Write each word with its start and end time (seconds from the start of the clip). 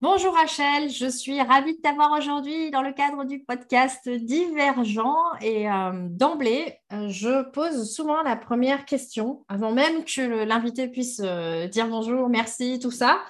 Bonjour 0.00 0.32
Rachel, 0.32 0.90
je 0.90 1.08
suis 1.08 1.42
ravie 1.42 1.76
de 1.76 1.80
t'avoir 1.80 2.12
aujourd'hui 2.12 2.70
dans 2.70 2.82
le 2.82 2.92
cadre 2.92 3.24
du 3.24 3.40
podcast 3.42 4.08
Divergent. 4.08 5.16
Et 5.40 5.68
euh, 5.68 6.06
d'emblée, 6.08 6.78
euh, 6.92 7.08
je 7.08 7.42
pose 7.50 7.92
souvent 7.92 8.22
la 8.22 8.36
première 8.36 8.84
question, 8.84 9.44
avant 9.48 9.72
même 9.72 10.04
que 10.04 10.44
l'invité 10.44 10.86
puisse 10.86 11.20
euh, 11.24 11.66
dire 11.66 11.88
bonjour, 11.88 12.28
merci, 12.28 12.78
tout 12.78 12.92
ça. 12.92 13.20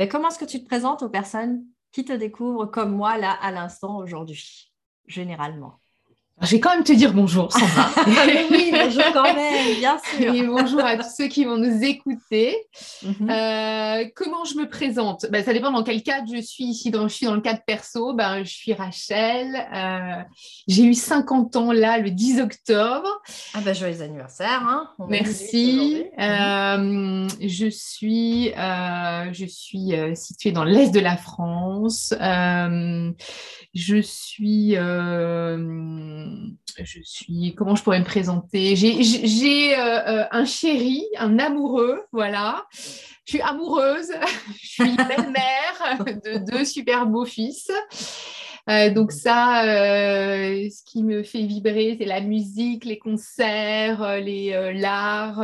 Mais 0.00 0.08
comment 0.08 0.30
est-ce 0.30 0.40
que 0.40 0.44
tu 0.44 0.60
te 0.60 0.66
présentes 0.66 1.04
aux 1.04 1.08
personnes 1.08 1.64
qui 1.92 2.04
te 2.04 2.12
découvrent 2.12 2.66
comme 2.66 2.90
moi 2.90 3.16
là 3.16 3.38
à 3.40 3.52
l'instant 3.52 3.96
aujourd'hui, 3.98 4.72
généralement? 5.06 5.78
Je 6.42 6.52
vais 6.52 6.60
quand 6.60 6.70
même 6.70 6.84
te 6.84 6.92
dire 6.92 7.12
bonjour, 7.12 7.52
Sandra. 7.52 7.90
oui, 8.50 8.72
bonjour 8.72 9.02
quand 9.12 9.34
même, 9.34 9.76
bien 9.78 9.98
sûr. 9.98 10.34
Et 10.34 10.42
bonjour 10.42 10.80
à 10.80 10.96
tous 10.96 11.10
ceux 11.14 11.28
qui 11.28 11.44
vont 11.44 11.58
nous 11.58 11.82
écouter. 11.82 12.56
Mhm. 13.02 13.30
Euh, 13.30 14.04
comment 14.16 14.44
je 14.44 14.54
me 14.56 14.66
présente? 14.66 15.26
Ben, 15.30 15.44
Ça 15.44 15.52
dépend 15.52 15.70
dans 15.70 15.82
quel 15.82 16.02
cadre 16.02 16.26
je 16.34 16.40
suis 16.40 16.64
ici. 16.64 16.90
Dans, 16.90 17.08
je 17.08 17.14
suis 17.14 17.26
dans 17.26 17.34
le 17.34 17.42
cadre 17.42 17.60
perso. 17.66 18.14
Ben, 18.14 18.42
je 18.42 18.50
suis 18.50 18.72
Rachel. 18.72 19.54
Euh, 19.74 20.22
j'ai 20.66 20.84
eu 20.84 20.94
50 20.94 21.56
ans 21.56 21.72
là, 21.72 21.98
le 21.98 22.10
10 22.10 22.40
octobre. 22.40 23.20
Ah 23.52 23.60
ben, 23.62 23.74
joyeux 23.74 24.00
anniversaire. 24.00 24.62
Hein. 24.62 24.88
Merci. 25.10 26.04
Euh, 26.18 27.28
je 27.38 27.68
suis, 27.68 28.52
je 28.54 29.44
suis 29.46 29.92
située 30.14 30.52
dans 30.52 30.64
l'est 30.64 30.90
de 30.90 31.00
la 31.00 31.18
France. 31.18 32.14
je 33.74 34.00
suis 34.00 34.76
je 36.78 37.00
suis, 37.02 37.54
comment 37.56 37.74
je 37.74 37.82
pourrais 37.82 38.00
me 38.00 38.04
présenter? 38.04 38.76
J'ai 38.76 39.78
euh, 39.78 39.80
euh, 39.80 40.24
un 40.30 40.44
chéri, 40.44 41.04
un 41.18 41.38
amoureux, 41.38 42.02
voilà. 42.12 42.64
Je 43.24 43.32
suis 43.32 43.40
amoureuse, 43.40 44.12
je 44.62 44.66
suis 44.66 44.96
belle-mère 44.96 46.04
de 46.24 46.38
deux 46.50 46.64
super 46.64 47.06
beaux 47.06 47.24
fils. 47.24 47.70
Euh, 48.68 48.90
donc 48.90 49.10
ça, 49.12 49.62
ce 49.64 50.84
qui 50.84 51.02
me 51.02 51.22
fait 51.22 51.42
vibrer, 51.42 51.96
c'est 51.98 52.06
la 52.06 52.20
musique, 52.20 52.84
les 52.84 52.98
concerts, 52.98 54.20
les 54.20 54.72
l'art, 54.74 55.42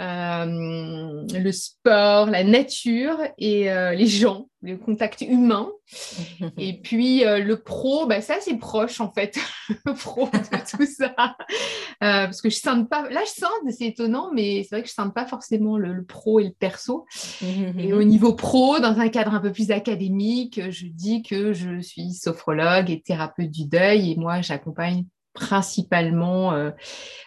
le 0.00 1.52
sport, 1.52 2.26
la 2.26 2.44
nature 2.44 3.18
et 3.38 3.64
les 3.96 4.06
gens 4.06 4.46
le 4.62 4.76
contact 4.76 5.22
humain. 5.22 5.70
Et 6.58 6.80
puis 6.80 7.24
euh, 7.24 7.38
le 7.38 7.60
pro, 7.62 8.06
bah, 8.06 8.20
ça 8.20 8.36
c'est 8.40 8.56
proche 8.56 9.00
en 9.00 9.10
fait, 9.10 9.38
le 9.84 9.94
pro 9.94 10.26
de 10.26 10.76
tout 10.76 10.86
ça. 10.86 11.14
Euh, 11.16 12.24
parce 12.26 12.42
que 12.42 12.50
je 12.50 12.56
sens 12.56 12.86
pas, 12.88 13.08
là 13.10 13.22
je 13.24 13.40
sens, 13.40 13.50
c'est 13.70 13.86
étonnant, 13.86 14.30
mais 14.32 14.62
c'est 14.62 14.76
vrai 14.76 14.82
que 14.82 14.88
je 14.88 14.94
sens 14.94 15.10
pas 15.14 15.26
forcément 15.26 15.78
le, 15.78 16.04
pro 16.04 16.40
et 16.40 16.44
le 16.44 16.52
perso. 16.52 17.06
et 17.78 17.92
au 17.92 18.02
niveau 18.02 18.34
pro, 18.34 18.78
dans 18.78 18.98
un 18.98 19.08
cadre 19.08 19.34
un 19.34 19.40
peu 19.40 19.52
plus 19.52 19.70
académique, 19.70 20.70
je 20.70 20.86
dis 20.86 21.22
que 21.22 21.52
je 21.52 21.80
suis 21.80 22.12
sophrologue 22.12 22.90
et 22.90 23.00
thérapeute 23.00 23.50
du 23.50 23.66
deuil 23.66 24.12
et 24.12 24.16
moi 24.16 24.42
j'accompagne 24.42 25.04
principalement 25.32 26.52
euh, 26.52 26.70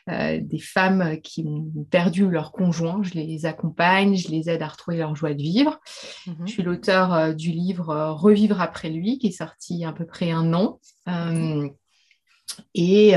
euh, 0.09 0.39
des 0.41 0.59
femmes 0.59 1.17
qui 1.21 1.45
ont 1.47 1.85
perdu 1.89 2.29
leur 2.29 2.51
conjoint. 2.51 3.01
Je 3.03 3.13
les 3.13 3.45
accompagne, 3.45 4.15
je 4.15 4.29
les 4.29 4.49
aide 4.49 4.61
à 4.61 4.67
retrouver 4.67 4.97
leur 4.97 5.15
joie 5.15 5.33
de 5.33 5.41
vivre. 5.41 5.79
Mhm. 6.27 6.47
Je 6.47 6.51
suis 6.51 6.63
l'auteur 6.63 7.13
euh, 7.13 7.33
du 7.33 7.51
livre 7.51 8.11
Revivre 8.11 8.61
après 8.61 8.89
lui, 8.89 9.19
qui 9.19 9.27
est 9.27 9.31
sorti 9.31 9.85
à 9.85 9.93
peu 9.93 10.05
près 10.05 10.31
un 10.31 10.53
an. 10.53 10.79
et 12.75 13.13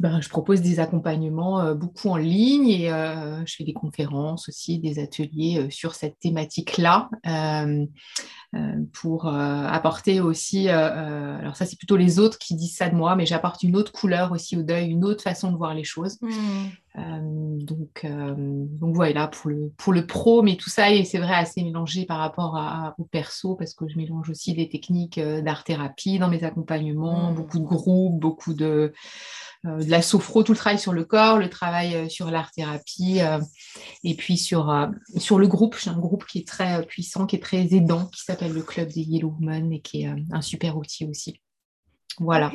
ben, 0.00 0.20
je 0.20 0.28
propose 0.28 0.62
des 0.62 0.78
accompagnements 0.78 1.74
beaucoup 1.74 2.10
en 2.10 2.16
ligne 2.16 2.68
et 2.68 2.88
je 2.88 3.54
fais 3.56 3.64
des 3.64 3.72
conférences 3.72 4.48
aussi, 4.48 4.78
des 4.78 5.00
ateliers 5.00 5.66
sur 5.70 5.94
cette 5.96 6.20
thématique-là. 6.20 7.10
Euh, 8.54 8.82
pour 8.94 9.26
euh, 9.26 9.66
apporter 9.66 10.22
aussi, 10.22 10.70
euh, 10.70 11.38
alors 11.38 11.54
ça 11.54 11.66
c'est 11.66 11.76
plutôt 11.76 11.98
les 11.98 12.18
autres 12.18 12.38
qui 12.38 12.54
disent 12.54 12.76
ça 12.76 12.88
de 12.88 12.94
moi, 12.94 13.14
mais 13.14 13.26
j'apporte 13.26 13.62
une 13.62 13.76
autre 13.76 13.92
couleur 13.92 14.32
aussi 14.32 14.56
au 14.56 14.62
deuil, 14.62 14.88
une 14.88 15.04
autre 15.04 15.22
façon 15.22 15.52
de 15.52 15.56
voir 15.58 15.74
les 15.74 15.84
choses. 15.84 16.18
Mmh. 16.22 17.58
donc, 17.58 18.06
donc 18.06 18.94
voilà, 18.94 19.28
pour 19.28 19.50
le, 19.50 19.70
pour 19.76 19.92
le 19.92 20.06
pro, 20.06 20.40
mais 20.40 20.56
tout 20.56 20.70
ça, 20.70 20.90
et 20.90 21.04
c'est 21.04 21.18
vrai, 21.18 21.34
assez 21.34 21.62
mélangé 21.62 22.06
par 22.06 22.18
rapport 22.18 22.56
à, 22.56 22.94
au 22.96 23.04
perso, 23.04 23.54
parce 23.54 23.74
que 23.74 23.86
je 23.86 23.98
mélange 23.98 24.30
aussi 24.30 24.54
des 24.54 24.70
techniques 24.70 25.20
d'art-thérapie 25.20 26.18
dans 26.18 26.28
mes 26.28 26.42
accompagnements, 26.42 27.30
mmh. 27.30 27.34
beaucoup 27.34 27.58
de 27.58 27.64
groupes, 27.64 28.18
beaucoup 28.18 28.54
de... 28.54 28.94
Euh, 29.66 29.82
de 29.82 29.90
la 29.90 30.02
sophro, 30.02 30.44
tout 30.44 30.52
le 30.52 30.58
travail 30.58 30.78
sur 30.78 30.92
le 30.92 31.04
corps, 31.04 31.38
le 31.38 31.50
travail 31.50 31.96
euh, 31.96 32.08
sur 32.08 32.30
l'art-thérapie, 32.30 33.20
euh, 33.20 33.40
et 34.04 34.14
puis 34.14 34.36
sur, 34.36 34.88
sur 35.16 35.38
le 35.38 35.48
groupe. 35.48 35.76
J'ai 35.78 35.90
un 35.90 35.98
groupe 35.98 36.24
qui 36.26 36.38
est 36.38 36.46
très 36.46 36.84
puissant, 36.86 37.26
qui 37.26 37.36
est 37.36 37.42
très 37.42 37.62
aidant, 37.74 38.06
qui 38.06 38.22
s'appelle 38.22 38.52
le 38.52 38.62
Club 38.62 38.88
des 38.88 39.00
Yellow 39.00 39.34
Women 39.40 39.72
et 39.72 39.80
qui 39.80 40.02
est 40.02 40.10
un 40.30 40.42
super 40.42 40.76
outil 40.76 41.06
aussi. 41.06 41.40
Voilà. 42.18 42.52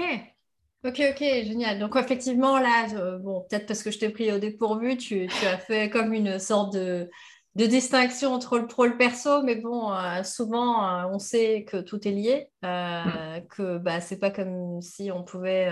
Ok, 0.85 1.01
ok, 1.11 1.19
génial. 1.19 1.79
Donc 1.79 1.95
effectivement, 1.97 2.57
là, 2.57 3.17
bon, 3.19 3.45
peut-être 3.49 3.65
parce 3.65 3.83
que 3.83 3.91
je 3.91 3.99
t'ai 3.99 4.09
pris 4.09 4.31
au 4.31 4.39
dépourvu, 4.39 4.97
tu, 4.97 5.27
tu, 5.27 5.45
as 5.45 5.57
fait 5.57 5.89
comme 5.89 6.13
une 6.13 6.39
sorte 6.39 6.73
de, 6.73 7.09
de 7.55 7.65
distinction 7.65 8.33
entre 8.33 8.57
le 8.57 8.67
pro 8.67 8.85
et 8.85 8.89
le 8.89 8.97
perso, 8.97 9.43
mais 9.43 9.55
bon, 9.55 9.93
souvent, 10.23 11.09
on 11.09 11.19
sait 11.19 11.63
que 11.65 11.77
tout 11.77 12.05
est 12.05 12.11
lié, 12.11 12.49
mm. 12.63 13.47
que 13.49 13.77
bah, 13.77 14.01
c'est 14.01 14.19
pas 14.19 14.31
comme 14.31 14.81
si 14.81 15.09
on 15.09 15.23
pouvait 15.23 15.69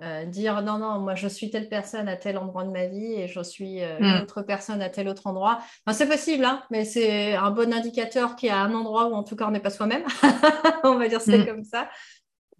euh, 0.00 0.24
dire 0.24 0.62
non, 0.62 0.78
non, 0.78 0.98
moi 1.00 1.14
je 1.14 1.28
suis 1.28 1.50
telle 1.50 1.68
personne 1.68 2.08
à 2.08 2.16
tel 2.16 2.38
endroit 2.38 2.64
de 2.64 2.70
ma 2.70 2.86
vie 2.86 3.12
et 3.12 3.28
je 3.28 3.40
suis 3.42 3.82
euh, 3.82 3.98
une 3.98 4.18
mm. 4.18 4.22
autre 4.22 4.42
personne 4.42 4.80
à 4.80 4.88
tel 4.88 5.06
autre 5.06 5.26
endroit. 5.26 5.58
c'est 5.92 6.08
possible, 6.08 6.44
hein, 6.44 6.62
mais 6.70 6.84
c'est 6.84 7.34
un 7.34 7.50
bon 7.50 7.72
indicateur 7.72 8.34
qu'il 8.34 8.48
y 8.48 8.52
a 8.52 8.58
un 8.58 8.72
endroit 8.72 9.08
où 9.08 9.14
en 9.14 9.22
tout 9.22 9.36
cas 9.36 9.46
on 9.46 9.50
n'est 9.50 9.60
pas 9.60 9.70
soi-même. 9.70 10.04
on 10.84 10.96
va 10.96 11.08
dire 11.08 11.20
ça 11.20 11.36
mm. 11.36 11.46
comme 11.46 11.64
ça. 11.64 11.88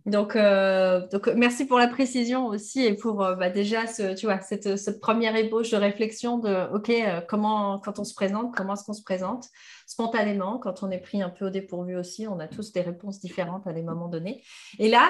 Donc, 0.05 0.35
euh, 0.35 1.07
donc, 1.13 1.29
merci 1.29 1.65
pour 1.65 1.79
la 1.79 1.87
précision 1.87 2.47
aussi 2.47 2.85
et 2.85 2.95
pour 2.95 3.19
bah, 3.19 3.51
déjà 3.51 3.87
ce, 3.87 4.15
tu 4.15 4.27
vois, 4.27 4.41
cette, 4.41 4.77
cette, 4.77 5.01
première 5.01 5.37
ébauche 5.37 5.71
de 5.71 5.77
réflexion 5.77 6.39
de 6.39 6.75
OK, 6.75 6.93
comment, 7.29 7.79
quand 7.79 8.01
on 8.01 8.05
se 8.05 8.13
présente, 8.13 8.53
comment 8.55 8.75
est-ce 8.75 8.83
qu'on 8.83 8.95
se 8.95 9.05
présente? 9.05 9.47
Spontanément, 9.87 10.59
quand 10.59 10.83
on 10.83 10.91
est 10.91 10.99
pris 10.99 11.23
un 11.23 11.31
peu 11.31 11.47
au 11.47 11.51
dépourvu 11.51 11.97
aussi, 11.97 12.27
on 12.27 12.41
a 12.41 12.49
tous 12.49 12.73
des 12.73 12.81
réponses 12.81 13.21
différentes 13.21 13.67
à 13.69 13.73
des 13.73 13.83
moments 13.83 14.09
donnés. 14.09 14.43
Et 14.81 14.89
là, 14.89 15.09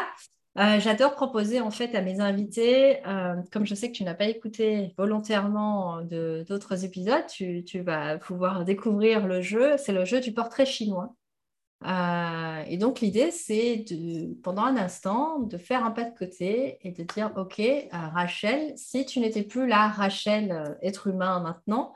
euh, 0.58 0.78
j'adore 0.80 1.14
proposer 1.14 1.60
en 1.60 1.70
fait 1.70 1.94
à 1.94 2.02
mes 2.02 2.20
invités, 2.20 3.06
euh, 3.06 3.36
comme 3.50 3.64
je 3.64 3.74
sais 3.74 3.90
que 3.90 3.96
tu 3.96 4.04
n'as 4.04 4.14
pas 4.14 4.26
écouté 4.26 4.92
volontairement 4.98 6.02
d'autres 6.02 6.84
épisodes, 6.84 7.26
tu, 7.26 7.80
vas 7.80 8.18
pouvoir 8.18 8.64
découvrir 8.64 9.26
le 9.26 9.40
jeu. 9.40 9.76
C'est 9.78 9.92
le 9.92 10.04
jeu 10.04 10.20
du 10.20 10.34
portrait 10.34 10.66
chinois. 10.66 11.14
Euh, 11.86 12.62
et 12.68 12.76
donc 12.76 13.00
l'idée, 13.00 13.30
c'est 13.30 13.86
pendant 14.42 14.64
un 14.64 14.76
instant, 14.76 15.38
de 15.38 15.56
faire 15.56 15.84
un 15.84 15.90
pas 15.90 16.04
de 16.04 16.16
côté 16.16 16.78
et 16.82 16.92
de 16.92 17.02
dire, 17.02 17.32
OK, 17.36 17.62
Rachel, 17.90 18.74
si 18.76 19.06
tu 19.06 19.20
n'étais 19.20 19.42
plus 19.42 19.66
là, 19.66 19.88
Rachel, 19.88 20.76
être 20.82 21.06
humain 21.06 21.40
maintenant, 21.40 21.94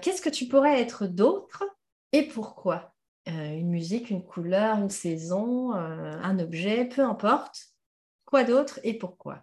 qu'est-ce 0.00 0.22
que 0.22 0.30
tu 0.30 0.46
pourrais 0.46 0.80
être 0.80 1.06
d'autre 1.06 1.64
et 2.12 2.22
pourquoi? 2.22 2.93
Une 3.26 3.70
musique, 3.70 4.10
une 4.10 4.22
couleur, 4.22 4.78
une 4.78 4.90
saison, 4.90 5.74
euh, 5.74 6.12
un 6.22 6.38
objet, 6.38 6.84
peu 6.84 7.02
importe. 7.02 7.68
Quoi 8.24 8.44
d'autre 8.44 8.80
et 8.82 8.94
pourquoi? 8.94 9.42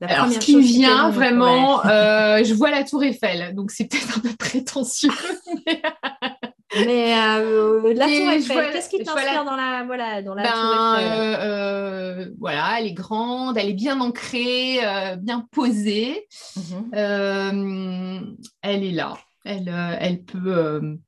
Alors, 0.00 0.32
ce 0.32 0.38
qui 0.40 0.60
vient 0.60 1.10
vraiment, 1.10 1.84
euh, 1.86 2.42
je 2.44 2.54
vois 2.54 2.70
la 2.70 2.82
tour 2.82 3.04
Eiffel, 3.04 3.54
donc 3.54 3.70
c'est 3.70 3.84
peut-être 3.84 4.18
un 4.18 4.20
peu 4.20 4.34
prétentieux. 4.36 5.10
Mais 6.74 7.10
la 7.10 8.06
tour 8.06 8.30
Eiffel, 8.30 8.72
qu'est-ce 8.72 8.88
qui 8.88 9.02
t'inspire 9.04 9.44
dans 9.44 9.54
la, 9.54 9.84
voilà, 9.84 10.22
dans 10.22 10.34
la 10.34 10.42
tour 10.42 10.52
ben, 10.52 10.96
Eiffel? 10.98 12.34
Voilà, 12.40 12.80
elle 12.80 12.86
est 12.86 12.94
grande, 12.94 13.58
elle 13.58 13.68
est 13.68 13.74
bien 13.74 14.00
ancrée, 14.00 14.80
bien 15.18 15.46
posée. 15.52 16.26
Mhm. 16.56 18.36
elle 18.62 18.84
est 18.84 18.92
là. 18.92 19.18
Elle, 19.44 19.72
elle 20.00 20.22
peut 20.22 20.98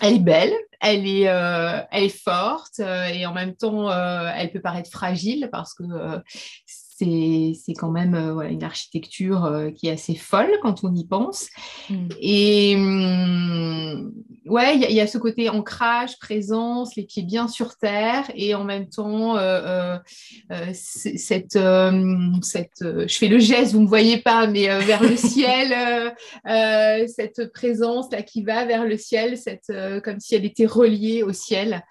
elle 0.00 0.14
est 0.14 0.20
belle, 0.20 0.54
elle 0.80 1.06
est, 1.06 1.28
euh, 1.28 1.80
elle 1.90 2.04
est 2.04 2.22
forte 2.22 2.80
euh, 2.80 3.06
et 3.06 3.26
en 3.26 3.32
même 3.32 3.54
temps, 3.54 3.90
euh, 3.90 4.30
elle 4.34 4.50
peut 4.50 4.60
paraître 4.60 4.90
fragile 4.90 5.48
parce 5.52 5.74
que 5.74 5.84
c'est 6.66 7.74
quand 7.76 7.90
même 7.90 8.14
une 8.14 8.62
architecture 8.62 9.70
qui 9.74 9.88
est 9.88 9.92
assez 9.92 10.14
folle 10.14 10.52
quand 10.62 10.84
on 10.84 10.94
y 10.94 11.04
pense. 11.06 11.48
Mm. 11.90 12.08
Et 12.20 12.74
hum, 12.76 14.12
ouais, 14.46 14.76
il 14.76 14.92
y, 14.92 15.00
a 15.00 15.06
ce 15.06 15.18
côté 15.18 15.48
ancrage, 15.48 16.18
présence, 16.18 16.96
les 16.96 17.04
pieds 17.04 17.22
bien 17.22 17.48
sur 17.48 17.76
terre 17.76 18.30
et 18.34 18.54
en 18.54 18.64
même 18.64 18.88
temps, 18.88 19.36
cette, 20.72 21.58
cette 22.42 22.82
je 22.82 23.18
fais 23.18 23.28
le 23.28 23.38
geste, 23.38 23.72
vous 23.72 23.80
ne 23.80 23.84
me 23.84 23.88
voyez 23.88 24.18
pas, 24.18 24.46
mais 24.46 24.66
vers 24.80 25.02
le 25.02 25.16
ciel, 25.16 26.14
cette 27.08 27.52
présence 27.52 28.10
là 28.12 28.22
qui 28.22 28.42
va 28.42 28.64
vers 28.64 28.84
le 28.84 28.96
ciel, 28.96 29.36
cette, 29.36 29.72
comme 30.02 30.20
si 30.20 30.34
elle 30.34 30.44
était 30.44 30.66
reliée 30.66 31.22
au 31.22 31.32
ciel. 31.32 31.82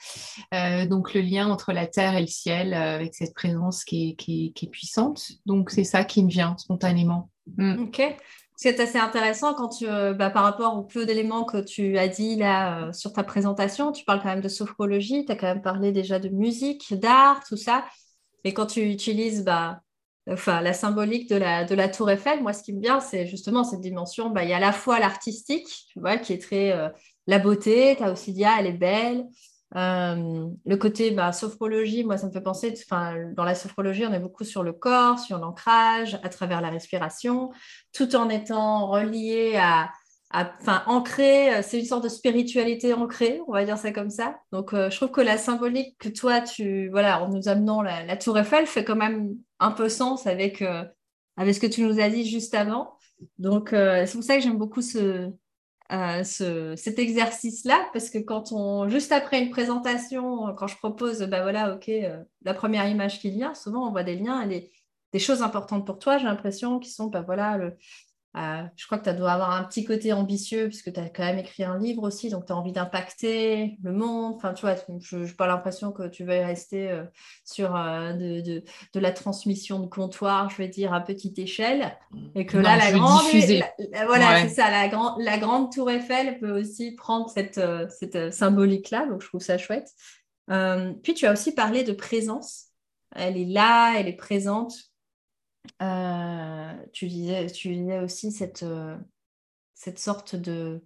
donc 0.89 1.13
le 1.13 1.21
lien 1.21 1.49
entre 1.49 1.73
la 1.73 1.87
terre 1.87 2.15
et 2.15 2.21
le 2.21 2.27
ciel 2.27 2.73
avec 2.73 3.15
cette 3.15 3.33
présence 3.33 3.83
qui 3.83 4.09
est, 4.09 4.15
qui 4.15 4.47
est, 4.47 4.51
qui 4.51 4.65
est 4.65 4.69
puissante 4.69 5.31
donc, 5.45 5.69
c'est 5.69 5.83
ça 5.83 6.03
qui 6.03 6.23
me 6.23 6.29
vient 6.29 6.55
spontanément. 6.57 7.29
Mm. 7.57 7.83
Ok. 7.83 8.01
C'est 8.61 8.79
assez 8.79 8.99
intéressant 8.99 9.55
quand 9.55 9.69
tu, 9.69 9.87
euh, 9.89 10.13
bah, 10.13 10.29
par 10.29 10.43
rapport 10.43 10.77
au 10.77 10.83
peu 10.83 11.07
d'éléments 11.07 11.45
que 11.45 11.57
tu 11.57 11.97
as 11.97 12.07
dit 12.07 12.35
là 12.35 12.89
euh, 12.89 12.93
sur 12.93 13.11
ta 13.11 13.23
présentation, 13.23 13.91
tu 13.91 14.05
parles 14.05 14.21
quand 14.21 14.29
même 14.29 14.41
de 14.41 14.49
sophrologie, 14.49 15.25
tu 15.25 15.31
as 15.31 15.35
quand 15.35 15.47
même 15.47 15.63
parlé 15.63 15.91
déjà 15.91 16.19
de 16.19 16.29
musique, 16.29 16.93
d'art, 16.93 17.43
tout 17.47 17.57
ça. 17.57 17.85
Mais 18.45 18.53
quand 18.53 18.67
tu 18.67 18.81
utilises 18.81 19.43
bah, 19.43 19.81
enfin, 20.29 20.61
la 20.61 20.73
symbolique 20.73 21.27
de 21.27 21.37
la, 21.37 21.89
tour 21.89 22.11
Eiffel, 22.11 22.43
moi, 22.43 22.53
ce 22.53 22.61
qui 22.61 22.73
me 22.73 22.81
vient, 22.81 22.99
c'est 22.99 23.25
justement 23.25 23.63
cette 23.63 23.81
dimension. 23.81 24.29
Bah, 24.29 24.43
il 24.43 24.51
y 24.51 24.53
a 24.53 24.57
à 24.57 24.59
la 24.59 24.73
fois 24.73 24.99
l'artistique, 24.99 25.67
tu 25.91 25.99
vois, 25.99 26.17
qui 26.17 26.33
est 26.33 26.41
très 26.41 26.71
euh, 26.71 26.89
la 27.25 27.39
beauté, 27.39 27.95
tu 27.97 28.03
as 28.03 28.11
aussi 28.11 28.31
dit, 28.31 28.45
ah, 28.45 28.57
elle 28.59 28.67
est 28.67 28.73
belle. 28.73 29.25
Le 29.73 30.75
côté 30.75 31.11
bah, 31.11 31.31
sophrologie, 31.31 32.03
moi, 32.03 32.17
ça 32.17 32.27
me 32.27 32.31
fait 32.31 32.41
penser, 32.41 32.73
dans 33.35 33.43
la 33.43 33.55
sophrologie, 33.55 34.05
on 34.05 34.13
est 34.13 34.19
beaucoup 34.19 34.43
sur 34.43 34.63
le 34.63 34.73
corps, 34.73 35.19
sur 35.19 35.37
l'ancrage, 35.37 36.19
à 36.23 36.29
travers 36.29 36.61
la 36.61 36.69
respiration 36.69 37.51
tout 37.93 38.15
en 38.15 38.29
étant 38.29 38.87
relié 38.87 39.57
à, 39.57 39.91
enfin, 40.33 40.83
ancré, 40.87 41.55
euh, 41.55 41.61
c'est 41.61 41.79
une 41.79 41.85
sorte 41.85 42.03
de 42.03 42.09
spiritualité 42.09 42.93
ancrée, 42.93 43.41
on 43.47 43.53
va 43.53 43.65
dire 43.65 43.77
ça 43.77 43.91
comme 43.91 44.09
ça. 44.09 44.39
Donc, 44.51 44.73
euh, 44.73 44.89
je 44.89 44.95
trouve 44.97 45.11
que 45.11 45.21
la 45.21 45.37
symbolique 45.37 45.97
que 45.97 46.09
toi, 46.09 46.41
tu, 46.41 46.89
voilà, 46.89 47.21
en 47.23 47.29
nous 47.29 47.47
amenant 47.47 47.81
la, 47.81 48.17
Tour 48.17 48.37
Eiffel, 48.37 48.65
fait 48.65 48.83
quand 48.83 48.95
même 48.95 49.35
un 49.59 49.71
peu 49.71 49.89
sens 49.89 50.27
avec, 50.27 50.61
euh, 50.61 50.83
avec 51.37 51.55
ce 51.55 51.59
que 51.59 51.67
tu 51.67 51.83
nous 51.83 51.99
as 51.99 52.09
dit 52.09 52.29
juste 52.29 52.55
avant. 52.55 52.93
Donc, 53.37 53.69
c'est 53.71 54.11
pour 54.13 54.23
ça 54.23 54.35
que 54.35 54.41
j'aime 54.41 54.57
beaucoup 54.57 54.81
ce, 54.81 55.29
ce, 56.23 56.75
cet 56.77 56.99
exercice-là, 56.99 57.89
parce 57.93 58.09
que 58.09 58.17
quand 58.17 58.51
on, 58.51 58.87
juste 58.87 59.11
après 59.11 59.41
une 59.41 59.49
présentation, 59.49 60.53
quand 60.55 60.67
je 60.67 60.77
propose, 60.77 61.21
bah 61.23 61.41
voilà, 61.41 61.75
ok, 61.75 61.91
la 62.43 62.53
première 62.53 62.87
image 62.87 63.19
qui 63.19 63.29
vient, 63.29 63.53
souvent 63.53 63.87
on 63.87 63.91
voit 63.91 64.03
des 64.03 64.15
liens, 64.15 64.41
elle 64.41 64.53
est 64.53 64.71
des 65.11 65.19
choses 65.19 65.41
importantes 65.41 65.85
pour 65.85 65.99
toi, 65.99 66.17
j'ai 66.17 66.25
l'impression, 66.25 66.79
qui 66.79 66.89
sont, 66.89 67.07
ben 67.07 67.21
voilà, 67.21 67.57
le, 67.57 67.77
euh, 68.37 68.63
je 68.77 68.85
crois 68.85 68.97
que 68.97 69.09
tu 69.09 69.15
dois 69.15 69.33
avoir 69.33 69.51
un 69.51 69.63
petit 69.65 69.83
côté 69.83 70.13
ambitieux, 70.13 70.67
puisque 70.67 70.93
tu 70.93 70.99
as 70.99 71.09
quand 71.09 71.23
même 71.23 71.39
écrit 71.39 71.63
un 71.63 71.77
livre 71.77 72.03
aussi, 72.03 72.29
donc 72.29 72.45
tu 72.45 72.53
as 72.53 72.55
envie 72.55 72.71
d'impacter 72.71 73.77
le 73.83 73.91
monde. 73.91 74.35
Enfin, 74.35 74.53
tu 74.53 74.61
vois, 74.61 74.75
je 74.99 75.17
n'ai 75.17 75.31
pas 75.33 75.47
l'impression 75.47 75.91
que 75.91 76.07
tu 76.07 76.23
vas 76.23 76.45
rester 76.45 76.89
euh, 76.89 77.03
sur 77.43 77.75
euh, 77.75 78.13
de, 78.13 78.39
de, 78.41 78.63
de, 78.93 78.99
la 78.99 79.11
transmission 79.11 79.79
de 79.79 79.87
comptoir, 79.87 80.49
je 80.49 80.57
vais 80.57 80.69
dire, 80.69 80.93
à 80.93 81.01
petite 81.01 81.39
échelle. 81.39 81.97
Et 82.35 82.45
que 82.45 82.57
là, 82.57 82.77
la 82.77 82.91
grande, 82.93 83.21
voilà, 84.05 84.41
c'est 84.43 84.55
ça, 84.55 84.71
la, 84.71 84.87
grande 84.87 85.21
la 85.21 85.37
grande 85.37 85.71
tour 85.73 85.91
Eiffel 85.91 86.39
peut 86.39 86.57
aussi 86.57 86.93
prendre 86.93 87.29
cette, 87.29 87.59
cette 87.89 88.33
symbolique-là, 88.33 89.07
donc 89.07 89.21
je 89.21 89.27
trouve 89.27 89.41
ça 89.41 89.57
chouette. 89.57 89.89
puis 91.03 91.13
tu 91.13 91.25
as 91.25 91.33
aussi 91.33 91.53
parlé 91.53 91.83
de 91.83 91.91
présence. 91.91 92.67
Elle 93.13 93.35
est 93.35 93.45
là, 93.45 93.95
elle 93.97 94.07
est 94.07 94.15
présente. 94.15 94.90
Euh, 95.81 96.73
tu, 96.93 97.07
disais, 97.07 97.47
tu 97.47 97.69
disais 97.69 97.99
aussi 97.99 98.31
cette, 98.31 98.63
euh, 98.63 98.97
cette 99.73 99.99
sorte 99.99 100.35
de, 100.35 100.81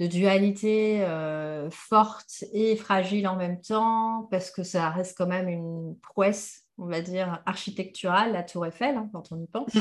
dualité 0.00 1.02
euh, 1.04 1.70
forte 1.70 2.44
et 2.52 2.76
fragile 2.76 3.28
en 3.28 3.36
même 3.36 3.60
temps, 3.60 4.28
parce 4.30 4.50
que 4.50 4.62
ça 4.62 4.90
reste 4.90 5.16
quand 5.16 5.26
même 5.26 5.48
une 5.48 5.96
prouesse, 6.02 6.64
on 6.78 6.86
va 6.86 7.00
dire, 7.00 7.42
architecturale, 7.46 8.32
la 8.32 8.42
tour 8.42 8.66
Eiffel, 8.66 8.96
hein, 8.96 9.08
quand 9.12 9.32
on 9.32 9.40
y 9.40 9.46
pense. 9.46 9.72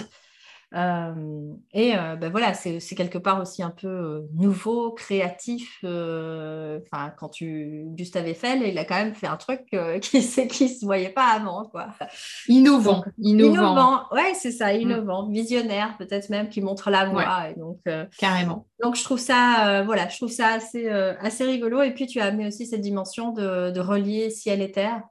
Euh, 0.76 1.54
et 1.72 1.96
euh, 1.96 2.16
ben 2.16 2.32
voilà, 2.32 2.54
c'est 2.54 2.80
quelque 2.96 3.18
part 3.18 3.40
aussi 3.40 3.62
un 3.62 3.70
peu 3.70 3.88
euh, 3.88 4.22
nouveau, 4.34 4.92
créatif. 4.92 5.80
Enfin, 5.84 7.14
quand 7.18 7.30
tu 7.30 7.84
Gustave 7.90 8.28
Eiffel, 8.28 8.64
il 8.64 8.78
a 8.78 8.86
quand 8.86 8.96
même 8.96 9.14
fait 9.14 9.28
un 9.28 9.38
truc 9.38 9.62
qui 10.02 10.18
ne 10.18 10.48
qui 10.48 10.70
se 10.70 10.86
voyait 10.86 11.10
pas 11.10 11.28
avant, 11.28 11.66
quoi. 11.66 11.88
Innovant, 12.48 13.04
innovant. 13.20 13.54
innovant. 13.54 14.02
Ouais, 14.12 14.34
c'est 14.34 14.52
ça, 14.52 14.74
mm. 14.74 14.82
innovant, 14.82 15.30
visionnaire, 15.30 15.96
peut-être 15.98 16.30
même 16.30 16.50
qui 16.50 16.62
montre 16.62 16.90
la 16.90 17.06
voie. 17.06 17.50
Et 17.50 17.60
donc, 17.60 17.80
Carrément. 18.18 18.68
Donc 18.82 18.96
je 18.96 19.04
trouve 19.04 19.20
ça, 19.20 19.84
voilà, 19.86 20.10
je 20.10 20.18
trouve 20.18 20.32
ça 20.32 20.48
assez, 20.48 20.90
assez 20.90 21.44
rigolo. 21.46 21.82
Et 21.82 21.92
puis 21.92 22.08
tu 22.08 22.20
as 22.20 22.26
amené 22.26 22.48
aussi 22.48 22.66
cette 22.66 22.82
dimension 22.82 23.32
de, 23.32 23.72
de 23.72 23.80
relier 23.80 24.30
ciel 24.30 24.62
et 24.62 24.72
terre. 24.72 25.04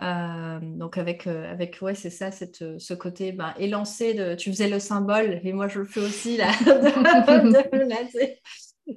Donc 0.00 0.98
avec, 0.98 1.26
avec 1.28 1.78
ouais, 1.80 1.94
c'est 1.94 2.10
ça, 2.10 2.32
cette, 2.32 2.78
ce 2.78 2.94
côté 2.94 3.30
ben, 3.32 3.54
élancé 3.58 4.14
de 4.14 4.34
tu 4.34 4.50
faisais 4.50 4.68
le 4.68 4.80
symbole 4.80 5.40
et 5.44 5.52
moi 5.52 5.68
je 5.68 5.78
le 5.80 5.84
fais 5.84 6.00
aussi 6.00 6.36
là, 6.36 6.50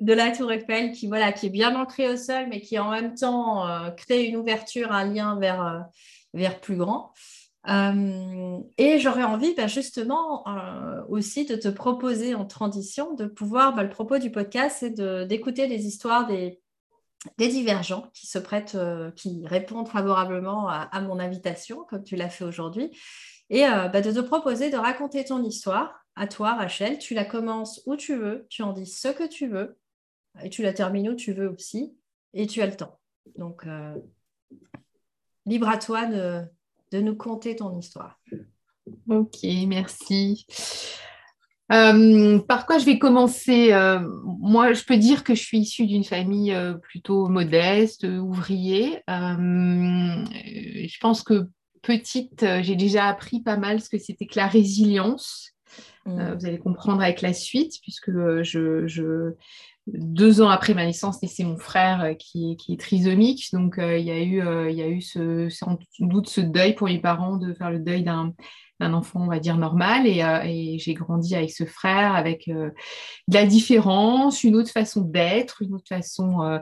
de, 0.02 0.14
la, 0.14 0.32
tour 0.32 0.52
Eiffel 0.52 0.92
qui, 0.92 1.08
voilà, 1.08 1.32
qui 1.32 1.46
est 1.46 1.52
bien 1.52 1.80
ancré 1.80 2.10
au 2.10 2.18
sol 2.18 2.48
mais 2.50 2.62
qui 2.62 2.80
en 2.80 2.90
même 2.90 3.14
temps 3.14 3.68
crée 3.96 4.26
une 4.26 4.38
ouverture, 4.38 4.92
un 4.92 5.06
lien 5.06 5.38
vers, 5.40 5.86
vers 6.34 6.60
plus 6.60 6.78
grand. 6.78 7.14
et 7.68 9.00
j'aurais 9.00 9.24
envie 9.24 9.54
ben, 9.54 9.68
justement 9.68 10.46
aussi 11.10 11.46
de 11.46 11.56
te 11.56 11.68
proposer 11.68 12.34
en 12.34 12.46
transition 12.46 13.14
de 13.14 13.28
pouvoir, 13.28 13.76
ben, 13.76 13.84
le 13.84 13.90
propos 13.90 14.18
du 14.18 14.32
podcast, 14.32 14.78
c'est 14.80 15.00
d'écouter 15.28 15.68
les 15.68 15.86
histoires 15.86 16.26
des 16.26 16.60
des 17.38 17.48
divergents 17.48 18.10
qui 18.14 18.28
se 18.28 18.40
prêtent, 18.40 18.76
euh, 18.76 19.12
qui 19.12 19.46
répondent 19.46 19.88
favorablement 19.88 20.68
à, 20.70 21.02
mon 21.02 21.20
invitation, 21.20 21.84
comme 21.90 22.04
tu 22.04 22.16
l'as 22.16 22.30
fait 22.30 22.44
aujourd'hui, 22.44 22.92
et 23.50 23.66
euh, 23.66 23.88
bah, 23.88 24.02
de 24.02 24.12
te 24.12 24.20
proposer 24.20 24.70
de 24.70 24.78
raconter 24.78 25.24
ton 25.26 25.44
histoire 25.44 26.06
à 26.16 26.28
toi, 26.28 26.56
Rachel. 26.56 26.98
Tu 26.98 27.14
la 27.14 27.26
commences 27.26 27.82
où 27.86 27.96
tu 27.96 28.16
veux, 28.16 28.46
tu 28.50 28.64
en 28.64 28.74
dis 28.74 28.86
ce 28.86 29.08
que 29.08 29.28
tu 29.28 29.48
veux, 29.48 29.78
et 30.44 30.50
tu 30.50 30.62
la 30.62 30.74
termines 30.74 31.10
où 31.10 31.16
tu 31.16 31.34
veux 31.34 31.50
aussi, 31.50 31.96
et 32.34 32.48
tu 32.48 32.62
as 32.62 32.68
le 32.68 32.76
temps. 32.76 33.00
Donc, 33.38 33.66
euh, 33.66 33.96
libre 35.46 35.70
à 35.70 35.78
toi 35.78 36.06
de, 36.06 36.44
de 36.92 37.02
nous 37.02 37.16
conter 37.16 37.56
ton 37.56 37.78
histoire. 37.78 38.20
Ok, 39.10 39.38
merci. 39.68 40.46
Euh, 41.72 42.40
par 42.40 42.66
quoi 42.66 42.78
je 42.78 42.86
vais 42.86 42.98
commencer? 42.98 43.74
Euh, 43.74 44.00
Moi, 44.24 44.74
je 44.74 44.84
peux 44.84 44.98
dire 44.98 45.24
que 45.24 45.36
je 45.36 45.42
suis 45.42 45.60
issue 45.60 45.86
d'une 45.86 46.04
famille 46.04 46.54
euh, 46.54 46.74
plutôt 46.76 47.28
modeste, 47.28 48.04
ouvrier. 48.04 49.04
je 49.08 51.00
pense 51.00 51.24
que 51.24 51.50
petite, 51.82 52.46
j'ai 52.62 52.76
déjà 52.76 53.06
appris 53.08 53.42
pas 53.42 53.58
mal 53.58 53.82
ce 53.82 53.90
que 53.90 53.98
c'était 53.98 54.26
que 54.26 54.38
la 54.38 54.48
résilience. 54.48 55.54
Mmh. 56.06 56.34
vous 56.36 56.46
allez 56.46 56.60
comprendre 56.60 57.02
avec 57.02 57.22
la 57.22 57.34
suite, 57.34 57.74
puisque 57.82 58.12
je, 58.12 59.34
deux 59.88 60.42
ans 60.42 60.50
après 60.50 60.74
ma 60.74 60.86
naissance, 60.86 61.20
c'est 61.26 61.44
mon 61.44 61.58
frère 61.58 62.16
qui, 62.20 62.58
qui, 62.58 62.74
est 62.74 62.80
trisomique. 62.80 63.50
Donc, 63.54 63.76
il 63.80 64.02
y 64.02 64.12
a 64.12 64.22
eu, 64.22 64.42
il 64.70 64.76
y 64.76 64.82
a 64.82 64.88
eu 64.88 65.02
ce, 65.02 65.50
sans 65.50 65.78
doute 66.00 66.30
ce 66.30 66.42
deuil 66.42 66.76
pour 66.76 66.88
les 66.88 67.00
parents 67.00 67.38
de 67.38 67.54
faire 67.54 67.72
le 67.72 67.80
deuil 67.80 68.04
d'un 68.04 68.34
enfant, 68.94 69.22
on 69.22 69.28
va 69.28 69.40
dire, 69.40 69.58
normal. 69.58 70.08
Et, 70.08 70.24
euh, 70.24 70.78
j'ai 70.78 70.94
grandi 70.94 71.36
avec 71.36 71.52
ce 71.52 71.66
frère, 71.66 72.16
avec 72.16 72.48
euh, 72.48 72.70
de 73.28 73.34
la 73.34 73.46
différence, 73.46 74.44
une 74.44 74.56
autre 74.56 74.72
façon 74.72 75.02
d'être, 75.02 75.62
une 75.62 75.74
autre 75.74 75.88
façon. 75.88 76.42
Euh, 76.42 76.60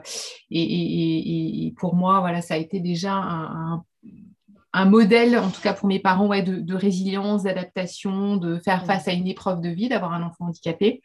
et, 0.50 1.74
pour 1.78 1.94
moi, 1.94 2.20
voilà, 2.20 2.40
ça 2.42 2.54
a 2.54 2.58
été 2.58 2.80
déjà 2.80 3.14
un, 3.14 3.84
modèle, 4.84 5.38
en 5.38 5.50
tout 5.50 5.60
cas 5.60 5.72
pour 5.72 5.88
mes 5.88 5.98
parents, 5.98 6.26
ouais, 6.26 6.42
de, 6.42 6.74
résilience, 6.74 7.44
d'adaptation, 7.44 8.36
de 8.36 8.58
faire 8.58 8.82
mmh. 8.82 8.86
face 8.86 9.08
à 9.08 9.12
une 9.12 9.26
épreuve 9.26 9.60
de 9.60 9.68
vie, 9.68 9.88
d'avoir 9.88 10.12
un 10.12 10.22
enfant 10.22 10.46
handicapé, 10.46 11.02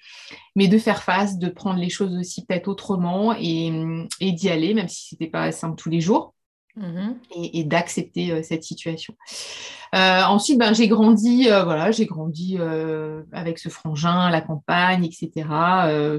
mais 0.55 0.67
de 0.67 0.77
faire 0.77 1.03
face, 1.03 1.37
de 1.37 1.49
prendre 1.49 1.79
les 1.79 1.89
choses 1.89 2.15
aussi 2.17 2.45
peut-être 2.45 2.67
autrement 2.67 3.33
et, 3.33 3.71
d'y 4.19 4.49
aller, 4.49 4.73
même 4.73 4.89
si 4.89 5.09
ce 5.09 5.15
n'était 5.15 5.31
pas 5.31 5.51
simple 5.51 5.75
tous 5.75 5.89
les 5.89 6.01
jours. 6.01 6.33
Mmh 6.77 7.15
et, 7.35 7.65
d'accepter 7.65 8.43
cette 8.43 8.63
situation. 8.63 9.13
Ensuite, 9.93 10.57
ben, 10.57 10.73
j'ai 10.73 10.87
grandi, 10.87 11.47
voilà, 11.47 11.91
j'ai 11.91 12.05
grandi 12.05 12.57
avec 13.33 13.59
ce 13.59 13.67
frangin, 13.67 14.29
la 14.29 14.39
campagne, 14.39 15.03
etc. 15.03 15.31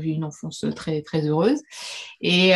j'ai 0.03 0.11
eu 0.11 0.13
une 0.13 0.25
enfance 0.25 0.67
très 0.77 1.01
très 1.01 1.27
heureuse. 1.27 1.61
Et 2.21 2.53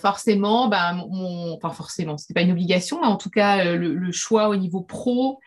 forcément, 0.00 0.68
ben, 0.68 1.04
mon, 1.10 1.56
enfin 1.56 1.70
forcément, 1.70 2.16
c'était 2.18 2.34
pas 2.34 2.42
une 2.42 2.52
obligation, 2.52 3.00
mais 3.00 3.08
en 3.08 3.16
tout 3.16 3.30
cas, 3.30 3.74
le, 3.74 4.12
choix 4.12 4.48
au 4.48 4.56
niveau 4.56 4.82
pro, 4.82 5.40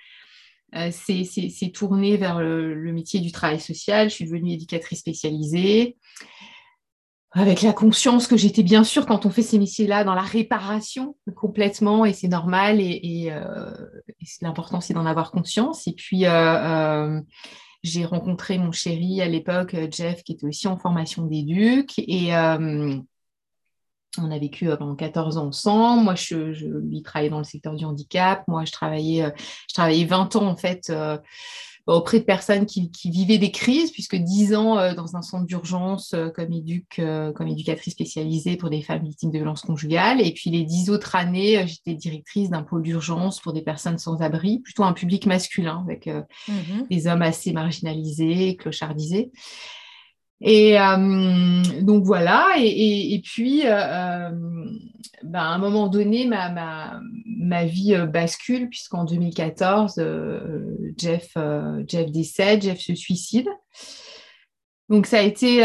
c'est 0.91 1.71
tourné 1.73 2.17
vers 2.17 2.39
le, 2.39 2.91
métier 2.91 3.21
du 3.21 3.31
travail 3.31 3.61
social. 3.61 4.09
Je 4.09 4.15
suis 4.15 4.25
devenue 4.25 4.51
éducatrice 4.51 4.99
spécialisée 4.99 5.95
avec 7.31 7.61
la 7.61 7.73
conscience 7.73 8.27
que 8.27 8.37
j'étais 8.37 8.63
bien 8.63 8.83
sûr 8.83 9.05
quand 9.05 9.25
on 9.25 9.29
fait 9.29 9.41
ces 9.41 9.59
métiers-là 9.59 10.03
dans 10.03 10.15
la 10.15 10.21
réparation 10.21 11.15
complètement 11.35 12.05
et 12.05 12.13
c'est 12.13 12.29
normal 12.29 12.79
et, 12.79 13.29
euh, 13.31 13.71
l'important 14.41 14.81
c'est 14.81 14.93
d'en 14.93 15.05
avoir 15.05 15.31
conscience. 15.31 15.87
Et 15.87 15.93
puis 15.93 16.25
euh, 16.25 16.31
euh, 16.31 17.21
j'ai 17.83 18.05
rencontré 18.05 18.57
mon 18.57 18.71
chéri 18.71 19.21
à 19.21 19.27
l'époque, 19.27 19.75
Jeff, 19.91 20.23
qui 20.23 20.33
était 20.33 20.47
aussi 20.47 20.67
en 20.67 20.77
formation 20.77 21.25
d'éduc 21.25 21.93
et 21.97 22.33
on 24.19 24.31
a 24.31 24.39
vécu 24.39 24.67
pendant 24.79 24.95
14 24.95 25.37
ans 25.37 25.47
ensemble. 25.47 26.03
Moi, 26.03 26.15
je, 26.15 26.51
je, 26.51 26.65
lui 26.65 27.03
travaillais 27.03 27.29
dans 27.29 27.37
le 27.37 27.43
secteur 27.43 27.75
du 27.75 27.85
handicap. 27.85 28.43
Moi, 28.47 28.65
je 28.65 28.71
travaillais, 28.71 29.31
je 29.69 29.73
travaillais 29.75 30.05
20 30.05 30.35
ans 30.37 30.47
en 30.47 30.55
fait 30.55 30.91
auprès 31.95 32.19
de 32.19 32.25
personnes 32.25 32.65
qui, 32.65 32.91
vivaient 33.05 33.37
des 33.37 33.51
crises, 33.51 33.91
puisque 33.91 34.15
dix 34.15 34.53
ans 34.53 34.77
euh, 34.77 34.93
dans 34.93 35.15
un 35.15 35.21
centre 35.21 35.45
d'urgence 35.45 36.13
euh, 36.13 36.29
comme, 36.29 36.51
éduc, 36.51 36.99
euh, 36.99 37.31
comme 37.31 37.47
éducatrice 37.47 37.93
spécialisée 37.93 38.57
pour 38.57 38.69
des 38.69 38.81
femmes 38.81 39.03
victimes 39.03 39.31
de 39.31 39.37
violences 39.37 39.61
conjugales. 39.61 40.19
Et 40.19 40.33
puis 40.33 40.49
les 40.49 40.63
dix 40.63 40.89
autres 40.89 41.15
années, 41.15 41.65
j'étais 41.65 41.93
directrice 41.93 42.49
d'un 42.49 42.63
pôle 42.63 42.83
d'urgence 42.83 43.39
pour 43.39 43.53
des 43.53 43.61
personnes 43.61 43.97
sans 43.97 44.21
abri, 44.21 44.59
plutôt 44.59 44.83
un 44.83 44.93
public 44.93 45.25
masculin, 45.25 45.83
avec 45.83 46.07
mmh 46.07 46.53
des 46.89 47.07
hommes 47.07 47.21
assez 47.21 47.53
marginalisés, 47.53 48.55
clochardisés. 48.55 49.31
Et 50.39 50.79
euh, 50.79 51.63
donc 51.81 52.03
voilà, 52.03 52.53
et, 52.59 53.21
puis 53.23 53.61
euh, 53.65 54.29
ben, 55.23 55.39
à 55.39 55.47
un 55.47 55.57
moment 55.57 55.87
donné, 55.87 56.27
ma, 56.27 56.49
ma, 56.49 56.99
ma 57.25 57.65
vie 57.65 57.95
bascule, 58.07 58.69
puisqu'en 58.69 59.03
2014, 59.03 59.95
Jeff, 60.97 61.35
Jeff 61.87 62.11
décède, 62.11 62.61
Jeff 62.61 62.79
se 62.79 62.93
suicide. 62.93 63.47
Donc 64.89 65.05
ça 65.05 65.19
a 65.19 65.21
été, 65.23 65.63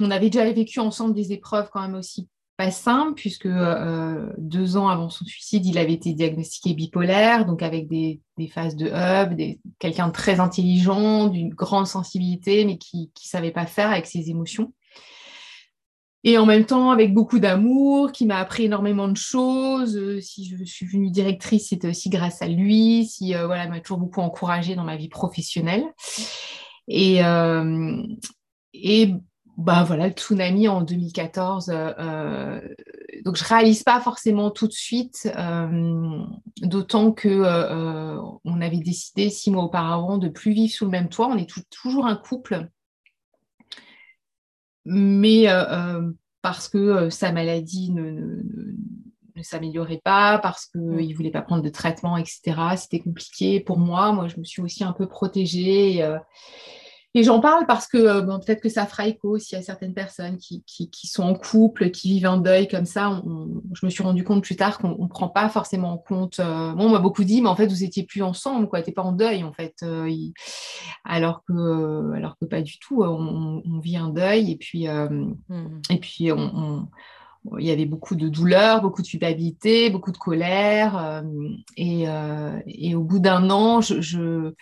on 0.00 0.10
avait 0.10 0.30
déjà 0.30 0.50
vécu 0.50 0.80
ensemble 0.80 1.14
des 1.14 1.32
épreuves 1.32 1.68
quand 1.72 1.82
même 1.82 1.94
aussi 1.94 2.28
simple, 2.70 3.14
puisque 3.14 3.46
euh, 3.46 4.32
deux 4.38 4.76
ans 4.76 4.88
avant 4.88 5.08
son 5.08 5.24
suicide, 5.24 5.66
il 5.66 5.78
avait 5.78 5.92
été 5.92 6.12
diagnostiqué 6.12 6.74
bipolaire, 6.74 7.46
donc 7.46 7.62
avec 7.62 7.88
des, 7.88 8.20
phases 8.50 8.76
de 8.76 8.86
hub, 8.86 9.38
quelqu'un 9.78 10.08
de 10.08 10.12
très 10.12 10.40
intelligent, 10.40 11.28
d'une 11.28 11.54
grande 11.54 11.86
sensibilité, 11.86 12.64
mais 12.64 12.76
qui 12.78 13.10
ne 13.14 13.20
savait 13.20 13.50
pas 13.50 13.66
faire 13.66 13.90
avec 13.90 14.06
ses 14.06 14.30
émotions. 14.30 14.72
Et 16.24 16.38
en 16.38 16.46
même 16.46 16.66
temps, 16.66 16.90
avec 16.90 17.12
beaucoup 17.12 17.40
d'amour, 17.40 18.12
qui 18.12 18.26
m'a 18.26 18.38
appris 18.38 18.64
énormément 18.64 19.08
de 19.08 19.16
choses. 19.16 19.96
Euh, 19.96 20.20
si 20.20 20.44
je 20.46 20.64
suis 20.64 20.86
venue 20.86 21.10
directrice, 21.10 21.68
c'était 21.70 21.88
aussi 21.88 22.10
grâce 22.10 22.42
à 22.42 22.48
lui. 22.48 23.06
Si 23.06 23.34
euh, 23.34 23.46
voilà, 23.46 23.66
m'a 23.68 23.80
toujours 23.80 23.98
beaucoup 23.98 24.20
encouragée 24.20 24.76
dans 24.76 24.84
ma 24.84 24.96
vie 24.96 25.08
professionnelle. 25.08 25.84
Et, 26.88 27.20
et 28.74 29.14
bah 29.58 29.84
voilà, 29.86 30.08
le 30.08 30.12
tsunami 30.12 30.66
en 30.66 30.80
2014. 30.80 31.68
Euh, 31.68 31.92
euh, 31.98 32.60
donc 33.24 33.36
je 33.36 33.44
réalise 33.44 33.82
pas 33.82 34.00
forcément 34.00 34.50
tout 34.50 34.66
de 34.66 34.72
suite, 34.72 35.30
euh, 35.36 36.24
d'autant 36.62 37.12
que 37.12 37.28
on 38.44 38.60
avait 38.60 38.78
décidé 38.78 39.28
six 39.30 39.50
mois 39.50 39.64
auparavant 39.64 40.18
de 40.18 40.28
plus 40.28 40.52
vivre 40.52 40.72
sous 40.72 40.86
le 40.86 40.90
même 40.90 41.08
toit. 41.08 41.28
On 41.28 41.36
est 41.36 41.50
toujours 41.70 42.06
un 42.06 42.16
couple, 42.16 42.68
mais 44.86 45.46
parce 46.40 46.68
que 46.68 47.10
sa 47.10 47.30
maladie 47.30 47.90
ne, 47.92 48.42
s'améliorait 49.42 50.00
pas, 50.02 50.38
parce 50.38 50.66
qu'il 50.66 50.80
mm. 50.80 51.08
ne 51.08 51.14
voulait 51.14 51.30
pas 51.30 51.42
prendre 51.42 51.62
de 51.62 51.68
traitement, 51.68 52.16
etc. 52.16 52.56
C'était 52.76 53.00
compliqué 53.00 53.60
pour 53.60 53.78
moi. 53.78 54.12
Moi, 54.12 54.28
je 54.28 54.38
me 54.38 54.44
suis 54.44 54.62
aussi 54.62 54.82
un 54.82 54.92
peu 54.92 55.06
protégée. 55.06 55.98
Et 55.98 56.16
j'en 57.14 57.40
parle 57.40 57.66
parce 57.66 57.86
que 57.86 57.98
euh, 57.98 58.22
peut-être 58.38 58.62
que 58.62 58.70
ça 58.70 58.86
fera 58.86 59.06
écho 59.06 59.28
aussi 59.28 59.54
à 59.54 59.62
certaines 59.62 59.92
personnes 59.92 60.38
qui, 60.38 60.64
sont 61.04 61.24
en 61.24 61.34
couple, 61.34 61.90
qui 61.90 62.08
vivent 62.08 62.26
un 62.26 62.38
deuil 62.38 62.68
comme 62.68 62.86
ça. 62.86 63.22
je 63.74 63.84
me 63.84 63.90
suis 63.90 64.02
rendu 64.02 64.24
compte 64.24 64.42
plus 64.42 64.56
tard 64.56 64.78
qu'on 64.78 64.96
ne 64.96 65.08
prend 65.08 65.28
pas 65.28 65.50
forcément 65.50 65.92
en 65.92 65.98
compte. 65.98 66.40
Euh, 66.40 66.74
moi, 66.74 66.86
on 66.86 66.88
m'a 66.88 67.00
beaucoup 67.00 67.24
dit, 67.24 67.42
mais 67.42 67.48
en 67.48 67.56
fait, 67.56 67.66
vous 67.66 67.84
étiez 67.84 68.04
plus 68.04 68.22
ensemble, 68.22 68.66
quoi. 68.68 68.80
T'es 68.80 68.92
pas 68.92 69.02
en 69.02 69.12
deuil, 69.12 69.44
en 69.44 69.52
fait. 69.52 69.74
Euh, 69.82 70.10
alors, 71.04 71.44
que, 71.44 72.14
alors 72.14 72.38
que 72.38 72.46
pas 72.46 72.62
du 72.62 72.78
tout. 72.78 73.02
On, 73.02 73.78
vit 73.82 73.96
un 73.96 74.10
deuil 74.10 74.52
et 74.52 74.56
puis, 74.56 74.86
mmh. 74.86 75.34
et 75.90 75.98
puis 75.98 76.28
il 77.58 77.66
y 77.66 77.70
avait 77.72 77.84
beaucoup 77.84 78.14
de 78.14 78.28
douleur, 78.28 78.80
beaucoup 78.80 79.02
de 79.02 79.06
culpabilité, 79.08 79.90
beaucoup 79.90 80.12
de 80.12 80.18
colère. 80.18 81.22
et, 81.76 82.94
au 82.94 83.02
bout 83.02 83.18
d'un 83.18 83.50
an, 83.50 83.80
je 83.80 84.54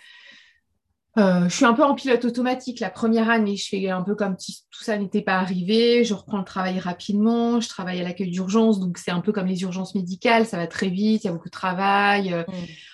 euh, 1.17 1.43
je 1.49 1.55
suis 1.55 1.65
un 1.65 1.73
peu 1.73 1.83
en 1.83 1.93
pilote 1.93 2.23
automatique 2.23 2.79
la 2.79 2.89
première 2.89 3.29
année. 3.29 3.57
Je 3.57 3.67
fais 3.67 3.89
un 3.89 4.01
peu 4.01 4.15
comme 4.15 4.35
si 4.39 4.63
tout 4.71 4.83
ça 4.83 4.97
n'était 4.97 5.21
pas 5.21 5.35
arrivé. 5.35 6.05
Je 6.05 6.13
reprends 6.13 6.37
le 6.37 6.45
travail 6.45 6.79
rapidement. 6.79 7.59
Je 7.59 7.67
travaille 7.67 7.99
à 7.99 8.03
l'accueil 8.03 8.29
d'urgence, 8.29 8.79
donc 8.79 8.97
c'est 8.97 9.11
un 9.11 9.19
peu 9.19 9.33
comme 9.33 9.47
les 9.47 9.61
urgences 9.63 9.93
médicales. 9.93 10.45
Ça 10.45 10.57
va 10.57 10.67
très 10.67 10.87
vite. 10.87 11.23
Il 11.23 11.27
y 11.27 11.29
a 11.29 11.33
beaucoup 11.33 11.49
de 11.49 11.51
travail. 11.51 12.33
Euh, 12.33 12.43
mm. 12.47 12.53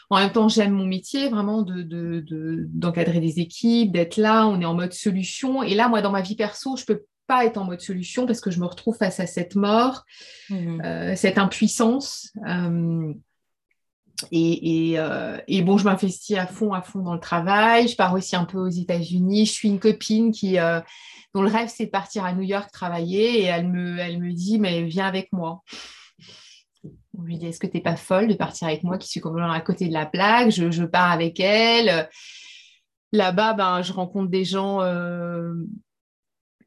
En 0.09 0.17
même 0.19 0.31
temps, 0.31 0.49
j'aime 0.49 0.71
mon 0.71 0.85
métier 0.85 1.29
vraiment 1.29 1.61
d'encadrer 1.61 3.19
de, 3.19 3.25
des 3.25 3.39
équipes, 3.39 3.91
d'être 3.91 4.17
là. 4.17 4.47
On 4.47 4.59
est 4.61 4.65
en 4.65 4.73
mode 4.73 4.93
solution. 4.93 5.61
Et 5.61 5.75
là, 5.75 5.87
moi, 5.87 6.01
dans 6.01 6.11
ma 6.11 6.21
vie 6.21 6.35
perso, 6.35 6.75
je 6.75 6.85
peux 6.85 7.03
pas 7.27 7.45
être 7.45 7.57
en 7.57 7.65
mode 7.65 7.81
solution 7.81 8.25
parce 8.25 8.41
que 8.41 8.49
je 8.49 8.59
me 8.59 8.65
retrouve 8.65 8.95
face 8.95 9.19
à 9.19 9.27
cette 9.27 9.55
mort, 9.55 10.05
mm. 10.49 10.81
euh, 10.83 11.15
cette 11.15 11.37
impuissance. 11.37 12.31
Euh, 12.47 13.13
et, 14.31 15.61
bon, 15.63 15.77
je 15.77 15.85
m'investis 15.85 16.37
à 16.37 16.47
fond, 16.47 16.73
à 16.73 16.81
fond 16.81 16.99
dans 16.99 17.13
le 17.13 17.19
travail. 17.19 17.87
Je 17.87 17.95
pars 17.95 18.13
aussi 18.13 18.35
un 18.35 18.45
peu 18.45 18.57
aux 18.57 18.69
États-Unis. 18.69 19.45
Je 19.45 19.51
suis 19.51 19.69
une 19.69 19.79
copine 19.79 20.31
euh, 20.43 20.81
dont 21.33 21.41
le 21.41 21.49
rêve, 21.49 21.69
c'est 21.73 21.85
de 21.85 21.91
partir 21.91 22.25
à 22.25 22.33
New 22.33 22.43
York 22.43 22.71
travailler. 22.71 23.41
Et 23.41 23.43
elle 23.43 23.67
me, 23.67 24.31
dit, 24.33 24.59
mais 24.59 24.83
viens 24.83 25.05
avec 25.05 25.31
moi. 25.31 25.61
On 27.17 27.23
lui 27.23 27.37
dit, 27.37 27.47
est-ce 27.47 27.59
que 27.59 27.67
tu 27.67 27.77
n'es 27.77 27.83
pas 27.83 27.95
folle 27.95 28.27
de 28.27 28.33
partir 28.33 28.67
avec 28.67 28.83
moi 28.83 28.97
qui 28.97 29.07
suis 29.07 29.21
complètement 29.21 29.51
à 29.51 29.61
côté 29.61 29.87
de 29.87 29.93
la 29.93 30.05
plaque? 30.05 30.51
Je, 30.51 30.71
je 30.71 30.83
pars 30.83 31.11
avec 31.11 31.39
elle. 31.39 32.09
Là-bas, 33.11 33.53
ben, 33.53 33.81
je 33.81 33.93
rencontre 33.93 34.29
des 34.29 34.43
gens 34.43 34.81
euh, 34.81 35.53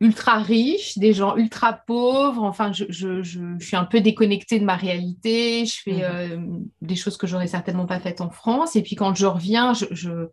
ultra 0.00 0.38
riches, 0.38 0.96
des 0.96 1.12
gens 1.12 1.36
ultra 1.36 1.72
pauvres. 1.72 2.42
Enfin, 2.42 2.72
je, 2.72 3.22
suis 3.60 3.76
un 3.76 3.84
peu 3.84 4.00
déconnectée 4.00 4.58
de 4.58 4.64
ma 4.64 4.76
réalité. 4.76 5.66
Je 5.66 5.80
fais 5.82 5.92
mhm. 5.92 6.02
euh, 6.02 6.58
des 6.80 6.96
choses 6.96 7.16
que 7.16 7.26
j'aurais 7.26 7.46
certainement 7.46 7.86
pas 7.86 8.00
faites 8.00 8.20
en 8.20 8.30
France. 8.30 8.76
Et 8.76 8.82
puis 8.82 8.96
quand 8.96 9.14
je 9.14 9.26
reviens, 9.26 9.74
je, 9.74 10.28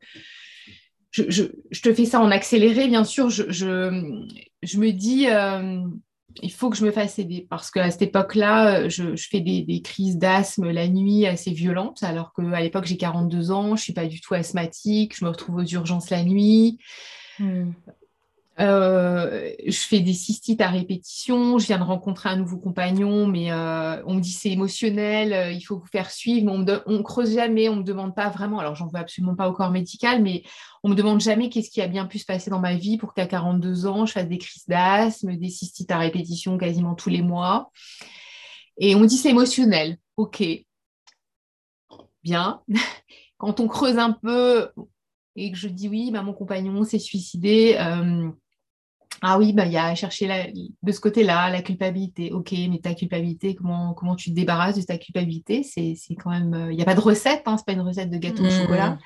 je, 1.12 1.43
te 1.81 1.93
fais 1.93 2.05
ça 2.05 2.19
en 2.19 2.31
accéléré, 2.31 2.88
bien 2.88 3.03
sûr. 3.03 3.29
Je, 3.29 3.89
me 4.77 4.91
dis, 4.91 5.27
euh, 5.29 5.81
il 6.41 6.51
faut 6.51 6.69
que 6.69 6.77
je 6.77 6.86
me 6.86 6.91
fasse 6.91 7.19
aider 7.19 7.45
parce 7.50 7.71
qu'à 7.71 7.89
cette 7.91 8.01
époque-là, 8.01 8.88
je, 8.88 9.15
fais 9.17 9.41
des, 9.41 9.81
crises 9.81 10.17
d'asthme 10.17 10.69
la 10.69 10.88
nuit 10.88 11.25
assez 11.25 11.51
violentes, 11.51 12.03
alors 12.03 12.33
qu'à 12.33 12.62
l'époque, 12.62 12.86
j'ai 12.86 12.97
42 12.97 13.51
ans, 13.51 13.75
je 13.75 13.83
suis 13.83 13.93
pas 13.93 14.05
du 14.05 14.21
tout 14.21 14.33
asthmatique, 14.33 15.17
je 15.17 15.25
me 15.25 15.29
retrouve 15.29 15.57
aux 15.57 15.65
urgences 15.65 16.09
la 16.09 16.24
nuit. 16.24 16.77
Hmm. 17.39 17.71
Euh, 18.59 19.51
je 19.67 19.77
fais 19.77 19.99
des 19.99 20.13
cystites 20.13 20.61
à 20.61 20.69
répétition, 20.69 21.59
je 21.59 21.67
viens 21.67 21.77
de 21.77 21.83
rencontrer 21.83 22.29
un 22.29 22.37
nouveau 22.37 22.57
compagnon, 22.57 23.27
mais 23.27 23.51
euh, 23.51 24.01
on 24.07 24.15
me 24.15 24.19
dit 24.19 24.31
c'est 24.31 24.49
émotionnel, 24.49 25.31
euh, 25.31 25.51
il 25.51 25.61
faut 25.61 25.77
vous 25.77 25.85
faire 25.85 26.09
suivre, 26.09 26.51
on, 26.51 26.59
ne 26.59 27.01
creuse 27.03 27.35
jamais, 27.35 27.69
on 27.69 27.75
me 27.75 27.83
demande 27.83 28.15
pas 28.15 28.29
vraiment, 28.29 28.57
alors 28.57 28.73
j'en 28.73 28.87
veux 28.87 28.99
absolument 28.99 29.35
pas 29.35 29.47
au 29.47 29.53
corps 29.53 29.69
médical, 29.69 30.23
mais 30.23 30.41
on 30.83 30.89
me 30.89 30.95
demande 30.95 31.21
jamais 31.21 31.49
qu'est-ce 31.49 31.69
qui 31.69 31.81
a 31.81 31.87
bien 31.87 32.07
pu 32.07 32.17
se 32.17 32.25
passer 32.25 32.49
dans 32.49 32.59
ma 32.59 32.73
vie 32.73 32.97
pour 32.97 33.13
qu'à 33.13 33.27
42 33.27 33.85
ans, 33.85 34.07
je 34.07 34.13
fasse 34.13 34.27
des 34.27 34.39
crises 34.39 34.65
d'asthme, 34.65 35.35
des 35.35 35.49
cystites 35.49 35.91
à 35.91 35.99
répétition 35.99 36.57
quasiment 36.57 36.95
tous 36.95 37.09
les 37.09 37.21
mois. 37.21 37.71
Et 38.79 38.95
on 38.95 39.01
me 39.01 39.07
dit 39.07 39.17
c'est 39.17 39.29
émotionnel, 39.29 39.97
ok, 40.17 40.43
bien. 42.23 42.61
Quand 43.37 43.59
on 43.59 43.67
creuse 43.67 43.99
un 43.99 44.13
peu 44.13 44.71
et 45.35 45.51
que 45.51 45.57
je 45.59 45.67
dis 45.67 45.87
oui, 45.87 46.09
bah, 46.09 46.23
mon 46.23 46.33
compagnon 46.33 46.83
s'est 46.83 46.97
suicidé, 46.97 47.77
ah 49.21 49.38
oui, 49.38 49.53
bah, 49.53 49.65
il 49.65 49.71
y 49.71 49.77
a 49.77 49.86
à 49.86 49.95
chercher 49.95 50.53
de 50.83 50.91
ce 50.91 51.00
côté-là 51.00 51.50
la 51.50 51.62
culpabilité. 51.62 52.31
Ok, 52.31 52.53
mais 52.69 52.79
ta 52.79 52.93
culpabilité, 52.93 53.55
comment, 53.55 53.93
comment 53.93 54.15
tu 54.15 54.29
te 54.29 54.36
débarrasses 54.36 54.77
de 54.77 54.83
ta 54.83 54.97
culpabilité? 54.97 55.63
C'est 55.63 55.97
quand 56.15 56.29
même. 56.29 56.51
Il 56.53 56.74
euh, 56.74 56.75
n'y 56.75 56.81
a 56.81 56.86
pas 56.86 56.95
de 56.95 57.00
recette, 57.00 57.43
hein, 57.45 57.57
ce 57.57 57.62
n'est 57.62 57.75
pas 57.75 57.81
une 57.81 57.88
recette 57.88 58.09
de 58.09 58.17
gâteau 58.17 58.43
au 58.43 58.47
mmh. 58.47 58.51
chocolat. 58.51 58.97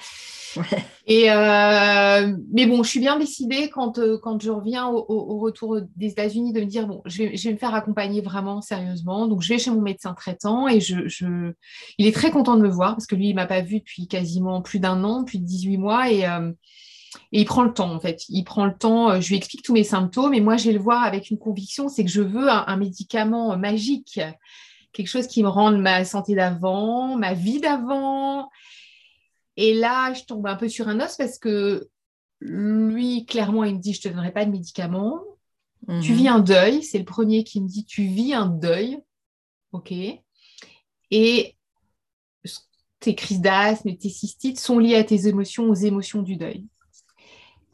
Et 1.08 1.32
euh, 1.32 2.36
mais 2.51 2.65
bon, 2.65 2.84
je 2.84 2.89
suis 2.89 3.00
bien 3.00 3.18
décidée 3.18 3.70
quand, 3.70 4.00
euh, 4.00 4.18
quand 4.22 4.41
je 4.41 4.51
reviens 4.51 4.88
au, 4.88 5.39
retour 5.39 5.80
des 5.96 6.08
États-Unis 6.08 6.51
de 6.51 6.60
me 6.60 6.65
dire 6.65 6.88
bon, 6.88 7.01
je 7.06 7.20
vais, 7.20 7.38
je 7.38 7.48
vais, 7.48 7.53
me 7.53 7.58
faire 7.58 7.74
accompagner 7.74 8.22
vraiment 8.22 8.62
sérieusement. 8.62 9.27
Donc, 9.27 9.41
je 9.41 9.50
vais 9.50 9.60
chez 9.60 9.72
mon 9.72 9.82
médecin 9.82 10.13
traitant 10.13 10.68
et 10.68 10.82
je, 10.82 11.08
je... 11.08 11.53
il 11.98 12.06
est 12.06 12.12
très 12.12 12.32
content 12.32 12.58
de 12.58 12.62
me 12.62 12.70
voir 12.70 12.96
parce 12.96 13.08
que 13.08 13.15
lui, 13.15 13.30
il 13.30 13.36
m'a 13.36 13.48
pas 13.48 13.62
vu 13.62 13.80
depuis 13.80 14.08
quasiment 14.08 14.62
plus 14.62 14.80
d'un 14.80 15.03
an, 15.06 15.24
plus 15.24 15.39
de 15.39 15.46
18 15.46 15.77
mois. 15.77 16.12
Et, 16.12 16.25
et 17.32 17.41
il 17.41 17.46
prend 17.46 17.63
le 17.63 17.74
temps, 17.74 17.94
en 17.94 18.00
fait. 18.00 18.24
Il 18.30 18.44
prend 18.44 18.65
le 18.65 18.75
temps, 18.75 19.12
euh, 19.12 19.22
je 19.22 19.30
lui 19.30 19.36
explique 19.36 19.63
tous 19.63 19.74
mes 19.74 19.84
symptômes, 19.84 20.34
et 20.34 20.41
moi, 20.41 20.58
je 20.58 20.65
vais 20.65 20.74
le 20.74 20.80
voir 20.80 21.03
avec 21.03 21.30
une 21.30 21.38
conviction, 21.38 21.89
c'est 21.89 22.03
que 22.03 22.12
je 22.12 22.22
veux 22.22 22.50
un, 22.50 22.77
médicament 22.77 23.58
magique, 23.58 24.20
quelque 24.94 25.08
chose 25.08 25.27
qui 25.27 25.44
me 25.44 25.50
rende 25.50 25.80
ma 25.80 26.06
santé 26.06 26.36
d'avant, 26.36 27.18
ma 27.18 27.34
vie 27.34 27.60
d'avant. 27.60 28.50
Et 29.58 29.74
là, 29.74 30.13
je 30.13 30.24
tombe 30.24 30.48
un 30.48 30.56
peu 30.56 30.70
sur 30.70 30.88
un 30.88 31.00
os 31.00 31.15
parce 31.18 31.38
que 31.38 31.89
lui, 32.39 33.25
clairement, 33.25 33.63
il 33.63 33.75
me 33.75 33.80
dit, 33.80 33.94
je 33.94 34.00
ne 34.00 34.03
te 34.03 34.10
donnerai 34.10 34.32
pas 34.32 34.46
de 34.46 34.51
médicament. 34.51 35.20
Tu 35.88 35.94
mhm. 35.94 36.01
vis 36.01 36.27
un 36.27 36.39
deuil. 36.39 36.84
C'est 36.84 37.00
le 37.00 37.06
premier 37.06 37.44
qui 37.44 37.62
me 37.62 37.68
dit, 37.68 37.86
tu 37.86 38.03
vis 38.03 38.34
un 38.34 38.48
deuil. 38.48 39.00
OK. 39.72 39.94
Et 41.12 41.56
tes 43.00 43.15
crises 43.15 43.41
d'asthme, 43.41 43.96
tes 43.96 44.10
cystites 44.10 44.60
sont 44.60 44.80
liées 44.80 44.96
à 44.96 45.03
tes 45.03 45.27
émotions, 45.27 45.70
aux 45.70 45.75
émotions 45.75 46.22
du 46.22 46.38
deuil. 46.38 46.65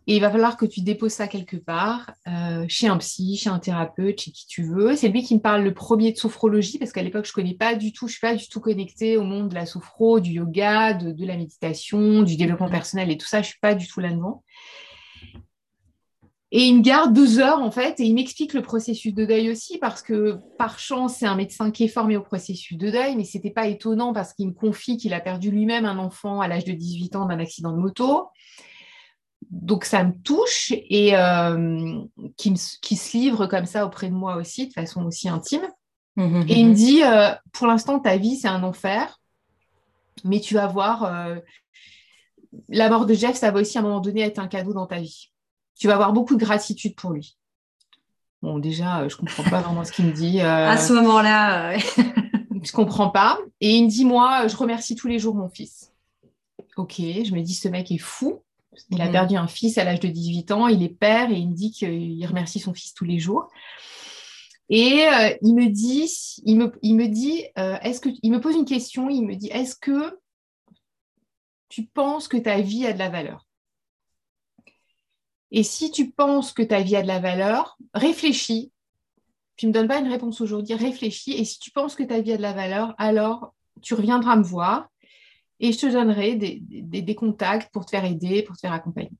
Et 0.09 0.15
il 0.15 0.21
va 0.21 0.31
falloir 0.31 0.55
que 0.55 0.65
tu 0.65 0.79
déposes 0.79 1.11
ça 1.11 1.27
quelque 1.27 1.57
part, 1.57 2.13
euh, 2.27 2.65
chez 2.69 2.87
un 2.87 2.95
psy, 2.97 3.35
chez 3.35 3.49
un 3.49 3.59
thérapeute, 3.59 4.21
chez 4.21 4.31
qui 4.31 4.47
tu 4.47 4.63
veux. 4.63 4.95
C'est 4.95 5.09
lui 5.09 5.21
qui 5.21 5.35
me 5.35 5.41
parle 5.41 5.63
le 5.63 5.73
premier 5.73 6.13
de 6.13 6.17
sophrologie, 6.17 6.79
parce 6.79 6.93
qu'à 6.93 7.03
l'époque, 7.03 7.25
je 7.25 7.31
ne 7.31 7.33
connais 7.33 7.55
pas 7.55 7.75
du 7.75 7.91
tout, 7.91 8.07
je 8.07 8.11
ne 8.11 8.13
suis 8.13 8.21
pas 8.21 8.33
du 8.33 8.47
tout 8.47 8.61
connectée 8.61 9.17
au 9.17 9.23
monde 9.23 9.49
de 9.49 9.55
la 9.55 9.65
sophro, 9.65 10.21
du 10.21 10.31
yoga, 10.31 10.93
de, 10.93 11.25
la 11.25 11.35
méditation, 11.35 12.23
du 12.23 12.37
développement 12.37 12.69
personnel 12.69 13.11
et 13.11 13.17
tout 13.17 13.27
ça. 13.27 13.41
Je 13.41 13.47
ne 13.47 13.51
suis 13.51 13.59
pas 13.59 13.75
du 13.75 13.85
tout 13.85 13.99
là-dedans. 13.99 14.45
Et 16.53 16.61
il 16.61 16.77
me 16.77 16.81
garde 16.81 17.13
deux 17.13 17.39
heures, 17.39 17.59
en 17.59 17.71
fait, 17.71 17.99
et 17.99 18.05
il 18.05 18.13
m'explique 18.13 18.53
le 18.53 18.61
processus 18.61 19.13
de 19.13 19.25
deuil 19.25 19.51
aussi, 19.51 19.77
parce 19.77 20.01
que 20.01 20.39
par 20.57 20.79
chance, 20.79 21.17
c'est 21.17 21.25
un 21.25 21.35
médecin 21.35 21.69
qui 21.69 21.83
est 21.83 21.89
formé 21.89 22.15
au 22.15 22.21
processus 22.21 22.77
de 22.77 22.89
deuil, 22.89 23.17
mais 23.17 23.25
ce 23.25 23.35
n'était 23.35 23.51
pas 23.51 23.67
étonnant 23.67 24.13
parce 24.13 24.33
qu'il 24.33 24.47
me 24.47 24.53
confie 24.53 24.95
qu'il 24.95 25.13
a 25.13 25.19
perdu 25.19 25.51
lui-même 25.51 25.83
un 25.83 25.97
enfant 25.97 26.39
à 26.39 26.47
l'âge 26.47 26.63
de 26.63 26.71
18 26.71 27.17
ans 27.17 27.25
d'un 27.25 27.39
accident 27.39 27.73
de 27.73 27.77
moto 27.77 28.29
donc 29.49 29.85
ça 29.85 30.03
me 30.03 30.13
touche 30.23 30.71
et 30.71 31.13
qui, 32.35 32.53
qui, 32.81 32.95
se 32.95 33.17
livre 33.17 33.47
comme 33.47 33.65
ça 33.65 33.85
auprès 33.85 34.09
de 34.09 34.13
moi 34.13 34.35
aussi, 34.35 34.67
de 34.67 34.73
façon 34.73 35.05
aussi 35.05 35.29
intime. 35.29 35.67
Mmh, 36.15 36.43
et 36.47 36.59
il 36.59 36.69
me 36.69 36.73
dit, 36.73 37.01
pour 37.53 37.67
l'instant, 37.67 37.99
ta 37.99 38.17
vie, 38.17 38.35
c'est 38.35 38.47
un 38.47 38.63
enfer, 38.63 39.19
mais 40.23 40.39
tu 40.39 40.55
vas 40.55 40.67
voir, 40.67 41.11
la 42.69 42.89
mort 42.89 43.05
de 43.05 43.13
Jeff, 43.13 43.35
ça 43.35 43.51
va 43.51 43.61
aussi 43.61 43.77
à 43.77 43.81
un 43.81 43.83
moment 43.83 43.99
donné 43.99 44.21
être 44.21 44.39
un 44.39 44.47
cadeau 44.47 44.73
dans 44.73 44.87
ta 44.87 44.99
vie. 44.99 45.31
Tu 45.79 45.87
vas 45.87 45.93
avoir 45.93 46.13
beaucoup 46.13 46.35
de 46.35 46.43
gratitude 46.43 46.95
pour 46.95 47.11
lui. 47.11 47.37
Bon, 48.41 48.59
déjà, 48.59 49.07
je 49.07 49.15
ne 49.15 49.19
comprends 49.19 49.43
pas 49.43 49.61
vraiment 49.61 49.83
ce 49.83 49.91
qu'il 49.91 50.05
me 50.05 50.11
dit. 50.11 50.41
à 50.41 50.77
ce 50.77 50.93
moment-là, 50.93 51.77
je 52.63 52.71
comprends 52.71 53.09
pas. 53.09 53.39
Et 53.61 53.75
il 53.75 53.85
me 53.85 53.89
dit, 53.89 54.05
moi, 54.05 54.47
je 54.47 54.55
remercie 54.55 54.95
tous 54.95 55.07
les 55.07 55.19
jours 55.19 55.35
mon 55.35 55.49
fils. 55.49 55.91
Ok, 56.75 56.95
je 56.97 57.33
me 57.33 57.41
dis, 57.41 57.53
ce 57.53 57.67
mec 57.67 57.91
est 57.91 57.97
fou. 57.97 58.41
Il 58.91 59.01
a 59.01 59.05
mhm. 59.05 59.11
perdu 59.11 59.35
un 59.35 59.47
fils 59.47 59.77
à 59.77 59.83
l'âge 59.83 59.99
de 59.99 60.07
18 60.07 60.51
ans, 60.51 60.67
il 60.67 60.83
est 60.83 60.89
père 60.89 61.31
et 61.31 61.35
il 61.35 61.49
me 61.49 61.55
dit 61.55 61.71
qu'il 61.71 62.25
remercie 62.25 62.59
son 62.59 62.73
fils 62.73 62.93
tous 62.93 63.05
les 63.05 63.19
jours. 63.19 63.49
Et 64.69 65.07
euh, 65.07 65.35
il 65.41 65.55
me 65.55 65.69
dit, 65.69 66.11
il 66.43 66.57
me, 66.57 66.71
il 66.81 66.95
me 66.95 67.07
dit, 67.07 67.45
euh, 67.57 67.77
est-ce 67.81 68.01
que, 68.01 68.09
il 68.21 68.31
me 68.31 68.41
pose 68.41 68.55
une 68.55 68.65
question, 68.65 69.09
il 69.09 69.25
me 69.25 69.35
dit, 69.35 69.47
est-ce 69.47 69.75
que 69.75 70.19
tu 71.69 71.85
penses 71.85 72.27
que 72.27 72.37
ta 72.37 72.59
vie 72.59 72.85
a 72.85 72.93
de 72.93 72.99
la 72.99 73.09
valeur? 73.09 73.45
Et 75.51 75.63
si 75.63 75.91
tu 75.91 76.11
penses 76.11 76.51
que 76.51 76.63
ta 76.63 76.81
vie 76.81 76.97
a 76.97 77.01
de 77.01 77.07
la 77.07 77.19
valeur, 77.19 77.77
réfléchis 77.93 78.71
tu 79.57 79.65
ne 79.65 79.71
me 79.71 79.73
donnes 79.73 79.87
pas 79.87 79.99
une 79.99 80.07
réponse 80.07 80.39
aujourd'hui, 80.39 80.75
réfléchis. 80.75 81.33
Et 81.33 81.43
si 81.43 81.59
tu 81.59 81.71
penses 81.71 81.95
que 81.95 82.03
ta 82.03 82.21
vie 82.21 82.33
a 82.33 82.37
de 82.37 82.41
la 82.41 82.53
valeur, 82.53 82.93
alors 82.97 83.53
tu 83.81 83.95
reviendras 83.95 84.35
me 84.35 84.43
voir 84.43 84.87
et 85.59 85.71
je 85.71 85.79
te 85.79 85.85
donnerai 85.87 86.35
des, 86.35 87.15
contacts 87.15 87.71
pour 87.71 87.85
te 87.85 87.91
faire 87.91 88.05
aider, 88.05 88.43
pour 88.43 88.55
te 88.55 88.61
faire 88.61 88.73
accompagner. 88.73 89.11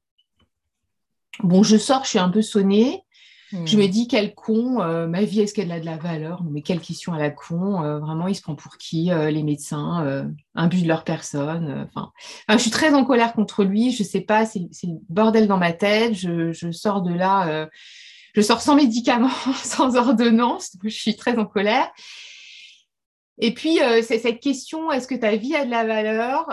Bon, 1.44 1.64
je 1.64 1.78
sors, 1.78 2.04
je 2.04 2.10
suis 2.10 2.20
un 2.20 2.30
peu 2.30 2.42
sonnée. 2.42 3.04
Je 3.52 3.78
hmm. 3.78 3.80
me 3.80 3.88
dis, 3.88 4.08
quel 4.10 4.36
con, 4.36 4.82
euh, 4.82 5.08
ma 5.08 5.24
vie, 5.24 5.40
est-ce 5.40 5.54
qu'elle 5.54 5.72
a 5.72 5.80
de 5.80 5.86
la 5.86 5.96
valeur? 5.96 6.44
Mais 6.44 6.62
quelle 6.62 6.82
question 6.82 7.14
à 7.14 7.18
la 7.18 7.30
con 7.30 7.82
euh, 7.82 8.00
Vraiment, 8.00 8.28
il 8.28 8.36
se 8.36 8.42
prend 8.42 8.56
pour 8.56 8.78
qui 8.78 9.10
euh, 9.10 9.32
Les 9.32 9.42
médecins, 9.42 10.28
un 10.56 10.68
but 10.68 10.82
de 10.84 10.88
leur 10.88 11.06
personne. 11.06 11.88
Enfin, 11.88 12.12
je 12.50 12.58
suis 12.58 12.72
très 12.72 12.94
en 12.94 13.06
colère 13.06 13.34
contre 13.34 13.64
lui. 13.64 13.92
Je 13.92 14.04
ne 14.04 14.08
sais 14.08 14.22
pas, 14.22 14.46
c'est 14.46 14.68
le 14.84 15.00
bordel 15.10 15.48
dans 15.48 15.58
ma 15.58 15.72
tête. 15.72 16.14
Je, 16.14 16.52
je 16.52 16.72
sors 16.72 17.02
de 17.02 17.14
là 17.14 17.68
je 18.38 18.44
sors 18.44 18.62
sans 18.62 18.76
médicaments, 18.76 19.32
sans 19.64 19.96
ordonnance, 19.96 20.78
je 20.84 20.90
suis 20.90 21.16
très 21.16 21.40
en 21.40 21.46
colère. 21.46 21.90
Et 23.40 23.54
puis, 23.54 23.82
euh, 23.82 24.02
c'est 24.02 24.18
cette 24.18 24.40
question, 24.40 24.92
est-ce 24.92 25.08
que 25.08 25.14
ta 25.14 25.36
vie 25.36 25.56
a 25.56 25.64
de 25.64 25.70
la 25.70 25.86
valeur? 25.86 26.48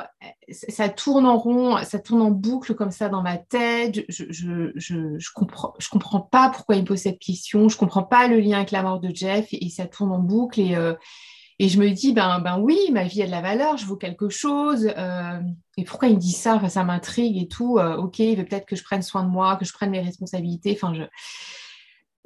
Ça, 0.50 0.90
tourne 0.90 1.24
en 1.24 1.38
rond, 1.38 1.78
ça 1.82 1.98
tourne 1.98 2.20
en 2.20 2.30
boucle 2.30 2.74
comme 2.74 2.90
ça 2.90 3.08
dans 3.08 3.22
ma 3.22 3.38
tête. 3.38 4.04
Je 4.10 4.24
ne 4.46 4.72
je, 4.76 5.32
comprends, 5.34 5.72
je 5.78 5.88
comprends 5.88 6.20
pas 6.20 6.50
pourquoi 6.50 6.76
il 6.76 6.82
me 6.82 6.86
pose 6.86 6.98
cette 6.98 7.20
question. 7.20 7.70
Je 7.70 7.78
comprends 7.78 8.02
pas 8.02 8.28
le 8.28 8.38
lien 8.38 8.58
avec 8.58 8.70
la 8.70 8.82
mort 8.82 9.00
de 9.00 9.14
Jeff 9.14 9.48
et, 9.52 9.70
ça 9.70 9.86
tourne 9.86 10.12
en 10.12 10.18
boucle. 10.18 10.60
Et, 10.60 10.74
euh, 10.74 10.92
et 11.58 11.70
je 11.70 11.80
me 11.80 11.88
dis, 11.88 12.12
ben, 12.12 12.40
ben 12.40 12.58
oui, 12.58 12.78
ma 12.92 13.04
vie 13.04 13.22
a 13.22 13.26
de 13.26 13.30
la 13.30 13.40
valeur, 13.40 13.78
je 13.78 13.86
vaux 13.86 13.96
quelque 13.96 14.28
chose. 14.28 14.92
Euh, 14.98 15.40
et 15.78 15.84
pourquoi 15.84 16.08
il 16.08 16.16
me 16.16 16.20
dit 16.20 16.32
ça? 16.32 16.60
Ça 16.68 16.84
m'intrigue 16.84 17.38
et 17.38 17.48
tout. 17.48 17.78
ok, 17.78 18.18
il 18.18 18.36
veut 18.36 18.44
peut-être 18.44 18.66
que 18.66 18.76
je 18.76 18.84
prenne 18.84 19.02
soin 19.02 19.24
de 19.24 19.30
moi, 19.30 19.56
que 19.56 19.64
je 19.64 19.72
prenne 19.72 19.90
mes 19.90 20.02
responsabilités. 20.02 20.76
Enfin, 20.78 20.92
je 20.92 21.04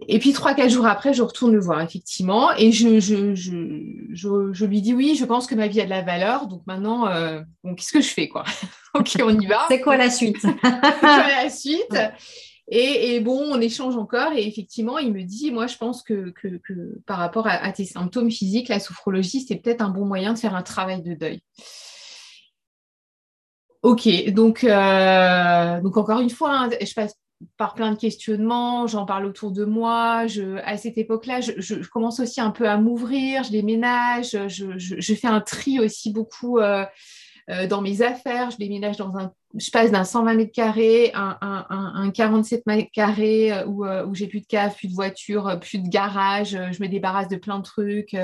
et 0.07 0.21
puis, 0.21 0.33
trois, 0.33 0.55
quatre 0.55 0.71
jours 0.71 0.87
après, 0.87 1.13
je 1.13 1.23
retourne 1.23 1.53
le 1.53 1.61
voir, 1.61 1.81
effectivement, 1.81 2.53
et 2.53 2.71
je, 2.71 3.01
je, 3.01 3.35
je, 3.35 4.53
je, 4.53 4.65
lui 4.65 4.81
dis 4.81 4.95
oui, 4.95 5.17
je 5.17 5.25
pense 5.25 5.49
que 5.49 5.57
ma 5.57 5.67
vie 5.67 5.81
a 5.81 5.85
de 5.85 5.91
la 5.91 6.03
valeur, 6.03 6.47
donc 6.47 6.63
maintenant, 6.69 7.09
euh, 7.09 7.41
qu'est-ce 7.77 7.93
que 7.93 8.01
je 8.01 8.09
fais, 8.09 8.29
quoi? 8.29 8.45
Ok, 8.95 9.17
on 9.23 9.39
y 9.39 9.47
va. 9.47 9.67
C'est 9.69 9.81
quoi 9.81 9.97
la 9.97 10.09
suite? 10.09 10.41
C'est 10.41 10.61
quoi 10.61 11.29
la 11.29 11.51
suite? 11.51 11.99
Et, 12.71 13.19
bon, 13.21 13.39
on 13.53 13.61
échange 13.61 13.97
encore, 13.97 14.33
et 14.35 14.47
effectivement, 14.47 14.99
il 14.99 15.13
me 15.13 15.23
dit, 15.25 15.51
moi, 15.51 15.67
je 15.67 15.77
pense 15.77 16.03
que, 16.03 16.31
que, 16.31 17.01
par 17.07 17.19
rapport 17.19 17.47
à, 17.49 17.73
tes 17.73 17.85
symptômes 17.85 18.31
physiques, 18.31 18.69
la 18.69 18.79
sophrologie, 18.79 19.41
c'est 19.41 19.57
peut-être 19.57 19.83
un 19.83 19.89
bon 19.89 20.05
moyen 20.05 20.33
de 20.33 20.39
faire 20.39 20.55
un 20.55 20.63
travail 20.63 21.03
de 21.03 21.15
deuil. 21.15 21.41
Ok, 23.83 24.09
donc, 24.31 24.65
euh, 24.65 25.81
donc 25.81 25.97
encore 25.97 26.21
une 26.21 26.31
fois, 26.31 26.53
hein, 26.53 26.71
je 26.81 26.95
passe 26.95 27.15
par 27.57 27.75
plein 27.75 27.93
de 27.93 27.97
questionnements, 27.97 28.87
j'en 28.87 29.05
parle 29.05 29.27
autour 29.27 29.53
de 29.53 29.65
moi. 29.65 30.25
À 30.65 30.77
cette 30.77 30.99
époque-là, 30.99 31.41
je, 31.41 31.89
commence 31.89 32.21
aussi 32.21 32.41
un 32.41 32.51
peu 32.51 32.69
à 32.69 32.79
m'ouvrir, 32.79 33.45
je 33.45 33.51
déménage, 33.51 34.37
je, 34.49 35.15
fais 35.15 35.29
un 35.29 35.41
tri 35.41 35.79
aussi 35.79 36.13
beaucoup 36.13 36.59
euh, 36.59 36.85
euh, 37.51 37.67
dans 37.67 37.81
mes 37.81 38.03
affaires. 38.03 38.51
Je 38.51 38.57
déménage 38.57 38.97
dans 38.97 39.17
un, 39.17 39.33
je 39.57 39.71
passe 39.71 39.93
d'un 39.93 40.05
120 40.05 40.35
mètres 40.35 40.53
carrés 40.53 41.13
à 41.15 41.39
un, 41.41 41.95
un, 41.95 42.11
47 42.11 42.67
mètres 42.67 42.91
carrés 42.93 43.53
euh, 43.53 43.67
où, 43.67 43.87
où 43.87 44.15
j'ai 44.15 44.27
plus 44.27 44.41
de 44.41 44.47
cave, 44.47 44.75
plus 44.75 44.89
de 44.89 44.95
voiture, 44.95 45.59
plus 45.61 45.79
de 45.79 45.89
garage. 45.89 46.51
Je 46.51 46.83
me 46.83 46.89
débarrasse 46.89 47.29
de 47.29 47.37
plein 47.37 47.59
de 47.59 47.65
trucs. 47.65 48.17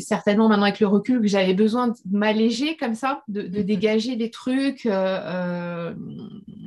Certainement 0.00 0.48
maintenant 0.48 0.64
avec 0.64 0.80
le 0.80 0.86
recul 0.86 1.20
que 1.20 1.26
j'avais 1.28 1.54
besoin 1.54 1.88
de 1.88 1.94
m'alléger 2.10 2.76
comme 2.76 2.94
ça, 2.94 3.22
de, 3.28 3.42
mhm. 3.42 3.62
dégager 3.62 4.16
des 4.16 4.30
trucs. 4.30 4.86
Euh, 4.86 4.90
euh, 5.24 5.94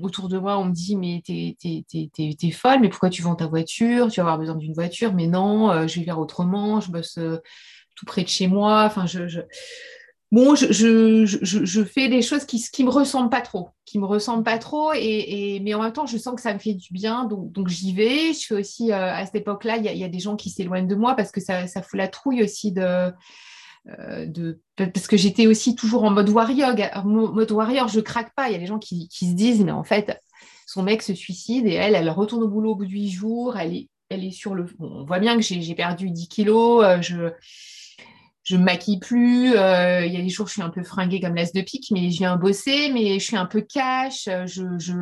autour 0.02 0.30
de 0.30 0.38
moi, 0.38 0.58
on 0.58 0.66
me 0.66 0.72
dit 0.72 0.96
mais 0.96 1.22
t'es, 1.26 1.58
es, 1.64 2.52
folle, 2.52 2.80
mais 2.82 2.90
pourquoi 2.90 3.10
tu 3.10 3.22
vends 3.22 3.36
ta 3.36 3.48
voiture? 3.48 4.10
Tu 4.10 4.20
vas 4.20 4.24
avoir 4.24 4.38
besoin 4.38 4.56
d'une 4.56 4.74
voiture, 4.74 5.14
mais 5.14 5.28
non, 5.28 5.88
je 5.88 6.00
vais 6.00 6.06
faire 6.06 6.20
autrement, 6.20 6.80
je 6.80 6.92
bosse 6.92 7.20
tout 7.96 8.06
près 8.06 8.24
de 8.24 8.30
chez 8.30 8.48
moi. 8.48 8.86
Enfin, 8.86 9.06
je, 9.06 9.42
bon, 10.32 10.56
je, 10.56 10.72
je, 10.72 11.66
je, 11.66 11.84
fais 11.84 12.08
des 12.08 12.22
choses 12.22 12.46
qui 12.46 12.64
ne 12.80 12.86
me 12.86 12.92
ressemblent 12.92 13.30
pas 13.30 13.42
trop, 13.42 13.70
qui 13.86 14.00
me 14.00 14.06
ressemblent 14.06 14.44
pas 14.44 14.58
trop, 14.58 14.92
et, 14.94 15.60
mais 15.64 15.74
en 15.74 15.82
même 15.82 15.94
temps, 15.94 16.06
je 16.06 16.18
sens 16.18 16.36
que 16.36 16.42
ça 16.42 16.54
me 16.54 16.60
fait 16.60 16.74
du 16.74 16.94
bien, 16.94 17.26
donc, 17.26 17.52
donc 17.52 17.68
j'y 17.68 17.94
vais. 17.94 18.34
Je 18.34 18.46
fais 18.46 18.56
aussi, 18.56 18.92
euh, 18.92 19.14
à 19.14 19.26
cette 19.26 19.36
époque-là, 19.36 19.78
il 19.78 19.98
y, 19.98 20.04
a 20.04 20.10
des 20.10 20.20
gens 20.20 20.36
qui 20.36 20.50
s'éloignent 20.50 20.88
de 20.88 20.96
moi 20.96 21.16
parce 21.16 21.32
que 21.32 21.42
ça, 21.42 21.68
ça 21.68 21.82
fout 21.82 21.98
la 21.98 22.08
trouille 22.08 22.44
aussi 22.44 22.72
de... 22.72 23.12
Euh, 23.98 24.26
de 24.26 24.60
parce 24.76 25.08
que 25.08 25.18
j'étais 25.18 25.48
aussi 25.48 25.74
toujours 25.74 26.04
en 26.04 26.12
mode 26.12 26.30
warrior. 26.30 26.76
Mode 27.06 27.52
warrior, 27.52 27.88
je 27.88 28.02
craque 28.02 28.36
pas. 28.36 28.50
Il 28.50 28.52
y 28.52 28.56
a 28.56 28.60
des 28.60 28.68
gens 28.68 28.78
qui, 28.78 29.08
qui, 29.08 29.28
se 29.30 29.34
disent, 29.34 29.64
mais 29.64 29.72
en 29.72 29.84
fait, 29.84 30.22
son 30.68 30.84
mec 30.84 31.02
se 31.02 31.16
suicide 31.16 31.66
et 31.66 31.74
elle, 31.74 31.96
elle 31.96 32.10
retourne 32.10 32.44
au 32.44 32.48
boulot 32.48 32.72
au 32.72 32.76
bout 32.76 32.86
de 32.86 32.92
huit 32.92 33.10
jours. 33.10 33.58
Elle 33.58 33.76
est, 33.76 33.90
elle 34.10 34.24
est 34.24 34.32
sur 34.32 34.54
le. 34.54 34.68
on 34.80 35.06
voit 35.06 35.20
bien 35.20 35.38
que 35.38 35.42
j'ai 35.42 35.76
perdu 35.76 36.12
10 36.12 36.28
kilos. 36.28 36.84
Euh, 36.84 37.02
je 37.02 37.32
je 38.44 38.58
me 38.58 38.64
maquille 38.64 39.00
plus. 39.00 39.56
Euh, 39.56 40.06
il 40.06 40.14
y 40.14 40.18
a 40.18 40.22
des 40.22 40.30
jours, 40.30 40.48
je 40.48 40.54
suis 40.54 40.62
un 40.62 40.70
peu 40.70 40.84
fringuée 40.84 41.20
comme 41.20 41.36
l'as 41.36 41.52
de 41.52 41.62
pique, 41.62 41.90
mais 41.92 42.10
je 42.10 42.20
viens 42.20 42.36
bosser, 42.36 42.92
mais 42.94 43.20
je 43.20 43.26
suis 43.26 43.38
un 43.38 43.46
peu 43.46 43.62
cash. 43.62 44.26
Je, 44.26 44.78
je, 44.78 44.94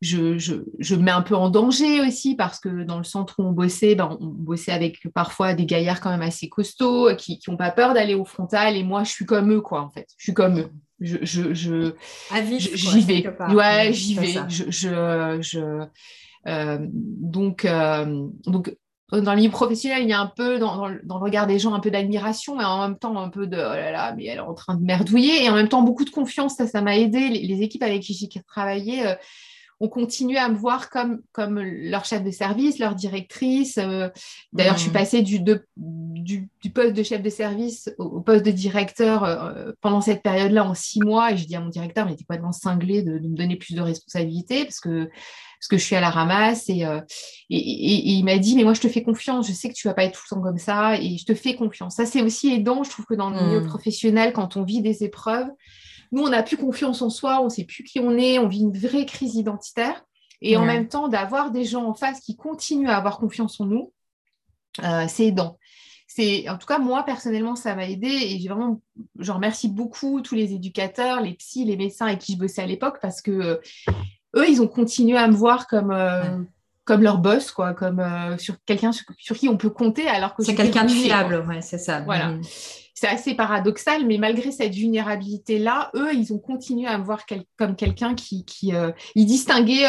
je, 0.00 0.38
je, 0.38 0.54
je, 0.78 0.94
me 0.94 1.02
mets 1.02 1.10
un 1.10 1.22
peu 1.22 1.34
en 1.34 1.50
danger 1.50 2.00
aussi 2.00 2.34
parce 2.36 2.60
que 2.60 2.84
dans 2.84 2.98
le 2.98 3.04
centre 3.04 3.36
où 3.38 3.42
on 3.42 3.52
bossait, 3.52 3.94
ben, 3.94 4.16
on 4.20 4.26
bossait 4.26 4.72
avec 4.72 4.98
parfois 5.14 5.54
des 5.54 5.66
gaillards 5.66 6.00
quand 6.00 6.10
même 6.10 6.22
assez 6.22 6.48
costauds 6.48 7.14
qui 7.16 7.40
n'ont 7.48 7.56
pas 7.56 7.70
peur 7.70 7.94
d'aller 7.94 8.14
au 8.14 8.24
frontal. 8.24 8.76
Et 8.76 8.82
moi, 8.82 9.04
je 9.04 9.10
suis 9.10 9.26
comme 9.26 9.52
eux, 9.52 9.60
quoi, 9.60 9.82
en 9.82 9.90
fait. 9.90 10.06
Je 10.18 10.24
suis 10.24 10.34
comme 10.34 10.58
eux. 10.58 10.70
Je, 11.00 11.18
je, 11.22 11.54
je, 11.54 11.92
j'y 12.48 13.00
vais. 13.00 13.26
Ouais, 13.52 13.92
j'y 13.92 14.14
vais. 14.14 14.34
Je, 14.48 14.70
je, 14.70 15.86
euh, 16.46 16.78
donc, 16.90 17.64
euh, 17.64 18.26
donc, 18.46 18.74
dans 19.12 19.32
le 19.32 19.36
milieu 19.36 19.50
professionnel, 19.50 20.02
il 20.02 20.08
y 20.08 20.12
a 20.12 20.20
un 20.20 20.26
peu 20.26 20.58
dans, 20.58 20.88
le 20.88 21.00
regard 21.08 21.46
des 21.46 21.58
gens 21.58 21.74
un 21.74 21.80
peu 21.80 21.90
d'admiration 21.90 22.60
et 22.60 22.64
en 22.64 22.88
même 22.88 22.98
temps 22.98 23.16
un 23.18 23.28
peu 23.28 23.46
de 23.46 23.56
oh 23.56 23.60
là 23.60 23.90
là, 23.92 24.14
mais 24.16 24.24
elle 24.24 24.38
est 24.38 24.40
en 24.40 24.54
train 24.54 24.74
de 24.74 24.82
merdouiller 24.82 25.44
et 25.44 25.50
en 25.50 25.54
même 25.54 25.68
temps 25.68 25.82
beaucoup 25.82 26.04
de 26.04 26.10
confiance. 26.10 26.56
Ça, 26.56 26.66
ça 26.66 26.80
m'a 26.80 26.96
aidé. 26.96 27.28
Les, 27.28 27.62
équipes 27.62 27.82
avec 27.82 28.02
qui 28.02 28.14
j'ai 28.14 28.28
travaillé 28.42 29.06
euh, 29.06 29.14
ont 29.80 29.88
continué 29.88 30.38
à 30.38 30.48
me 30.48 30.56
voir 30.56 30.88
comme, 30.88 31.20
comme 31.32 31.60
leur 31.60 32.04
chef 32.04 32.24
de 32.24 32.30
service, 32.30 32.78
leur 32.78 32.94
directrice. 32.94 33.78
Euh. 33.78 34.08
D'ailleurs, 34.52 34.76
je 34.76 34.82
suis 34.82 34.90
mmh. 34.90 34.94
passée 34.94 35.22
du, 35.22 35.40
du, 35.76 36.70
poste 36.72 36.94
de 36.94 37.02
chef 37.02 37.22
de 37.22 37.30
service 37.30 37.90
au, 37.98 38.20
poste 38.20 38.44
de 38.44 38.50
directeur 38.50 39.24
euh, 39.24 39.72
pendant 39.80 40.00
cette 40.00 40.22
période-là 40.22 40.64
en 40.64 40.74
six 40.74 41.00
mois. 41.00 41.32
Et 41.32 41.36
je 41.36 41.46
dis 41.46 41.56
à 41.56 41.60
mon 41.60 41.68
directeur, 41.68 42.06
mais 42.06 42.16
t'es 42.16 42.24
complètement 42.24 42.52
cinglé 42.52 43.02
de, 43.02 43.18
de, 43.18 43.28
me 43.28 43.36
donner 43.36 43.56
plus 43.56 43.74
de 43.74 43.82
responsabilités 43.82 44.64
parce 44.64 44.80
que 44.80 45.10
parce 45.64 45.68
que 45.68 45.78
je 45.78 45.84
suis 45.84 45.96
à 45.96 46.00
la 46.02 46.10
ramasse. 46.10 46.68
Euh, 46.68 47.00
et, 47.48 47.56
et, 47.56 48.12
il 48.12 48.22
m'a 48.22 48.36
dit, 48.36 48.54
mais 48.54 48.64
moi, 48.64 48.74
je 48.74 48.82
te 48.82 48.88
fais 48.88 49.02
confiance. 49.02 49.48
Je 49.48 49.54
sais 49.54 49.70
que 49.70 49.74
tu 49.74 49.88
vas 49.88 49.94
pas 49.94 50.04
être 50.04 50.12
tout 50.12 50.24
le 50.30 50.36
temps 50.36 50.42
comme 50.42 50.58
ça 50.58 50.98
et 51.00 51.16
je 51.16 51.24
te 51.24 51.34
fais 51.34 51.54
confiance. 51.54 51.96
Ça, 51.96 52.04
c'est 52.04 52.20
aussi 52.20 52.52
aidant, 52.52 52.84
je 52.84 52.90
trouve 52.90 53.06
que 53.06 53.14
dans 53.14 53.30
le 53.30 53.40
milieu 53.40 53.60
hmm. 53.60 53.68
professionnel, 53.68 54.34
quand 54.34 54.58
on 54.58 54.62
vit 54.62 54.82
des 54.82 55.04
épreuves, 55.04 55.48
nous, 56.12 56.22
on 56.22 56.28
n'a 56.28 56.42
plus 56.42 56.58
confiance 56.58 57.00
en 57.00 57.08
soi, 57.08 57.40
on 57.40 57.44
ne 57.44 57.48
sait 57.48 57.64
plus 57.64 57.82
qui 57.82 57.98
on 57.98 58.10
est, 58.18 58.38
on 58.38 58.46
vit 58.46 58.60
une 58.60 58.76
vraie 58.76 59.06
crise 59.06 59.36
identitaire. 59.36 60.04
Et 60.42 60.58
en 60.58 60.66
même 60.66 60.88
temps, 60.88 61.08
d'avoir 61.08 61.50
des 61.50 61.64
gens 61.64 61.86
en 61.86 61.94
face 61.94 62.20
qui 62.20 62.36
continuent 62.36 62.90
à 62.90 62.98
avoir 62.98 63.16
confiance 63.16 63.58
en 63.62 63.64
nous, 63.64 63.92
euh, 64.84 65.06
c'est 65.08 65.28
aidant. 65.28 65.58
C'est, 66.06 66.46
en 66.50 66.58
tout 66.58 66.66
cas, 66.66 66.78
moi, 66.78 67.04
personnellement, 67.04 67.56
ça 67.56 67.74
m'a 67.74 67.88
aidé 67.88 68.08
et 68.08 68.38
j'ai 68.38 68.48
vraiment, 68.48 68.82
je 69.18 69.32
remercie 69.32 69.68
beaucoup 69.68 70.20
tous 70.20 70.34
les 70.34 70.52
éducateurs, 70.52 71.22
les 71.22 71.32
psys, 71.32 71.64
les 71.64 71.78
médecins 71.78 72.06
avec 72.06 72.18
qui 72.18 72.34
je 72.34 72.38
bossais 72.38 72.60
à 72.60 72.66
l'époque 72.66 72.98
parce 73.00 73.22
que 73.22 73.30
euh, 73.30 73.56
eux, 74.36 74.48
ils 74.48 74.62
ont 74.62 74.68
continué 74.68 75.16
à 75.16 75.28
me 75.28 75.34
voir 75.34 75.66
comme, 75.66 75.90
euh, 75.90 76.22
comme 76.84 77.02
leur 77.02 77.18
boss, 77.18 77.50
quoi, 77.50 77.74
comme 77.74 78.00
euh, 78.00 78.36
sur 78.38 78.56
quelqu'un 78.66 78.92
sur, 78.92 79.36
qui 79.36 79.48
on 79.48 79.56
peut 79.56 79.70
compter 79.70 80.06
alors 80.06 80.34
que 80.34 80.42
c'est 80.42 80.54
quelqu'un 80.54 80.84
de 80.84 80.90
fiable, 80.90 81.44
ouais, 81.48 81.62
c'est 81.62 81.78
ça. 81.78 82.00
Voilà. 82.00 82.28
Mm. 82.28 82.42
c'est 82.94 83.08
assez 83.08 83.34
paradoxal, 83.34 84.06
mais 84.06 84.18
malgré 84.18 84.50
cette 84.52 84.74
vulnérabilité-là, 84.74 85.90
eux, 85.94 86.14
ils 86.14 86.32
ont 86.32 86.38
continué 86.38 86.86
à 86.86 86.98
me 86.98 87.04
voir 87.04 87.24
comme 87.56 87.76
quelqu'un 87.76 88.14
qui, 88.14 88.44
qui 88.44 88.74
euh, 88.74 88.90
ils 89.14 89.26
distinguaient 89.26 89.88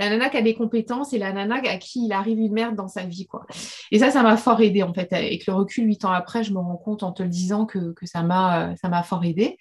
la 0.00 0.08
nana 0.08 0.30
qui 0.30 0.36
a 0.36 0.42
des 0.42 0.54
compétences 0.54 1.12
et 1.12 1.18
la 1.18 1.32
nana 1.32 1.60
à 1.64 1.76
qui 1.76 2.06
il 2.06 2.12
arrive 2.12 2.38
une 2.38 2.52
merde 2.52 2.74
dans 2.74 2.88
sa 2.88 3.04
vie, 3.04 3.26
quoi. 3.26 3.46
Et 3.92 3.98
ça, 4.00 4.10
ça 4.10 4.22
m'a 4.22 4.36
fort 4.36 4.60
aidé 4.60 4.82
en 4.82 4.92
fait. 4.92 5.12
Avec 5.12 5.46
le 5.46 5.54
recul, 5.54 5.86
huit 5.86 6.04
ans 6.04 6.10
après, 6.10 6.42
je 6.42 6.52
me 6.52 6.58
rends 6.58 6.76
compte 6.76 7.02
en 7.02 7.12
te 7.12 7.22
le 7.22 7.28
disant 7.28 7.66
que, 7.66 7.92
que 7.92 8.06
ça 8.06 8.22
m'a, 8.22 8.74
ça 8.80 8.88
m'a 8.88 9.02
fort 9.02 9.24
aidé. 9.24 9.56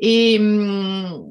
Et 0.00 0.38
hum, 0.38 1.30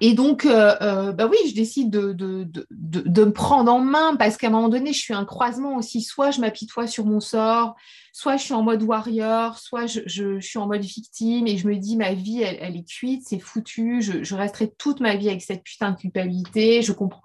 et 0.00 0.14
donc, 0.14 0.46
euh, 0.46 0.74
euh, 0.80 1.12
bah 1.12 1.26
oui, 1.30 1.36
je 1.48 1.54
décide 1.54 1.90
de, 1.90 2.12
de, 2.12 2.44
de, 2.44 2.66
de, 2.70 3.24
me 3.24 3.32
prendre 3.32 3.72
en 3.72 3.80
main 3.80 4.16
parce 4.16 4.36
qu'à 4.36 4.48
un 4.48 4.50
moment 4.50 4.68
donné, 4.68 4.92
je 4.92 4.98
suis 4.98 5.14
un 5.14 5.24
croisement 5.24 5.76
aussi. 5.76 6.02
Soit 6.02 6.30
je 6.30 6.40
m'apitoie 6.40 6.86
sur 6.86 7.06
mon 7.06 7.20
sort, 7.20 7.74
soit 8.12 8.36
je 8.36 8.44
suis 8.44 8.54
en 8.54 8.62
mode 8.62 8.82
warrior, 8.82 9.58
soit 9.58 9.86
je, 9.86 10.00
je, 10.06 10.40
suis 10.40 10.58
en 10.58 10.66
mode 10.66 10.82
victime 10.82 11.46
et 11.46 11.56
je 11.56 11.68
me 11.68 11.76
dis 11.76 11.96
ma 11.96 12.14
vie, 12.14 12.42
elle, 12.42 12.58
elle 12.60 12.76
est 12.76 12.88
cuite, 12.88 13.22
c'est 13.26 13.38
foutu. 13.38 14.00
Je, 14.02 14.22
je, 14.22 14.34
resterai 14.34 14.72
toute 14.76 15.00
ma 15.00 15.16
vie 15.16 15.28
avec 15.28 15.42
cette 15.42 15.62
putain 15.62 15.92
de 15.92 15.96
culpabilité. 15.96 16.82
Je 16.82 16.92
comprends, 16.92 17.22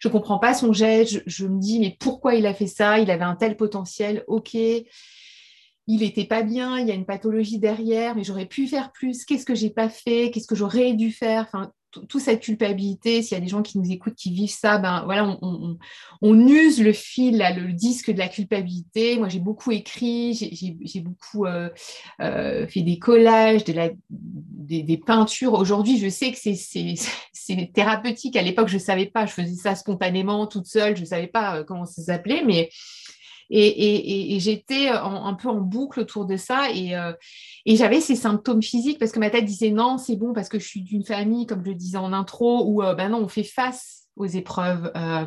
je 0.00 0.08
comprends 0.08 0.38
pas 0.38 0.54
son 0.54 0.72
geste. 0.72 1.22
Je, 1.26 1.46
me 1.46 1.60
dis 1.60 1.80
mais 1.80 1.96
pourquoi 1.98 2.34
il 2.34 2.46
a 2.46 2.54
fait 2.54 2.66
ça? 2.66 2.98
Il 2.98 3.10
avait 3.10 3.24
un 3.24 3.36
tel 3.36 3.56
potentiel. 3.56 4.24
Ok 4.26 4.56
il 5.88 6.00
n'était 6.00 6.24
pas 6.24 6.42
bien, 6.42 6.78
il 6.78 6.86
y 6.86 6.92
a 6.92 6.94
une 6.94 7.06
pathologie 7.06 7.58
derrière, 7.58 8.14
mais 8.14 8.24
j'aurais 8.24 8.46
pu 8.46 8.68
faire 8.68 8.92
plus. 8.92 9.24
Qu'est-ce 9.24 9.44
que 9.44 9.54
j'ai 9.54 9.70
pas 9.70 9.88
fait? 9.88 10.30
Qu'est-ce 10.30 10.46
que 10.46 10.54
j'aurais 10.54 10.92
dû 10.92 11.10
faire? 11.10 11.42
Enfin, 11.42 11.72
toute 11.92 12.20
cette 12.20 12.40
culpabilité, 12.40 13.22
s'il 13.22 13.36
y 13.36 13.40
a 13.40 13.44
des 13.44 13.48
gens 13.48 13.62
qui 13.62 13.78
nous 13.78 13.90
écoutent, 13.90 14.14
qui 14.14 14.32
vivent 14.32 14.50
ça, 14.50 14.78
ben 14.78 15.02
voilà, 15.04 15.38
on, 15.42 16.48
use 16.48 16.82
le 16.82 16.92
fil, 16.92 17.38
le 17.38 17.72
disque 17.72 18.10
de 18.10 18.18
la 18.18 18.28
culpabilité. 18.28 19.18
Moi, 19.18 19.28
j'ai 19.28 19.38
beaucoup 19.38 19.70
écrit, 19.70 20.34
j'ai 20.34 21.00
beaucoup 21.00 21.46
euh, 21.46 21.68
euh, 22.20 22.66
fait 22.66 22.82
des 22.82 22.98
collages, 22.98 23.64
de 23.64 23.72
la, 23.72 23.90
des, 24.10 24.96
peintures. 24.96 25.54
Aujourd'hui, 25.54 25.98
je 25.98 26.08
sais 26.08 26.32
que 26.32 26.38
c'est 26.38 27.72
thérapeutique. 27.74 28.36
À 28.36 28.42
l'époque, 28.42 28.68
je 28.68 28.74
ne 28.76 28.80
savais 28.80 29.06
pas. 29.06 29.26
Je 29.26 29.32
faisais 29.32 29.54
ça 29.54 29.74
spontanément, 29.74 30.46
toute 30.46 30.66
seule. 30.66 30.96
Je 30.96 31.02
ne 31.02 31.06
savais 31.06 31.26
pas 31.26 31.56
euh, 31.58 31.64
comment 31.64 31.84
ça 31.84 32.02
s'appelait, 32.02 32.42
mais 32.44 32.70
et, 33.54 34.40
j'étais 34.40 34.88
un 34.88 35.34
peu 35.34 35.48
en 35.48 35.60
boucle 35.60 36.00
autour 36.00 36.24
de 36.24 36.36
ça 36.36 36.68
euh, 36.70 37.12
et, 37.66 37.76
j'avais 37.76 38.00
ces 38.00 38.16
symptômes 38.16 38.62
physiques 38.62 38.98
parce 38.98 39.12
que 39.12 39.20
ma 39.20 39.30
tête 39.30 39.44
disait 39.44 39.70
non, 39.70 39.98
c'est 39.98 40.16
bon 40.16 40.32
parce 40.32 40.48
que 40.48 40.58
je 40.58 40.66
suis 40.66 40.82
d'une 40.82 41.04
famille, 41.04 41.46
comme 41.46 41.62
je 41.64 41.70
le 41.70 41.76
disais 41.76 41.98
en 41.98 42.12
intro, 42.12 42.64
où 42.66 42.82
euh, 42.82 42.94
ben 42.94 43.10
non, 43.10 43.18
on 43.18 43.28
fait 43.28 43.44
face 43.44 44.04
aux 44.16 44.26
épreuves, 44.26 44.90
euh, 44.96 45.26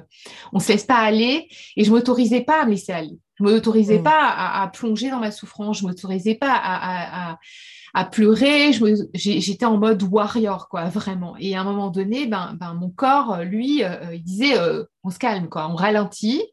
on 0.53 0.57
ne 0.57 0.63
se 0.63 0.71
laisse 0.71 0.83
pas 0.83 0.97
aller 0.97 1.47
et 1.75 1.83
je 1.83 1.89
ne 1.89 1.95
m'autorisais 1.95 2.41
pas 2.41 2.63
à 2.63 2.65
me 2.65 2.71
laisser 2.71 2.93
aller. 2.93 3.17
Je 3.35 3.43
ne 3.43 3.49
m'autorisais 3.49 3.99
mmh. 3.99 4.03
pas 4.03 4.29
à, 4.29 4.67
plonger 4.67 5.09
dans 5.09 5.19
ma 5.19 5.31
souffrance, 5.31 5.79
je 5.79 5.83
ne 5.83 5.89
m'autorisais 5.89 6.35
pas 6.35 6.53
à, 6.53 7.37
à 7.93 8.05
pleurer. 8.05 8.71
J'étais 9.13 9.65
en 9.65 9.77
mode 9.77 10.03
warrior, 10.03 10.69
quoi, 10.69 10.85
vraiment. 10.85 11.35
Et 11.37 11.55
à 11.55 11.61
un 11.61 11.63
moment 11.65 11.89
donné, 11.89 12.27
ben, 12.27 12.55
ben 12.57 12.73
mon 12.73 12.89
corps, 12.89 13.39
lui, 13.41 13.81
il 14.13 14.23
disait, 14.23 14.53
on 15.03 15.09
se 15.09 15.19
calme, 15.19 15.49
quoi, 15.49 15.67
on 15.69 15.75
ralentit. 15.75 16.43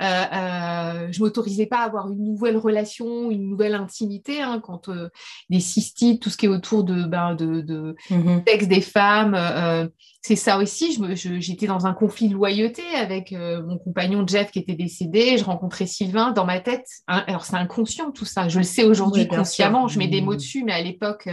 Euh, 0.00 0.04
euh, 0.04 1.08
je 1.10 1.20
m'autorisais 1.20 1.66
pas 1.66 1.80
à 1.80 1.84
avoir 1.84 2.10
une 2.10 2.24
nouvelle 2.24 2.56
relation, 2.56 3.30
une 3.30 3.48
nouvelle 3.48 3.74
intimité 3.74 4.40
hein, 4.40 4.60
quand 4.62 4.88
euh, 4.88 5.08
des 5.50 5.60
cystites, 5.60 6.22
tout 6.22 6.30
ce 6.30 6.36
qui 6.36 6.46
est 6.46 6.48
autour 6.48 6.84
de, 6.84 7.04
ben, 7.04 7.34
de, 7.34 7.60
de 7.60 7.96
mm-hmm. 8.10 8.42
sexe 8.48 8.66
des 8.66 8.80
femmes. 8.80 9.90
c'est 10.22 10.36
ça 10.36 10.58
aussi. 10.58 10.98
J'étais 11.14 11.66
dans 11.66 11.86
un 11.86 11.92
conflit 11.92 12.28
de 12.28 12.34
loyauté 12.34 12.82
avec 12.94 13.32
mon 13.32 13.78
compagnon 13.78 14.26
Jeff 14.26 14.50
qui 14.50 14.58
était 14.58 14.74
décédé. 14.74 15.36
Je 15.38 15.44
rencontrais 15.44 15.86
Sylvain 15.86 16.32
dans 16.32 16.44
ma 16.44 16.60
tête. 16.60 16.86
Hein, 17.08 17.24
alors 17.26 17.44
c'est 17.44 17.56
inconscient 17.56 18.10
tout 18.12 18.24
ça. 18.24 18.48
Je 18.48 18.58
le 18.58 18.64
sais 18.64 18.84
aujourd'hui 18.84 19.28
consciemment. 19.28 19.88
Je 19.88 19.98
mets 19.98 20.08
des 20.08 20.20
mots 20.20 20.34
mm. 20.34 20.36
dessus, 20.36 20.64
mais 20.64 20.72
à 20.72 20.82
l'époque. 20.82 21.28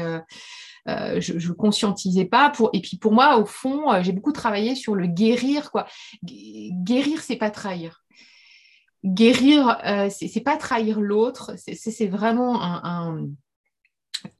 je 0.85 1.47
ne 1.47 1.53
conscientisais 1.53 2.25
pas. 2.25 2.49
Pour... 2.49 2.69
Et 2.73 2.81
puis 2.81 2.97
pour 2.97 3.13
moi, 3.13 3.37
au 3.37 3.45
fond, 3.45 4.01
j'ai 4.01 4.11
beaucoup 4.11 4.33
travaillé 4.33 4.75
sur 4.75 4.95
le 4.95 5.07
guérir. 5.07 5.71
Quoi. 5.71 5.87
Guérir, 6.23 7.21
c'est 7.21 7.37
pas 7.37 7.51
trahir 7.51 8.03
guérir, 9.03 9.77
euh, 9.85 10.09
ce 10.09 10.27
c'est 10.27 10.41
pas 10.41 10.57
trahir 10.57 10.99
l'autre, 10.99 11.53
c'est 11.57 12.07
vraiment 12.07 12.61
un, 12.61 13.27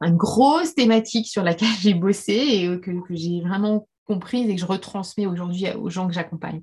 une 0.01 0.17
grosse 0.17 0.75
thématique 0.75 1.27
sur 1.27 1.43
laquelle 1.43 1.67
j'ai 1.81 1.93
bossé 1.93 2.33
et 2.33 2.79
que, 2.79 2.91
j'ai 3.11 3.41
vraiment 3.41 3.87
comprise 4.05 4.49
et 4.49 4.55
que 4.55 4.61
je 4.61 4.65
retransmets 4.65 5.27
aujourd'hui 5.27 5.65
aux 5.73 5.89
gens 5.89 6.07
que 6.07 6.13
j'accompagne. 6.13 6.61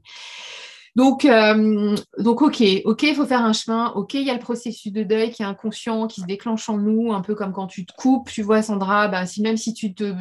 Donc, 0.96 1.26
euh, 1.26 1.94
donc, 2.18 2.40
ok, 2.40 2.62
ok, 2.86 3.02
il 3.02 3.14
faut 3.14 3.26
faire 3.26 3.44
un 3.44 3.52
chemin. 3.52 3.92
Ok, 3.92 4.14
il 4.14 4.22
y 4.22 4.30
a 4.30 4.34
le 4.34 4.40
processus 4.40 4.90
de 4.92 5.02
deuil 5.02 5.30
qui 5.30 5.42
est 5.42 5.46
inconscient, 5.46 6.06
qui 6.06 6.22
se 6.22 6.26
déclenche 6.26 6.70
en 6.70 6.78
nous, 6.78 7.12
un 7.12 7.20
peu 7.20 7.34
comme 7.34 7.52
quand 7.52 7.66
tu 7.66 7.84
te 7.84 7.92
coupes. 7.92 8.30
Tu 8.30 8.40
vois, 8.40 8.62
Sandra, 8.62 9.06
ben, 9.06 9.26
si 9.26 9.42
même 9.42 9.58
si 9.58 9.74
tu 9.74 9.94
te, 9.94 10.14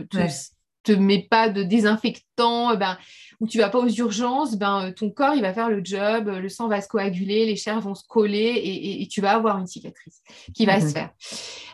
te, 0.83 0.91
mets 0.91 1.25
pas 1.31 1.47
de 1.49 1.63
désinfectant, 1.63 2.75
ben, 2.75 2.97
où 3.39 3.48
tu 3.48 3.58
vas 3.58 3.69
pas 3.69 3.80
aux 3.80 3.89
urgences, 3.89 4.56
ben, 4.56 4.88
euh, 4.88 4.91
ton 4.91 5.10
corps, 5.10 5.36
il 5.36 5.41
va 5.41 5.54
faire 5.54 5.69
le 5.69 5.82
job, 5.84 6.28
euh, 6.28 6.39
le 6.39 6.50
sang 6.50 6.67
va 6.67 6.82
se 6.82 6.88
coaguler, 6.88 7.45
les 7.45 7.56
chairs 7.56 7.82
vont 7.82 7.95
se 7.95 8.04
coller 8.08 8.62
et, 8.63 9.08
tu 9.08 9.21
vas 9.21 9.34
avoir 9.34 9.60
une 9.60 9.67
cicatrice 9.67 10.21
qui 10.54 10.65
va 10.65 10.80
se 10.80 10.86
mhm. 10.86 10.91
faire. 10.91 11.10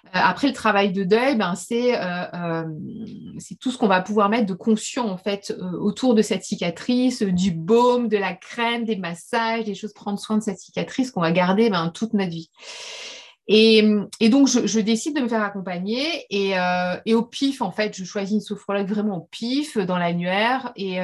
Euh, 0.07 0.09
après, 0.13 0.47
le 0.47 0.53
travail 0.53 0.91
de 0.91 1.03
deuil, 1.03 1.35
ben, 1.35 1.55
c'est 1.55 1.95
tout 3.59 3.71
ce 3.71 3.77
qu'on 3.77 3.87
va 3.87 4.01
pouvoir 4.01 4.29
mettre 4.29 4.45
de 4.45 4.53
conscient, 4.53 5.07
en 5.07 5.17
fait, 5.17 5.55
autour 5.79 6.13
de 6.13 6.21
cette 6.21 6.43
cicatrice, 6.43 7.23
du 7.23 7.51
baume, 7.51 8.07
de 8.07 8.17
la 8.17 8.33
crème, 8.33 8.83
des 8.83 8.97
massages, 8.97 9.65
des 9.65 9.75
choses, 9.75 9.93
prendre 9.93 10.19
soin 10.19 10.37
de 10.37 10.43
cette 10.43 10.59
cicatrice 10.59 11.11
qu'on 11.11 11.21
va 11.21 11.31
garder 11.31 11.69
ben, 11.69 11.89
toute 11.89 12.13
notre 12.13 12.31
vie. 12.31 12.51
Et, 13.47 13.81
donc, 14.29 14.47
je, 14.47 14.79
décide 14.79 15.15
de 15.15 15.21
me 15.21 15.27
faire 15.27 15.41
accompagner. 15.41 16.25
Et, 16.29 16.53
au 17.13 17.23
pif, 17.23 17.61
en 17.61 17.71
fait, 17.71 17.95
je 17.95 18.03
choisis 18.03 18.33
une 18.33 18.41
sophrologue 18.41 18.87
vraiment 18.87 19.17
au 19.17 19.27
pif, 19.31 19.77
dans 19.77 19.97
l'annuaire. 19.97 20.71
Et, 20.75 20.99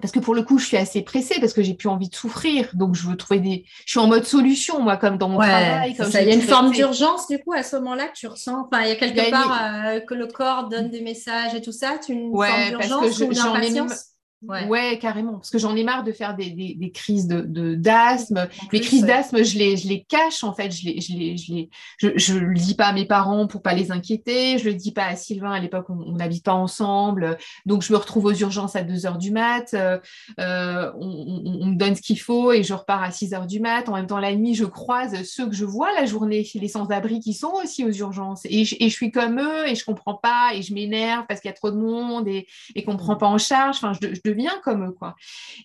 parce 0.00 0.12
que 0.12 0.18
pour 0.18 0.34
le 0.34 0.42
coup, 0.42 0.58
je 0.58 0.66
suis 0.66 0.76
assez 0.76 1.00
pressée 1.00 1.40
parce 1.40 1.54
que 1.54 1.62
j'ai 1.62 1.72
plus 1.72 1.88
envie 1.88 2.10
de 2.10 2.14
souffrir. 2.14 2.68
Donc, 2.74 2.94
je 2.94 3.08
veux 3.08 3.16
trouver 3.16 3.40
des. 3.40 3.64
Je 3.86 3.92
suis 3.92 3.98
en 3.98 4.06
mode 4.06 4.24
solution, 4.24 4.82
moi, 4.82 4.98
comme 4.98 5.16
dans 5.16 5.28
mon 5.28 5.38
travail. 5.38 5.96
Comme 5.96 6.10
ça, 6.10 6.20
il 6.20 6.28
y 6.28 6.32
a 6.32 6.34
une 6.34 6.42
forme 6.42 6.70
d'urgence, 6.70 7.26
du 7.28 7.38
coup, 7.38 7.54
à 7.54 7.62
ce 7.62 7.76
moment-là, 7.76 8.08
que 8.08 8.14
tu 8.14 8.26
ressens. 8.26 8.66
Enfin, 8.66 8.82
il 8.82 8.88
y 8.88 8.92
a 8.92 8.96
quelque 8.96 9.30
part 9.30 9.58
euh, 9.62 10.00
que 10.00 10.12
le 10.12 10.26
corps 10.26 10.68
donne 10.68 10.90
des 10.90 11.00
messages 11.00 11.54
et 11.54 11.62
tout 11.62 11.72
ça. 11.72 11.98
Tu 12.04 12.12
une 12.12 12.30
forme 12.30 12.68
d'urgence 12.68 13.20
ou 13.20 13.32
d'impatience? 13.32 14.15
Ouais. 14.42 14.98
carrément. 14.98 15.34
Parce 15.34 15.50
que 15.50 15.58
j'en 15.58 15.74
ai 15.74 15.82
marre 15.82 16.04
de 16.04 16.12
faire 16.12 16.36
des, 16.36 16.50
des, 16.50 16.90
crises 16.92 17.26
de, 17.26 17.74
d'asthme. 17.74 18.48
les 18.72 18.80
crises 18.80 19.04
d'asthme, 19.04 19.42
je 19.42 19.58
les, 19.58 19.76
je 19.76 19.88
les 19.88 20.04
cache, 20.04 20.44
en 20.44 20.52
fait. 20.52 20.70
Je 20.70 20.84
les, 20.84 21.00
je 21.00 21.12
les, 21.12 21.36
je 21.36 21.52
les, 21.52 21.70
je, 21.98 22.34
le 22.34 22.54
dis 22.54 22.74
pas 22.74 22.86
à 22.86 22.92
mes 22.92 23.06
parents 23.06 23.46
pour 23.46 23.62
pas 23.62 23.74
les 23.74 23.90
inquiéter. 23.90 24.58
Je 24.58 24.66
le 24.66 24.74
dis 24.74 24.92
pas 24.92 25.06
à 25.06 25.16
Sylvain. 25.16 25.52
À 25.52 25.60
l'époque, 25.60 25.86
on 25.88 26.12
n'habite 26.12 26.44
pas 26.44 26.52
ensemble. 26.52 27.38
Donc, 27.64 27.82
je 27.82 27.92
me 27.92 27.98
retrouve 27.98 28.26
aux 28.26 28.34
urgences 28.34 28.76
à 28.76 28.82
2 28.82 29.06
heures 29.06 29.18
du 29.18 29.30
mat. 29.30 29.72
Euh, 29.74 29.98
euh, 30.38 30.92
on, 30.98 31.66
me 31.66 31.76
donne 31.76 31.94
ce 31.94 32.02
qu'il 32.02 32.20
faut 32.20 32.52
et 32.52 32.62
je 32.62 32.74
repars 32.74 33.02
à 33.02 33.10
6 33.10 33.34
heures 33.34 33.46
du 33.46 33.60
mat. 33.60 33.88
En 33.88 33.94
même 33.94 34.06
temps, 34.06 34.18
la 34.18 34.34
nuit, 34.34 34.54
je 34.54 34.64
croise 34.64 35.22
ceux 35.24 35.48
que 35.48 35.54
je 35.54 35.64
vois 35.64 35.92
la 35.92 36.04
journée, 36.04 36.46
les 36.54 36.68
sans-abri 36.68 37.20
qui 37.20 37.32
sont 37.32 37.52
aussi 37.62 37.84
aux 37.84 37.92
urgences. 37.92 38.42
Et 38.44 38.64
je, 38.64 38.76
et 38.78 38.88
je 38.90 38.94
suis 38.94 39.10
comme 39.10 39.40
eux 39.40 39.66
et 39.66 39.74
je 39.74 39.84
comprends 39.84 40.14
pas 40.14 40.50
et 40.54 40.62
je 40.62 40.74
m'énerve 40.74 41.24
parce 41.26 41.40
qu'il 41.40 41.48
y 41.48 41.52
a 41.52 41.56
trop 41.56 41.70
de 41.70 41.76
monde 41.76 42.28
et, 42.28 42.46
et 42.74 42.84
qu'on 42.84 42.96
prend 42.96 43.16
pas 43.16 43.26
en 43.26 43.38
charge. 43.38 43.76
Enfin, 43.76 43.92
je, 44.00 44.08
je 44.14 44.20
deviens 44.30 44.58
comme 44.62 44.86
eux, 44.88 44.92
quoi. 44.92 45.14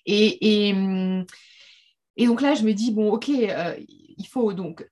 Et, 0.06 0.68
et, 0.68 0.74
hum, 0.74 1.26
et, 2.18 2.26
donc 2.26 2.42
là, 2.42 2.56
je 2.56 2.64
me 2.64 2.74
dis, 2.74 2.92
bon, 2.92 3.12
ok, 3.12 3.30
euh, 3.30 3.76
il 4.18 4.28
faut 4.28 4.54
donc 4.54 4.86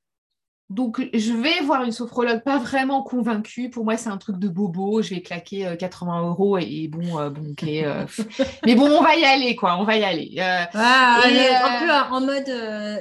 donc, 0.69 1.01
je 1.15 1.33
vais 1.33 1.61
voir 1.65 1.83
une 1.83 1.91
sophrologue 1.91 2.43
pas 2.43 2.59
vraiment 2.59 3.01
convaincue. 3.01 3.71
Pour 3.71 3.85
moi, 3.85 3.97
c'est 3.97 4.09
un 4.09 4.17
truc 4.17 4.37
de 4.37 4.47
bobo. 4.47 5.01
Je 5.01 5.15
vais 5.15 5.21
claquer 5.21 5.75
80 5.79 6.19
euh, 6.19 6.27
euros 6.27 6.59
et, 6.59 6.87
bon, 6.87 7.19
euh, 7.19 7.31
bon 7.31 7.41
ok. 7.51 7.63
mais 8.65 8.75
bon, 8.75 8.85
on 8.85 9.01
va 9.01 9.15
y 9.15 9.25
aller, 9.25 9.55
quoi. 9.55 9.77
On 9.79 9.83
va 9.83 9.97
y 9.97 10.03
aller. 10.03 10.35
Ah, 10.39 11.21
un 11.25 11.79
peu 11.79 12.13
en 12.15 12.21
mode, 12.21 12.49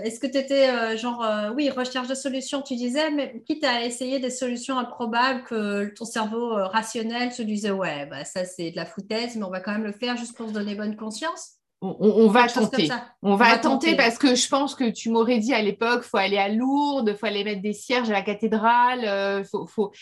est-ce 0.02 0.18
que 0.18 0.26
tu 0.26 0.38
étais 0.38 0.96
genre, 0.96 1.26
oui, 1.54 1.68
recherche 1.68 2.08
de 2.08 2.14
solutions, 2.14 2.62
tu 2.62 2.74
disais, 2.74 3.10
mais 3.10 3.42
quitte 3.46 3.64
à 3.64 3.84
essayer 3.84 4.18
des 4.18 4.30
solutions 4.30 4.78
improbables 4.78 5.42
que 5.44 5.92
ton 5.94 6.06
cerveau 6.06 6.54
rationnel 6.54 7.32
se 7.32 7.42
disait, 7.42 7.70
ouais, 7.70 8.06
bah, 8.06 8.24
ça 8.24 8.46
c'est 8.46 8.70
de 8.70 8.76
la 8.76 8.86
foutaise, 8.86 9.36
mais 9.36 9.44
on 9.44 9.50
va 9.50 9.60
quand 9.60 9.72
même 9.72 9.84
le 9.84 9.92
faire 9.92 10.16
juste 10.16 10.34
pour 10.34 10.48
se 10.48 10.54
donner 10.54 10.74
bonne 10.74 10.96
conscience 10.96 11.57
on, 11.80 12.28
va 12.28 12.48
tenter. 12.48 12.88
On, 13.22 13.36
va, 13.36 13.56
tenter, 13.56 13.94
parce 13.94 14.18
que 14.18 14.34
je 14.34 14.48
pense 14.48 14.74
que 14.74 14.90
tu 14.90 15.10
m'aurais 15.10 15.38
dit 15.38 15.54
à 15.54 15.62
l'époque, 15.62 16.02
faut 16.02 16.16
aller 16.16 16.36
à 16.36 16.48
Lourdes, 16.48 17.16
faut 17.16 17.26
aller 17.26 17.44
mettre 17.44 17.62
des 17.62 17.72
cierges 17.72 18.10
à 18.10 18.14
la 18.14 18.22
cathédrale, 18.22 19.04
euh, 19.04 19.44
faut, 19.44 19.92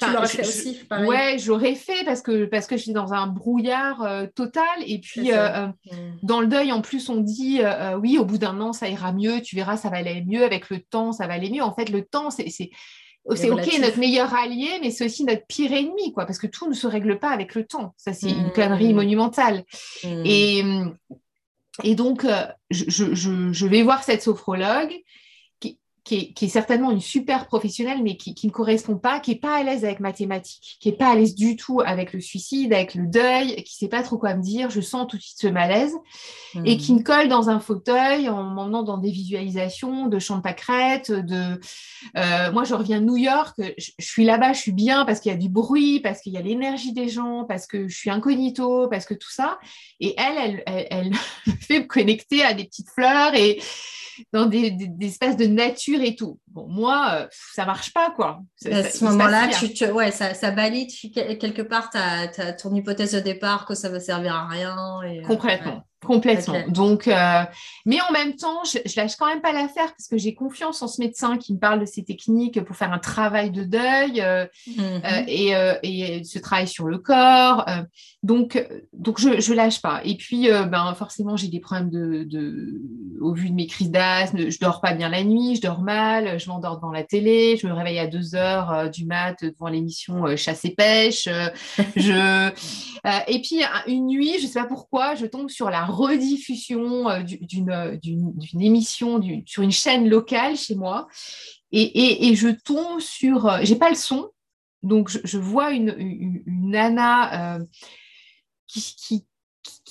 Tu 0.00 0.10
l'aurais 0.10 0.26
fait 0.26 0.40
aussi, 0.40 0.74
pareil. 0.88 1.06
Ouais, 1.06 1.36
j'aurais 1.38 1.74
fait 1.74 2.04
parce 2.04 2.22
que 2.22 2.46
parce 2.46 2.66
que 2.66 2.78
je 2.78 2.82
suis 2.82 2.92
dans 2.92 3.12
un 3.12 3.26
brouillard 3.26 4.02
euh, 4.02 4.26
total 4.34 4.64
et 4.86 5.00
puis 5.00 5.32
euh, 5.32 5.66
mm. 5.66 5.72
dans 6.22 6.40
le 6.40 6.46
deuil 6.46 6.72
en 6.72 6.80
plus 6.80 7.10
on 7.10 7.16
dit 7.16 7.60
oui 8.00 8.18
au 8.18 8.24
bout 8.24 8.38
d'un 8.38 8.60
an 8.60 8.72
ça 8.72 8.88
ira 8.88 9.12
mieux, 9.12 9.42
tu 9.42 9.54
verras 9.54 9.76
ça 9.76 9.90
va 9.90 9.98
aller 9.98 10.24
mieux 10.26 10.44
avec 10.44 10.70
le 10.70 10.80
temps, 10.80 11.12
ça 11.12 11.26
va 11.26 11.34
aller 11.34 11.50
mieux. 11.50 11.62
En 11.62 11.74
fait 11.74 11.90
le 11.90 12.04
temps 12.04 12.30
c'est 12.30 12.70
c'est 13.34 13.50
ok 13.50 13.78
notre 13.80 13.98
meilleur 13.98 14.32
allié, 14.34 14.68
mais 14.80 14.90
c'est 14.90 15.04
aussi 15.04 15.24
notre 15.24 15.46
pire 15.46 15.72
ennemi, 15.72 16.12
quoi, 16.12 16.24
parce 16.24 16.38
que 16.38 16.46
tout 16.46 16.68
ne 16.68 16.74
se 16.74 16.86
règle 16.86 17.18
pas 17.18 17.30
avec 17.30 17.54
le 17.54 17.66
temps. 17.66 17.94
Ça, 17.96 18.12
c'est 18.12 18.30
une 18.30 18.52
connerie 18.52 18.94
monumentale. 18.94 19.64
Mmh. 20.02 20.22
Et, 20.24 20.64
et 21.84 21.94
donc, 21.94 22.24
euh, 22.24 22.46
je, 22.70 22.84
je, 22.88 23.52
je, 23.52 23.66
vais 23.66 23.82
voir 23.82 24.02
cette 24.02 24.22
sophrologue 24.22 24.94
qui, 26.08 26.32
qui 26.32 26.46
est, 26.46 26.48
certainement 26.48 26.90
une 26.90 27.02
super 27.02 27.46
professionnelle, 27.46 28.02
mais 28.02 28.16
qui, 28.16 28.34
ne 28.46 28.50
correspond 28.50 28.96
pas, 28.96 29.20
qui 29.20 29.32
n'est 29.32 29.38
pas 29.38 29.56
à 29.56 29.62
l'aise 29.62 29.84
avec 29.84 30.00
mathématiques, 30.00 30.78
qui 30.80 30.90
n'est 30.90 30.96
pas 30.96 31.10
à 31.10 31.14
l'aise 31.14 31.34
du 31.34 31.54
tout 31.56 31.82
avec 31.84 32.14
le 32.14 32.20
suicide, 32.20 32.72
avec 32.72 32.94
le 32.94 33.06
deuil, 33.06 33.56
qui 33.56 33.74
ne 33.74 33.86
sait 33.86 33.88
pas 33.88 34.02
trop 34.02 34.16
quoi 34.16 34.34
me 34.34 34.42
dire. 34.42 34.70
Je 34.70 34.80
sens 34.80 35.06
tout 35.06 35.18
de 35.18 35.22
suite 35.22 35.38
ce 35.38 35.48
malaise. 35.48 35.94
Et 36.64 36.78
qui 36.78 36.94
me 36.94 37.02
colle 37.02 37.28
dans 37.28 37.50
un 37.50 37.60
fauteuil 37.60 38.28
en 38.30 38.42
m'emmenant 38.42 38.82
dans 38.82 38.96
des 38.96 39.10
visualisations 39.10 40.06
de 40.06 40.18
champs 40.18 40.38
de 40.38 40.42
pâquerettes. 40.42 41.12
De... 41.12 41.60
Euh, 42.16 42.52
moi, 42.52 42.64
je 42.64 42.74
reviens 42.74 43.02
de 43.02 43.04
New 43.06 43.18
York. 43.18 43.54
Je, 43.76 43.90
suis 43.98 44.24
là-bas, 44.24 44.54
je 44.54 44.60
suis 44.60 44.72
bien 44.72 45.04
parce 45.04 45.20
qu'il 45.20 45.30
y 45.30 45.34
a 45.34 45.38
du 45.38 45.50
bruit, 45.50 46.00
parce 46.00 46.22
qu'il 46.22 46.32
y 46.32 46.38
a 46.38 46.40
l'énergie 46.40 46.94
des 46.94 47.10
gens, 47.10 47.44
parce 47.44 47.66
que 47.66 47.86
je 47.86 47.94
suis 47.94 48.08
incognito, 48.08 48.88
parce 48.88 49.04
que 49.04 49.14
tout 49.14 49.30
ça. 49.30 49.58
Et 50.00 50.14
elle, 50.16 50.38
elle, 50.38 50.62
elle, 50.66 50.86
elle 50.90 51.10
me 51.46 51.52
fait 51.60 51.80
me 51.80 51.86
connecter 51.86 52.42
à 52.42 52.54
des 52.54 52.64
petites 52.64 52.88
fleurs 52.88 53.34
et 53.34 53.60
dans 54.32 54.46
des, 54.46 54.76
espaces 55.00 55.36
de 55.36 55.46
nature 55.46 56.00
et 56.02 56.14
tout. 56.14 56.38
Bon, 56.48 56.66
moi, 56.68 57.10
euh, 57.12 57.26
ça 57.54 57.64
marche 57.64 57.92
pas, 57.92 58.10
quoi. 58.10 58.40
à 58.70 58.82
ce 58.82 59.04
moment-là, 59.04 59.48
tu, 59.48 59.84
ouais, 59.86 60.10
ça, 60.10 60.34
ça 60.34 60.50
valide 60.50 60.90
quelque 60.90 61.62
part 61.62 61.90
ta, 61.90 62.28
ton 62.52 62.74
hypothèse 62.74 63.12
de 63.12 63.20
départ 63.20 63.66
que 63.66 63.74
ça 63.74 63.88
va 63.88 64.00
servir 64.00 64.34
à 64.34 64.46
rien. 64.46 64.76
Et, 65.02 65.20
euh, 65.20 65.36
Complètement. 66.06 66.60
Donc, 66.68 67.08
euh, 67.08 67.42
mais 67.84 68.00
en 68.00 68.12
même 68.12 68.36
temps, 68.36 68.62
je, 68.64 68.78
je, 68.88 68.96
lâche 68.96 69.16
quand 69.16 69.26
même 69.26 69.40
pas 69.40 69.52
l'affaire 69.52 69.88
parce 69.88 70.06
que 70.08 70.16
j'ai 70.16 70.32
confiance 70.32 70.80
en 70.80 70.86
ce 70.86 71.00
médecin 71.00 71.36
qui 71.38 71.54
me 71.54 71.58
parle 71.58 71.80
de 71.80 71.86
ces 71.86 72.04
techniques 72.04 72.62
pour 72.62 72.76
faire 72.76 72.92
un 72.92 73.00
travail 73.00 73.50
de 73.50 73.64
deuil 73.64 74.20
euh, 74.20 74.46
mhm. 74.68 75.00
euh, 75.04 75.74
et, 75.82 76.18
et, 76.18 76.24
ce 76.24 76.38
travail 76.38 76.68
sur 76.68 76.86
le 76.86 76.98
corps. 76.98 77.66
donc, 78.22 78.64
donc 78.92 79.18
je, 79.18 79.40
je 79.40 79.52
lâche 79.52 79.82
pas. 79.82 80.00
Et 80.04 80.16
puis, 80.16 80.48
ben 80.48 80.94
forcément, 80.94 81.36
j'ai 81.36 81.48
des 81.48 81.58
problèmes 81.58 81.90
de, 81.90 82.22
de, 82.22 82.80
au 83.20 83.34
vu 83.34 83.50
de 83.50 83.54
mes 83.54 83.66
crises 83.66 83.90
d'asthme. 83.90 84.50
Je 84.50 84.58
dors 84.60 84.80
pas 84.80 84.92
bien 84.92 85.08
la 85.08 85.24
nuit, 85.24 85.56
je 85.56 85.62
dors 85.62 85.80
mal, 85.80 86.38
je 86.38 86.48
m'endors 86.48 86.76
devant 86.76 86.92
la 86.92 87.02
télé, 87.02 87.56
je 87.56 87.66
me 87.66 87.72
réveille 87.72 87.98
à 87.98 88.06
2 88.06 88.36
heures 88.36 88.88
du 88.90 89.04
mat 89.04 89.42
devant 89.42 89.68
l'émission 89.68 90.36
Chasse 90.36 90.64
et 90.64 90.74
pêche. 90.74 91.28
je 91.96 92.50
et 93.26 93.40
puis 93.40 93.62
une 93.86 94.06
nuit, 94.06 94.34
je 94.40 94.46
sais 94.46 94.60
pas 94.60 94.66
pourquoi, 94.66 95.14
je 95.14 95.26
tombe 95.26 95.50
sur 95.50 95.70
la 95.70 95.87
rediffusion 95.88 97.08
euh, 97.08 97.22
d'une 97.22 98.60
émission 98.60 99.20
sur 99.46 99.62
une 99.62 99.72
chaîne 99.72 100.08
locale 100.08 100.56
chez 100.56 100.74
moi. 100.74 101.08
Et, 101.72 102.34
je 102.34 102.48
tombe 102.48 103.00
sur... 103.00 103.46
Euh, 103.46 103.58
j'ai 103.62 103.76
pas 103.76 103.90
le 103.90 103.96
son, 103.96 104.30
donc 104.82 105.10
je, 105.10 105.38
vois 105.38 105.72
une, 105.72 105.94
une, 105.98 106.42
nana 106.46 107.58
euh, 107.58 107.64
qui, 108.66 109.26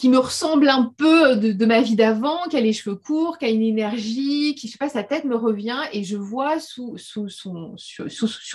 me 0.09 0.17
ressemble 0.17 0.69
un 0.69 0.93
peu 0.97 1.35
de, 1.35 1.65
ma 1.65 1.81
vie 1.81 1.95
d'avant, 1.95 2.47
qui 2.49 2.57
a 2.57 2.61
les 2.61 2.73
cheveux 2.73 2.95
courts, 2.95 3.37
qui 3.37 3.45
a 3.45 3.49
une 3.49 3.61
énergie, 3.61 4.55
qui, 4.55 4.67
je 4.67 4.71
sais 4.71 4.77
pas, 4.77 4.89
sa 4.89 5.03
tête 5.03 5.25
me 5.25 5.35
revient 5.35 5.81
et 5.91 6.03
je 6.03 6.17
vois 6.17 6.59
sur 6.59 6.95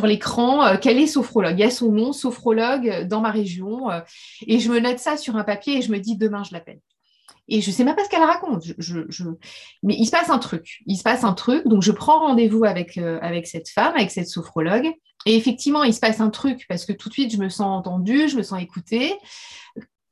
l'écran 0.06 0.76
qu'elle 0.78 0.98
est 0.98 1.06
sophrologue. 1.06 1.58
Il 1.58 1.60
y 1.60 1.64
a 1.64 1.70
son 1.70 1.92
nom, 1.92 2.12
sophrologue, 2.12 3.06
dans 3.06 3.20
ma 3.20 3.30
région. 3.30 3.88
et 4.46 4.58
je 4.58 4.70
me 4.70 4.80
note 4.80 4.98
ça 4.98 5.16
sur 5.16 5.36
un 5.36 5.44
papier 5.44 5.78
et 5.78 5.82
je 5.82 5.92
me 5.92 5.98
dis, 5.98 6.16
demain, 6.16 6.42
je 6.44 6.52
l'appelle. 6.52 6.80
Et 7.52 7.60
je 7.60 7.70
sais 7.70 7.84
même 7.84 7.94
pas 7.94 8.02
ce 8.02 8.08
qu'elle 8.08 8.22
raconte. 8.22 8.64
Mais 9.82 9.94
il 9.94 10.06
se 10.06 10.10
passe 10.10 10.30
un 10.30 10.38
truc. 10.38 10.80
Il 10.86 10.96
se 10.96 11.02
passe 11.02 11.22
un 11.22 11.34
truc. 11.34 11.68
Donc, 11.68 11.82
je 11.82 11.92
prends 11.92 12.20
rendez-vous 12.20 12.64
avec, 12.64 12.96
euh, 12.96 13.18
avec 13.20 13.46
cette 13.46 13.68
femme, 13.68 13.92
avec 13.94 14.10
cette 14.10 14.26
sophrologue. 14.26 14.90
Et 15.26 15.36
effectivement, 15.36 15.82
il 15.82 15.92
se 15.92 16.00
passe 16.00 16.20
un 16.20 16.30
truc 16.30 16.64
parce 16.66 16.86
que 16.86 16.94
tout 16.94 17.10
de 17.10 17.12
suite, 17.12 17.30
je 17.30 17.36
me 17.36 17.50
sens 17.50 17.66
entendue, 17.66 18.30
je 18.30 18.38
me 18.38 18.42
sens 18.42 18.62
écoutée. 18.62 19.12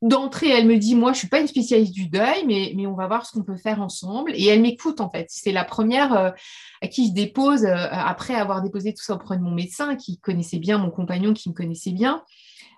D'entrée, 0.03 0.51
elle 0.51 0.67
me 0.67 0.77
dit, 0.77 0.95
moi, 0.95 1.15
je 1.15 1.21
suis 1.21 1.29
pas 1.29 1.41
une 1.41 1.47
spécialiste 1.47 1.95
du 1.95 2.09
deuil, 2.09 2.45
mais, 2.47 2.75
mais 2.77 2.87
on 2.87 2.95
va 2.95 3.07
voir 3.07 3.25
ce 3.25 3.33
qu'on 3.33 3.43
peut 3.43 3.57
faire 3.57 3.81
ensemble. 3.81 4.33
Et 4.35 4.45
elle 4.45 4.61
m'écoute, 4.61 5.01
en 5.01 5.09
fait. 5.09 5.29
C'est 5.31 5.53
la 5.53 5.65
première 5.65 6.13
euh, 6.13 6.31
à 6.83 6.89
qui 6.89 7.09
je 7.09 7.15
dépose, 7.15 7.65
euh, 7.65 7.75
après 7.91 8.35
avoir 8.35 8.61
déposé 8.61 8.93
tout 8.93 9.03
ça 9.03 9.15
auprès 9.15 9.39
de 9.39 9.43
mon 9.43 9.53
médecin, 9.53 9.97
qui 9.97 10.19
connaissait 10.19 10.59
bien 10.59 10.77
mon 10.77 10.91
compagnon, 10.91 11.33
qui 11.33 11.49
me 11.49 11.55
connaissait 11.55 11.93
bien 11.93 12.23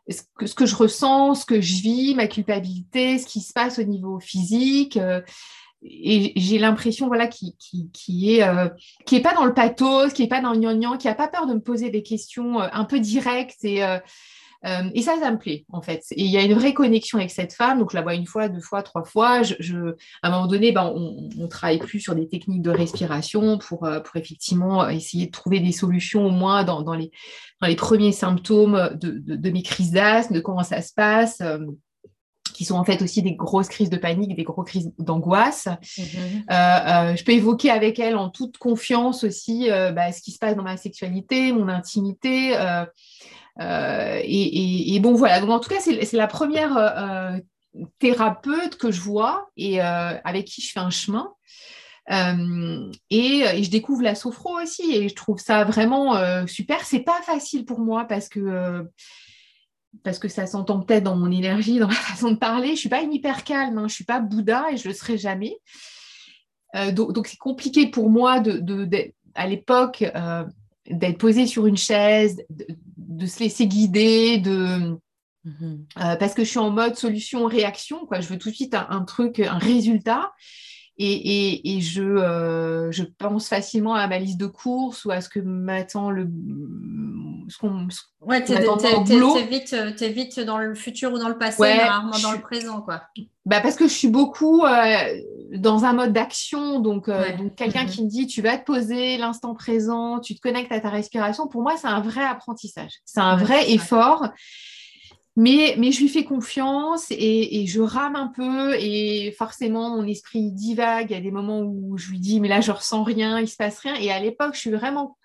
ce 0.09 0.55
que, 0.55 0.67
je 0.67 0.75
ressens, 0.75 1.37
ce 1.37 1.47
que 1.47 1.61
je 1.61 1.83
vis, 1.83 2.15
ma 2.15 2.27
culpabilité, 2.27 3.19
ce 3.19 3.27
qui 3.27 3.41
se 3.41 3.53
passe 3.53 3.79
au 3.79 3.85
niveau 3.85 4.19
physique. 4.21 4.97
Euh, 4.97 5.21
et 5.85 6.33
j'ai 6.37 6.59
l'impression 6.59 7.09
voilà, 7.09 7.27
qui, 7.27 7.57
qui, 7.59 7.91
qui 7.93 8.37
est, 8.37 8.43
euh, 8.43 8.69
qui 9.05 9.17
est 9.17 9.21
pas 9.21 9.35
dans 9.35 9.45
le 9.45 9.55
pathos, 9.55 10.13
qui 10.13 10.23
est 10.23 10.29
pas 10.29 10.41
dans 10.41 10.53
le 10.53 10.59
gnangnan, 10.59 10.97
qui 10.97 11.09
a 11.09 11.15
pas 11.15 11.29
peur 11.29 11.47
de 11.47 11.55
me 11.55 11.61
poser 11.61 11.91
des 11.91 12.03
questions 12.03 12.61
euh, 12.61 12.69
un 12.73 12.85
peu 12.85 13.01
directes 13.01 13.65
et 13.65 13.83
euh, 14.65 14.91
et 14.95 15.03
ça, 15.03 15.17
ça 15.21 15.31
me 15.31 15.39
plaît, 15.39 15.65
en 15.73 15.83
fait. 15.83 16.05
Et 16.13 16.23
il 16.23 16.31
y 16.31 16.37
a 16.37 16.43
une 16.43 16.55
vraie 16.55 16.75
connexion 16.75 17.19
avec 17.19 17.31
cette 17.31 17.53
femme. 17.53 17.81
Donc, 17.81 17.91
je 17.91 17.97
la 17.97 18.03
vois 18.03 18.15
une 18.15 18.27
fois, 18.27 18.49
deux 18.49 18.61
fois, 18.61 18.83
trois 18.83 19.05
fois. 19.05 19.43
Je, 19.43 19.97
à 20.23 20.29
un 20.29 20.31
moment 20.31 20.47
donné, 20.47 20.73
ben, 20.73 20.93
on 20.95 21.29
ne 21.37 21.47
travaille 21.47 21.79
plus 21.79 22.01
sur 22.01 22.15
des 22.15 22.29
techniques 22.29 22.63
de 22.63 22.71
respiration 22.71 23.59
pour, 23.59 23.85
euh, 23.85 24.01
pour 24.01 24.17
effectivement 24.17 24.89
essayer 24.89 25.27
de 25.27 25.33
trouver 25.33 25.61
des 25.61 25.73
solutions, 25.73 26.27
au 26.27 26.31
moins 26.31 26.63
dans, 26.65 26.83
dans, 26.83 26.95
les, 26.95 27.11
dans 27.61 27.67
les 27.67 27.77
premiers 27.77 28.13
symptômes 28.13 28.91
de, 28.95 29.19
de, 29.19 29.51
mes 29.51 29.63
crises 29.63 29.91
d'asthme, 29.91 30.35
de 30.35 30.41
comment 30.41 30.63
ça 30.63 30.81
se 30.81 30.93
passe. 30.95 31.41
Euh, 31.41 31.59
qui 32.55 32.67
sont 32.67 32.75
en 32.75 32.85
fait 32.85 33.01
aussi 33.01 33.23
des 33.23 33.35
grosses 33.35 33.69
crises 33.69 33.89
de 33.89 33.97
panique, 33.97 34.37
des 34.37 34.43
grosses 34.43 34.67
crises 34.67 34.93
d'angoisse. 34.99 35.69
Mm-hmm. 35.97 37.17
je 37.17 37.25
peux 37.25 37.33
évoquer 37.33 37.71
avec 37.71 37.99
elle 37.99 38.15
en 38.15 38.29
toute 38.29 38.59
confiance 38.59 39.25
aussi 39.25 39.69
bah, 39.71 40.13
ce 40.13 40.21
qui 40.21 40.33
se 40.33 40.39
passe 40.39 40.55
dans 40.55 40.63
ma 40.63 40.77
sexualité, 40.77 41.51
mon 41.53 41.69
intimité. 41.69 42.55
Euh, 43.61 44.21
et, 44.25 44.99
bon, 45.01 45.15
voilà. 45.15 45.41
Donc, 45.41 45.51
en 45.51 45.61
tout 45.61 45.69
cas, 45.69 45.81
c'est 45.81 46.13
la 46.13 46.27
première 46.27 46.77
euh, 46.77 47.39
thérapeute 47.99 48.77
que 48.77 48.91
je 48.91 49.01
vois 49.01 49.51
et 49.57 49.83
euh, 49.83 50.19
avec 50.25 50.47
qui 50.47 50.63
je 50.63 50.73
fais 50.73 50.81
un 50.81 50.91
chemin. 50.91 51.33
et, 52.09 53.63
je 53.63 53.71
découvre 53.71 54.03
la 54.03 54.15
sophro 54.15 54.61
aussi 54.61 54.95
et 54.95 55.09
je 55.09 55.15
trouve 55.15 55.39
ça 55.39 55.65
vraiment 55.65 56.47
super. 56.47 56.85
C'est 56.85 57.01
pas 57.01 57.21
facile 57.23 57.65
pour 57.65 57.81
moi 57.81 58.05
parce 58.05 58.29
que 58.29 58.87
parce 60.05 60.19
que 60.19 60.29
ça 60.29 60.47
s'entend 60.47 60.81
peut-être 60.81 61.05
dans 61.05 61.17
mon 61.17 61.31
énergie, 61.31 61.79
dans 61.79 61.87
ma 61.87 61.93
façon 61.93 62.31
de 62.31 62.37
parler. 62.37 62.71
Je 62.71 62.81
suis 62.81 62.89
pas 62.89 63.03
une 63.03 63.13
hyper 63.13 63.45
calme, 63.45 63.77
hein. 63.77 63.89
je 63.89 63.95
suis 63.95 64.05
pas 64.05 64.21
Bouddha 64.21 64.73
et 64.73 64.79
je 64.79 64.89
le 64.89 64.95
serai 64.95 65.19
jamais. 65.19 65.59
donc 66.93 67.27
c'est 67.27 67.39
compliqué 67.39 67.87
pour 67.89 68.09
moi 68.09 68.43
à 69.35 69.47
l'époque 69.47 70.03
d'être 70.91 71.19
posée 71.19 71.47
sur 71.47 71.67
une 71.67 71.77
chaise, 71.77 72.43
de, 72.97 73.27
se 73.27 73.41
laisser 73.41 73.67
guider, 73.67 74.39
de, 74.39 74.99
mhm. 75.45 75.87
euh, 75.99 76.17
parce 76.17 76.35
que 76.35 76.45
je 76.45 76.51
suis 76.51 76.59
en 76.59 76.71
mode 76.71 76.97
solution-réaction, 76.97 78.07
quoi. 78.07 78.21
Je 78.21 78.29
veux 78.29 78.39
tout 78.39 78.51
de 78.51 78.55
suite 78.55 78.75
un, 78.75 79.05
truc, 79.05 79.41
un 79.41 79.59
résultat. 79.59 80.33
Et, 80.99 81.81
je, 81.81 82.03
euh, 82.03 82.93
je, 82.93 83.03
pense 83.03 83.49
facilement 83.49 83.95
à 83.95 84.07
ma 84.07 84.19
liste 84.19 84.39
de 84.39 84.47
courses 84.47 85.05
ou 85.05 85.11
à 85.11 85.21
ce 85.21 85.29
que 85.29 85.41
m'attend 85.41 86.11
le. 86.11 86.29
Ce 87.49 87.59
qu'on, 87.59 87.89
ouais, 88.21 88.45
t'es, 88.45 88.55
vite, 90.11 90.41
dans 90.41 90.59
le 90.59 90.75
futur 90.75 91.13
ou 91.13 91.19
dans 91.19 91.29
le 91.29 91.39
passé, 91.39 91.75
rarement 91.75 92.19
dans 92.23 92.33
le 92.33 92.41
présent, 92.41 92.83
quoi. 92.83 93.03
Bah 93.45 93.61
parce 93.61 93.75
que 93.75 93.89
je 93.89 93.93
suis 93.93 94.09
beaucoup 94.09 94.65
euh, 94.65 94.95
dans 95.57 95.85
un 95.85 95.93
mode 95.95 96.13
d'action, 96.13 96.79
donc, 96.79 97.09
euh, 97.09 97.37
donc 97.37 97.57
quelqu'un 97.57 97.85
mm-hmm. 97.85 97.91
qui 97.91 98.05
me 98.05 98.09
dit 98.09 98.27
tu 98.29 98.41
vas 98.41 98.57
te 98.57 98.65
poser 98.65 99.17
l'instant 99.17 99.55
présent, 99.55 100.21
tu 100.21 100.37
te 100.37 100.41
connectes 100.41 100.71
à 100.71 100.79
ta 100.79 100.91
respiration, 100.91 101.49
pour 101.49 101.63
moi 101.63 101.77
c'est 101.77 101.89
un 101.89 102.01
vrai 102.01 102.23
apprentissage, 102.23 103.01
c'est 103.05 103.21
un 103.21 103.35
vrai 103.35 103.73
effort. 103.73 104.29
Mais, 105.35 105.77
mais 105.79 105.93
je 105.93 106.01
lui 106.01 106.09
fais 106.09 106.25
confiance 106.25 107.07
et, 107.11 107.63
et, 107.63 107.67
je 107.67 107.81
rame 107.81 108.17
un 108.17 108.27
peu 108.27 108.75
et 108.79 109.35
forcément 109.39 109.97
mon 109.97 110.07
esprit 110.07 110.53
divague. 110.53 111.11
Il 111.11 111.15
y 111.15 111.17
a 111.17 111.23
des 111.23 111.31
moments 111.31 111.61
où 111.61 111.97
je 111.97 112.11
lui 112.11 112.19
dis 112.19 112.39
mais 112.39 112.49
là 112.49 112.61
je 112.61 112.71
ressens 112.71 113.03
rien, 113.03 113.41
il 113.41 113.49
se 113.49 113.57
passe 113.57 113.79
rien. 113.79 113.95
Et 113.95 114.11
à 114.11 114.21
l'époque 114.21 114.55
je 114.55 114.61
suis 114.61 114.71
vraiment, 114.71 115.17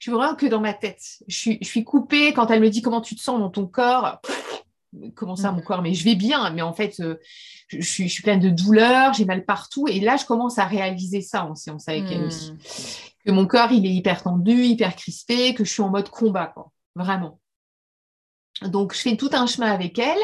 je 0.00 0.10
suis 0.10 0.12
vraiment 0.12 0.34
que 0.34 0.46
dans 0.46 0.60
ma 0.60 0.74
tête. 0.74 1.02
Je 1.28 1.36
suis, 1.36 1.58
je 1.60 1.68
suis 1.68 1.84
coupée 1.84 2.32
quand 2.32 2.50
elle 2.50 2.60
me 2.60 2.70
dit 2.70 2.82
comment 2.82 3.00
tu 3.00 3.14
te 3.14 3.20
sens 3.20 3.38
dans 3.38 3.50
ton 3.50 3.66
corps? 3.66 4.20
comment 5.14 5.36
ça 5.36 5.52
mon 5.52 5.60
mm. 5.60 5.64
corps? 5.64 5.82
Mais 5.82 5.94
je 5.94 6.04
vais 6.04 6.16
bien, 6.16 6.50
mais 6.50 6.62
en 6.62 6.72
fait 6.72 6.98
euh, 7.00 7.16
je, 7.68 7.80
suis, 7.80 8.08
je 8.08 8.12
suis 8.12 8.22
pleine 8.22 8.40
de 8.40 8.50
douleur, 8.50 9.14
j'ai 9.14 9.24
mal 9.24 9.44
partout. 9.44 9.86
Et 9.88 10.00
là 10.00 10.16
je 10.16 10.24
commence 10.24 10.58
à 10.58 10.64
réaliser 10.64 11.20
ça 11.20 11.46
en 11.46 11.54
séance 11.54 11.88
avec 11.88 12.04
elle 12.10 12.24
aussi, 12.24 12.52
mm. 12.52 12.58
que 13.26 13.30
mon 13.30 13.46
corps 13.46 13.70
il 13.70 13.86
est 13.86 13.94
hyper 13.94 14.24
tendu, 14.24 14.64
hyper 14.64 14.96
crispé, 14.96 15.54
que 15.54 15.64
je 15.64 15.72
suis 15.72 15.82
en 15.82 15.90
mode 15.90 16.08
combat 16.08 16.46
quoi, 16.46 16.72
vraiment. 16.96 17.38
Donc, 18.68 18.94
je 18.94 19.00
fais 19.00 19.16
tout 19.16 19.30
un 19.32 19.46
chemin 19.46 19.70
avec 19.70 19.98
elle. 19.98 20.18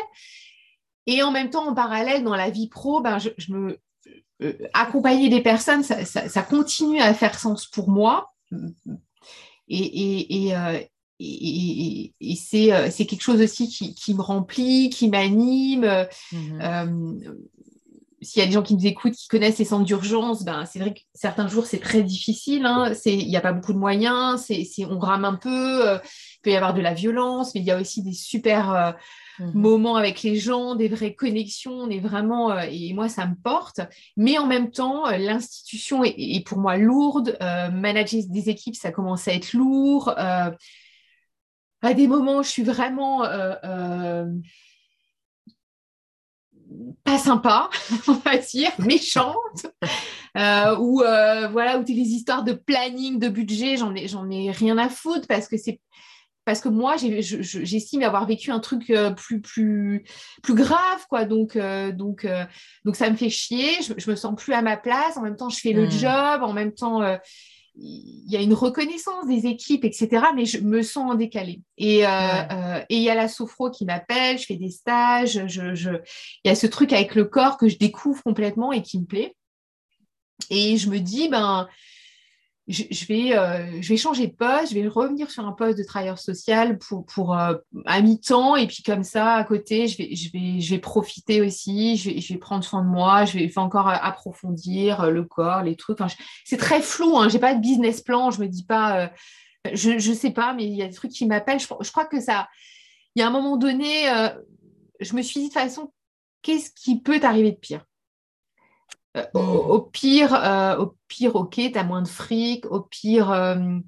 Et 1.07 1.23
en 1.23 1.31
même 1.31 1.51
temps, 1.51 1.67
en 1.67 1.75
parallèle, 1.75 2.23
dans 2.23 2.37
la 2.37 2.51
vie 2.51 2.69
pro, 2.69 3.01
ben, 3.01 3.19
je, 3.19 3.31
me 3.53 3.79
euh, 4.43 4.53
accompagner 4.75 5.29
des 5.31 5.41
personnes, 5.41 5.83
ça, 5.83 6.43
continue 6.43 7.01
à 7.01 7.15
faire 7.15 7.39
sens 7.39 7.67
pour 7.67 7.89
moi. 7.89 8.33
Et, 9.69 10.55
euh, 10.55 10.79
c'est 12.37 13.07
quelque 13.07 13.23
chose 13.23 13.41
aussi 13.41 13.69
qui, 13.95 14.15
me 14.15 14.21
remplit, 14.21 14.91
qui 14.91 15.09
m'anime. 15.09 15.85
Euh, 16.35 17.15
s'il 18.21 18.41
y 18.41 18.43
a 18.43 18.47
des 18.47 18.53
gens 18.53 18.63
qui 18.63 18.75
nous 18.75 18.87
écoutent, 18.87 19.15
qui 19.15 19.29
connaissent 19.29 19.59
les 19.59 19.65
centres 19.65 19.85
d'urgence, 19.85 20.45
ben, 20.45 20.65
c'est 20.65 20.79
vrai 20.79 20.95
que 20.95 21.01
certains 21.15 21.47
jours, 21.47 21.67
c'est 21.67 21.79
très 21.79 22.03
difficile. 22.03 22.67
Hein. 22.67 22.93
Il 23.05 23.29
n'y 23.29 23.37
a 23.37 23.41
pas 23.41 23.53
beaucoup 23.53 23.73
de 23.73 23.79
moyens, 23.79 24.45
c'est, 24.47 24.85
on 24.85 24.99
rame 24.99 25.25
un 25.25 25.35
peu, 25.35 25.89
euh, 25.89 25.99
il 26.05 26.41
peut 26.43 26.51
y 26.51 26.57
avoir 26.57 26.75
de 26.75 26.81
la 26.81 26.95
violence, 26.95 27.55
mais 27.55 27.61
il 27.61 27.67
y 27.67 27.71
a 27.71 27.81
aussi 27.81 28.03
des 28.03 28.13
super 28.13 28.71
euh, 28.73 28.93
mmh 29.39 29.53
moments 29.55 29.95
avec 29.95 30.25
les 30.25 30.35
gens, 30.35 30.75
des 30.75 30.89
vraies 30.89 31.15
connexions. 31.15 31.73
On 31.73 31.91
est 31.91 32.01
vraiment, 32.01 32.51
euh, 32.51 32.65
et 32.69 32.93
moi, 32.93 33.09
ça 33.09 33.25
me 33.25 33.37
porte. 33.37 33.81
Mais 34.17 34.37
en 34.37 34.47
même 34.47 34.73
temps, 34.73 35.09
l'institution 35.11 36.03
est, 36.03 36.45
pour 36.45 36.59
moi 36.59 36.77
lourde. 36.77 37.37
manager 37.73 38.23
des 38.29 38.49
équipes, 38.49 38.75
ça 38.75 38.91
commence 38.91 39.29
à 39.29 39.35
être 39.35 39.53
lourd. 39.53 40.09
à 40.17 41.95
des 41.95 42.09
moments, 42.09 42.43
je 42.43 42.49
suis 42.49 42.65
vraiment 42.65 43.23
pas 47.05 47.19
sympa, 47.19 47.71
on 48.09 48.13
va 48.13 48.37
dire, 48.37 48.71
méchante, 48.79 49.67
euh, 50.37 50.77
ou 50.79 51.03
euh, 51.03 51.49
voilà, 51.49 51.79
où 51.79 51.85
tu 51.85 51.93
les 51.93 52.09
histoires 52.09 52.45
de 52.45 52.53
planning, 52.53 53.19
de 53.19 53.29
budget, 53.29 53.77
j'en 53.77 53.95
ai, 53.95 54.09
j'en 54.09 54.29
ai 54.31 54.51
rien 54.51 54.79
à 54.79 54.89
foutre 54.89 55.27
parce 55.27 55.49
que 55.49 55.57
c'est 55.57 55.81
parce 56.45 56.63
que 56.63 56.71
moi, 56.71 56.97
j'estime 56.97 58.03
avoir 58.03 58.27
vécu 58.27 58.51
un 58.51 58.59
truc 58.59 58.89
euh, 58.89 59.11
plus, 59.11 59.43
plus, 59.43 60.05
plus 60.43 60.55
grave, 60.55 61.05
quoi. 61.11 61.27
Donc, 61.27 61.59
donc, 61.59 62.27
donc, 62.87 62.97
ça 62.97 63.11
me 63.11 63.17
fait 63.17 63.29
chier. 63.29 63.83
Je, 63.83 63.93
je 63.99 64.11
me 64.11 64.17
sens 64.17 64.35
plus 64.35 64.55
à 64.55 64.63
ma 64.63 64.79
place. 64.79 65.19
En 65.19 65.21
même 65.21 65.37
temps, 65.37 65.51
je 65.51 65.61
fais 65.61 65.75
le 65.75 65.85
hmm. 65.85 65.91
job. 65.91 66.43
En 66.43 66.55
même 66.55 66.73
temps, 66.73 67.03
il 67.81 68.31
y 68.31 68.37
a 68.37 68.41
une 68.41 68.55
reconnaissance 68.55 69.27
des 69.27 69.47
équipes, 69.47 69.85
etc. 69.85 70.27
Mais 70.35 70.45
je 70.45 70.59
me 70.59 70.83
sens 70.83 71.13
en 71.13 71.15
décalé. 71.15 71.61
Et, 71.77 72.07
euh, 72.07 72.11
euh, 72.11 72.81
et 72.89 72.97
il 72.97 73.03
y 73.03 73.11
a 73.11 73.15
la 73.15 73.29
sophro 73.29 73.71
qui 73.71 73.85
m'appelle, 73.85 74.39
je 74.39 74.47
fais 74.47 74.57
des 74.57 74.71
stages, 74.71 75.47
je, 75.47 75.75
je... 75.75 75.91
il 76.45 76.49
y 76.49 76.51
a 76.51 76.55
ce 76.55 76.67
truc 76.67 76.93
avec 76.93 77.15
le 77.15 77.25
corps 77.25 77.57
que 77.57 77.69
je 77.69 77.79
découvre 77.79 78.23
complètement 78.23 78.73
et 78.73 78.83
qui 78.83 78.99
me 78.99 79.07
plaît. 79.07 79.35
Et 80.51 80.77
je 80.77 80.91
me 80.91 80.99
dis, 80.99 81.29
ben, 81.29 81.69
je, 82.69 83.07
vais, 83.07 83.37
euh, 83.37 83.81
je 83.81 83.89
vais 83.89 83.97
changer 83.97 84.27
de 84.27 84.33
poste, 84.35 84.71
je 84.71 84.75
vais 84.75 84.87
revenir 84.87 85.31
sur 85.31 85.47
un 85.47 85.53
poste 85.53 85.79
de 85.79 85.85
travailleur 85.85 86.19
social 86.19 86.77
pour, 86.79 87.07
pour 87.07 87.35
euh, 87.35 87.55
à 87.87 88.03
mi-temps. 88.03 88.57
Et 88.57 88.67
puis 88.67 88.83
comme 88.83 89.05
ça 89.05 89.35
à 89.35 89.45
côté, 89.45 89.89
je 89.89 89.97
vais, 89.97 90.15
je 90.15 90.31
vais, 90.31 90.61
je 90.61 90.75
vais 90.75 90.79
profiter 90.79 91.41
aussi, 91.41 91.97
je 91.97 92.11
vais, 92.11 92.21
je 92.21 92.35
vais 92.35 92.39
prendre 92.39 92.63
soin 92.63 92.83
de 92.83 92.89
moi, 92.89 93.25
je 93.25 93.39
vais, 93.39 93.51
encore 93.57 93.89
approfondir 93.89 95.11
le 95.11 95.25
corps, 95.25 95.63
les 95.63 95.77
trucs. 95.77 95.99
c'est 96.45 96.59
très 96.59 96.83
flou, 96.83 97.17
hein, 97.17 97.29
j'ai 97.31 97.39
pas 97.39 97.55
de 97.55 97.61
business 97.61 98.03
plan, 98.03 98.31
je 98.31 98.41
me 98.41 98.47
dis 98.47 98.65
pas, 98.65 99.01
euh, 99.01 99.09
je, 99.73 99.93
ne 99.93 100.15
sais 100.15 100.31
pas, 100.31 100.53
mais 100.53 100.65
il 100.65 100.77
y 100.77 100.83
a 100.83 100.89
des 100.89 100.95
trucs 100.95 101.13
qui 101.13 101.27
m'appellent. 101.27 101.61
Je, 101.61 101.67
je, 101.81 101.91
crois 101.91 102.05
que 102.05 102.21
ça, 102.21 102.49
il 103.15 103.21
y 103.21 103.23
a 103.23 103.27
un 103.27 103.33
moment 103.33 103.57
donné, 103.57 104.07
je 105.01 105.17
me 105.17 105.23
suis 105.23 105.41
dit 105.41 105.49
de 105.49 105.53
toute 105.55 105.63
façon, 105.63 105.91
qu'est-ce 106.43 106.71
qui 106.71 107.01
peut 107.01 107.19
t'arriver 107.19 107.53
de 107.53 107.57
pire? 107.57 107.85
Euh, 109.17 109.25
au, 109.35 109.81
pire, 109.81 110.35
euh, 110.35 110.77
au 110.77 110.95
pire, 111.09 111.35
ok, 111.37 111.55
tu 111.55 111.73
as 111.75 111.85
moins 111.85 112.03
de 112.03 112.09
fric. 112.09 112.67
Au 112.67 112.81
pire, 112.81 113.31
euh, 113.31 113.79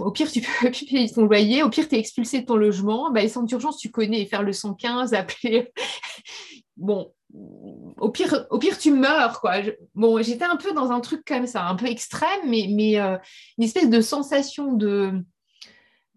au 0.00 0.10
pire, 0.10 0.30
tu 0.30 0.40
peux 0.40 0.70
payer 0.90 1.10
ton 1.10 1.24
loyer. 1.24 1.62
Au 1.62 1.70
pire, 1.70 1.88
tu 1.88 1.96
es 1.96 1.98
expulsé 1.98 2.40
de 2.40 2.46
ton 2.46 2.56
logement. 2.56 3.10
Bah, 3.10 3.20
les 3.20 3.28
centres 3.28 3.46
d'urgence, 3.46 3.78
tu 3.78 3.90
connais. 3.90 4.26
Faire 4.26 4.42
le 4.42 4.52
115, 4.52 5.14
appeler. 5.14 5.72
bon, 6.76 7.12
au 7.96 8.10
pire, 8.10 8.46
au 8.50 8.58
pire, 8.58 8.78
tu 8.78 8.90
meurs. 8.90 9.40
Quoi. 9.40 9.56
bon, 9.94 10.22
j'étais 10.22 10.44
un 10.44 10.56
peu 10.56 10.72
dans 10.72 10.90
un 10.90 11.00
truc 11.00 11.24
comme 11.24 11.46
ça, 11.46 11.66
un 11.66 11.76
peu 11.76 11.86
extrême, 11.86 12.48
mais 12.48 12.62
une 12.64 13.64
espèce 13.64 13.88
de 13.88 14.00
sensation 14.00 14.72
de 14.72 15.22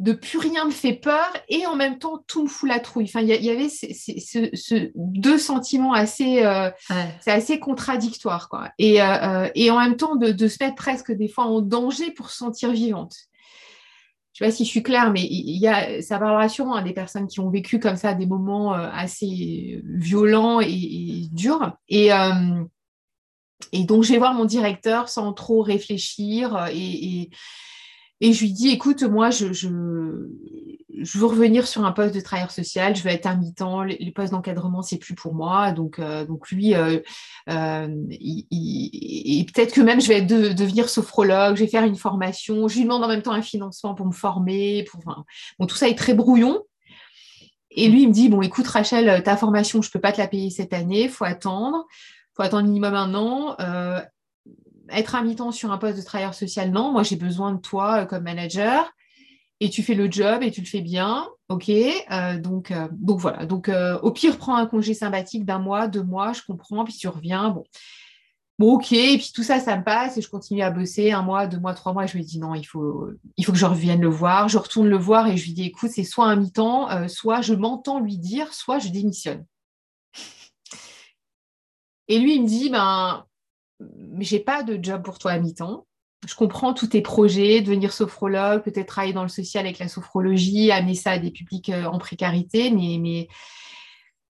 de 0.01 0.13
plus 0.13 0.39
rien 0.39 0.65
me 0.65 0.71
fait 0.71 0.93
peur 0.93 1.31
et 1.47 1.67
en 1.67 1.75
même 1.75 1.99
temps 1.99 2.23
tout 2.25 2.43
me 2.43 2.47
fout 2.47 2.67
la 2.67 2.79
trouille. 2.79 3.03
Enfin, 3.03 3.21
il 3.21 3.27
y, 3.27 3.49
avait 3.51 3.69
ce, 3.69 4.91
deux 4.95 5.37
sentiments 5.37 5.93
assez, 5.93 6.43
euh, 6.43 6.71
c'est 7.19 7.31
assez 7.31 7.59
contradictoire 7.59 8.49
quoi. 8.49 8.71
Et, 8.79 8.99
euh, 8.99 9.05
euh, 9.05 9.49
et, 9.53 9.69
en 9.69 9.79
même 9.79 9.97
temps 9.97 10.15
de, 10.15 10.47
se 10.47 10.63
mettre 10.63 10.75
presque 10.75 11.11
des 11.11 11.27
fois 11.27 11.45
en 11.45 11.61
danger 11.61 12.09
pour 12.09 12.31
se 12.31 12.37
sentir 12.37 12.71
vivante. 12.71 13.13
Je 14.33 14.43
ne 14.43 14.49
sais 14.49 14.51
pas 14.51 14.57
si 14.57 14.65
je 14.65 14.69
suis 14.69 14.81
claire, 14.81 15.11
mais 15.11 15.21
il 15.21 15.59
y 15.59 15.67
a, 15.67 16.01
ça 16.01 16.17
parlera 16.17 16.49
sûrement 16.49 16.75
à 16.75 16.81
des 16.81 16.93
personnes 16.93 17.27
qui 17.27 17.39
ont 17.39 17.51
vécu 17.51 17.79
comme 17.79 17.97
ça 17.97 18.15
des 18.15 18.25
moments 18.25 18.73
assez 18.73 19.81
violents 19.83 20.61
et, 20.61 21.27
durs. 21.31 21.73
Et, 21.89 22.09
et 23.71 23.83
donc, 23.83 24.03
je 24.03 24.13
vais 24.13 24.17
voir 24.17 24.33
mon 24.33 24.45
directeur 24.45 25.09
sans 25.09 25.33
trop 25.33 25.61
réfléchir 25.61 26.65
et 26.71 27.21
et 27.21 27.29
je 28.21 28.41
lui 28.41 28.53
dis, 28.53 28.69
écoute, 28.69 29.01
moi, 29.01 29.31
je, 29.31 29.47
veux 31.17 31.25
revenir 31.25 31.67
sur 31.67 31.83
un 31.83 31.91
poste 31.91 32.13
de 32.13 32.21
travailleur 32.21 32.51
social, 32.51 32.95
je 32.95 33.01
veux 33.01 33.09
être 33.09 33.25
à 33.25 33.35
mi-temps, 33.35 33.81
les, 33.81 34.11
postes 34.11 34.31
d'encadrement, 34.31 34.83
c'est 34.83 34.99
plus 34.99 35.15
pour 35.15 35.33
moi. 35.33 35.71
Donc, 35.71 35.97
euh, 35.97 36.23
donc 36.23 36.51
lui, 36.51 36.75
euh, 36.75 36.99
euh, 37.49 37.87
et 38.11 39.45
peut-être 39.51 39.73
que 39.73 39.81
même 39.81 39.99
je 39.99 40.07
vais 40.07 40.21
devenir 40.21 40.87
sophrologue, 40.87 41.55
je 41.55 41.63
vais 41.63 41.69
faire 41.69 41.83
une 41.83 41.95
formation, 41.95 42.67
je 42.67 42.77
lui 42.77 42.83
demande 42.83 43.03
en 43.03 43.07
même 43.07 43.23
temps 43.23 43.33
un 43.33 43.41
financement 43.41 43.95
pour 43.95 44.05
me 44.05 44.13
former. 44.13 44.85
Bon, 45.57 45.65
tout 45.65 45.75
ça 45.75 45.89
est 45.89 45.97
très 45.97 46.13
brouillon. 46.13 46.61
Et 47.71 47.87
lui, 47.87 48.03
il 48.03 48.09
me 48.09 48.13
dit, 48.13 48.29
bon, 48.29 48.41
écoute, 48.41 48.67
Rachel, 48.67 49.23
ta 49.23 49.37
formation, 49.37 49.81
je 49.81 49.87
ne 49.87 49.91
peux 49.93 50.01
pas 50.01 50.11
te 50.11 50.19
la 50.19 50.27
payer 50.27 50.49
cette 50.49 50.73
année, 50.73 51.03
il 51.03 51.09
faut 51.09 51.25
attendre. 51.25 51.87
Il 51.89 52.35
faut 52.35 52.43
attendre 52.43 52.67
minimum 52.67 52.93
un 52.93 53.15
an 53.15 53.55
être 54.91 55.15
à 55.15 55.23
mi-temps 55.23 55.51
sur 55.51 55.71
un 55.71 55.77
poste 55.77 55.97
de 55.97 56.03
travailleur 56.03 56.33
social, 56.33 56.71
non. 56.71 56.91
Moi, 56.91 57.03
j'ai 57.03 57.15
besoin 57.15 57.53
de 57.53 57.59
toi 57.59 58.01
euh, 58.01 58.05
comme 58.05 58.23
manager 58.23 58.91
et 59.59 59.69
tu 59.69 59.83
fais 59.83 59.93
le 59.93 60.09
job 60.09 60.41
et 60.41 60.51
tu 60.51 60.61
le 60.61 60.67
fais 60.67 60.81
bien. 60.81 61.27
OK. 61.49 61.69
Euh, 61.69 62.39
donc, 62.39 62.71
euh, 62.71 62.87
donc 62.91 63.19
voilà. 63.19 63.45
Donc, 63.45 63.69
au 64.01 64.11
pire, 64.11 64.37
prends 64.37 64.55
un 64.55 64.65
congé 64.65 64.93
sympathique 64.93 65.45
d'un 65.45 65.59
mois, 65.59 65.87
deux 65.87 66.03
mois, 66.03 66.33
je 66.33 66.41
comprends, 66.41 66.83
puis 66.83 66.93
tu 66.93 67.07
reviens. 67.07 67.49
Bon. 67.49 67.63
Ok, 68.59 68.91
et 68.91 69.17
puis 69.17 69.31
tout 69.33 69.41
ça, 69.41 69.59
ça 69.59 69.75
me 69.75 69.83
passe 69.83 70.17
et 70.17 70.21
je 70.21 70.29
continue 70.29 70.61
à 70.61 70.69
bosser 70.69 71.11
un 71.11 71.23
mois, 71.23 71.47
deux 71.47 71.57
mois, 71.57 71.73
trois 71.73 71.93
mois. 71.93 72.05
je 72.05 72.13
lui 72.15 72.23
dis 72.23 72.37
non, 72.37 72.53
il 72.53 72.63
faut, 72.63 73.09
il 73.35 73.43
faut 73.43 73.51
que 73.53 73.57
je 73.57 73.65
revienne 73.65 74.01
le 74.01 74.07
voir. 74.07 74.49
Je 74.49 74.59
retourne 74.59 74.87
le 74.87 74.97
voir 74.97 75.25
et 75.27 75.35
je 75.35 75.45
lui 75.45 75.53
dis 75.53 75.65
écoute, 75.65 75.89
c'est 75.91 76.03
soit 76.03 76.25
un 76.27 76.35
mi-temps, 76.35 77.07
soit 77.07 77.41
je 77.41 77.55
m'entends 77.55 77.99
lui 77.99 78.19
dire, 78.19 78.53
soit 78.53 78.77
je 78.77 78.89
démissionne. 78.89 79.45
Et 82.07 82.19
lui, 82.19 82.35
il 82.35 82.43
me 82.43 82.47
dit 82.47 82.69
ben, 82.69 83.25
j'ai 84.19 84.39
pas 84.39 84.63
de 84.63 84.81
job 84.81 85.03
pour 85.03 85.19
toi 85.19 85.31
à 85.31 85.39
mi-temps. 85.39 85.85
Je 86.27 86.35
comprends 86.35 86.73
tous 86.73 86.87
tes 86.87 87.01
projets, 87.01 87.61
devenir 87.61 87.93
sophrologue, 87.93 88.61
peut-être 88.61 88.87
travailler 88.87 89.13
dans 89.13 89.23
le 89.23 89.29
social 89.29 89.65
avec 89.65 89.79
la 89.79 89.87
sophrologie, 89.87 90.71
amener 90.71 90.93
ça 90.93 91.11
à 91.11 91.19
des 91.19 91.31
publics 91.31 91.69
euh, 91.69 91.85
en 91.85 91.97
précarité, 91.97 92.69
mais, 92.69 92.97
mais, 92.99 93.27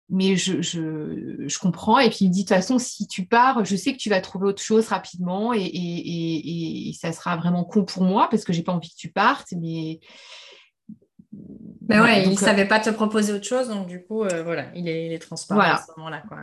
mais 0.09 0.37
je, 0.37 0.61
je, 0.63 1.45
je, 1.47 1.59
comprends. 1.61 2.01
Et 2.01 2.09
puis 2.11 2.19
il 2.23 2.29
me 2.29 2.33
dit, 2.33 2.43
de 2.43 2.49
toute 2.49 2.57
façon, 2.57 2.81
si 2.81 3.07
tu 3.07 3.25
pars, 3.27 3.65
je 3.65 3.77
sais 3.77 3.93
que 3.93 3.99
tu 3.99 4.11
vas 4.11 4.21
trouver 4.21 4.49
autre 4.49 4.63
chose 4.63 4.89
rapidement 4.89 5.55
et, 5.55 5.61
et, 5.61 6.89
et, 6.89 6.93
ça 6.95 7.13
sera 7.13 7.37
vraiment 7.37 7.65
con 7.65 7.85
pour 7.85 8.03
moi 8.03 8.29
parce 8.31 8.45
que 8.45 8.53
j'ai 8.53 8.65
pas 8.65 8.73
envie 8.73 8.91
que 8.91 8.99
tu 8.99 9.13
partes, 9.13 9.53
mais... 9.57 10.01
Ben 11.33 12.03
ouais, 12.03 12.25
il 12.25 12.31
ne 12.31 12.35
euh, 12.35 12.37
savait 12.37 12.67
pas 12.67 12.81
te 12.81 12.91
proposer 12.91 13.33
autre 13.33 13.45
chose, 13.45 13.69
donc 13.69 13.87
du 13.87 14.03
coup, 14.03 14.25
euh, 14.25 14.43
voilà, 14.43 14.75
il 14.75 14.89
est, 14.89 15.07
il 15.07 15.13
est 15.13 15.21
transparent 15.21 15.61
à 15.61 15.77
ce 15.77 15.93
moment-là. 15.97 16.23
Quoi. 16.27 16.39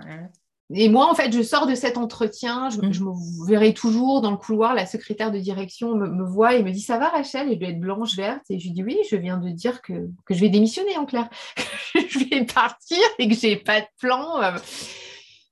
Et 0.76 0.90
moi, 0.90 1.10
en 1.10 1.16
fait, 1.16 1.32
je 1.32 1.42
sors 1.42 1.68
de 1.68 1.76
cet 1.76 1.98
entretien, 1.98 2.70
je, 2.70 2.78
mm. 2.78 3.06
me 3.06 3.48
verrai 3.48 3.74
toujours 3.74 4.22
dans 4.22 4.32
le 4.32 4.38
couloir, 4.38 4.74
la 4.74 4.86
secrétaire 4.86 5.32
de 5.32 5.40
direction 5.40 5.96
me, 5.96 6.24
voit 6.24 6.56
et 6.56 6.64
me 6.64 6.72
dit 6.72 6.82
Ça 6.82 6.98
va, 6.98 7.10
Rachel? 7.10 7.52
Elle 7.52 7.60
doit 7.60 7.70
être 7.70 7.80
blanche, 7.80 8.16
verte. 8.16 8.44
Et 8.50 8.60
je 8.60 8.66
lui 8.66 8.74
dis 8.74 8.84
Oui, 8.84 8.98
je 9.10 9.16
viens 9.16 9.38
de 9.38 9.50
dire 9.50 9.82
que, 9.82 9.94
je 10.30 10.40
vais 10.40 10.50
démissionner, 10.50 10.98
en 10.98 11.06
clair. 11.06 11.30
je 11.96 12.20
vais 12.20 12.46
partir 12.46 12.98
et 13.20 13.28
que 13.28 13.36
je 13.36 13.48
n'ai 13.48 13.56
pas 13.58 13.82
de 13.82 13.88
plan. 14.00 14.40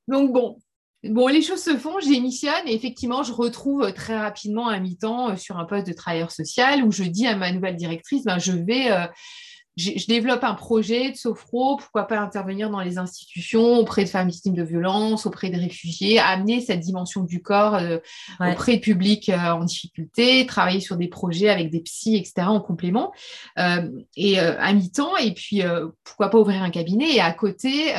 Donc, 0.07 0.31
bon. 0.31 0.57
Bon, 1.03 1.27
les 1.27 1.41
choses 1.41 1.63
se 1.63 1.75
font, 1.77 1.99
je 1.99 2.09
démissionne 2.09 2.67
et 2.67 2.75
effectivement, 2.75 3.23
je 3.23 3.33
retrouve 3.33 3.91
très 3.93 4.15
rapidement 4.19 4.67
un 4.67 4.79
mi-temps 4.79 5.31
euh, 5.31 5.35
sur 5.35 5.57
un 5.57 5.65
poste 5.65 5.87
de 5.87 5.93
travailleur 5.93 6.29
social 6.29 6.83
où 6.83 6.91
je 6.91 7.01
dis 7.01 7.25
à 7.25 7.35
ma 7.35 7.51
nouvelle 7.51 7.75
directrice 7.75 8.23
ben, 8.23 8.37
Je 8.37 8.51
vais. 8.51 8.91
Euh, 8.91 9.07
je 9.77 10.05
développe 10.05 10.43
un 10.43 10.53
projet 10.53 11.11
de 11.11 11.15
sophro, 11.15 11.77
pourquoi 11.77 12.05
pas 12.05 12.19
intervenir 12.19 12.69
dans 12.69 12.81
les 12.81 12.97
institutions, 12.97 13.77
auprès 13.77 14.03
de 14.03 14.09
femmes 14.09 14.27
victimes 14.27 14.53
de 14.53 14.63
violences, 14.63 15.25
auprès 15.25 15.49
des 15.49 15.57
réfugiés, 15.57 16.19
amener 16.19 16.59
cette 16.59 16.81
dimension 16.81 17.23
du 17.23 17.41
corps 17.41 17.75
euh, 17.75 17.97
auprès 18.41 18.77
de 18.77 18.81
publics 18.81 19.29
euh, 19.29 19.37
en 19.37 19.63
difficulté, 19.63 20.45
travailler 20.45 20.81
sur 20.81 20.97
des 20.97 21.07
projets 21.07 21.49
avec 21.49 21.69
des 21.69 21.79
psys, 21.79 22.17
etc. 22.17 22.47
en 22.47 22.59
complément, 22.59 23.13
euh, 23.59 23.89
et 24.17 24.39
à 24.39 24.73
mi-temps, 24.73 25.15
et 25.17 25.33
puis 25.33 25.61
pourquoi 26.03 26.29
pas 26.29 26.37
ouvrir 26.37 26.61
un 26.63 26.69
cabinet, 26.69 27.15
et 27.15 27.21
à 27.21 27.31
côté, 27.31 27.93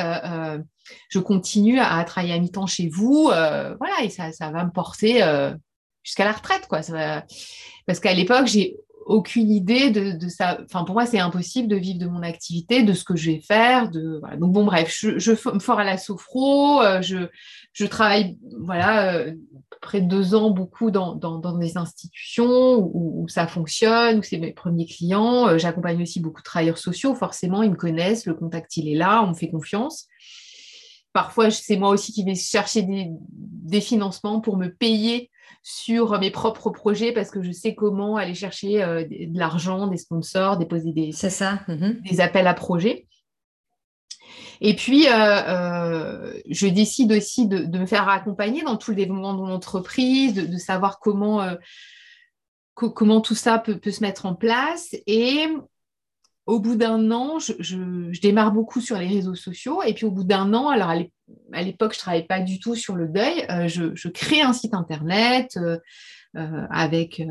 je 1.09 1.19
continue 1.19 1.79
à, 1.79 2.03
travailler 2.03 2.33
à 2.33 2.39
mi-temps 2.39 2.67
chez 2.67 2.87
vous, 2.87 3.25
voilà, 3.25 4.03
et 4.03 4.09
ça, 4.09 4.31
ça 4.31 4.51
va 4.51 4.63
me 4.63 4.71
porter 4.71 5.21
jusqu'à 6.03 6.25
la 6.25 6.33
retraite, 6.33 6.67
quoi. 6.67 6.81
Parce 7.85 7.99
qu'à 7.99 8.13
l'époque, 8.13 8.47
j'ai 8.47 8.77
aucune 9.05 9.51
idée 9.51 9.91
de, 9.91 10.27
ça. 10.27 10.59
Enfin, 10.65 10.83
pour 10.83 10.95
moi, 10.95 11.05
c'est 11.05 11.19
impossible 11.19 11.67
de 11.67 11.75
vivre 11.75 11.99
de 11.99 12.07
mon 12.07 12.23
activité, 12.23 12.83
de 12.83 12.93
ce 12.93 13.03
que 13.03 13.15
je 13.15 13.31
vais 13.31 13.41
faire. 13.41 13.89
De, 13.89 14.21
Donc, 14.37 14.51
bon, 14.53 14.65
bref, 14.65 14.95
je, 14.97 15.19
je 15.19 15.31
me 15.31 15.59
fors 15.59 15.79
à 15.79 15.83
la 15.83 15.97
sophro, 15.97 16.81
euh, 16.81 17.01
je, 17.01 17.27
je 17.73 17.85
travaille, 17.85 18.37
voilà, 18.59 19.15
euh, 19.15 19.33
près 19.81 20.01
de 20.01 20.07
deux 20.07 20.35
ans, 20.35 20.51
beaucoup 20.51 20.91
dans, 20.91 21.15
dans, 21.15 21.57
des 21.57 21.77
institutions 21.77 22.77
où, 22.77 23.27
ça 23.27 23.47
fonctionne, 23.47 24.19
où 24.19 24.23
c'est 24.23 24.37
mes 24.37 24.53
premiers 24.53 24.85
clients. 24.85 25.47
Euh, 25.47 25.57
j'accompagne 25.57 26.01
aussi 26.01 26.19
beaucoup 26.19 26.41
de 26.41 26.45
travailleurs 26.45 26.77
sociaux, 26.77 27.15
forcément, 27.15 27.63
ils 27.63 27.71
me 27.71 27.75
connaissent, 27.75 28.25
le 28.25 28.33
contact, 28.33 28.77
il 28.77 28.89
est 28.89 28.97
là, 28.97 29.23
on 29.23 29.29
me 29.29 29.33
fait 29.33 29.49
confiance. 29.49 30.07
Parfois, 31.13 31.51
c'est 31.51 31.77
moi 31.77 31.89
aussi 31.89 32.11
qui 32.11 32.23
vais 32.23 32.35
chercher 32.35 32.83
des, 32.83 33.81
financements 33.81 34.39
pour 34.41 34.57
me 34.57 34.67
payer 34.67 35.31
sur 35.63 36.19
mes 36.19 36.29
propres 36.29 36.69
projets 36.69 37.11
parce 37.11 37.31
que 37.31 37.41
je 37.41 37.51
sais 37.51 37.73
comment 37.73 38.17
aller 38.17 38.35
chercher 38.35 38.79
de 38.79 39.39
l'argent, 39.39 39.87
des 39.87 39.97
sponsors, 39.97 40.57
déposer 40.57 40.91
des, 40.91 41.11
ça. 41.11 41.61
Mhm. 41.67 42.01
des 42.07 42.21
appels 42.21 42.47
à 42.47 42.53
projets. 42.53 43.07
Et 44.61 44.75
puis, 44.75 45.03
je 45.05 46.67
décide 46.67 47.13
aussi 47.13 47.47
de, 47.47 47.77
me 47.77 47.85
faire 47.85 48.09
accompagner 48.09 48.61
dans 48.63 48.77
tout 48.77 48.91
le 48.91 48.97
développement 48.97 49.33
de 49.33 49.39
mon 49.39 49.51
entreprise, 49.51 50.33
de, 50.35 50.57
savoir 50.57 50.99
comment, 50.99 51.47
comment 52.75 53.21
tout 53.21 53.35
ça 53.35 53.57
peut, 53.57 53.77
peut, 53.77 53.91
se 53.91 54.01
mettre 54.01 54.25
en 54.25 54.35
place. 54.35 54.95
Et 55.07 55.47
au 56.45 56.59
bout 56.59 56.75
d'un 56.75 57.11
an, 57.11 57.39
je, 57.39 58.19
démarre 58.21 58.51
beaucoup 58.51 58.81
sur 58.81 58.97
les 58.97 59.07
réseaux 59.07 59.35
sociaux. 59.35 59.81
Et 59.83 59.93
puis 59.93 60.05
au 60.05 60.11
bout 60.11 60.23
d'un 60.23 60.53
an, 60.53 60.69
alors 60.69 60.89
à 60.89 61.61
l'époque, 61.61 61.93
je 61.93 61.97
ne 61.97 62.01
travaillais 62.01 62.25
pas 62.25 62.41
du 62.41 62.59
tout 62.59 62.75
sur 62.75 62.95
le 62.95 63.07
deuil, 63.07 63.45
euh, 63.49 63.67
je, 63.67 64.07
crée 64.09 64.41
un 64.41 64.53
site 64.53 64.73
internet 64.73 65.57
euh, 65.57 65.77
euh, 66.35 66.65
avec, 66.69 67.21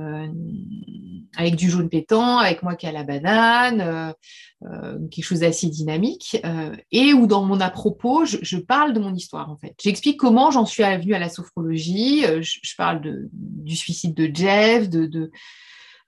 avec 1.36 1.56
du 1.56 1.68
jaune 1.68 1.88
pétant, 1.88 2.38
avec 2.38 2.62
moi 2.62 2.74
qui 2.76 2.86
a 2.86 2.92
la 2.92 3.02
banane, 3.02 4.14
quelque 5.10 5.24
chose 5.24 5.40
d'assez 5.40 5.68
dynamique. 5.68 6.40
et 6.90 7.12
où 7.12 7.26
dans 7.26 7.44
mon 7.44 7.60
à-propos, 7.60 8.24
je, 8.24 8.56
parle 8.56 8.94
de 8.94 9.00
mon 9.00 9.14
histoire 9.14 9.50
en 9.50 9.56
fait. 9.56 9.74
J'explique 9.82 10.18
comment 10.18 10.50
j'en 10.50 10.64
suis 10.64 10.84
venue 10.84 11.14
à 11.14 11.18
la 11.18 11.28
sophrologie. 11.28 12.22
Je, 12.40 12.76
parle 12.76 13.02
du 13.32 13.76
suicide 13.76 14.14
de 14.14 14.30
Jeff, 14.32 14.88
de 14.88 15.30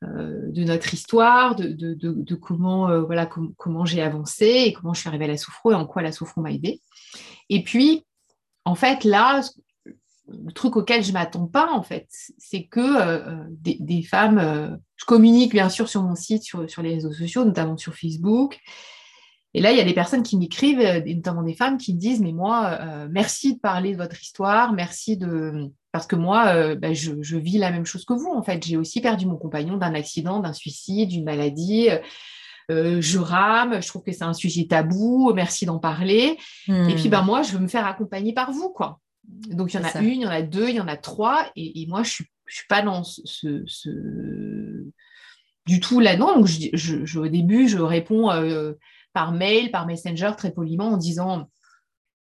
de 0.07 0.65
notre 0.65 0.93
histoire, 0.95 1.57
de, 1.57 2.35
comment, 2.35 2.89
euh, 2.89 3.03
voilà, 3.03 3.27
comment 3.27 3.85
j'ai 3.85 4.03
avancé 4.03 4.47
et 4.67 4.73
comment 4.73 4.95
je 4.95 5.01
suis 5.01 5.09
arrivée 5.09 5.25
à 5.25 5.29
la 5.29 5.37
soufro 5.37 5.73
et 5.73 5.75
en 5.75 5.87
quoi 5.87 6.03
la 6.03 6.13
soufro 6.13 6.41
m'a 6.41 6.53
aidée. 6.53 6.81
Et 7.49 7.63
puis, 7.63 8.05
en 8.65 8.75
fait, 8.75 9.05
là, 9.05 9.43
le 10.29 10.53
truc 10.53 10.77
auquel 10.77 11.05
je 11.05 11.13
m'attends 11.13 11.47
pas, 11.47 11.71
en 11.71 11.83
fait, 11.83 12.07
c'est 12.39 12.65
que 12.65 12.81
euh, 12.81 13.45
des, 13.51 14.03
femmes, 14.03 14.79
je 14.97 15.05
communique 15.05 15.53
bien 15.53 15.69
sûr 15.69 15.89
sur 15.89 16.03
mon 16.03 16.15
site, 16.15 16.43
sur, 16.43 16.69
sur, 16.69 16.83
les 16.83 16.95
réseaux 16.95 17.13
sociaux, 17.13 17.45
notamment 17.45 17.77
sur 17.77 17.95
Facebook. 17.95 18.59
Et 19.53 19.61
là, 19.61 19.71
il 19.71 19.79
y 19.79 19.81
a 19.81 19.85
des 19.85 19.95
personnes 19.95 20.23
qui 20.23 20.37
m'écrivent, 20.37 21.05
notamment 21.07 21.43
des 21.43 21.55
femmes 21.55 21.79
qui 21.79 21.95
me 21.95 21.99
disent, 22.01 22.21
mais 22.21 22.33
moi, 22.33 23.07
merci 23.09 23.55
de 23.55 23.61
parler 23.61 23.93
de 23.93 23.99
votre 23.99 24.21
histoire, 24.21 24.73
merci 24.73 25.17
de, 25.17 25.71
parce 25.95 26.09
que 26.09 26.17
moi, 26.17 26.49
euh, 26.49 26.75
bah, 26.75 26.93
je, 26.93 27.37
vis 27.37 27.57
la 27.57 27.71
même 27.71 27.87
chose 27.87 28.05
que 28.05 28.15
vous, 28.15 28.33
en 28.35 28.43
fait. 28.43 28.67
J'ai 28.67 28.77
aussi 28.77 29.01
perdu 29.01 29.27
mon 29.27 29.37
compagnon 29.37 29.77
d'un 29.77 29.95
accident, 29.95 30.41
d'un 30.41 30.53
suicide, 30.53 31.11
d'une 31.11 31.23
maladie. 31.23 31.89
Euh, 32.73 33.01
je 33.01 33.17
rame, 33.21 33.81
je 33.81 33.87
trouve 33.87 34.03
que 34.03 34.11
c'est 34.11 34.25
un 34.25 34.33
sujet 34.33 34.67
tabou, 34.67 35.33
merci 35.37 35.67
d'en 35.67 35.79
parler. 35.79 36.37
Et 36.67 36.95
puis, 36.97 37.09
ben, 37.09 37.23
moi, 37.23 37.43
je 37.43 37.53
veux 37.53 37.61
me 37.61 37.69
faire 37.69 37.87
accompagner 37.87 38.35
par 38.35 38.51
vous, 38.51 38.71
quoi. 38.71 38.99
Donc, 39.23 39.73
il 39.73 39.77
y 39.77 39.81
en 39.81 39.85
a 39.85 40.01
une, 40.01 40.21
il 40.21 40.23
y 40.23 40.27
en 40.27 40.31
a 40.31 40.43
deux, 40.43 40.69
il 40.69 40.75
y 40.75 40.81
en 40.81 40.89
a 40.89 40.97
trois. 40.97 41.47
Et, 41.55 41.87
moi, 41.87 42.03
je 42.03 42.09
ne 42.09 42.13
suis, 42.13 42.25
je 42.47 42.57
suis 42.57 42.67
pas 42.69 42.83
dans 42.83 43.05
ce, 43.05 43.63
du 45.65 45.79
tout 45.79 46.01
là-dedans. 46.01 46.35
Donc, 46.39 46.49
je, 46.49 47.19
au 47.21 47.29
début, 47.29 47.69
je 47.69 47.79
réponds 47.79 48.33
euh, 48.33 48.73
par 49.13 49.31
mail, 49.31 49.71
par 49.71 49.87
messenger, 49.87 50.33
très 50.37 50.51
poliment, 50.51 50.89
en 50.89 50.97
disant 50.97 51.49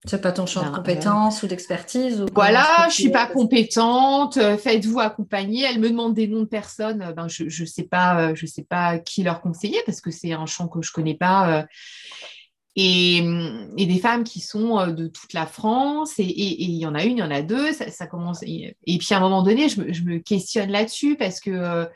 c'est 0.05 0.21
pas 0.21 0.33
ton 0.33 0.45
champ 0.45 0.69
de 0.69 0.75
compétence 0.75 1.43
ou 1.43 1.47
d'expertise 1.47 2.25
Voilà, 2.33 2.87
je 2.89 2.95
suis 2.95 3.09
pas 3.09 3.25
compétente. 3.25 4.35
Euh, 4.35 4.57
faites-vous 4.57 4.99
accompagner. 4.99 5.63
Elle 5.63 5.79
me 5.79 5.89
demande 5.89 6.13
des 6.13 6.27
noms 6.27 6.41
de 6.41 6.45
personnes. 6.45 7.01
Euh, 7.01 7.13
ben, 7.13 7.29
je 7.29 7.45
ne 7.45 7.65
sais 7.65 7.83
pas, 7.83 8.19
euh, 8.19 8.35
je 8.35 8.45
sais 8.45 8.63
pas 8.63 8.99
qui 8.99 9.23
leur 9.23 9.41
conseiller 9.41 9.79
parce 9.85 10.01
que 10.01 10.11
c'est 10.11 10.33
un 10.33 10.45
champ 10.45 10.67
que 10.67 10.81
je 10.81 10.91
connais 10.91 11.15
pas. 11.15 11.65
Et, 12.75 13.21
des 13.77 13.99
femmes 13.99 14.25
qui 14.25 14.41
sont 14.41 14.87
de 14.87 15.07
toute 15.07 15.31
la 15.31 15.45
France. 15.45 16.19
Et 16.19 16.25
il 16.25 16.75
y 16.75 16.85
en 16.85 16.95
a 16.95 17.05
une, 17.05 17.17
il 17.17 17.21
y 17.21 17.23
en 17.23 17.31
a 17.31 17.41
deux. 17.41 17.71
Ça, 17.71 18.05
commence. 18.05 18.43
Et, 18.43 18.75
puis 18.85 19.07
à 19.11 19.17
un 19.17 19.21
moment 19.21 19.41
donné, 19.41 19.69
je 19.69 20.03
me, 20.03 20.17
questionne 20.19 20.69
là-dessus 20.69 21.15
parce 21.15 21.39
que 21.39 21.87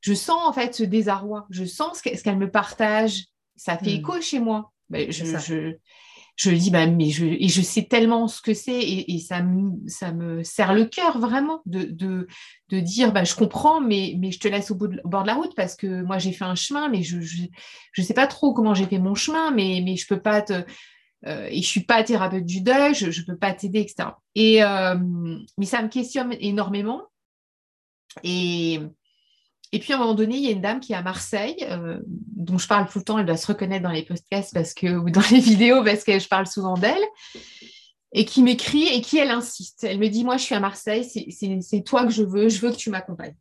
je 0.00 0.12
sens 0.12 0.40
en 0.44 0.52
fait 0.52 0.74
ce 0.74 0.82
désarroi. 0.82 1.46
Je 1.50 1.64
sens 1.64 2.02
ce 2.02 2.22
qu'elle 2.22 2.38
me 2.38 2.50
partage. 2.50 3.26
Ça 3.56 3.78
fait 3.78 3.92
hmm. 3.92 4.00
écho 4.00 4.20
chez 4.20 4.40
moi. 4.40 4.72
Ben, 4.90 5.12
je, 5.12 5.24
je 5.24 5.76
dis, 6.36 6.70
bah, 6.70 6.86
mais 6.86 7.10
je, 7.10 7.26
et 7.26 7.48
je 7.48 7.62
sais 7.62 7.82
tellement 7.82 8.26
ce 8.26 8.42
que 8.42 8.54
c'est 8.54 8.80
et, 8.80 9.18
ça, 9.20 9.42
me, 9.42 9.88
ça 9.88 10.12
me 10.12 10.42
serre 10.42 10.74
le 10.74 10.84
cœur 10.84 11.18
vraiment 11.18 11.62
de, 11.66 11.84
de, 11.84 12.26
de, 12.70 12.80
dire, 12.80 13.12
bah, 13.12 13.24
je 13.24 13.34
comprends, 13.34 13.80
mais, 13.80 14.16
mais 14.18 14.32
je 14.32 14.40
te 14.40 14.48
laisse 14.48 14.70
au, 14.70 14.74
bout 14.74 14.88
de, 14.88 15.00
bord 15.04 15.22
de 15.22 15.28
la 15.28 15.34
route 15.34 15.54
parce 15.54 15.76
que 15.76 16.02
moi 16.02 16.18
j'ai 16.18 16.32
fait 16.32 16.44
un 16.44 16.56
chemin, 16.56 16.88
mais 16.88 17.02
je 17.02 17.18
ne 17.18 17.48
je, 17.92 18.02
sais 18.02 18.14
pas 18.14 18.26
trop 18.26 18.52
comment 18.52 18.74
j'ai 18.74 18.86
fait 18.86 18.98
mon 18.98 19.14
chemin, 19.14 19.50
mais, 19.52 19.80
mais 19.84 19.96
je 19.96 20.06
peux 20.06 20.20
pas 20.20 20.42
te... 20.42 20.64
Euh, 21.26 21.48
et 21.50 21.62
je 21.62 21.66
suis 21.66 21.84
pas 21.84 22.02
thérapeute 22.04 22.44
du 22.44 22.60
deuil, 22.60 22.94
je 22.94 23.06
ne 23.06 23.26
peux 23.26 23.36
pas 23.36 23.52
t'aider, 23.54 23.80
etc. 23.80 24.10
Et, 24.34 24.62
euh, 24.62 24.96
mais 25.56 25.64
ça 25.64 25.80
me 25.82 25.88
questionne 25.88 26.34
énormément. 26.40 27.02
Et, 28.22 28.80
et 29.74 29.80
puis 29.80 29.92
à 29.92 29.96
un 29.96 29.98
moment 29.98 30.14
donné, 30.14 30.36
il 30.36 30.44
y 30.44 30.46
a 30.46 30.52
une 30.52 30.60
dame 30.60 30.78
qui 30.78 30.92
est 30.92 30.96
à 30.96 31.02
Marseille, 31.02 31.56
euh, 31.62 31.98
dont 32.06 32.58
je 32.58 32.68
parle 32.68 32.88
tout 32.88 32.98
le 32.98 33.04
temps, 33.04 33.18
elle 33.18 33.26
doit 33.26 33.36
se 33.36 33.48
reconnaître 33.48 33.82
dans 33.82 33.90
les 33.90 34.04
podcasts 34.04 34.54
parce 34.54 34.72
que, 34.72 34.86
ou 34.86 35.10
dans 35.10 35.20
les 35.32 35.40
vidéos 35.40 35.82
parce 35.82 36.04
que 36.04 36.16
je 36.16 36.28
parle 36.28 36.46
souvent 36.46 36.74
d'elle, 36.74 37.02
et 38.12 38.24
qui 38.24 38.44
m'écrit 38.44 38.86
et 38.86 39.00
qui 39.00 39.18
elle 39.18 39.32
insiste. 39.32 39.82
Elle 39.82 39.98
me 39.98 40.06
dit, 40.06 40.22
moi 40.22 40.36
je 40.36 40.44
suis 40.44 40.54
à 40.54 40.60
Marseille, 40.60 41.04
c'est 41.04 41.82
toi 41.82 42.04
que 42.04 42.12
je 42.12 42.22
veux, 42.22 42.48
je 42.48 42.60
veux 42.60 42.70
que 42.70 42.76
tu 42.76 42.88
m'accompagnes. 42.88 43.34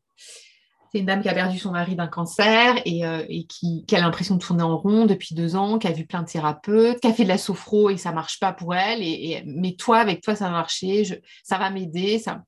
C'est 0.92 1.00
une 1.00 1.06
dame 1.06 1.22
qui 1.22 1.30
a 1.30 1.36
perdu 1.36 1.60
son 1.60 1.70
mari 1.70 1.96
d'un 1.96 2.08
cancer 2.08 2.82
et, 2.84 3.06
euh, 3.06 3.24
qui, 3.48 3.86
a 3.92 4.00
l'impression 4.00 4.34
de 4.34 4.40
tourner 4.40 4.64
en 4.64 4.78
rond 4.78 5.06
depuis 5.06 5.36
deux 5.36 5.56
ans, 5.56 5.78
qui 5.78 5.86
a 5.86 5.92
vu 5.92 6.08
plein 6.08 6.24
de 6.24 6.28
thérapeutes, 6.28 7.00
qui 7.00 7.08
a 7.08 7.14
fait 7.14 7.26
de 7.26 7.30
la 7.30 7.38
sophro 7.38 7.92
et 7.92 7.98
ça 7.98 8.12
marche 8.12 8.40
pas 8.40 8.54
pour 8.54 8.74
elle. 8.74 9.04
Et, 9.04 9.44
mais 9.46 9.74
toi, 9.74 10.00
avec 10.00 10.22
toi, 10.22 10.36
ça 10.36 10.46
va 10.46 10.52
marcher, 10.52 11.04
ça 11.44 11.60
va 11.60 11.70
m'aider. 11.70 12.18
Ça... 12.18 12.42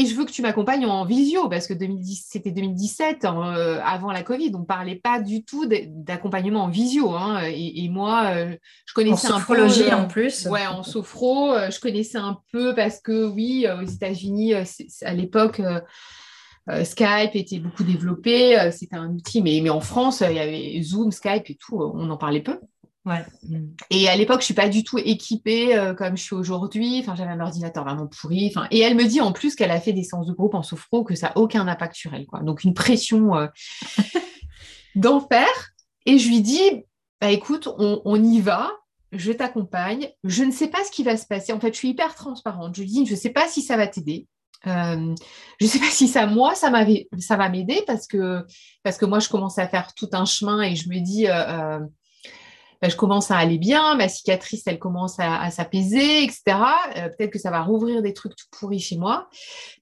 Et 0.00 0.06
je 0.06 0.14
veux 0.14 0.24
que 0.24 0.30
tu 0.30 0.42
m'accompagnes 0.42 0.86
en 0.86 1.04
visio, 1.04 1.48
parce 1.48 1.66
que 1.66 1.74
c'était 2.14 2.52
2017, 2.52 3.24
euh, 3.24 3.80
avant 3.84 4.12
la 4.12 4.22
Covid. 4.22 4.52
On 4.54 4.60
ne 4.60 4.64
parlait 4.64 4.94
pas 4.94 5.20
du 5.20 5.44
tout 5.44 5.66
d'accompagnement 5.66 6.62
en 6.62 6.68
visio. 6.68 7.16
Hein. 7.16 7.42
Et, 7.46 7.88
moi, 7.88 8.26
euh, 8.26 8.56
je 8.86 8.94
connaissais 8.94 9.32
un 9.32 9.40
peu. 9.40 9.58
Euh, 9.58 9.90
en 9.90 10.06
plus. 10.06 10.46
Ouais, 10.46 10.68
en 10.68 10.84
sophro. 10.84 11.52
je 11.68 11.80
connaissais 11.80 12.18
un 12.18 12.38
peu 12.52 12.76
parce 12.76 13.00
que, 13.00 13.26
oui, 13.26 13.66
aux 13.68 13.86
États-Unis, 13.86 14.54
à 15.02 15.14
l'époque. 15.14 15.60
Skype 16.84 17.34
était 17.34 17.60
beaucoup 17.60 17.82
développé, 17.82 18.70
c'était 18.72 18.96
un 18.96 19.08
outil, 19.08 19.40
mais, 19.40 19.58
mais 19.62 19.70
en 19.70 19.80
France, 19.80 20.22
il 20.28 20.36
y 20.36 20.38
avait 20.38 20.82
Zoom, 20.82 21.12
Skype 21.12 21.48
et 21.48 21.54
tout, 21.54 21.80
on 21.80 22.10
en 22.10 22.16
parlait 22.18 22.42
peu. 22.42 22.60
Et 23.90 24.08
à 24.08 24.16
l'époque, 24.16 24.36
je 24.36 24.42
ne 24.42 24.46
suis 24.46 24.54
pas 24.54 24.68
du 24.68 24.84
tout 24.84 24.98
équipée 24.98 25.76
euh, 25.76 25.94
comme 25.94 26.16
je 26.16 26.22
suis 26.22 26.34
aujourd'hui. 26.34 27.00
Enfin, 27.00 27.14
j'avais 27.14 27.30
un 27.30 27.40
ordinateur 27.40 27.84
vraiment 27.84 28.06
pourri. 28.06 28.50
Enfin, 28.54 28.66
et 28.70 28.80
elle 28.80 28.94
me 28.94 29.04
dit 29.04 29.20
en 29.20 29.32
plus 29.32 29.54
qu'elle 29.54 29.70
a 29.70 29.80
fait 29.80 29.92
des 29.92 30.02
séances 30.02 30.26
de 30.26 30.32
groupe 30.32 30.54
en 30.54 30.62
sophro, 30.62 31.04
que 31.04 31.14
ça 31.14 31.28
n'a 31.28 31.38
aucun 31.38 31.66
impact 31.66 31.94
sur 31.94 32.14
elle. 32.14 32.26
Quoi. 32.26 32.40
Donc, 32.40 32.64
une 32.64 32.74
pression 32.74 33.36
euh, 33.36 33.46
d'enfer. 34.94 35.48
Et 36.06 36.18
je 36.18 36.28
lui 36.28 36.40
dis, 36.40 36.84
bah, 37.20 37.30
écoute, 37.30 37.68
on, 37.78 38.22
y 38.22 38.40
va, 38.40 38.70
je 39.12 39.32
t'accompagne. 39.32 40.10
Je 40.24 40.44
ne 40.44 40.50
sais 40.50 40.68
pas 40.68 40.84
ce 40.84 40.90
qui 40.90 41.02
va 41.02 41.16
se 41.16 41.26
passer. 41.26 41.52
En 41.52 41.60
fait, 41.60 41.72
je 41.72 41.78
suis 41.78 41.88
hyper 41.88 42.14
transparente. 42.14 42.74
Je 42.74 42.82
lui 42.82 42.88
dis, 42.88 43.06
je 43.06 43.12
ne 43.12 43.18
sais 43.18 43.30
pas 43.30 43.46
si 43.48 43.62
ça 43.62 43.76
va 43.76 43.86
t'aider. 43.86 44.26
Euh, 44.66 45.14
je 45.60 45.66
ne 45.66 45.70
sais 45.70 45.78
pas 45.78 45.90
si 45.90 46.08
ça, 46.08 46.26
moi, 46.26 46.54
ça, 46.54 46.72
ça 47.18 47.36
va 47.36 47.48
m'aider 47.48 47.84
parce 47.86 48.06
que, 48.06 48.44
parce 48.82 48.96
que 48.96 49.04
moi, 49.04 49.20
je 49.20 49.28
commence 49.28 49.58
à 49.58 49.68
faire 49.68 49.94
tout 49.94 50.08
un 50.12 50.24
chemin 50.24 50.62
et 50.62 50.74
je 50.74 50.88
me 50.88 50.98
dis, 51.00 51.26
bah, 52.80 52.88
je 52.88 52.96
commence 52.96 53.30
à 53.30 53.36
aller 53.36 53.58
bien, 53.58 53.94
ma 53.96 54.08
cicatrice, 54.08 54.62
elle 54.66 54.78
commence 54.78 55.16
à, 55.18 55.50
s'apaiser, 55.50 56.22
etc. 56.22 56.42
Euh, 56.96 57.08
peut-être 57.08 57.30
que 57.30 57.38
ça 57.38 57.50
va 57.50 57.62
rouvrir 57.62 58.02
des 58.02 58.12
trucs 58.12 58.36
tout 58.36 58.46
pourris 58.52 58.78
chez 58.78 58.96
moi. 58.96 59.28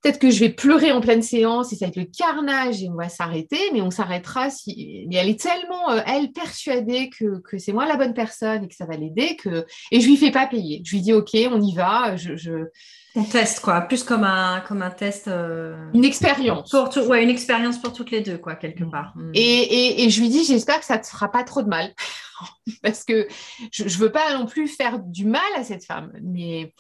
Peut-être 0.02 0.18
que 0.18 0.30
je 0.30 0.40
vais 0.40 0.48
pleurer 0.48 0.92
en 0.92 1.00
pleine 1.00 1.22
séance 1.22 1.72
et 1.72 1.76
ça 1.76 1.86
va 1.86 1.88
être 1.90 1.96
le 1.96 2.04
carnage 2.04 2.82
et 2.82 2.88
on 2.88 2.94
va 2.94 3.08
s'arrêter, 3.08 3.58
mais 3.72 3.82
on 3.82 3.90
s'arrêtera 3.90 4.50
si. 4.50 5.06
Mais 5.08 5.16
elle 5.16 5.28
est 5.28 5.40
tellement, 5.40 5.90
euh, 5.90 6.00
elle, 6.06 6.32
persuadée 6.32 7.10
que, 7.10 7.42
c'est 7.58 7.72
moi 7.72 7.86
la 7.86 7.96
bonne 7.96 8.14
personne 8.14 8.64
et 8.64 8.68
que 8.68 8.74
ça 8.74 8.86
va 8.86 8.96
l'aider 8.96 9.36
que. 9.36 9.66
Et 9.90 10.00
je 10.00 10.08
lui 10.08 10.16
fais 10.16 10.30
pas 10.30 10.46
payer. 10.46 10.82
Je 10.84 10.94
lui 10.94 11.02
dis, 11.02 11.12
OK, 11.12 11.30
on 11.50 11.60
y 11.60 11.74
va. 11.74 12.16
je, 12.16 12.36
je 12.36 12.70
on 13.16 13.24
teste 13.24 13.60
quoi, 13.60 13.80
plus 13.80 14.04
comme 14.04 14.24
un, 14.24 14.60
comme 14.60 14.82
un 14.82 14.90
test. 14.90 15.28
Euh, 15.28 15.74
une 15.94 16.04
expérience. 16.04 16.70
Pour 16.70 17.08
ouais, 17.08 17.22
une 17.22 17.30
expérience 17.30 17.78
pour 17.78 17.92
toutes 17.92 18.10
les 18.10 18.20
deux, 18.20 18.38
quoi, 18.38 18.54
quelque 18.54 18.84
mm. 18.84 18.90
part. 18.90 19.12
Mm. 19.16 19.30
Et, 19.34 20.04
et, 20.04 20.10
je 20.10 20.20
lui 20.20 20.28
dis, 20.28 20.44
j'espère 20.44 20.78
que 20.78 20.84
ça 20.84 20.98
ne 20.98 21.02
te 21.02 21.06
fera 21.06 21.30
pas 21.30 21.42
trop 21.42 21.62
de 21.62 21.68
mal. 21.68 21.92
Parce 22.82 23.04
que 23.04 23.26
je 23.72 23.84
ne 23.84 23.88
veux 23.88 24.12
pas 24.12 24.36
non 24.36 24.46
plus 24.46 24.68
faire 24.68 24.98
du 24.98 25.24
mal 25.24 25.40
à 25.56 25.64
cette 25.64 25.84
femme. 25.84 26.12
Mais... 26.22 26.72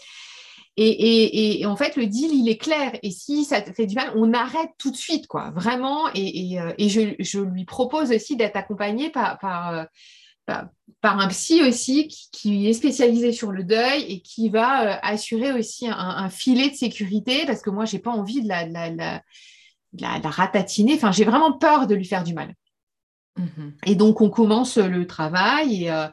Et, 0.78 1.60
et, 1.60 1.64
en 1.64 1.74
fait, 1.74 1.96
le 1.96 2.06
deal, 2.06 2.34
il 2.34 2.50
est 2.50 2.58
clair. 2.58 2.92
Et 3.02 3.10
si 3.10 3.46
ça 3.46 3.62
te 3.62 3.72
fait 3.72 3.86
du 3.86 3.94
mal, 3.94 4.12
on 4.14 4.34
arrête 4.34 4.68
tout 4.76 4.90
de 4.90 4.96
suite, 4.96 5.26
quoi, 5.26 5.50
vraiment. 5.56 6.02
Et, 6.14 6.60
euh, 6.60 6.74
je, 6.78 7.14
je, 7.18 7.40
lui 7.40 7.64
propose 7.64 8.12
aussi 8.12 8.36
d'être 8.36 8.56
accompagnée 8.56 9.08
par, 9.08 9.38
par, 9.38 9.86
euh, 10.50 10.62
par 11.00 11.18
un 11.18 11.28
psy 11.28 11.62
aussi 11.62 12.08
qui, 12.32 12.68
est 12.68 12.72
spécialisé 12.72 13.32
sur 13.32 13.52
le 13.52 13.64
deuil 13.64 14.02
et 14.08 14.20
qui 14.20 14.48
va 14.48 14.82
euh, 14.82 14.98
assurer 15.02 15.52
aussi 15.52 15.86
un, 15.88 16.28
filet 16.30 16.70
de 16.70 16.74
sécurité 16.74 17.44
parce 17.46 17.62
que 17.62 17.70
moi, 17.70 17.84
j'ai 17.84 17.98
pas 17.98 18.10
envie 18.10 18.42
de 18.42 18.48
la, 18.48 18.66
la, 18.66 20.28
ratatiner. 20.28 20.94
Enfin, 20.94 21.12
j'ai 21.12 21.24
vraiment 21.24 21.52
peur 21.52 21.86
de 21.86 21.94
lui 21.94 22.04
faire 22.04 22.24
du 22.24 22.34
mal. 22.34 22.54
Mm-hmm. 23.38 23.72
Et 23.86 23.94
donc, 23.94 24.20
on 24.20 24.30
commence 24.30 24.78
le 24.78 25.06
travail 25.06 25.84
et, 25.84 25.90
euh, 25.90 26.06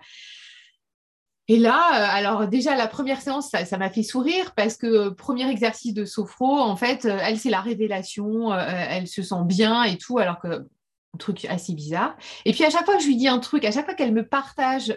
Et 1.49 1.57
là, 1.57 1.75
euh, 1.75 2.17
alors 2.17 2.47
déjà, 2.47 2.75
la 2.75 2.87
première 2.87 3.21
séance, 3.21 3.49
ça 3.49 3.77
m'a 3.77 3.89
fait 3.89 4.03
sourire 4.03 4.53
parce 4.55 4.77
que 4.77 4.87
euh, 4.87 5.11
premier 5.11 5.49
exercice 5.49 5.93
de 5.93 6.05
sophro, 6.05 6.57
en 6.57 6.77
fait, 6.77 7.03
euh, 7.03 7.17
elle, 7.21 7.37
c'est 7.37 7.49
la 7.49 7.59
révélation, 7.59 8.53
elle 8.55 9.07
se 9.07 9.21
sent 9.21 9.43
bien 9.45 9.83
et 9.83 9.97
tout, 9.97 10.19
alors 10.19 10.39
que 10.39 10.65
un 11.13 11.17
truc 11.17 11.45
assez 11.45 11.73
bizarre. 11.73 12.15
Et 12.45 12.53
puis 12.53 12.63
à 12.63 12.69
chaque 12.69 12.85
fois 12.85 12.95
que 12.95 13.01
je 13.01 13.07
lui 13.07 13.15
dis 13.15 13.27
un 13.27 13.39
truc, 13.39 13.65
à 13.65 13.71
chaque 13.71 13.85
fois 13.85 13.93
qu'elle 13.93 14.13
me 14.13 14.25
partage 14.25 14.95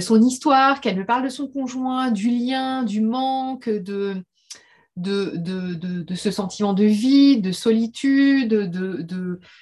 son 0.00 0.22
histoire, 0.22 0.80
qu'elle 0.80 0.96
me 0.96 1.04
parle 1.04 1.24
de 1.24 1.28
son 1.28 1.48
conjoint, 1.48 2.10
du 2.10 2.30
lien, 2.30 2.82
du 2.82 3.02
manque, 3.02 3.68
de, 3.68 4.22
de, 4.96 6.02
de, 6.02 6.14
ce 6.14 6.30
sentiment 6.30 6.72
de 6.72 6.84
vide, 6.84 7.42
de 7.42 7.52
solitude, 7.52 8.48
de, 8.48 9.02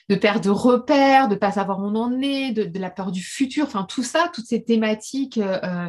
de, 0.08 0.14
perte 0.14 0.44
de 0.44 0.50
repères, 0.50 1.28
de 1.28 1.34
ne 1.34 1.38
pas 1.38 1.52
savoir 1.52 1.80
où 1.80 1.82
on 1.82 1.96
en 1.96 2.20
est, 2.20 2.52
de, 2.52 2.78
la 2.78 2.90
peur 2.90 3.10
du 3.10 3.22
futur, 3.22 3.64
enfin 3.64 3.84
tout 3.84 4.02
ça, 4.02 4.30
toutes 4.32 4.46
ces 4.46 4.62
thématiques 4.62 5.38
euh, 5.38 5.58
euh, 5.64 5.88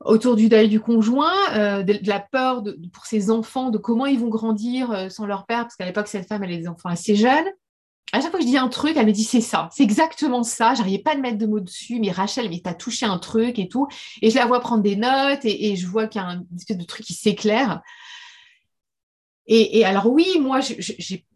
autour 0.00 0.36
du 0.36 0.48
deuil 0.48 0.68
du 0.68 0.80
conjoint, 0.80 1.34
euh, 1.54 1.82
de, 1.82 1.98
la 2.08 2.20
peur 2.20 2.64
pour 2.92 3.06
ses 3.06 3.30
enfants, 3.30 3.70
de 3.70 3.78
comment 3.78 4.06
ils 4.06 4.18
vont 4.18 4.28
grandir 4.28 5.10
sans 5.10 5.26
leur 5.26 5.44
père, 5.46 5.62
parce 5.62 5.76
qu'à 5.76 5.84
l'époque, 5.84 6.08
cette 6.08 6.26
femme, 6.26 6.42
elle 6.44 6.52
a 6.52 6.56
des 6.56 6.68
enfants 6.68 6.88
assez 6.88 7.16
jeunes. 7.16 7.46
À 8.12 8.20
chaque 8.20 8.30
fois 8.30 8.38
que 8.38 8.44
je 8.44 8.50
dis 8.50 8.58
un 8.58 8.68
truc, 8.68 8.96
elle 8.96 9.06
me 9.06 9.12
dit 9.12 9.24
c'est 9.24 9.40
ça, 9.40 9.68
c'est 9.72 9.82
exactement 9.82 10.44
ça. 10.44 10.74
J'arrivais 10.74 11.02
pas 11.02 11.12
à 11.12 11.16
mettre 11.16 11.38
de 11.38 11.46
mots 11.46 11.60
dessus, 11.60 11.98
mais 11.98 12.12
Rachel, 12.12 12.48
mais 12.48 12.60
t'as 12.62 12.74
touché 12.74 13.06
un 13.06 13.18
truc 13.18 13.58
et 13.58 13.68
tout. 13.68 13.88
Et 14.22 14.30
je 14.30 14.36
la 14.36 14.46
vois 14.46 14.60
prendre 14.60 14.82
des 14.82 14.96
notes 14.96 15.44
et, 15.44 15.70
et 15.70 15.76
je 15.76 15.86
vois 15.86 16.06
qu'il 16.06 16.20
y 16.20 16.24
a 16.24 16.28
un 16.28 16.44
espèce 16.56 16.78
de 16.78 16.84
truc 16.84 17.04
qui 17.04 17.14
s'éclaire. 17.14 17.82
Et, 19.46 19.84
alors 19.84 20.06
oui, 20.06 20.38
moi, 20.40 20.60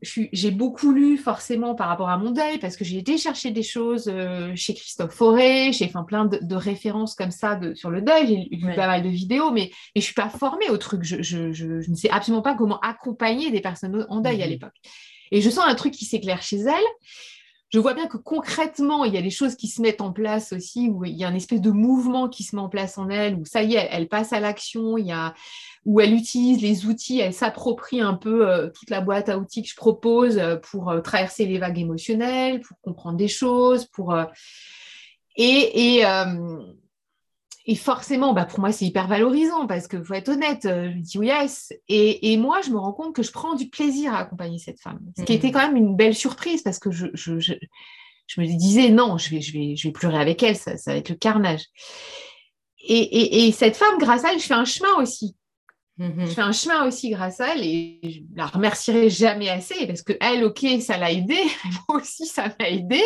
j'ai 0.03 0.51
beaucoup 0.51 0.93
lu 0.93 1.19
forcément 1.19 1.75
par 1.75 1.89
rapport 1.89 2.09
à 2.09 2.17
mon 2.17 2.31
deuil 2.31 2.59
parce 2.59 2.75
que 2.75 2.85
j'ai 2.85 2.97
été 2.97 3.19
chercher 3.19 3.51
des 3.51 3.63
choses 3.63 4.09
euh, 4.09 4.51
chez 4.55 4.73
Christophe 4.73 5.13
Forêt, 5.13 5.73
j'ai 5.75 5.89
fait 5.89 5.99
plein 6.07 6.25
de, 6.25 6.55
références 6.55 7.15
comme 7.15 7.31
ça 7.31 7.61
sur 7.75 7.91
le 7.91 8.01
deuil, 8.01 8.49
j'ai 8.51 8.57
lu 8.57 8.75
pas 8.75 8.87
mal 8.87 9.03
de 9.03 9.11
vidéos, 9.11 9.51
mais, 9.51 9.71
je 9.95 10.01
je 10.01 10.05
suis 10.05 10.15
pas 10.15 10.31
formée 10.31 10.71
au 10.71 10.79
truc. 10.79 11.03
Je, 11.03 11.91
ne 11.91 11.95
sais 11.95 12.09
absolument 12.09 12.41
pas 12.41 12.55
comment 12.55 12.81
accompagner 12.81 13.51
des 13.51 13.61
personnes 13.61 14.07
en 14.09 14.21
deuil 14.21 14.43
à 14.43 14.47
mmh 14.47 14.51
l'époque. 14.51 14.81
Et 15.31 15.41
je 15.41 15.51
sens 15.51 15.65
un 15.67 15.75
truc 15.75 15.93
qui 15.93 16.05
s'éclaire 16.05 16.43
chez 16.43 16.59
elle. 16.59 16.85
Je 17.71 17.79
vois 17.79 17.93
bien 17.93 18.07
que 18.07 18.17
concrètement, 18.17 19.05
il 19.05 19.13
y 19.13 19.19
a 19.19 19.23
des 19.23 19.31
choses 19.31 19.55
qui 19.55 19.69
se 19.69 19.83
mettent 19.83 20.01
en 20.01 20.11
place 20.11 20.55
aussi, 20.55 20.89
où 20.89 21.05
il 21.05 21.15
y 21.15 21.25
a 21.25 21.29
une 21.29 21.37
espèce 21.37 21.61
de 21.61 21.71
mouvement 21.71 22.29
qui 22.29 22.43
se 22.43 22.57
met 22.57 22.63
en 22.63 22.71
place 22.71 22.97
en 22.97 23.11
elle, 23.11 23.35
où 23.35 23.45
ça 23.45 23.63
y 23.63 23.75
est, 23.75 23.89
elle, 23.93 24.09
passe 24.09 24.33
à 24.33 24.41
l'action, 24.41 24.97
il 24.97 25.07
y 25.07 25.13
a, 25.13 25.35
où 25.85 26.01
elle 26.01 26.15
utilise 26.15 26.63
les 26.63 26.87
outils, 26.87 27.21
elle 27.21 27.35
s'approprie 27.35 28.01
un 28.01 28.15
peu 28.15 28.49
euh, 28.49 28.71
toute 28.71 28.89
la 28.89 29.03
boîte 29.03 29.29
à 29.29 29.39
outils 29.39 29.63
que 29.63 29.69
je 29.69 29.77
propose 29.77 30.39
euh, 30.39 30.57
pour 30.57 30.89
euh, 30.89 31.01
traverser 31.01 31.45
les 31.45 31.59
vagues 31.59 31.79
émotionnelles, 31.79 32.61
pour 32.61 32.81
comprendre 32.81 33.19
des 33.19 33.29
choses, 33.29 33.85
pour... 33.85 34.17
et 35.37 36.05
et 37.71 37.75
forcément, 37.75 38.33
bah, 38.33 38.47
pour 38.47 38.61
moi, 38.61 38.73
c'est 38.73 38.87
hyper 38.87 39.07
valorisant 39.07 39.67
parce 39.67 39.89
que 39.89 40.03
faut 40.03 40.15
être 40.15 40.31
honnête, 40.31 40.65
euh, 40.65 40.91
je 40.91 41.01
dis 41.01 41.19
oui, 41.19 41.27
yes. 41.27 41.71
Et, 41.87 42.39
moi, 42.39 42.63
je 42.63 42.71
me 42.71 42.79
rends 42.79 42.95
compte 42.95 43.15
que 43.15 43.23
je 43.23 43.31
prends 43.31 43.55
du 43.55 43.69
plaisir 43.69 44.15
à 44.15 44.21
accompagner 44.21 44.59
cette 44.59 44.81
femme. 44.81 45.01
Ce 45.19 45.23
qui 45.23 45.35
était 45.35 45.49
mm. 45.49 45.53
quand 45.53 45.67
même 45.67 45.77
une 45.77 45.95
belle 45.95 46.15
surprise 46.15 46.63
parce 46.63 46.79
que 46.79 46.91
je, 46.91 47.05
me 48.39 48.47
disais 48.57 48.89
non, 48.89 49.19
je 49.19 49.29
vais, 49.29 49.43
je, 49.43 49.53
vais, 49.53 49.77
je 49.77 49.87
vais 49.87 49.93
pleurer 49.93 50.17
avec 50.17 50.43
elle, 50.43 50.57
ça, 50.57 50.73
va 50.87 50.95
être 50.95 51.11
le 51.11 51.17
carnage. 51.17 51.67
Et, 52.89 53.53
cette 53.53 53.77
femme, 53.77 53.99
grâce 53.99 54.25
à 54.25 54.33
elle, 54.33 54.41
je 54.41 54.47
fais 54.47 54.55
un 54.55 54.65
chemin 54.65 54.95
aussi. 55.03 55.37
Mm-hmm. 55.99 56.27
Je 56.27 56.31
fais 56.31 56.41
un 56.41 56.53
chemin 56.53 56.87
aussi 56.87 57.11
grâce 57.11 57.39
à 57.39 57.55
elle 57.55 57.65
et 57.65 58.01
je 58.03 58.21
la 58.35 58.47
remercierai 58.47 59.11
jamais 59.11 59.51
assez 59.51 59.87
parce 59.87 60.01
que 60.01 60.15
elle, 60.21 60.43
ok, 60.43 60.65
ça 60.81 60.97
l'a 60.97 61.13
aidé, 61.13 61.37
moi 61.87 61.99
aussi, 62.01 62.25
ça 62.25 62.45
m'a 62.59 62.71
aidé. 62.71 63.03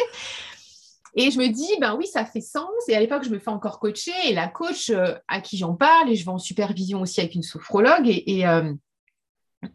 Et 1.14 1.30
je 1.30 1.38
me 1.38 1.48
dis, 1.48 1.68
ben 1.80 1.94
oui, 1.96 2.06
ça 2.06 2.24
fait 2.24 2.40
sens. 2.40 2.70
Et 2.88 2.96
à 2.96 3.00
l'époque, 3.00 3.24
je 3.24 3.30
me 3.30 3.38
fais 3.38 3.50
encore 3.50 3.78
coacher. 3.78 4.12
Et 4.26 4.32
la 4.32 4.48
coach 4.48 4.90
euh, 4.90 5.14
à 5.28 5.40
qui 5.40 5.58
j'en 5.58 5.74
parle, 5.74 6.10
et 6.10 6.16
je 6.16 6.24
vais 6.24 6.30
en 6.30 6.38
supervision 6.38 7.02
aussi 7.02 7.20
avec 7.20 7.34
une 7.34 7.42
sophrologue, 7.42 8.08
et, 8.08 8.46
euh, 8.46 8.72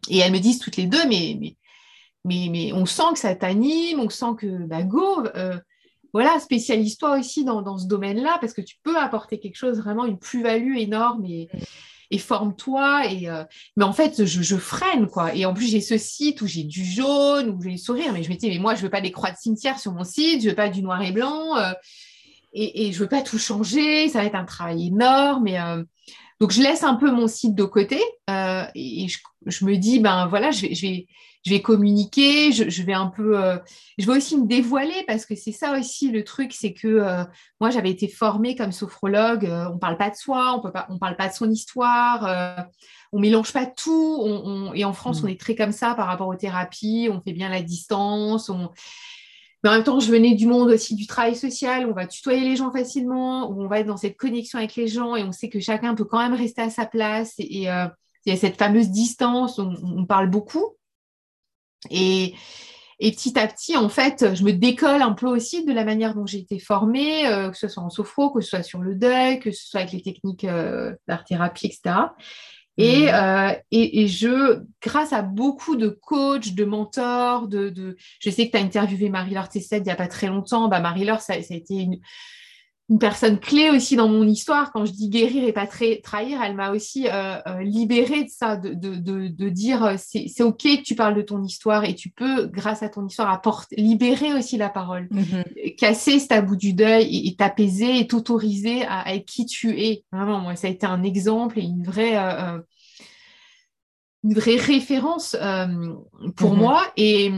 et, 0.08 0.18
elles 0.18 0.32
me 0.32 0.38
disent 0.38 0.58
toutes 0.58 0.76
les 0.76 0.86
deux, 0.86 1.06
mais, 1.08 1.38
mais, 2.24 2.48
mais, 2.50 2.72
on 2.72 2.86
sent 2.86 3.12
que 3.12 3.18
ça 3.18 3.34
t'anime, 3.36 4.00
on 4.00 4.08
sent 4.08 4.34
que, 4.38 4.66
bah, 4.66 4.82
go, 4.82 5.24
euh, 5.36 5.58
voilà, 6.12 6.40
spécialise-toi 6.40 7.18
aussi 7.18 7.44
dans, 7.44 7.78
ce 7.78 7.86
domaine-là, 7.86 8.38
parce 8.40 8.52
que 8.52 8.60
tu 8.60 8.76
peux 8.82 8.96
apporter 8.96 9.38
quelque 9.38 9.56
chose, 9.56 9.78
vraiment 9.78 10.06
une 10.06 10.18
plus-value 10.18 10.76
énorme. 10.78 11.22
Mm 11.22 11.46
et 12.10 12.18
forme-toi. 12.18 13.06
Et, 13.10 13.28
euh, 13.28 13.44
mais 13.76 13.84
en 13.84 13.92
fait, 13.92 14.24
je, 14.24 14.56
freine, 14.56 15.06
quoi. 15.06 15.34
Et 15.34 15.44
en 15.44 15.54
plus, 15.54 15.66
j'ai 15.66 15.80
ce 15.80 15.98
site 15.98 16.40
où 16.42 16.46
j'ai 16.46 16.64
du 16.64 16.84
jaune, 16.84 17.50
où 17.50 17.62
j'ai 17.62 17.70
du 17.70 17.78
sourire. 17.78 18.12
Mais 18.12 18.22
je 18.22 18.30
me 18.30 18.36
dis, 18.36 18.48
mais 18.48 18.58
moi, 18.58 18.74
je 18.74 18.82
veux 18.82 18.90
pas 18.90 19.00
des 19.00 19.12
croix 19.12 19.30
de 19.30 19.36
cimetière 19.36 19.78
sur 19.78 19.92
mon 19.92 20.04
site, 20.04 20.42
je 20.42 20.50
veux 20.50 20.54
pas 20.54 20.68
du 20.68 20.82
noir 20.82 21.02
et 21.02 21.12
blanc. 21.12 21.56
Euh, 21.56 21.72
et, 22.52 22.86
et 22.86 22.92
je 22.92 22.98
veux 22.98 23.08
pas 23.08 23.22
tout 23.22 23.38
changer. 23.38 24.08
Ça 24.08 24.20
va 24.20 24.24
être 24.24 24.34
un 24.34 24.44
travail 24.44 24.88
énorme. 24.88 25.46
Et, 25.48 25.60
euh, 25.60 25.82
donc, 26.40 26.52
je 26.52 26.62
laisse 26.62 26.84
un 26.84 26.94
peu 26.94 27.10
mon 27.10 27.26
site 27.26 27.54
de 27.54 27.64
côté. 27.64 28.00
et 28.28 29.06
je, 29.46 29.64
me 29.64 29.76
dis, 29.76 29.98
ben 29.98 30.26
voilà, 30.26 30.50
je 30.50 30.66
je 30.72 30.86
vais 30.86 31.06
je 31.44 31.50
vais 31.50 31.62
communiquer, 31.62 32.52
je, 32.52 32.82
vais 32.82 32.92
un 32.92 33.06
peu, 33.06 33.38
euh, 33.38 33.56
je 33.96 34.06
vais 34.06 34.16
aussi 34.16 34.36
me 34.36 34.46
dévoiler 34.46 35.04
parce 35.06 35.24
que 35.24 35.34
c'est 35.34 35.52
ça 35.52 35.78
aussi 35.78 36.10
le 36.10 36.24
truc, 36.24 36.52
c'est 36.52 36.72
que 36.72 36.88
euh, 36.88 37.24
moi 37.60 37.70
j'avais 37.70 37.90
été 37.90 38.08
formée 38.08 38.56
comme 38.56 38.72
sophrologue, 38.72 39.46
euh, 39.46 39.68
on 39.72 39.78
parle 39.78 39.96
pas 39.96 40.10
de 40.10 40.16
soi, 40.16 40.54
on 40.56 40.60
peut 40.60 40.72
pas, 40.72 40.86
on 40.90 40.98
parle 40.98 41.16
pas 41.16 41.28
de 41.28 41.34
son 41.34 41.50
histoire, 41.50 42.66
on 43.12 43.20
mélange 43.20 43.52
pas 43.52 43.66
tout, 43.66 44.72
et 44.74 44.84
en 44.84 44.92
France 44.92 45.22
mm. 45.22 45.24
on 45.24 45.28
est 45.28 45.40
très 45.40 45.54
comme 45.54 45.72
ça 45.72 45.94
par 45.94 46.06
rapport 46.06 46.28
aux 46.28 46.36
thérapies, 46.36 47.08
on 47.10 47.20
fait 47.20 47.32
bien 47.32 47.48
la 47.48 47.62
distance, 47.62 48.50
Mais 49.62 49.70
en 49.70 49.72
même 49.72 49.84
temps, 49.84 50.00
je 50.00 50.10
venais 50.10 50.34
du 50.34 50.46
monde 50.46 50.70
aussi 50.70 50.94
du 50.94 51.06
travail 51.06 51.36
social, 51.36 51.86
on 51.86 51.94
va 51.94 52.06
tutoyer 52.06 52.42
les 52.42 52.56
gens 52.56 52.72
facilement, 52.72 53.50
où 53.50 53.62
on 53.62 53.68
va 53.68 53.80
être 53.80 53.86
dans 53.86 53.96
cette 53.96 54.16
connexion 54.16 54.58
avec 54.58 54.74
les 54.76 54.88
gens 54.88 55.16
et 55.16 55.22
on 55.22 55.32
sait 55.32 55.48
que 55.48 55.60
chacun 55.60 55.94
peut 55.94 56.04
quand 56.04 56.18
même 56.18 56.34
rester 56.34 56.62
à 56.62 56.70
sa 56.70 56.84
place. 56.84 57.34
Et, 57.38 57.68
il 58.26 58.32
y 58.32 58.36
a 58.36 58.36
cette 58.36 58.58
fameuse 58.58 58.90
distance, 58.90 59.58
on 59.58 60.04
parle 60.04 60.28
beaucoup. 60.28 60.76
Et, 61.90 62.34
petit 63.00 63.38
à 63.38 63.46
petit, 63.46 63.76
en 63.76 63.88
fait, 63.88 64.34
je 64.34 64.42
me 64.42 64.52
décolle 64.52 65.02
un 65.02 65.12
peu 65.12 65.26
aussi 65.26 65.64
de 65.64 65.72
la 65.72 65.84
manière 65.84 66.14
dont 66.14 66.26
j'ai 66.26 66.38
été 66.38 66.58
formée, 66.58 67.26
euh, 67.26 67.50
que 67.50 67.56
ce 67.56 67.68
soit 67.68 67.82
en 67.82 67.90
sophro, 67.90 68.30
que 68.30 68.40
ce 68.40 68.50
soit 68.50 68.62
sur 68.62 68.80
le 68.80 68.94
deuil, 68.94 69.38
que 69.38 69.50
ce 69.52 69.68
soit 69.68 69.80
avec 69.80 69.92
les 69.92 70.02
techniques 70.02 70.44
euh, 70.44 70.94
d'art-thérapie, 71.06 71.66
etc. 71.66 71.96
Mmh. 72.76 72.82
Euh, 72.82 73.52
et, 73.72 74.02
et, 74.02 74.08
je, 74.08 74.62
grâce 74.80 75.12
à 75.12 75.22
beaucoup 75.22 75.74
de 75.74 75.88
coachs, 75.88 76.54
de 76.54 76.64
mentors, 76.64 77.48
de, 77.48 77.96
je 78.20 78.30
sais 78.30 78.46
que 78.46 78.52
tu 78.52 78.56
as 78.56 78.64
interviewé 78.64 79.08
Marie-Laure 79.08 79.48
Tesset 79.48 79.78
il 79.78 79.82
n'y 79.82 79.90
a 79.90 79.96
pas 79.96 80.06
très 80.06 80.28
longtemps. 80.28 80.68
Bah, 80.68 80.78
Marie-Laure, 80.78 81.20
ça, 81.20 81.34
ça, 81.42 81.54
a 81.54 81.56
été 81.56 81.74
une, 81.74 81.98
une 82.90 82.98
personne 82.98 83.38
clé 83.38 83.68
aussi 83.68 83.96
dans 83.96 84.08
mon 84.08 84.26
histoire. 84.26 84.72
Quand 84.72 84.86
je 84.86 84.92
dis 84.92 85.10
guérir 85.10 85.44
et 85.46 85.52
pas 85.52 85.66
trahir, 85.66 86.42
elle 86.42 86.54
m'a 86.54 86.70
aussi 86.70 87.06
euh, 87.06 87.38
euh, 87.46 87.62
libérée 87.62 88.24
de 88.24 88.30
ça, 88.30 88.56
de, 88.56 88.72
de, 88.72 88.96
de, 89.28 89.48
dire 89.50 89.84
euh, 89.84 89.96
c'est 89.98 90.42
OK 90.42 90.62
que 90.62 90.82
tu 90.82 90.94
parles 90.94 91.14
de 91.14 91.22
ton 91.22 91.42
histoire 91.42 91.84
et 91.84 91.94
tu 91.94 92.08
peux, 92.08 92.46
grâce 92.46 92.82
à 92.82 92.88
ton 92.88 93.06
histoire, 93.06 93.30
apporter, 93.30 93.76
libérer 93.76 94.32
aussi 94.32 94.56
la 94.56 94.70
parole, 94.70 95.06
mm-hmm. 95.12 95.76
casser 95.76 96.18
ce 96.18 96.28
tabou 96.28 96.56
du 96.56 96.72
deuil 96.72 97.28
et, 97.28 97.36
t'apaiser 97.36 98.00
et 98.00 98.06
t'autoriser 98.06 98.84
à, 98.86 99.14
être 99.14 99.26
qui 99.26 99.44
tu 99.44 99.78
es. 99.78 100.04
Vraiment, 100.10 100.38
moi, 100.38 100.56
ça 100.56 100.68
a 100.68 100.70
été 100.70 100.86
un 100.86 101.02
exemple 101.02 101.58
et 101.58 101.64
une 101.64 101.82
vraie, 101.82 102.16
une 104.24 104.34
vraie 104.34 104.56
référence 104.56 105.36
pour 106.36 106.54
mm-hmm. 106.54 106.56
moi. 106.56 106.82
Et 106.96 107.30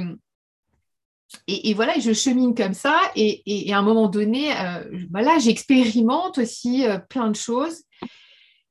et, 1.46 1.74
voilà, 1.74 1.98
je 1.98 2.12
chemine 2.12 2.54
comme 2.54 2.74
ça. 2.74 2.98
Et, 3.14 3.72
à 3.72 3.78
un 3.78 3.82
moment 3.82 4.08
donné, 4.08 4.52
euh, 4.56 4.84
voilà, 5.10 5.38
j'expérimente 5.38 6.38
aussi 6.38 6.86
euh, 6.86 6.98
plein 6.98 7.30
de 7.30 7.36
choses. 7.36 7.82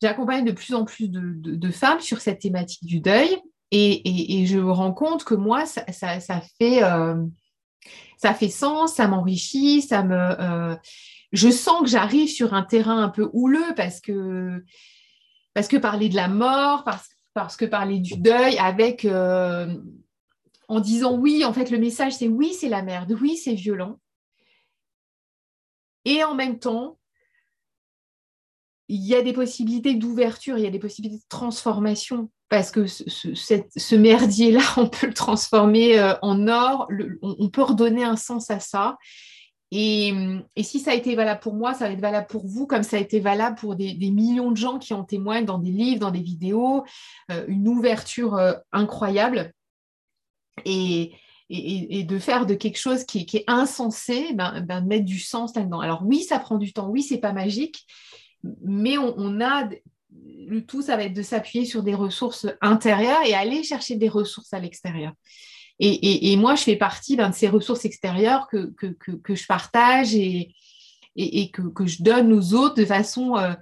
J'accompagne 0.01 0.45
de 0.45 0.51
plus 0.51 0.73
en 0.73 0.85
plus 0.85 1.09
de, 1.09 1.71
femmes 1.71 1.99
sur 1.99 2.21
cette 2.21 2.39
thématique 2.39 2.85
du 2.85 2.99
deuil. 2.99 3.37
Et, 3.71 4.45
je 4.45 4.57
me 4.57 4.71
rends 4.71 4.93
compte 4.93 5.23
que 5.23 5.35
moi, 5.35 5.65
ça, 5.65 5.83
fait, 6.57 6.83
euh, 6.83 7.15
ça 8.17 8.33
fait 8.33 8.49
sens, 8.49 8.95
ça 8.95 9.07
m'enrichit, 9.07 9.81
ça 9.81 10.03
me. 10.03 10.77
je 11.31 11.49
sens 11.49 11.81
que 11.81 11.87
j'arrive 11.87 12.29
sur 12.29 12.53
un 12.53 12.63
terrain 12.63 13.01
un 13.01 13.09
peu 13.09 13.29
houleux 13.33 13.73
parce 13.75 13.99
que, 13.99 14.63
parce 15.53 15.67
que 15.67 15.77
parler 15.77 16.09
de 16.09 16.15
la 16.15 16.27
mort, 16.27 16.85
parce 17.33 17.57
que 17.57 17.65
parler 17.65 17.99
du 17.99 18.17
deuil 18.17 18.57
avec 18.57 19.05
en 20.69 20.79
disant 20.79 21.17
oui, 21.17 21.43
en 21.43 21.51
fait, 21.51 21.71
le 21.71 21.79
message, 21.79 22.13
c'est 22.13 22.27
oui, 22.27 22.53
c'est 22.53 22.69
la 22.69 22.83
merde, 22.83 23.17
oui, 23.19 23.35
c'est 23.35 23.55
violent. 23.55 23.99
Et 26.05 26.23
en 26.23 26.35
même 26.35 26.59
temps, 26.59 26.97
il 28.87 29.03
y 29.05 29.15
a 29.15 29.21
des 29.21 29.33
possibilités 29.33 29.95
d'ouverture, 29.95 30.57
il 30.57 30.63
y 30.63 30.67
a 30.67 30.71
des 30.71 30.79
possibilités 30.79 31.21
de 31.21 31.29
transformation, 31.29 32.29
parce 32.49 32.71
que 32.71 32.85
ce, 32.87 33.95
merdier-là, 33.95 34.61
on 34.77 34.87
peut 34.87 35.07
le 35.07 35.13
transformer 35.13 35.99
euh, 35.99 36.13
en 36.21 36.47
or, 36.47 36.87
on, 37.21 37.49
peut 37.49 37.63
redonner 37.63 38.03
un 38.03 38.15
sens 38.15 38.49
à 38.49 38.59
ça. 38.59 38.97
Et, 39.71 40.13
si 40.61 40.79
ça 40.79 40.91
a 40.91 40.95
été 40.95 41.15
valable 41.15 41.41
pour 41.41 41.53
moi, 41.53 41.73
ça 41.73 41.85
va 41.85 41.93
être 41.93 42.01
valable 42.01 42.27
pour 42.27 42.45
vous, 42.47 42.65
comme 42.65 42.83
ça 42.83 42.97
a 42.97 42.99
été 42.99 43.19
valable 43.19 43.55
pour 43.55 43.75
des, 43.75 43.95
millions 44.11 44.51
de 44.51 44.57
gens 44.57 44.79
qui 44.79 44.93
en 44.93 45.03
témoignent 45.03 45.45
dans 45.45 45.59
des 45.59 45.71
livres, 45.71 45.99
dans 45.99 46.11
des 46.11 46.21
vidéos, 46.21 46.83
euh, 47.31 47.45
une 47.47 47.67
ouverture 47.67 48.35
euh, 48.35 48.53
incroyable. 48.71 49.53
Et, 50.65 51.13
et, 51.49 52.03
de 52.03 52.19
faire 52.19 52.45
de 52.45 52.53
quelque 52.53 52.77
chose 52.77 53.05
qui, 53.05 53.25
est 53.33 53.43
insensé, 53.47 54.33
ben, 54.33 54.61
ben, 54.61 54.81
mettre 54.81 55.05
du 55.05 55.19
sens 55.19 55.55
là-dedans. 55.55 55.79
Alors 55.79 56.03
oui, 56.05 56.21
ça 56.21 56.39
prend 56.39 56.57
du 56.57 56.73
temps, 56.73 56.89
oui, 56.89 57.01
c'est 57.01 57.17
pas 57.17 57.33
magique, 57.33 57.85
mais 58.63 58.97
on, 58.97 59.41
a 59.41 59.67
le 60.11 60.65
tout, 60.65 60.81
ça 60.81 60.95
va 60.95 61.03
être 61.03 61.13
de 61.13 61.23
s'appuyer 61.23 61.65
sur 61.65 61.83
des 61.83 61.95
ressources 61.95 62.47
intérieures 62.61 63.23
et 63.25 63.33
aller 63.33 63.63
chercher 63.63 63.95
des 63.95 64.09
ressources 64.09 64.53
à 64.53 64.59
l'extérieur. 64.59 65.13
Et, 65.81 66.35
moi, 66.35 66.55
je 66.55 66.63
fais 66.63 66.75
partie 66.75 67.15
ben, 67.15 67.29
de 67.29 67.35
ces 67.35 67.47
ressources 67.47 67.85
extérieures 67.85 68.47
que, 68.49 68.73
que, 68.75 69.35
je 69.35 69.45
partage 69.47 70.13
et, 70.13 70.51
que, 71.15 71.85
je 71.85 72.03
donne 72.03 72.33
aux 72.33 72.53
autres 72.53 72.75
de 72.75 72.85
façon... 72.85 73.37
Euh, 73.37 73.53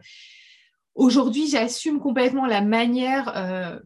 aujourd'hui, 0.96 1.48
j'assume 1.48 2.00
complètement 2.00 2.48
la 2.48 2.62
manière 2.62 3.32
euh, 3.36 3.80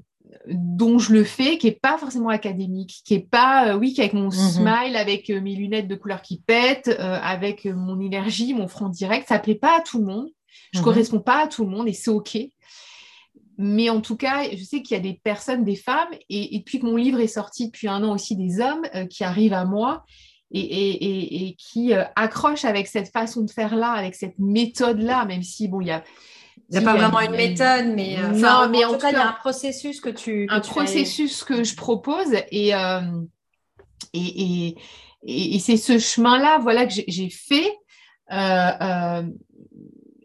dont 0.47 0.97
je 0.99 1.13
le 1.13 1.23
fais, 1.23 1.57
qui 1.57 1.67
n'est 1.67 1.79
pas 1.81 1.97
forcément 1.97 2.29
académique, 2.29 3.01
qui 3.05 3.15
n'est 3.15 3.27
pas, 3.29 3.69
euh, 3.69 3.77
oui, 3.77 3.93
avec 3.97 4.13
mon 4.13 4.25
mhm. 4.25 4.31
smile, 4.31 4.95
avec 4.95 5.29
mes 5.29 5.55
lunettes 5.55 5.87
de 5.87 5.95
couleur 5.95 6.21
qui 6.21 6.39
pètent, 6.39 6.89
avec 6.99 7.65
mon 7.65 7.99
énergie, 7.99 8.53
mon 8.53 8.67
front 8.67 8.89
direct, 8.89 9.27
ça 9.27 9.37
ne 9.37 9.43
plaît 9.43 9.55
pas 9.55 9.77
à 9.77 9.81
tout 9.81 9.99
le 9.99 10.05
monde. 10.05 10.27
Je 10.71 10.79
ne 10.79 10.81
mhm. 10.81 10.85
corresponds 10.85 11.19
pas 11.19 11.43
à 11.43 11.47
tout 11.47 11.63
le 11.63 11.69
monde 11.69 11.87
et 11.87 11.93
c'est 11.93 12.11
OK. 12.11 12.37
Mais 13.57 13.89
en 13.89 14.01
tout 14.01 14.17
cas, 14.17 14.43
je 14.51 14.63
sais 14.63 14.81
qu'il 14.81 14.97
y 14.97 14.99
a 14.99 15.03
des 15.03 15.19
personnes, 15.23 15.63
des 15.63 15.75
femmes, 15.75 16.09
et, 16.29 16.57
depuis 16.57 16.79
que 16.79 16.85
mon 16.85 16.95
livre 16.95 17.19
est 17.19 17.27
sorti 17.27 17.67
depuis 17.67 17.87
un 17.87 18.03
an 18.03 18.13
aussi, 18.13 18.35
des 18.35 18.59
hommes 18.59 18.83
euh, 18.95 19.05
qui 19.05 19.23
arrivent 19.23 19.53
à 19.53 19.65
moi 19.65 20.03
et, 20.53 21.55
qui 21.59 21.93
euh, 21.93 22.03
accrochent 22.15 22.65
avec 22.65 22.87
cette 22.87 23.09
façon 23.09 23.43
de 23.43 23.51
faire 23.51 23.75
là, 23.75 23.91
avec 23.91 24.15
cette 24.15 24.37
méthode 24.39 24.99
là, 24.99 25.25
même 25.25 25.43
si 25.43 25.67
bon, 25.67 25.79
il 25.79 25.87
y 25.87 25.91
a 25.91 26.03
il 26.69 26.77
n'y 26.77 26.77
a 26.77 26.81
pas 26.81 26.97
vraiment 26.97 27.19
une 27.19 27.31
méthode, 27.31 27.87
mais, 27.95 28.17
euh, 28.17 28.29
non, 28.29 28.69
mais 28.69 28.85
en, 28.85 28.93
tout 28.93 28.99
cas, 28.99 29.09
il 29.09 29.13
y 29.13 29.17
a 29.17 29.29
un 29.29 29.33
processus 29.33 29.99
que 29.99 30.09
tu. 30.09 30.47
un 30.49 30.61
processus 30.61 31.43
que 31.43 31.63
je 31.63 31.75
propose 31.75 32.33
et, 32.51 32.71
et, 34.13 34.75
et, 35.23 35.59
c'est 35.59 35.77
ce 35.77 35.99
chemin-là 35.99 36.59
voilà, 36.59 36.85
que 36.85 36.93
j'ai 37.07 37.29
fait 37.29 37.77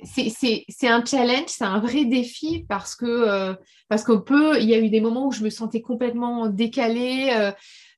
c'est 0.07 0.89
un 0.89 1.05
challenge, 1.05 1.49
c'est 1.49 1.65
un 1.65 1.79
vrai 1.79 2.05
défi 2.05 2.65
parce 2.69 2.95
que 2.95 3.07
euh, 3.07 3.55
parce 3.89 4.05
qu'on 4.05 4.21
peut, 4.21 4.61
il 4.61 4.69
y 4.69 4.75
a 4.75 4.79
eu 4.79 4.91
des 4.91 5.01
moments 5.01 5.27
où 5.27 5.33
je 5.33 5.43
me 5.43 5.51
sentais 5.51 5.81
complètement 5.81 6.49
décalée 6.49 7.31
euh, 7.33 7.53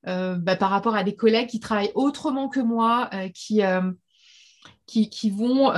euh, 0.07 0.35
bah, 0.35 0.55
par 0.55 0.69
rapport 0.69 0.95
à 0.95 1.03
des 1.03 1.15
collègues 1.15 1.47
qui 1.47 1.59
travaillent 1.59 1.91
autrement 1.95 2.49
que 2.49 2.59
moi, 2.59 3.09
qui, 3.33 3.61
qui, 4.85 5.09
qui 5.09 5.29
vont 5.29 5.71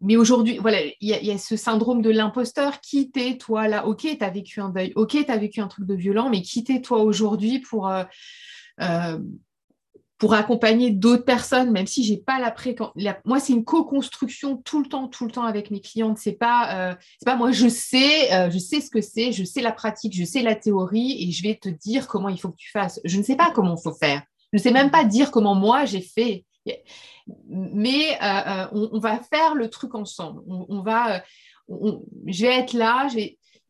mais 0.00 0.16
aujourd'hui, 0.16 0.58
voilà, 0.58 0.78
il 0.82 0.94
y, 1.08 1.30
a 1.30 1.38
ce 1.38 1.56
syndrome 1.56 2.02
de 2.02 2.10
l'imposteur. 2.10 2.80
Qui 2.80 3.10
t'es, 3.10 3.36
toi, 3.36 3.68
là? 3.68 3.86
Ok, 3.86 4.00
tu 4.02 4.24
as 4.24 4.30
vécu 4.30 4.60
un 4.60 4.68
deuil. 4.68 4.92
Ok, 4.96 5.10
tu 5.12 5.30
as 5.30 5.36
vécu 5.36 5.60
un 5.60 5.68
truc 5.68 5.86
de 5.86 5.94
violent, 5.94 6.30
mais 6.30 6.42
qui 6.42 6.64
t'es, 6.64 6.80
toi, 6.80 7.02
aujourd'hui, 7.02 7.60
pour, 7.60 7.90
pour 10.18 10.32
accompagner 10.32 10.90
d'autres 10.90 11.24
personnes, 11.24 11.70
même 11.70 11.86
si 11.86 12.02
j'ai 12.02 12.16
pas 12.16 12.38
la. 12.38 13.18
Moi, 13.24 13.38
c'est 13.38 13.52
une 13.52 13.64
co-construction 13.64 14.56
tout 14.56 14.82
le 14.82 14.88
temps, 14.88 15.08
tout 15.08 15.26
le 15.26 15.30
temps 15.30 15.44
avec 15.44 15.70
mes 15.70 15.80
clientes. 15.80 16.18
C'est 16.18 16.32
pas, 16.32 16.90
euh, 16.90 16.94
pas 17.24 17.36
moi, 17.36 17.52
je 17.52 17.68
sais, 17.68 18.32
euh, 18.32 18.50
je 18.50 18.58
sais 18.58 18.80
ce 18.80 18.90
que 18.90 19.02
c'est, 19.02 19.32
je 19.32 19.44
sais 19.44 19.60
la 19.60 19.72
pratique, 19.72 20.14
je 20.16 20.24
sais 20.24 20.42
la 20.42 20.54
théorie, 20.54 21.22
et 21.22 21.32
je 21.32 21.42
vais 21.42 21.54
te 21.54 21.68
dire 21.68 22.08
comment 22.08 22.30
il 22.30 22.40
faut 22.40 22.50
que 22.50 22.56
tu 22.56 22.70
fasses. 22.70 23.00
Je 23.04 23.18
ne 23.18 23.22
sais 23.22 23.36
pas 23.36 23.50
comment 23.54 23.76
il 23.76 23.82
faut 23.82 23.94
faire. 23.94 24.22
Je 24.52 24.58
ne 24.58 24.62
sais 24.62 24.70
même 24.70 24.90
pas 24.90 25.04
dire 25.04 25.30
comment 25.30 25.54
moi 25.54 25.84
j'ai 25.84 26.00
fait. 26.00 26.44
Mais 27.48 28.18
euh, 28.22 28.66
on, 28.72 28.98
va 28.98 29.20
faire 29.20 29.54
le 29.54 29.68
truc 29.70 29.94
ensemble. 29.94 30.42
On, 30.46 30.82
va, 30.82 31.22
je 32.26 32.46
vais 32.46 32.54
être 32.54 32.72
là. 32.72 33.08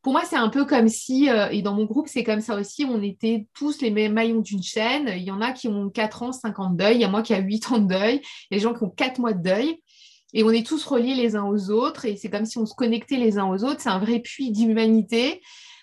Pour 0.03 0.13
moi, 0.13 0.23
c'est 0.25 0.37
un 0.37 0.51
peu 0.51 0.65
comme 0.65 0.89
si, 0.89 1.29
euh, 1.29 1.49
et 1.51 1.63
dans 1.63 1.75
mon 1.75 1.85
groupe, 1.85 2.07
c'est 2.09 2.23
comme 2.23 2.41
ça 2.41 2.55
aussi, 2.55 2.85
on 2.85 3.03
était 3.03 3.49
tous 3.55 3.81
les 3.81 3.91
mêmes 3.91 4.13
maillons 4.13 4.41
d'une 4.41 4.63
chaîne. 4.63 5.13
Il 5.17 5.25
y 5.25 5.31
en 5.33 5.41
a 5.41 5.53
qui 5.53 5.69
ont 5.69 5.91
4 5.91 6.23
ans, 6.23 6.33
5 6.33 6.59
ans 6.61 6.71
de 6.71 6.77
deuil, 6.77 6.97
il 6.97 7.01
y 7.01 7.05
a 7.05 7.09
moi 7.09 7.23
qui 7.23 7.35
a 7.35 7.39
8 7.39 7.73
ans 7.73 7.79
de 7.79 7.89
deuil, 7.89 8.21
il 8.23 8.55
y 8.55 8.57
a 8.57 8.59
des 8.59 8.63
gens 8.63 8.73
qui 8.73 8.85
ont 8.85 8.91
4 8.91 9.19
mois 9.19 9.33
de 9.33 9.43
deuil. 9.43 9.83
Et 10.33 10.45
on 10.45 10.51
est 10.51 10.67
tous 10.67 10.85
reliés 10.85 11.15
les 11.15 11.35
uns 11.35 11.45
aux 11.45 11.71
autres, 11.71 12.05
et 12.05 12.17
c'est 12.17 12.31
comme 12.31 12.45
si 12.45 12.59
on 12.59 12.67
se 12.67 12.75
connectait 12.75 13.17
les 13.17 13.39
uns 13.39 13.47
aux 13.47 13.65
autres. 13.65 13.81
C'est 13.81 13.89
un 13.89 13.99
vrai 13.99 14.21
puits 14.21 14.53
d'humanité. 14.53 15.41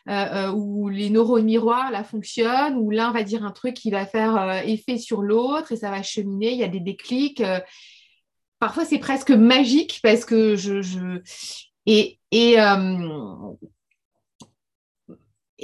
Euh, 0.09 0.49
euh, 0.49 0.51
où 0.51 0.89
les 0.89 1.09
neurones 1.09 1.45
miroirs 1.45 1.89
là 1.89 2.03
fonctionnent, 2.03 2.75
où 2.75 2.89
l'un 2.89 3.11
va 3.11 3.23
dire 3.23 3.45
un 3.45 3.51
truc 3.51 3.73
qui 3.73 3.89
va 3.89 4.05
faire 4.05 4.61
effet 4.65 4.97
sur 4.97 5.21
l'autre 5.21 5.71
et 5.71 5.77
ça 5.77 5.91
va 5.91 6.03
cheminer, 6.03 6.51
il 6.51 6.57
y 6.57 6.63
a 6.63 6.67
des 6.67 6.81
déclics. 6.81 7.41
parfois 8.59 8.83
c'est 8.83 8.99
presque 8.99 9.31
magique 9.31 10.01
parce 10.03 10.25
que 10.25 10.57
je, 10.57 10.81
je... 10.81 11.21
et, 11.85 12.19
et 12.31 12.57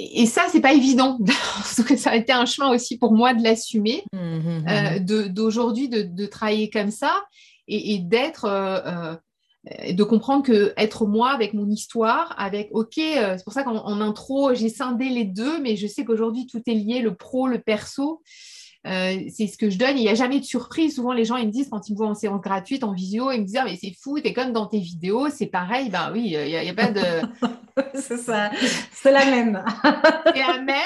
et 0.00 0.26
ça, 0.26 0.46
c'est 0.50 0.60
pas 0.60 0.72
évident. 0.72 1.18
ça 1.64 2.10
a 2.10 2.16
été 2.16 2.32
un 2.32 2.46
chemin 2.46 2.70
aussi 2.70 2.98
pour 2.98 3.12
moi 3.12 3.34
de 3.34 3.42
l'assumer, 3.42 4.04
mmh, 4.12 4.18
mmh, 4.18 4.64
euh, 4.68 5.00
mmh. 5.00 5.28
d'aujourd'hui 5.28 5.88
de, 5.88 6.26
travailler 6.26 6.70
comme 6.70 6.90
ça 6.90 7.24
et, 7.68 7.98
d'être, 7.98 8.46
euh, 8.46 9.14
euh, 9.66 9.92
de 9.92 10.02
comprendre 10.02 10.42
que 10.42 10.72
être 10.76 11.06
moi 11.06 11.30
avec 11.30 11.54
mon 11.54 11.68
histoire, 11.68 12.34
avec 12.38 12.68
ok, 12.72 12.94
c'est 12.96 13.44
pour 13.44 13.52
ça 13.52 13.62
qu'en 13.62 14.00
intro 14.00 14.54
j'ai 14.54 14.68
scindé 14.68 15.08
les 15.08 15.24
deux, 15.24 15.60
mais 15.60 15.76
je 15.76 15.86
sais 15.86 16.04
qu'aujourd'hui 16.04 16.46
tout 16.46 16.62
est 16.66 16.74
lié, 16.74 17.00
le 17.00 17.14
pro, 17.14 17.46
le 17.46 17.58
perso. 17.58 18.22
Euh, 18.86 19.18
c'est 19.28 19.46
ce 19.46 19.58
que 19.58 19.68
je 19.68 19.76
donne. 19.76 19.98
Il 19.98 20.02
n'y 20.02 20.08
a 20.08 20.14
jamais 20.14 20.40
de 20.40 20.44
surprise. 20.44 20.94
Souvent, 20.94 21.12
les 21.12 21.26
gens 21.26 21.36
ils 21.36 21.46
me 21.46 21.52
disent 21.52 21.68
quand 21.70 21.88
ils 21.88 21.92
me 21.92 21.98
voient 21.98 22.08
en 22.08 22.14
séance 22.14 22.40
gratuite, 22.40 22.82
en 22.82 22.92
visio, 22.92 23.30
ils 23.30 23.40
me 23.40 23.44
disent 23.44 23.58
ah, 23.58 23.64
mais 23.64 23.76
c'est 23.80 23.94
fou, 24.02 24.18
t'es 24.20 24.32
comme 24.32 24.52
dans 24.52 24.66
tes 24.66 24.78
vidéos, 24.78 25.28
c'est 25.28 25.46
pareil. 25.46 25.90
Ben 25.90 26.10
oui, 26.12 26.34
il 26.34 26.46
n'y 26.46 26.68
a, 26.68 26.74
pas 26.74 26.90
de. 26.90 27.02
c'est 27.94 28.16
ça, 28.16 28.50
c'est 28.92 29.12
la 29.12 29.26
même. 29.26 29.62
c'est 30.34 30.40
la 30.40 30.60
même. 30.60 30.76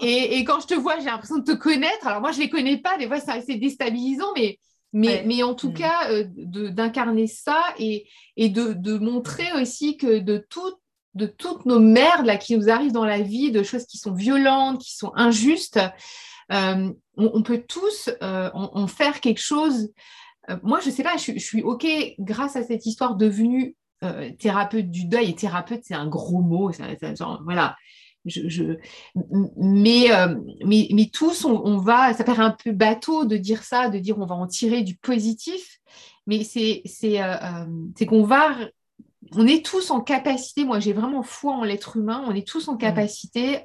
Et, 0.00 0.42
quand 0.44 0.60
je 0.60 0.66
te 0.68 0.74
vois, 0.74 0.98
j'ai 0.98 1.06
l'impression 1.06 1.38
de 1.38 1.44
te 1.44 1.52
connaître. 1.52 2.06
Alors 2.06 2.22
moi, 2.22 2.32
je 2.32 2.38
ne 2.38 2.44
les 2.44 2.50
connais 2.50 2.78
pas. 2.78 2.96
Des 2.96 3.06
fois, 3.06 3.20
c'est 3.20 3.32
assez 3.32 3.56
déstabilisant, 3.56 4.32
mais. 4.34 4.58
Mais, 4.92 5.22
mais, 5.24 5.42
en 5.42 5.54
tout 5.54 5.70
mm. 5.70 5.74
cas, 5.74 6.10
euh, 6.10 6.24
d'incarner 6.26 7.26
ça 7.26 7.62
et, 7.78 8.08
et 8.36 8.48
de, 8.48 8.72
de, 8.72 8.98
montrer 8.98 9.52
aussi 9.60 9.96
que 9.96 10.18
de, 10.18 10.38
tout, 10.38 10.72
de 11.14 11.26
toutes 11.26 11.64
nos 11.64 11.78
merdes 11.78 12.26
là, 12.26 12.36
qui 12.36 12.56
nous 12.56 12.68
arrivent 12.68 12.92
dans 12.92 13.04
la 13.04 13.20
vie, 13.20 13.52
de 13.52 13.62
choses 13.62 13.86
qui 13.86 13.98
sont 13.98 14.12
violentes, 14.12 14.80
qui 14.80 14.96
sont 14.96 15.12
injustes, 15.14 15.80
euh, 16.52 16.92
on, 17.16 17.42
peut 17.42 17.62
tous 17.68 18.10
euh, 18.22 18.50
en, 18.52 18.88
faire 18.88 19.20
quelque 19.20 19.40
chose. 19.40 19.92
Moi, 20.64 20.80
je 20.80 20.88
ne 20.88 20.94
sais 20.94 21.04
pas, 21.04 21.16
je, 21.16 21.38
suis 21.38 21.62
OK 21.62 21.86
grâce 22.18 22.56
à 22.56 22.64
cette 22.64 22.86
histoire 22.86 23.14
devenue 23.14 23.76
thérapeute 24.38 24.90
du 24.90 25.04
deuil. 25.04 25.30
Et 25.30 25.34
thérapeute, 25.36 25.82
c'est 25.84 25.94
un 25.94 26.08
gros 26.08 26.40
mot. 26.40 26.72
voilà. 27.44 27.76
Je, 28.26 28.76
mais, 29.56 30.08
mais, 30.64 31.10
tous, 31.12 31.44
on, 31.44 31.78
va, 31.78 32.12
ça 32.12 32.24
paraît 32.24 32.42
un 32.42 32.56
peu 32.62 32.72
bateau 32.72 33.24
de 33.24 33.36
dire 33.36 33.62
ça, 33.62 33.88
de 33.88 33.98
dire 33.98 34.18
on 34.18 34.26
va 34.26 34.34
en 34.34 34.46
tirer 34.46 34.82
du 34.82 34.96
positif, 34.96 35.80
mais 36.26 36.44
c'est 36.44 36.82
qu'on 38.06 38.24
va, 38.24 38.56
on 39.32 39.46
est 39.46 39.64
tous 39.64 39.90
en 39.90 40.00
capacité, 40.00 40.64
moi 40.64 40.80
j'ai 40.80 40.92
vraiment 40.92 41.22
foi 41.22 41.54
en 41.54 41.64
l'être 41.64 41.96
humain, 41.96 42.22
on 42.28 42.34
est 42.34 42.46
tous 42.46 42.68
en 42.68 42.76
capacité 42.76 43.60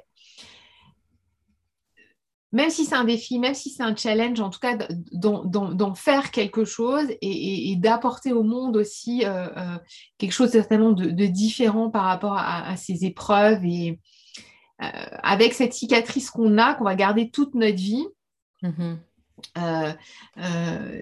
même 2.56 2.70
si 2.70 2.86
c'est 2.86 2.94
un 2.94 3.04
défi, 3.04 3.38
même 3.38 3.54
si 3.54 3.68
c'est 3.68 3.82
un 3.82 3.94
challenge, 3.94 4.40
en 4.40 4.48
tout 4.48 4.60
cas 4.60 4.78
d'en 5.12 5.94
faire 5.94 6.30
quelque 6.30 6.64
chose 6.64 7.06
et, 7.20 7.76
d'apporter 7.76 8.32
au 8.32 8.42
monde 8.42 8.78
aussi 8.78 9.26
euh, 9.26 9.48
euh, 9.56 9.76
quelque 10.16 10.32
chose 10.32 10.50
certainement 10.50 10.92
de, 10.92 11.26
différent 11.26 11.90
par 11.90 12.04
rapport 12.04 12.38
à, 12.38 12.74
ces 12.76 13.04
épreuves 13.04 13.62
et 13.64 13.90
euh, 13.90 13.94
avec 14.78 15.54
cette 15.54 15.72
cicatrice 15.72 16.30
qu'on 16.30 16.58
a, 16.58 16.74
qu'on 16.74 16.84
va 16.84 16.94
garder 16.94 17.30
toute 17.30 17.54
notre 17.54 17.76
vie. 17.76 18.06
Mm-hmm. 18.62 19.96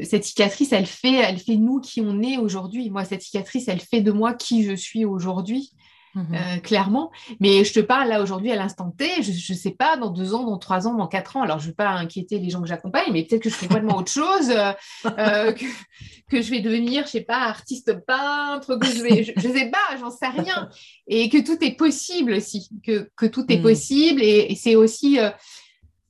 cette 0.05 0.25
cicatrice, 0.25 0.73
elle 0.73 0.87
fait, 0.87 1.15
elle 1.15 1.39
fait 1.39 1.57
nous 1.57 1.81
qui 1.81 2.01
on 2.01 2.23
est 2.23 2.37
aujourd'hui. 2.37 2.91
Moi, 2.91 3.05
cette 3.05 3.23
cicatrice, 3.23 3.69
elle 3.69 3.81
fait 3.81 4.01
de 4.01 4.13
moi 4.13 4.35
qui 4.35 4.65
je 4.65 4.75
suis 4.75 5.05
aujourd'hui. 5.05 5.71
Mhm. 6.15 6.27
Euh, 6.33 6.59
clairement. 6.59 7.11
Mais 7.41 7.65
je 7.65 7.73
te 7.73 7.81
parle 7.81 8.09
là 8.09 8.23
aujourd'hui 8.23 8.53
à 8.53 8.57
l'instant 8.57 8.91
T, 8.91 9.23
je 9.23 9.53
ne 9.53 9.59
sais 9.59 9.73
pas, 9.73 9.97
dans 9.97 10.11
deux 10.11 10.35
ans, 10.35 10.45
dans 10.45 10.59
trois 10.59 10.87
ans, 10.87 10.95
dans 10.95 11.09
quatre 11.09 11.37
ans. 11.37 11.43
Alors, 11.43 11.59
je 11.59 11.65
ne 11.65 11.71
veux 11.71 11.75
pas 11.75 11.91
inquiéter 11.91 12.39
les 12.39 12.51
gens 12.51 12.61
que 12.61 12.69
j'accompagne, 12.69 13.13
mais 13.13 13.25
peut-être 13.25 13.43
que 13.43 13.51
je 13.51 13.55
fais 13.55 13.67
complètement 13.67 13.97
autre 13.97 14.13
chose, 14.13 14.51
euh, 14.51 14.73
euh, 15.19 15.53
que, 15.53 16.41
je 16.41 16.51
vais 16.51 16.61
devenir, 16.61 17.03
je 17.03 17.09
ne 17.09 17.11
sais 17.13 17.21
pas, 17.23 17.39
artiste 17.39 17.93
peintre, 18.07 18.77
que 18.77 18.87
je 18.87 19.03
vais, 19.03 19.25
je, 19.25 19.49
sais 19.49 19.71
pas, 19.71 19.97
j'en 19.99 20.11
sais 20.11 20.29
rien. 20.29 20.69
Et 21.09 21.29
que 21.29 21.45
tout 21.45 21.63
est 21.65 21.77
possible 21.77 22.35
aussi, 22.35 22.69
que, 22.85 23.27
tout 23.27 23.45
est 23.51 23.57
mhm. 23.57 23.63
possible. 23.63 24.23
Et, 24.23 24.55
c'est 24.55 24.77
aussi. 24.77 25.19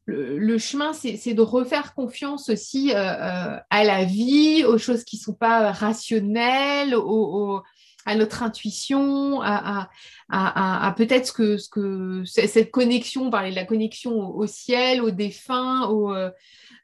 Le, 0.06 0.58
chemin, 0.58 0.92
c'est 0.92 1.32
de 1.32 1.40
refaire 1.40 1.94
confiance 1.94 2.50
aussi 2.50 2.92
à 2.92 3.64
la 3.70 4.04
vie, 4.04 4.64
aux 4.64 4.76
choses 4.76 5.02
qui 5.02 5.16
ne 5.16 5.22
sont 5.22 5.32
pas 5.32 5.72
rationnelles, 5.72 6.94
aux, 6.94 7.62
à 8.04 8.14
notre 8.14 8.42
intuition, 8.42 9.40
à, 9.42 10.94
peut-être 10.96 11.32
que, 11.32 11.56
ce 11.56 11.68
que 11.68 12.22
cette 12.24 12.70
connexion, 12.70 13.30
parler 13.30 13.50
de 13.50 13.56
la 13.56 13.64
connexion 13.64 14.28
au, 14.34 14.46
ciel, 14.46 15.00
au 15.00 15.10
défunt, 15.10 15.86
au, 15.88 16.12
euh, 16.14 16.30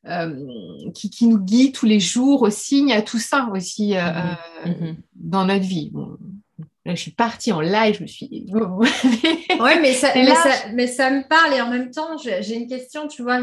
euh, 0.07 0.35
qui, 0.95 1.27
nous 1.27 1.39
guide 1.39 1.75
tous 1.75 1.87
les 1.87 2.01
jours, 2.01 2.43
au 2.43 2.51
signe, 2.51 2.93
à 2.93 3.03
tout 3.03 3.19
ça 3.19 3.49
aussi 3.53 3.97
euh, 3.97 4.01
mm-hmm. 4.01 4.67
Mm-hmm. 4.67 4.97
dans 5.15 5.45
notre 5.45 5.65
vie. 5.65 5.93
Là, 6.87 6.95
je 6.95 7.03
suis 7.03 7.11
partie 7.11 7.53
en 7.53 7.61
live, 7.61 7.97
je 7.97 8.03
me 8.03 8.07
suis. 8.07 8.47
oui, 8.51 9.73
mais 9.83 9.93
ça, 9.93 10.13
mais, 10.73 10.87
ça, 10.87 11.11
me 11.11 11.29
parle 11.29 11.53
et 11.53 11.61
en 11.61 11.71
même 11.71 11.91
temps, 11.91 12.17
j'ai 12.17 12.55
une 12.55 12.67
question, 12.67 13.07
tu 13.09 13.23
vois, 13.23 13.41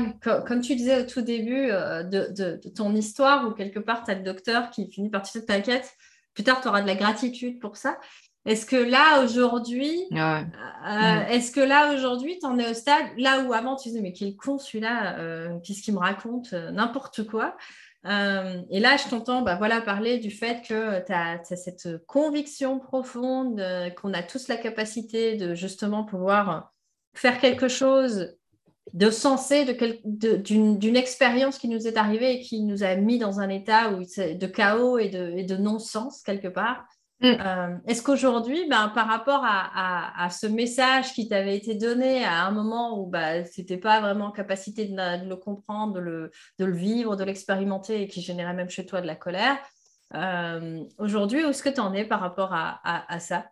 comme 0.48 0.62
tu 0.62 0.76
disais 0.76 1.02
au 1.02 1.06
tout 1.06 1.22
début 1.22 1.68
de, 1.68 2.70
ton 2.76 2.96
histoire, 2.96 3.48
où 3.48 3.52
quelque 3.52 3.80
part, 3.80 4.04
tu 4.04 4.10
as 4.10 4.16
le 4.16 4.24
docteur 4.24 4.72
qui 4.72 4.90
finit 4.90 5.12
par 5.12 5.22
te 5.22 5.38
t'inquiète, 5.38 5.94
plus 6.38 6.44
tard, 6.44 6.62
tu 6.62 6.68
auras 6.68 6.84
de 6.84 6.88
la 6.88 6.94
gratitude 6.94 7.60
pour 7.60 7.78
ça. 7.78 7.98
Est-ce 8.46 8.68
que 8.68 8.76
là, 8.76 9.24
aujourd'hui, 9.24 10.06
euh, 10.14 10.42
mm. 10.42 11.32
est-ce 11.32 11.52
que 11.52 11.60
là, 11.60 11.96
aujourd'hui, 11.96 12.38
tu 12.40 12.46
en 12.46 12.60
es 12.60 12.70
au 12.70 12.76
stade, 12.76 13.08
là 13.18 13.40
où 13.40 13.54
avant, 13.54 13.76
tu 13.76 13.90
disais, 13.90 14.02
mais 14.02 14.14
quel 14.14 14.36
con 14.36 14.60
celui-là, 14.60 15.18
euh, 15.18 15.58
qu'est-ce 15.64 15.82
qu'il 15.82 15.96
me 15.96 16.00
raconte, 16.00 16.54
n'importe 16.54 17.26
quoi 17.26 17.58
euh, 18.06 18.62
et 18.70 18.80
là, 18.80 18.96
je 18.98 19.10
t'entends 19.10 19.42
bah, 19.42 19.56
voilà, 19.56 19.82
parler 19.82 20.18
du 20.18 20.32
fait 20.32 20.66
que 20.66 21.04
tu 21.06 21.12
as, 21.12 21.44
cette 21.44 22.06
conviction 22.06 22.80
profonde 22.80 23.60
euh, 23.60 23.90
qu'on 23.90 24.14
a 24.14 24.24
tous 24.24 24.48
la 24.48 24.56
capacité 24.56 25.36
de 25.36 25.56
justement 25.56 26.04
pouvoir 26.06 26.74
faire 27.14 27.40
quelque 27.40 27.68
chose 27.68 28.37
de 28.94 29.10
sensé, 29.10 29.66
d'une 30.06 30.96
expérience 30.96 31.58
qui 31.58 31.68
nous 31.68 31.88
est 31.88 31.98
arrivée 31.98 32.36
et 32.36 32.42
qui 32.42 32.64
nous 32.64 32.84
a 32.84 32.96
mis 32.96 33.20
dans 33.20 33.40
un 33.40 33.50
état 33.50 33.92
où, 33.92 34.00
de 34.00 34.48
chaos 34.48 34.98
et 34.98 35.10
de, 35.10 35.58
non-sens 35.58 36.22
quelque 36.24 36.48
part. 36.48 36.86
Mm. 37.20 37.26
Euh, 37.26 37.78
est-ce 37.88 38.04
qu'aujourd'hui, 38.04 38.68
ben, 38.70 38.90
par 38.90 39.08
rapport 39.08 39.42
à, 39.44 40.30
ce 40.30 40.46
message 40.46 41.14
qui 41.14 41.28
t'avait 41.28 41.58
été 41.58 41.76
donné 41.76 42.24
à 42.24 42.46
un 42.46 42.52
moment 42.52 43.00
où 43.00 43.08
bah, 43.08 43.44
ce 43.46 43.62
n'était 43.62 43.78
pas 43.78 44.02
vraiment 44.02 44.26
en 44.26 44.32
capacité 44.32 44.86
de, 44.86 45.28
le 45.28 45.36
comprendre, 45.36 45.94
de 45.96 46.00
le, 46.00 46.72
vivre, 46.72 47.16
de 47.16 47.24
l'expérimenter 47.24 48.04
et 48.04 48.08
qui 48.08 48.22
générait 48.22 48.54
même 48.54 48.70
chez 48.70 48.86
toi 48.86 49.02
de 49.02 49.08
la 49.08 49.16
colère, 49.16 49.58
euh, 50.16 50.84
aujourd'hui, 50.98 51.44
où 51.44 51.50
est-ce 51.50 51.64
que 51.64 51.70
tu 51.70 51.80
en 51.80 51.94
es 51.94 52.06
par 52.06 52.20
rapport 52.20 52.54
à, 52.54 53.20
ça? 53.20 53.46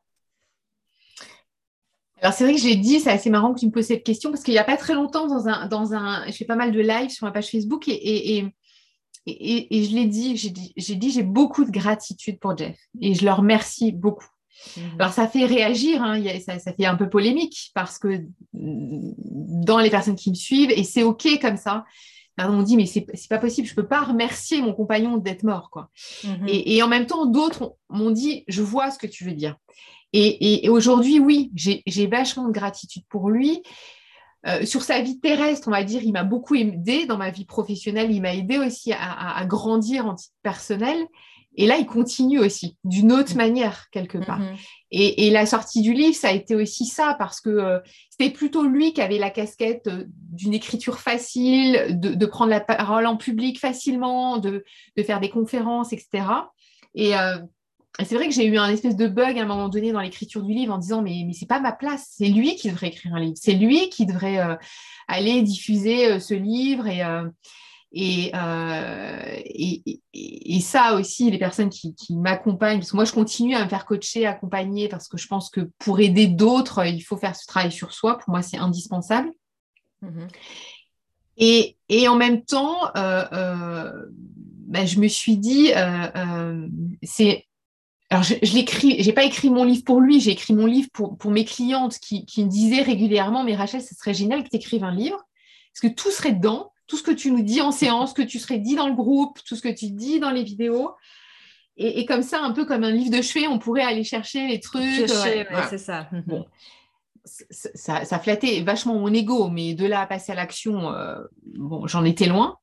Alors 2.22 2.34
c'est 2.34 2.45
vrai 2.45 2.53
que 2.53 2.61
j'ai 2.61 2.76
dit, 2.76 2.99
c'est 2.99 3.11
assez 3.11 3.30
marrant 3.30 3.53
que 3.53 3.59
tu 3.59 3.66
me 3.66 3.72
poses 3.72 3.88
cette 3.88 4.03
question 4.03 4.32
parce 4.32 4.43
qu'il 4.43 4.53
n'y 4.53 4.59
a 4.59 4.63
pas 4.63 4.78
très 4.78 4.93
longtemps 4.93 5.28
dans 5.28 5.47
un, 5.47 5.68
dans 5.68 5.93
un, 5.93 6.26
je 6.28 6.32
fais 6.32 6.45
pas 6.45 6.55
mal 6.55 6.72
de 6.72 6.80
lives 6.80 7.09
sur 7.09 7.26
ma 7.26 7.32
page 7.32 7.49
Facebook 7.49 7.88
et 7.88 8.45
et, 9.28 9.84
je 9.84 9.95
l'ai 9.95 10.05
dit, 10.05 10.38
j'ai 10.38 10.95
dit, 10.95 11.11
j'ai 11.11 11.24
beaucoup 11.24 11.66
de 11.66 11.72
gratitude 11.72 12.39
pour 12.39 12.55
Jeff 12.57 12.78
et 13.01 13.16
je 13.16 13.26
le 13.26 13.32
remercie 13.32 13.91
beaucoup. 13.91 14.28
Mhm. 14.78 14.84
Alors 14.99 15.13
ça 15.13 15.28
fait 15.28 15.45
réagir, 15.45 16.01
hein, 16.03 16.22
ça, 16.39 16.74
fait 16.74 16.86
un 16.86 16.95
peu 16.95 17.09
polémique 17.09 17.72
parce 17.74 17.97
que 17.99 18.24
dans 18.53 19.80
les 19.80 19.89
personnes 19.89 20.16
qui 20.16 20.30
me 20.30 20.36
suivent, 20.36 20.72
et 20.72 20.84
c'est 20.84 21.03
OK 21.03 21.28
comme 21.41 21.57
ça, 21.57 21.86
on 22.38 22.61
dit 22.61 22.77
mais 22.77 22.86
c'est 22.86 23.05
pas 23.29 23.38
possible, 23.38 23.67
je 23.67 23.75
peux 23.75 23.88
pas 23.88 24.01
remercier 24.01 24.61
mon 24.61 24.73
compagnon 24.73 25.17
d'être 25.17 25.43
mort. 25.43 25.69
quoi. 25.69 25.89
Mhm. 26.23 26.47
Et, 26.47 26.83
en 26.83 26.88
même 26.88 27.05
temps, 27.05 27.25
d'autres 27.25 27.75
m'ont 27.89 28.11
dit, 28.11 28.43
je 28.47 28.61
vois 28.61 28.91
ce 28.91 28.99
que 28.99 29.07
tu 29.07 29.23
veux 29.23 29.33
dire. 29.33 29.55
Et, 30.13 30.65
et 30.65 30.69
aujourd'hui, 30.69 31.19
oui, 31.19 31.51
j'ai 31.55 32.07
vachement 32.07 32.47
de 32.47 32.53
gratitude 32.53 33.03
pour 33.09 33.29
lui. 33.29 33.61
Euh, 34.47 34.63
sur 34.63 34.83
sa 34.83 35.01
vie 35.01 35.19
terrestre, 35.19 35.67
on 35.67 35.71
va 35.71 35.83
dire, 35.83 36.03
il 36.03 36.11
m'a 36.11 36.23
beaucoup 36.23 36.53
aidé 36.55 37.07
dans 37.07 37.17
ma 37.17 37.31
vie 37.31 37.45
professionnelle. 37.45 38.11
Il 38.11 38.21
m'a 38.21 38.36
aidé 38.36 38.59
aussi 38.59 38.93
à, 38.93 39.43
grandir 39.45 40.05
en 40.05 40.15
titre 40.15 40.36
personnel. 40.43 40.97
Et 41.55 41.67
là, 41.67 41.77
il 41.77 41.85
continue 41.85 42.39
aussi 42.39 42.77
d'une 42.83 43.11
autre 43.11 43.33
mm. 43.33 43.37
manière, 43.37 43.87
quelque 43.91 44.17
part. 44.17 44.39
Mm-hmm. 44.39 45.13
et, 45.17 45.29
la 45.29 45.45
sortie 45.45 45.81
du 45.81 45.93
livre, 45.93 46.15
ça 46.15 46.29
a 46.29 46.31
été 46.31 46.55
aussi 46.55 46.85
ça, 46.85 47.15
parce 47.17 47.41
que 47.41 47.49
euh, 47.49 47.79
c'était 48.09 48.31
plutôt 48.31 48.63
lui 48.63 48.93
qui 48.93 49.01
avait 49.01 49.17
la 49.17 49.29
casquette 49.29 49.87
euh, 49.87 50.05
d'une 50.07 50.53
écriture 50.53 50.99
facile, 50.99 51.99
de, 51.99 52.25
prendre 52.25 52.49
la 52.49 52.61
parole 52.61 53.05
en 53.05 53.17
public 53.17 53.59
facilement, 53.59 54.37
de, 54.37 54.63
faire 55.05 55.19
des 55.19 55.29
conférences, 55.29 55.93
etc. 55.93 56.25
Et 56.95 57.13
c'est 58.03 58.15
vrai 58.15 58.27
que 58.27 58.33
j'ai 58.33 58.45
eu 58.45 58.57
un 58.57 58.69
espèce 58.69 58.97
de 58.97 59.07
bug 59.07 59.37
à 59.37 59.41
un 59.41 59.45
moment 59.45 59.69
donné 59.69 59.93
dans 59.93 60.01
l'écriture 60.01 60.43
du 60.43 60.53
livre 60.53 60.73
en 60.73 60.77
disant 60.77 61.01
mais, 61.01 61.23
mais 61.25 61.33
c'est 61.33 61.45
pas 61.45 61.61
ma 61.61 61.71
place, 61.71 62.07
c'est 62.17 62.27
lui 62.27 62.55
qui 62.55 62.69
devrait 62.69 62.87
écrire 62.87 63.15
un 63.15 63.19
livre, 63.19 63.37
c'est 63.37 63.53
lui 63.53 63.89
qui 63.89 64.05
devrait 64.05 64.39
euh, 64.39 64.55
aller 65.07 65.41
diffuser 65.41 66.11
euh, 66.11 66.19
ce 66.19 66.33
livre 66.33 66.87
et, 66.87 67.01
euh, 67.97 69.39
et, 69.45 70.01
et, 70.13 70.59
ça 70.59 70.95
aussi, 70.95 71.31
les 71.31 71.37
personnes 71.37 71.69
qui, 71.69 71.95
m'accompagnent, 72.11 72.79
parce 72.79 72.91
que 72.91 72.95
moi 72.95 73.05
je 73.05 73.13
continue 73.13 73.55
à 73.55 73.63
me 73.63 73.69
faire 73.69 73.85
coacher, 73.85 74.25
accompagner, 74.25 74.89
parce 74.89 75.07
que 75.07 75.17
je 75.17 75.27
pense 75.27 75.49
que 75.49 75.69
pour 75.79 75.99
aider 75.99 76.27
d'autres, 76.27 76.85
il 76.85 77.01
faut 77.01 77.15
faire 77.15 77.35
ce 77.35 77.45
travail 77.45 77.71
sur 77.71 77.93
soi, 77.93 78.17
pour 78.17 78.31
moi 78.31 78.41
c'est 78.41 78.57
indispensable. 78.57 79.31
Mm-hmm. 80.03 81.75
Et, 81.89 82.07
en 82.07 82.15
même 82.15 82.43
temps, 82.43 82.91
ben, 82.93 84.85
je 84.85 84.99
me 84.99 85.07
suis 85.07 85.37
dit, 85.37 85.71
c'est 87.03 87.45
alors, 88.09 88.23
je, 88.23 88.35
je 88.43 88.53
l'écris, 88.53 89.01
j'ai 89.01 89.13
pas 89.13 89.23
écrit 89.23 89.49
mon 89.49 89.63
livre 89.63 89.83
pour 89.83 89.99
lui, 89.99 90.19
j'ai 90.19 90.31
écrit 90.31 90.53
mon 90.53 90.67
livre 90.67 90.89
pour, 90.93 91.17
pour 91.17 91.31
mes 91.31 91.43
clientes 91.43 91.97
qui, 91.97 92.25
qui, 92.25 92.43
me 92.45 92.49
disaient 92.49 92.83
régulièrement, 92.83 93.43
mais 93.43 93.55
Rachel, 93.55 93.81
ce 93.81 93.95
serait 93.95 94.13
génial 94.13 94.43
que 94.43 94.49
tu 94.49 94.57
écrives 94.57 94.83
un 94.83 94.93
livre, 94.93 95.17
parce 95.73 95.81
que 95.81 95.99
tout 95.99 96.11
serait 96.11 96.33
dedans, 96.33 96.71
tout 96.88 96.97
ce 96.97 97.03
que 97.03 97.11
tu 97.11 97.31
nous 97.31 97.43
dis 97.43 97.61
en 97.61 97.71
séance, 97.71 98.13
que 98.13 98.21
tu 98.21 98.39
serais 98.39 98.59
dit 98.59 98.75
dans 98.75 98.88
le 98.88 98.95
groupe, 98.95 99.39
tout 99.45 99.55
ce 99.55 99.61
que 99.61 99.73
tu 99.73 99.89
dis 99.91 100.19
dans 100.19 100.31
les 100.31 100.43
vidéos. 100.43 100.91
Et, 101.77 102.05
comme 102.05 102.23
ça, 102.23 102.41
un 102.41 102.51
peu 102.51 102.65
comme 102.65 102.86
un 102.86 102.91
livre 102.91 103.15
de 103.15 103.21
chevet, 103.21 103.47
on 103.47 103.59
pourrait 103.59 103.83
aller 103.83 104.05
chercher 104.05 104.47
les 104.47 104.61
trucs. 104.61 105.09
c'est 105.69 105.77
ça. 105.77 106.09
Bon. 106.25 106.45
Ça, 107.25 108.05
ça, 108.05 108.19
flattait 108.19 108.61
vachement 108.61 108.99
mon 108.99 109.11
ego, 109.11 109.49
mais 109.49 109.73
de 109.73 109.86
là 109.86 110.01
à 110.01 110.05
passer 110.05 110.31
à 110.31 110.36
l'action, 110.36 110.91
euh, 110.91 111.15
bon, 111.43 111.88
j'en 111.88 112.05
étais 112.05 112.27
loin. 112.27 112.59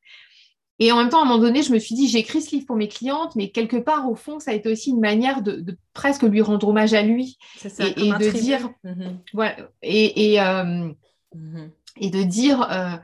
Et 0.79 0.91
en 0.93 0.97
même 0.97 1.11
temps, 1.11 1.18
à 1.18 1.23
un 1.23 1.27
moment 1.27 1.41
donné, 1.41 1.62
je 1.62 1.73
me 1.73 1.79
suis 1.79 1.95
dit, 1.95 2.09
j'écris 2.09 2.41
ce 2.43 2.53
livre 2.53 2.66
pour 2.66 2.77
mes 2.77 2.89
clientes, 2.89 3.37
mais 3.37 3.51
quelque 3.51 3.77
part, 3.77 4.11
au 4.11 4.14
fond, 4.14 4.41
ça 4.41 4.53
a 4.53 4.55
été 4.55 4.70
aussi 4.70 4.91
une 4.91 5.01
manière 5.01 5.43
de, 5.43 5.77
presque 5.93 6.23
lui 6.23 6.41
rendre 6.41 6.68
hommage 6.68 6.95
à 6.95 7.03
lui. 7.03 7.39
Ça, 7.57 7.87
et, 7.87 7.95
de 7.95 8.31
dire, 8.31 8.70
mhm. 8.83 9.18
voilà, 9.35 9.57
et, 9.83 10.41
euh, 10.41 10.93
mhm. 11.35 11.70
et, 12.01 12.11
de 12.11 12.23
dire, 12.23 12.62
euh, 12.70 12.97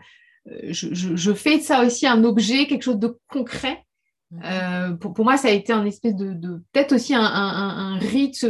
je, 0.47 1.33
fais 1.33 1.59
de 1.59 1.63
ça 1.63 1.85
aussi 1.85 2.07
un 2.07 2.25
objet, 2.25 2.67
quelque 2.67 2.83
chose 2.83 2.99
de 2.99 3.19
concret. 3.29 3.85
Mhm. 4.31 4.43
Euh, 4.45 4.93
pour, 4.95 5.25
moi, 5.25 5.37
ça 5.37 5.49
a 5.49 5.53
été 5.53 5.73
un 5.73 5.85
espèce 5.85 6.15
de, 6.15 6.35
peut-être 6.73 6.93
aussi 6.93 7.15
un, 7.15 7.23
un 7.23 7.99
rite 7.99 8.45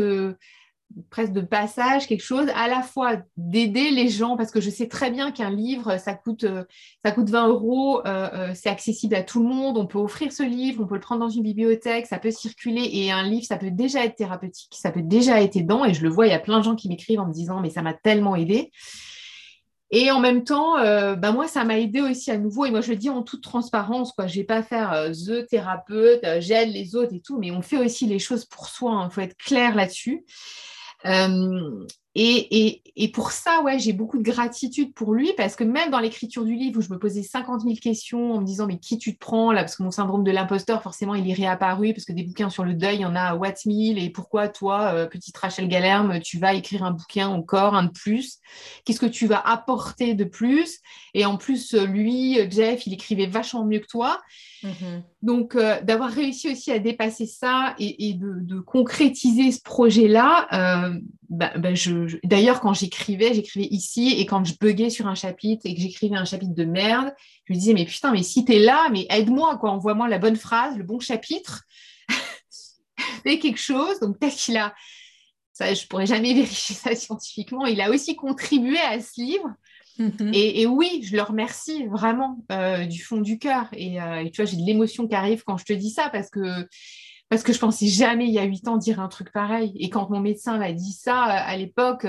presque 1.11 1.33
de 1.33 1.41
passage, 1.41 2.07
quelque 2.07 2.23
chose, 2.23 2.49
à 2.55 2.69
la 2.69 2.83
fois 2.83 3.17
d'aider 3.37 3.91
les 3.91 4.09
gens, 4.09 4.37
parce 4.37 4.51
que 4.51 4.61
je 4.61 4.71
sais 4.71 4.89
très 4.89 5.11
bien 5.11 5.31
qu'un 5.31 5.51
livre, 5.51 5.99
ça 5.99 6.15
coûte, 6.15 6.45
euh, 6.45 6.65
ça 7.05 7.13
coûte 7.13 7.29
20 7.29 7.49
euros, 7.49 8.01
euh, 8.07 8.29
euh, 8.33 8.53
c'est 8.55 8.69
accessible 8.69 9.15
à 9.15 9.23
tout 9.23 9.43
le 9.43 9.49
monde, 9.49 9.79
on 9.79 9.87
peut 9.87 9.99
offrir 9.99 10.33
ce 10.33 10.43
livre, 10.43 10.83
on 10.83 10.87
peut 10.87 10.95
le 10.95 11.01
prendre 11.01 11.21
dans 11.21 11.29
une 11.29 11.43
bibliothèque, 11.43 12.07
ça 12.07 12.19
peut 12.19 12.31
circuler, 12.31 12.89
et 12.93 13.13
un 13.13 13.23
livre, 13.23 13.45
ça 13.45 13.57
peut 13.57 13.71
déjà 13.71 14.05
être 14.05 14.17
thérapeutique, 14.17 14.75
ça 14.75 14.91
peut 14.91 15.03
déjà 15.03 15.43
être 15.43 15.57
aidant, 15.57 15.85
et 15.85 15.95
je 15.95 16.03
le 16.03 16.09
vois, 16.09 16.27
il 16.27 16.31
y 16.31 16.35
a 16.35 16.41
plein 16.41 16.59
de 16.59 16.65
gens 16.65 16.75
qui 16.75 16.89
m'écrivent 16.89 17.21
en 17.21 17.27
me 17.27 17.35
disant, 17.35 17.61
mais 17.61 17.71
ça 17.71 17.83
m'a 17.83 17.95
tellement 17.95 18.35
aidé. 18.35 18.71
Et 19.91 20.11
en 20.11 20.21
même 20.21 20.45
temps, 20.45 20.75
bah 21.17 21.33
moi, 21.33 21.49
ça 21.49 21.65
m'a 21.65 21.79
aidé 21.79 22.01
aussi 22.03 22.31
à 22.31 22.37
nouveau. 22.37 22.67
Et 22.67 22.71
moi, 22.71 22.83
je 22.83 22.91
le 22.91 22.97
dis 22.97 23.09
en 23.09 23.23
toute 23.23 23.43
transparence, 23.43 24.13
quoi. 24.13 24.27
Je 24.27 24.37
vais 24.37 24.45
pas 24.45 24.63
faire 24.63 25.11
the 25.13 25.47
thérapeute, 25.47 26.21
j'aide 26.41 26.69
les 26.69 26.95
autres 26.95 27.15
et 27.15 27.21
tout, 27.21 27.39
mais 27.39 27.51
on 27.51 27.63
fait 27.63 27.79
aussi 27.79 28.07
les 28.07 28.19
choses 28.19 28.45
pour 28.45 28.69
soi. 28.69 28.91
Il 28.93 29.05
hein. 29.07 29.11
faut 29.11 29.23
être 29.23 29.37
clair 29.37 29.75
là-dessus. 29.75 30.25
Euh, 32.17 32.21
et, 32.21 32.83
et, 32.97 33.13
pour 33.13 33.33
ça, 33.33 33.63
ouais, 33.63 33.79
j'ai 33.79 33.93
beaucoup 33.93 34.19
de 34.19 34.23
gratitude 34.23 34.93
pour 34.95 35.15
lui 35.15 35.33
parce 35.37 35.57
que 35.57 35.63
même 35.63 35.91
dans 35.91 36.01
l'écriture 36.01 36.45
du 36.45 36.55
livre 36.55 36.79
où 36.79 36.83
je 36.83 36.91
me 36.91 36.99
posais 36.99 37.23
50 37.23 37.63
000 37.63 37.75
questions 37.77 38.33
en 38.33 38.41
me 38.41 38.47
disant 38.47 38.67
mais 38.67 38.79
qui 38.79 38.99
tu 38.99 39.15
te 39.15 39.19
prends 39.19 39.53
là? 39.53 39.63
Parce 39.63 39.77
que 39.77 39.83
mon 39.83 39.91
syndrome 39.91 40.25
de 40.25 40.31
l'imposteur 40.31 40.83
forcément 40.83 41.15
il 41.15 41.29
est 41.31 41.35
réapparu 41.35 41.93
parce 41.93 42.05
que 42.05 42.13
des 42.13 42.25
bouquins 42.25 42.51
sur 42.51 42.65
le 42.65 42.75
deuil 42.75 42.97
il 42.97 43.01
y 43.03 43.07
en 43.07 43.15
a 43.15 43.21
à 43.21 43.39
mille 43.67 43.99
et 43.99 44.11
pourquoi 44.11 44.49
toi 44.49 44.93
euh, 44.95 45.07
petite 45.07 45.37
Rachel 45.37 45.69
Galerme 45.69 46.21
tu 46.21 46.39
vas 46.39 46.55
écrire 46.55 46.83
un 46.83 46.93
bouquin 46.93 47.29
encore 47.29 47.75
un 47.75 47.85
de 47.85 47.91
plus? 47.91 48.39
Qu'est-ce 48.85 49.01
que 49.01 49.07
tu 49.07 49.27
vas 49.27 49.41
apporter 49.41 50.15
de 50.15 50.25
plus? 50.25 50.81
Et 51.15 51.25
en 51.25 51.37
plus 51.37 51.75
lui 51.75 52.39
Jeff 52.51 52.87
il 52.87 52.95
écrivait 52.95 53.27
vachement 53.27 53.65
mieux 53.65 53.81
que 53.81 53.87
toi. 53.87 54.21
Mhm. 54.63 55.03
Donc, 55.23 55.55
euh, 55.57 55.81
d'avoir 55.83 56.11
réussi 56.11 56.51
aussi 56.51 56.71
à 56.71 56.79
dépasser 56.79 57.27
ça 57.27 57.75
et, 57.79 58.15
de, 58.15 58.61
concrétiser 58.61 59.53
ce 59.53 59.61
projet-là, 59.63 60.47
euh, 60.53 61.01
bah, 61.29 61.53
bah, 61.57 61.75
d'ailleurs, 62.25 62.61
quand 62.61 62.75
j'écrivais, 62.75 63.35
j'écrivais 63.35 63.69
ici 63.71 64.15
et 64.19 64.27
quand 64.27 64.45
je 64.45 64.55
buguais 64.61 64.91
sur 64.91 65.07
un 65.07 65.15
chapitre 65.15 65.63
et 65.65 65.75
que 65.75 65.81
j'écrivais 65.81 66.17
un 66.17 66.25
chapitre 66.25 66.55
de 66.55 66.65
merde, 66.65 67.15
je 67.45 67.53
me 67.53 67.59
disais, 67.59 67.75
mais 67.75 67.85
putain, 67.85 68.13
mais 68.13 68.23
si 68.23 68.45
tu 68.45 68.55
es 68.55 68.59
là, 68.59 68.89
mais 68.91 69.07
aide-moi, 69.11 69.57
quoi, 69.59 69.71
envoie-moi 69.71 70.09
la 70.09 70.19
bonne 70.19 70.37
phrase, 70.37 70.77
le 70.77 70.85
bon 70.85 71.01
chapitre, 71.01 71.65
fais 73.23 73.39
quelque 73.39 73.61
chose. 73.61 74.01
Donc, 74.01 74.19
peut-être 74.19 74.37
qu'il 74.37 74.57
a, 74.57 74.75
ça, 75.53 75.75
je 75.75 75.87
pourrais 75.87 76.07
jamais 76.07 76.35
vérifier 76.35 76.75
ça 76.75 76.95
scientifiquement, 76.95 77.67
il 77.67 77.81
a 77.81 77.91
aussi 77.91 78.17
contribué 78.17 78.79
à 78.79 79.01
ce 79.01 79.21
livre. 79.21 79.55
Mhm. 79.99 80.31
Et, 80.33 80.67
oui, 80.67 81.01
je 81.03 81.17
le 81.17 81.23
remercie 81.23 81.87
vraiment 81.87 82.39
euh, 82.53 82.87
du 82.87 83.03
fond 83.03 83.21
du 83.21 83.39
cœur. 83.39 83.69
Euh, 83.73 84.19
et, 84.19 84.31
tu 84.31 84.41
vois, 84.41 84.51
j'ai 84.51 84.57
de 84.57 84.65
l'émotion 84.65 85.09
qui 85.09 85.15
arrive 85.15 85.43
quand 85.45 85.57
je 85.59 85.65
te 85.65 85.73
dis 85.73 85.91
ça 85.91 86.09
parce 86.09 86.31
que, 86.31 86.69
parce 87.29 87.43
que 87.43 87.53
je 87.53 87.59
pensais 87.59 87.87
jamais 87.87 88.27
il 88.27 88.33
y 88.33 88.39
a 88.39 88.45
huit 88.45 88.67
ans 88.69 88.77
dire 88.77 89.01
un 89.01 89.09
truc 89.09 89.33
pareil. 89.33 89.73
Et 89.79 89.91
quand 89.91 90.11
mon 90.11 90.21
médecin 90.21 90.59
m'a 90.59 90.73
dit 90.73 90.93
ça 90.93 91.25
euh, 91.25 91.43
à 91.45 91.57
l'époque, 91.57 92.07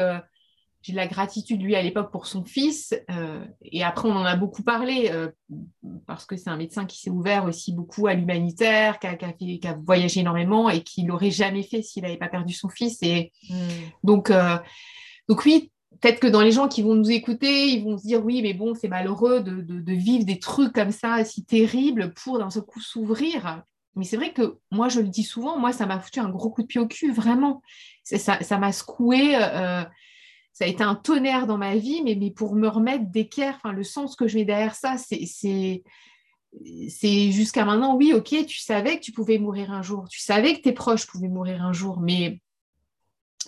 j'ai 0.82 0.94
de 0.94 0.98
la 0.98 1.08
gratitude, 1.08 1.62
lui, 1.62 1.76
à 1.76 1.82
l'époque, 1.82 2.12
pour 2.12 2.26
son 2.26 2.46
fils. 2.46 2.94
Euh, 3.12 3.44
et 3.62 3.84
après, 3.84 4.08
on 4.08 4.14
en 4.14 4.24
a 4.24 4.38
beaucoup 4.38 4.64
parlé, 4.64 5.10
euh, 5.12 5.30
parce 6.08 6.26
que 6.26 6.38
c'est 6.38 6.50
un 6.50 6.56
médecin 6.56 6.86
qui 6.86 7.00
s'est 7.00 7.10
ouvert 7.10 7.46
aussi 7.46 7.74
beaucoup 7.74 8.08
à 8.08 8.14
l'humanitaire, 8.14 8.98
qui 9.00 9.08
a, 9.08 9.74
voyagé 9.84 10.22
énormément 10.22 10.70
et 10.70 10.82
qui 10.82 11.04
l'aurait 11.04 11.32
jamais 11.32 11.64
fait 11.64 11.82
s'il 11.82 12.04
n'avait 12.04 12.18
pas 12.18 12.30
perdu 12.30 12.54
son 12.54 12.70
fils. 12.70 13.00
Et 13.02 13.32
hmm. 13.50 13.56
donc, 14.04 14.32
euh, 14.32 14.58
donc, 15.28 15.44
oui, 15.44 15.70
peut-être 16.00 16.22
que 16.22 16.28
dans 16.28 16.42
les 16.42 16.54
gens 16.54 16.70
qui 16.70 16.82
vont 16.82 16.96
nous 16.96 17.12
écouter, 17.12 17.68
ils 17.68 17.84
vont 17.84 17.98
se 17.98 18.08
dire 18.08 18.24
oui, 18.24 18.42
mais 18.42 18.54
bon, 18.54 18.74
c'est 18.74 18.88
malheureux 18.88 19.42
de, 19.42 19.62
de, 19.62 19.94
vivre 19.94 20.24
des 20.24 20.40
trucs 20.40 20.72
comme 20.72 20.92
ça, 20.92 21.26
si 21.26 21.44
terribles, 21.44 22.14
pour 22.14 22.40
d'un 22.40 22.50
seul 22.50 22.64
coup 22.64 22.80
s'ouvrir. 22.80 23.64
Mais 23.96 24.06
c'est 24.06 24.18
vrai 24.18 24.34
que 24.34 24.58
moi, 24.72 24.90
je 24.90 25.02
le 25.02 25.08
dis 25.08 25.24
souvent, 25.24 25.58
moi, 25.58 25.74
ça 25.74 25.86
m'a 25.86 26.00
foutu 26.00 26.20
un 26.20 26.30
gros 26.30 26.50
coup 26.50 26.62
de 26.62 26.68
pied 26.68 26.80
au 26.80 26.88
cul, 26.88 27.12
vraiment. 27.12 27.62
Ça 28.04 28.58
m'a 28.58 28.72
secoué 28.72 29.36
ça 30.52 30.66
a 30.66 30.68
été 30.68 30.84
un 30.84 30.96
tonnerre 30.96 31.48
dans 31.48 31.58
ma 31.58 31.78
vie, 31.78 32.02
mais, 32.04 32.32
pour 32.32 32.56
me 32.56 32.68
remettre 32.68 33.06
d'équerre, 33.06 33.62
le 33.72 33.84
sens 33.84 34.18
que 34.18 34.28
je 34.28 34.38
mets 34.38 34.46
derrière 34.46 34.76
ça, 34.76 34.98
c'est 34.98 35.26
c'est 35.26 37.32
jusqu'à 37.32 37.64
maintenant, 37.64 37.96
oui, 37.96 38.12
ok, 38.14 38.46
tu 38.46 38.60
savais 38.60 38.98
que 38.98 39.04
tu 39.04 39.12
pouvais 39.12 39.38
mourir 39.38 39.72
un 39.72 39.84
jour, 39.84 40.08
tu 40.10 40.20
savais 40.20 40.56
que 40.56 40.62
tes 40.62 40.74
proches 40.74 41.06
pouvaient 41.06 41.30
mourir 41.30 41.64
un 41.64 41.74
jour, 41.74 42.00
mais, 42.02 42.42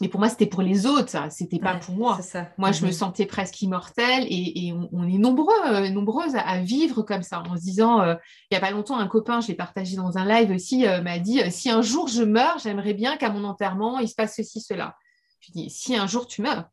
mais 0.02 0.08
pour 0.08 0.20
moi, 0.20 0.30
c'était 0.30 0.48
pour 0.48 0.64
les 0.64 0.88
autres, 0.88 1.10
ça, 1.10 1.30
c'était 1.30 1.60
pas 1.60 1.76
pour 1.76 1.94
moi. 1.94 2.20
Moi, 2.58 2.72
je 2.72 2.82
me 2.82 2.88
mhm. 2.88 2.92
sentais 2.92 3.28
presque 3.28 3.62
immortelle 3.62 4.26
et, 4.28 4.74
on, 4.92 5.08
est 5.08 5.20
nombreux, 5.20 5.54
euh, 5.68 5.90
nombreuses 5.90 6.36
à, 6.36 6.60
vivre 6.60 7.04
comme 7.04 7.22
ça, 7.22 7.44
en 7.48 7.56
se 7.56 7.62
disant, 7.62 8.02
euh, 8.02 8.16
il 8.50 8.56
n'y 8.56 8.58
a 8.58 8.60
pas 8.60 8.72
longtemps, 8.72 8.98
un 8.98 9.08
copain, 9.08 9.42
je 9.42 9.50
l'ai 9.50 9.54
partagé 9.54 9.96
dans 9.96 10.18
un 10.18 10.26
live 10.26 10.50
aussi, 10.50 10.88
euh, 10.88 11.04
m'a 11.04 11.20
dit, 11.20 11.40
si 11.52 11.70
un 11.70 11.84
jour 11.84 12.08
je 12.08 12.24
meurs, 12.24 12.58
j'aimerais 12.58 12.96
bien 12.96 13.16
qu'à 13.16 13.30
mon 13.30 13.44
enterrement, 13.44 14.00
il 14.00 14.10
se 14.10 14.16
passe 14.16 14.36
ceci, 14.36 14.60
cela. 14.60 14.96
Je 15.40 15.52
dis, 15.52 15.70
si 15.70 15.96
un 15.96 16.08
jour 16.08 16.26
tu 16.26 16.42
meurs, 16.42 16.66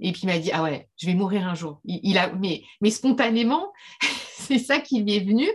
et 0.00 0.10
puis 0.10 0.22
il 0.24 0.26
m'a 0.26 0.38
dit, 0.38 0.50
ah 0.52 0.64
ouais, 0.64 0.88
je 0.96 1.06
vais 1.06 1.14
mourir 1.14 1.46
un 1.46 1.54
jour. 1.54 1.80
Il, 1.84 2.18
a, 2.18 2.32
mais, 2.32 2.64
mais 2.80 2.90
spontanément, 2.90 3.72
c'est 4.34 4.58
ça 4.58 4.80
qui 4.80 5.02
lui 5.02 5.14
est 5.14 5.24
venu 5.24 5.48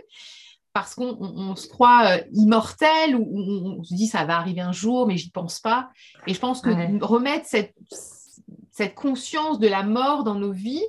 parce 0.72 0.94
qu'on 0.94 1.54
se 1.56 1.68
croit 1.68 2.06
euh, 2.06 2.22
immortel 2.32 3.16
ou 3.16 3.26
on, 3.78 3.84
se 3.84 3.94
dit 3.94 4.06
ça 4.06 4.24
va 4.24 4.36
arriver 4.36 4.60
un 4.60 4.72
jour, 4.72 5.06
mais 5.06 5.16
j'y 5.16 5.30
pense 5.30 5.60
pas. 5.60 5.90
Et 6.26 6.34
je 6.34 6.40
pense 6.40 6.60
que 6.60 6.70
remettre 7.04 7.46
cette, 7.46 7.74
cette 8.70 8.94
conscience 8.94 9.58
de 9.58 9.68
la 9.68 9.82
mort 9.82 10.24
dans 10.24 10.34
nos 10.34 10.52
vies, 10.52 10.84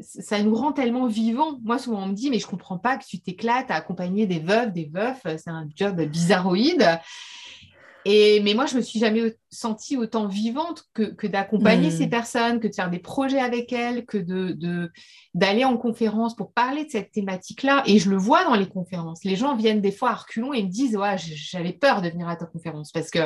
ça 0.00 0.42
nous 0.42 0.54
rend 0.54 0.72
tellement 0.72 1.06
vivants. 1.06 1.58
Moi, 1.62 1.78
souvent, 1.78 2.02
on 2.02 2.08
me 2.08 2.14
dit, 2.14 2.30
mais 2.30 2.38
je 2.38 2.46
comprends 2.46 2.78
pas 2.78 2.96
que 2.96 3.04
tu 3.04 3.20
t'éclates 3.20 3.70
à 3.70 3.76
accompagner 3.76 4.26
des 4.26 4.40
veuves, 4.40 4.72
des 4.72 4.90
veufs, 4.92 5.22
c'est 5.24 5.50
un 5.50 5.68
job 5.74 6.00
bizarroïde. 6.02 6.84
Et, 8.06 8.40
mais 8.40 8.52
moi, 8.52 8.66
je 8.66 8.76
me 8.76 8.82
suis 8.82 8.98
jamais 8.98 9.34
sentie 9.50 9.96
autant 9.96 10.26
vivante 10.26 10.84
que, 10.92 11.26
d'accompagner 11.26 11.88
hmm. 11.88 11.96
ces 11.96 12.06
personnes, 12.06 12.60
que 12.60 12.68
de 12.68 12.74
faire 12.74 12.90
des 12.90 12.98
projets 12.98 13.40
avec 13.40 13.72
elles, 13.72 14.04
que 14.04 14.18
de, 14.18 14.90
d'aller 15.32 15.64
en 15.64 15.76
conférence 15.76 16.36
pour 16.36 16.52
parler 16.52 16.84
de 16.84 16.90
cette 16.90 17.12
thématique-là. 17.12 17.82
Et 17.86 17.98
je 17.98 18.10
le 18.10 18.16
vois 18.18 18.44
dans 18.44 18.56
les 18.56 18.68
conférences. 18.68 19.24
Les 19.24 19.36
gens 19.36 19.56
viennent 19.56 19.80
des 19.80 19.92
fois 19.92 20.10
à 20.10 20.14
reculons 20.14 20.52
et 20.52 20.62
me 20.62 20.68
disent 20.68 20.96
ouais, 20.96 21.16
j'avais 21.16 21.72
peur 21.72 22.02
de 22.02 22.10
venir 22.10 22.28
à 22.28 22.36
ta 22.36 22.44
conférence 22.44 22.92
parce 22.92 23.10
que 23.10 23.20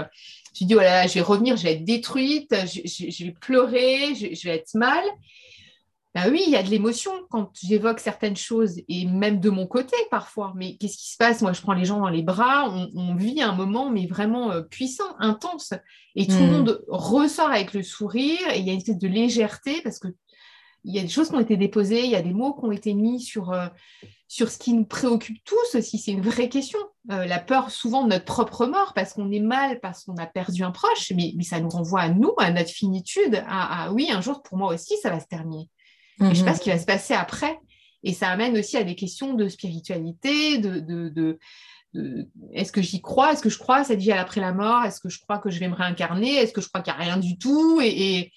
je 0.54 0.64
dis 0.64 0.74
oh 0.74 0.80
là, 0.80 1.02
là 1.02 1.06
je 1.06 1.14
vais 1.14 1.22
revenir, 1.22 1.56
je 1.56 1.64
vais 1.64 1.72
être 1.72 1.84
détruite, 1.84 2.54
je, 2.54 3.24
vais 3.24 3.34
pleurer, 3.40 4.14
je, 4.14 4.48
vais 4.48 4.56
être 4.56 4.74
mal. 4.74 5.02
Bah 6.18 6.28
oui, 6.32 6.42
il 6.46 6.52
y 6.52 6.56
a 6.56 6.64
de 6.64 6.68
l'émotion 6.68 7.12
quand 7.30 7.52
j'évoque 7.62 8.00
certaines 8.00 8.36
choses, 8.36 8.80
et 8.88 9.06
même 9.06 9.38
de 9.38 9.50
mon 9.50 9.68
côté 9.68 9.94
parfois. 10.10 10.52
Mais 10.56 10.76
qu'est-ce 10.76 10.96
qui 10.96 11.12
se 11.12 11.16
passe? 11.16 11.42
Moi, 11.42 11.52
je 11.52 11.60
prends 11.60 11.74
les 11.74 11.84
gens 11.84 12.00
dans 12.00 12.08
les 12.08 12.22
bras, 12.22 12.68
on, 12.94 13.14
vit 13.14 13.40
un 13.40 13.52
moment, 13.52 13.88
mais 13.88 14.06
vraiment 14.06 14.50
euh, 14.50 14.62
puissant, 14.62 15.14
intense. 15.20 15.74
Et 16.16 16.26
tout 16.26 16.34
le 16.34 16.46
hmm. 16.46 16.50
monde 16.50 16.84
ressort 16.88 17.50
avec 17.50 17.72
le 17.72 17.84
sourire, 17.84 18.40
et 18.52 18.58
il 18.58 18.66
y 18.66 18.70
a 18.70 18.72
une 18.72 18.78
espèce 18.78 18.98
de 18.98 19.06
légèreté, 19.06 19.80
parce 19.82 20.00
que 20.00 20.08
il 20.82 20.94
y 20.94 20.98
a 20.98 21.02
des 21.02 21.08
choses 21.08 21.28
qui 21.28 21.34
ont 21.36 21.40
été 21.40 21.56
déposées, 21.56 22.04
il 22.04 22.10
y 22.10 22.16
a 22.16 22.22
des 22.22 22.32
mots 22.32 22.54
qui 22.54 22.64
ont 22.64 22.72
été 22.72 22.94
mis 22.94 23.20
sur, 23.20 23.52
euh, 23.52 23.68
sur 24.26 24.48
ce 24.48 24.58
qui 24.58 24.72
nous 24.72 24.86
préoccupe 24.86 25.42
tous 25.44 25.76
aussi. 25.76 25.98
C'est 25.98 26.12
une 26.12 26.22
vraie 26.22 26.48
question. 26.48 26.78
Euh, 27.12 27.26
la 27.26 27.38
peur, 27.38 27.70
souvent, 27.70 28.04
de 28.04 28.08
notre 28.08 28.24
propre 28.24 28.66
mort, 28.66 28.92
parce 28.94 29.12
qu'on 29.12 29.30
est 29.30 29.40
mal, 29.40 29.80
parce 29.80 30.04
qu'on 30.04 30.16
a 30.16 30.26
perdu 30.26 30.64
un 30.64 30.70
proche, 30.72 31.12
mais, 31.14 31.34
ça 31.42 31.60
nous 31.60 31.68
renvoie 31.68 32.00
à 32.00 32.08
nous, 32.08 32.32
à 32.38 32.50
notre 32.50 32.70
finitude, 32.70 33.44
à 33.46 33.92
oui, 33.92 34.10
un 34.10 34.20
jour, 34.20 34.42
pour 34.42 34.58
moi 34.58 34.74
aussi, 34.74 34.96
ça 35.02 35.10
va 35.10 35.20
se 35.20 35.26
terminer. 35.26 35.68
Je 36.20 36.26
ne 36.26 36.34
sais 36.34 36.44
pas 36.44 36.54
ce 36.54 36.60
qui 36.60 36.70
va 36.70 36.78
se 36.78 36.86
passer 36.86 37.14
après. 37.14 37.58
Et 38.02 38.12
ça 38.12 38.28
amène 38.28 38.56
aussi 38.56 38.76
à 38.76 38.84
des 38.84 38.94
questions 38.94 39.34
de 39.34 39.48
spiritualité, 39.48 40.58
de, 40.58 40.78
de, 40.80 41.38
est-ce 42.52 42.70
que 42.70 42.82
j'y 42.82 43.00
crois? 43.00 43.32
Est-ce 43.32 43.42
que 43.42 43.50
je 43.50 43.58
crois 43.58 43.78
à 43.78 43.84
cette 43.84 44.00
vie 44.00 44.12
après 44.12 44.40
la 44.40 44.52
mort? 44.52 44.84
Est-ce 44.84 45.00
que 45.00 45.08
je 45.08 45.20
crois 45.20 45.38
que 45.38 45.50
je 45.50 45.58
vais 45.58 45.68
me 45.68 45.74
réincarner? 45.74 46.34
Est-ce 46.36 46.52
que 46.52 46.60
je 46.60 46.68
crois 46.68 46.80
qu'il 46.82 46.92
n'y 46.92 47.00
a 47.00 47.02
rien 47.02 47.16
du 47.16 47.38
tout? 47.38 47.80
Et, 47.80 47.88
et, 47.88 48.32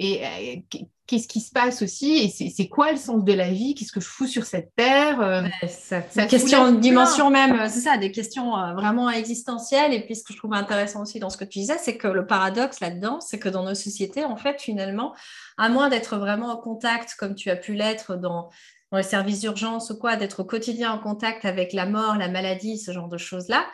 euh, 0.00 0.78
qu'est-ce 1.06 1.26
qui 1.26 1.40
se 1.40 1.50
passe 1.50 1.82
aussi? 1.82 2.12
Et 2.18 2.50
c'est 2.50 2.68
quoi 2.68 2.92
le 2.92 2.98
sens 2.98 3.24
de 3.24 3.32
la 3.32 3.50
vie? 3.50 3.74
Qu'est-ce 3.74 3.90
que 3.90 4.00
je 4.00 4.06
fous 4.06 4.26
sur 4.26 4.44
cette 4.44 4.72
terre? 4.76 5.20
Euh, 5.20 5.42
ça, 5.66 6.00
question, 6.26 6.72
dimension 6.72 7.30
même, 7.30 7.68
c'est 7.68 7.80
ça, 7.80 7.96
des 7.96 8.12
questions 8.12 8.56
euh, 8.56 8.74
vraiment 8.74 9.10
existentielles. 9.10 9.92
Et 9.92 10.04
puis 10.04 10.14
ce 10.14 10.22
que 10.22 10.32
je 10.32 10.38
trouve 10.38 10.54
intéressant 10.54 11.02
aussi 11.02 11.18
dans 11.18 11.30
ce 11.30 11.36
que 11.36 11.44
tu 11.44 11.58
disais, 11.58 11.78
c'est 11.78 11.96
que 11.96 12.06
le 12.06 12.26
paradoxe 12.26 12.78
là-dedans, 12.80 13.20
c'est 13.20 13.38
que 13.38 13.48
dans 13.48 13.64
nos 13.64 13.74
sociétés, 13.74 14.24
en 14.24 14.36
fait, 14.36 14.60
finalement, 14.60 15.14
à 15.56 15.68
moins 15.68 15.88
d'être 15.88 16.16
vraiment 16.16 16.48
en 16.48 16.56
contact, 16.58 17.16
comme 17.18 17.34
tu 17.34 17.50
as 17.50 17.56
pu 17.56 17.74
l'être 17.74 18.16
dans, 18.16 18.50
les 18.92 19.02
services 19.02 19.40
d'urgence 19.40 19.90
ou 19.90 19.98
quoi, 19.98 20.16
d'être 20.16 20.40
au 20.40 20.44
quotidien 20.44 20.92
en 20.92 20.98
contact 20.98 21.44
avec 21.44 21.72
la 21.72 21.86
mort, 21.86 22.16
la 22.16 22.28
maladie, 22.28 22.78
ce 22.78 22.92
genre 22.92 23.08
de 23.08 23.18
choses-là, 23.18 23.66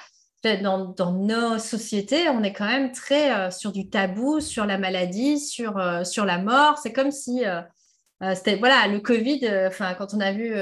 dans, 0.45 1.13
nos 1.13 1.59
sociétés, 1.59 2.29
on 2.29 2.43
est 2.43 2.53
quand 2.53 2.67
même 2.67 2.93
très 2.93 3.33
euh, 3.33 3.51
sur 3.51 3.73
du 3.73 3.89
tabou, 3.89 4.41
sur 4.41 4.67
la 4.67 4.79
maladie, 4.79 5.39
sur, 5.39 5.79
euh, 5.79 6.05
sur 6.05 6.25
la 6.25 6.39
mort. 6.39 6.79
C'est 6.79 6.93
comme 6.93 7.11
si 7.11 7.45
euh, 7.47 7.63
c'était 8.35 8.57
voilà 8.57 8.87
le 8.89 9.01
Covid. 9.01 9.71
Quand 9.99 10.15
on 10.15 10.21
a 10.21 10.33
vu 10.33 10.55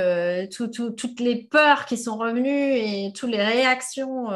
toutes 0.48 1.20
les 1.20 1.44
peurs 1.44 1.84
qui 1.86 1.96
sont 1.96 2.16
revenues 2.16 2.72
et 2.74 3.12
toutes 3.14 3.30
les 3.30 3.42
réactions, 3.42 4.30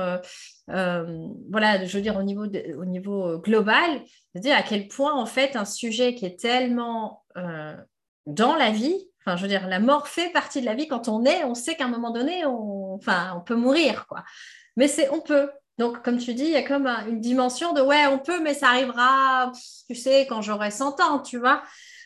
voilà, 0.69 1.85
je 1.85 1.97
veux 1.97 2.03
dire 2.03 2.17
au 2.17 2.23
niveau 2.23 2.45
au 2.45 2.85
niveau 2.85 3.39
global, 3.39 4.03
dire 4.35 4.55
à 4.57 4.63
quel 4.63 4.87
point, 4.87 5.15
en 5.15 5.27
fait, 5.27 5.57
un 5.57 5.65
sujet 5.65 6.15
qui 6.15 6.27
est 6.27 6.39
tellement 6.39 7.25
dans 8.27 8.55
la 8.55 8.71
vie, 8.71 9.09
enfin, 9.25 9.37
je 9.37 9.43
veux 9.43 9.49
dire, 9.49 9.67
la 9.67 9.81
mort 9.81 10.07
fait 10.07 10.31
partie 10.31 10.61
de 10.61 10.67
la 10.67 10.75
vie. 10.75 10.87
Quand 10.87 11.09
on 11.09 11.25
est, 11.25 11.43
on 11.45 11.55
sait 11.55 11.75
qu'à 11.75 11.87
un 11.87 11.89
moment 11.89 12.13
donné, 12.13 12.45
on, 12.47 12.95
enfin, 12.95 13.35
on 13.37 13.41
peut 13.41 13.57
mourir, 13.57 14.07
quoi. 14.07 14.23
Mais 14.77 14.89
c'est 14.89 15.09
on 15.11 15.21
peut. 15.21 15.51
Donc, 15.79 16.03
comme 16.03 16.19
tu 16.19 16.33
dis, 16.33 16.45
il 16.45 16.51
y 16.51 16.57
a 16.57 16.63
comme 16.63 16.87
une 16.87 17.21
dimension 17.21 17.75
de 17.75 17.83
ouais, 17.83 18.07
on 18.07 18.19
peut, 18.19 18.41
mais 18.43 18.55
ça 18.55 18.69
arrivera, 18.69 19.53
tu 19.89 19.95
sais, 19.95 20.27
quand 20.27 20.41
j'aurai 20.41 20.71
100 20.71 21.01
ans, 21.01 21.21
tu 21.21 21.39
vois. 21.39 21.63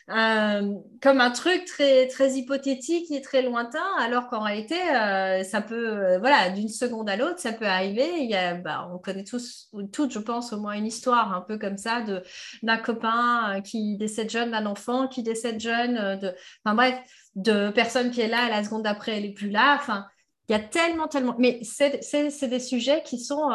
Euh, 0.09 0.73
comme 1.01 1.21
un 1.21 1.31
truc 1.31 1.63
très, 1.65 2.07
très 2.07 2.33
hypothétique 2.33 3.09
et 3.11 3.21
très 3.21 3.43
lointain, 3.43 3.85
alors 3.99 4.27
qu'en 4.27 4.41
réalité, 4.41 4.75
euh, 4.75 5.43
ça 5.43 5.61
peut, 5.61 5.89
euh, 5.89 6.19
voilà, 6.19 6.49
d'une 6.49 6.67
seconde 6.67 7.09
à 7.09 7.15
l'autre, 7.15 7.39
ça 7.39 7.53
peut 7.53 7.65
arriver. 7.65 8.09
Il 8.19 8.29
y 8.29 8.35
a, 8.35 8.55
bah, 8.55 8.89
on 8.93 8.97
connaît 8.97 9.23
tous, 9.23 9.69
ou 9.71 9.83
toutes, 9.83 10.11
je 10.11 10.19
pense, 10.19 10.51
au 10.51 10.59
moins 10.59 10.73
une 10.73 10.87
histoire 10.87 11.33
un 11.33 11.41
peu 11.41 11.57
comme 11.57 11.77
ça 11.77 12.01
de, 12.01 12.23
d'un 12.63 12.77
copain 12.77 13.61
qui 13.63 13.95
décède 13.97 14.29
jeune, 14.29 14.51
d'un 14.51 14.65
enfant 14.65 15.07
qui 15.07 15.23
décède 15.23 15.59
jeune, 15.61 16.19
de, 16.19 16.33
enfin 16.65 16.75
bref, 16.75 16.99
de 17.35 17.69
personne 17.69 18.11
qui 18.11 18.21
est 18.21 18.27
là, 18.27 18.49
la 18.49 18.63
seconde 18.63 18.83
d'après, 18.83 19.17
elle 19.17 19.23
n'est 19.23 19.33
plus 19.33 19.49
là. 19.49 19.77
Enfin, 19.79 20.07
il 20.51 20.57
y 20.57 20.59
a 20.59 20.59
tellement, 20.59 21.07
tellement. 21.07 21.35
Mais 21.39 21.61
c'est, 21.63 22.49
des 22.49 22.59
sujets 22.59 23.03
qui 23.03 23.19
sont 23.19 23.51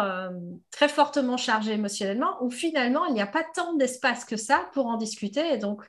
très 0.70 0.88
fortement 0.88 1.36
chargés 1.36 1.72
émotionnellement, 1.72 2.42
où 2.42 2.50
finalement, 2.50 3.04
il 3.04 3.12
n'y 3.12 3.20
a 3.20 3.26
pas 3.26 3.44
tant 3.54 3.74
d'espace 3.74 4.24
que 4.24 4.36
ça 4.36 4.66
pour 4.72 4.86
en 4.86 4.96
discuter. 4.96 5.52
Et 5.52 5.58
donc, 5.58 5.82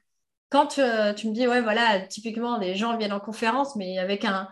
quand 0.49 0.80
euh, 0.80 1.14
tu 1.14 1.30
me 1.30 1.34
dis, 1.34 1.47
ouais, 1.47 1.62
voilà, 1.62 2.01
typiquement, 2.01 2.58
les 2.58 2.76
gens 2.76 2.97
viennent 2.97 3.14
en 3.14 3.22
conférence, 3.22 3.78
mais 3.78 3.97
avec, 3.99 4.26
un, 4.26 4.49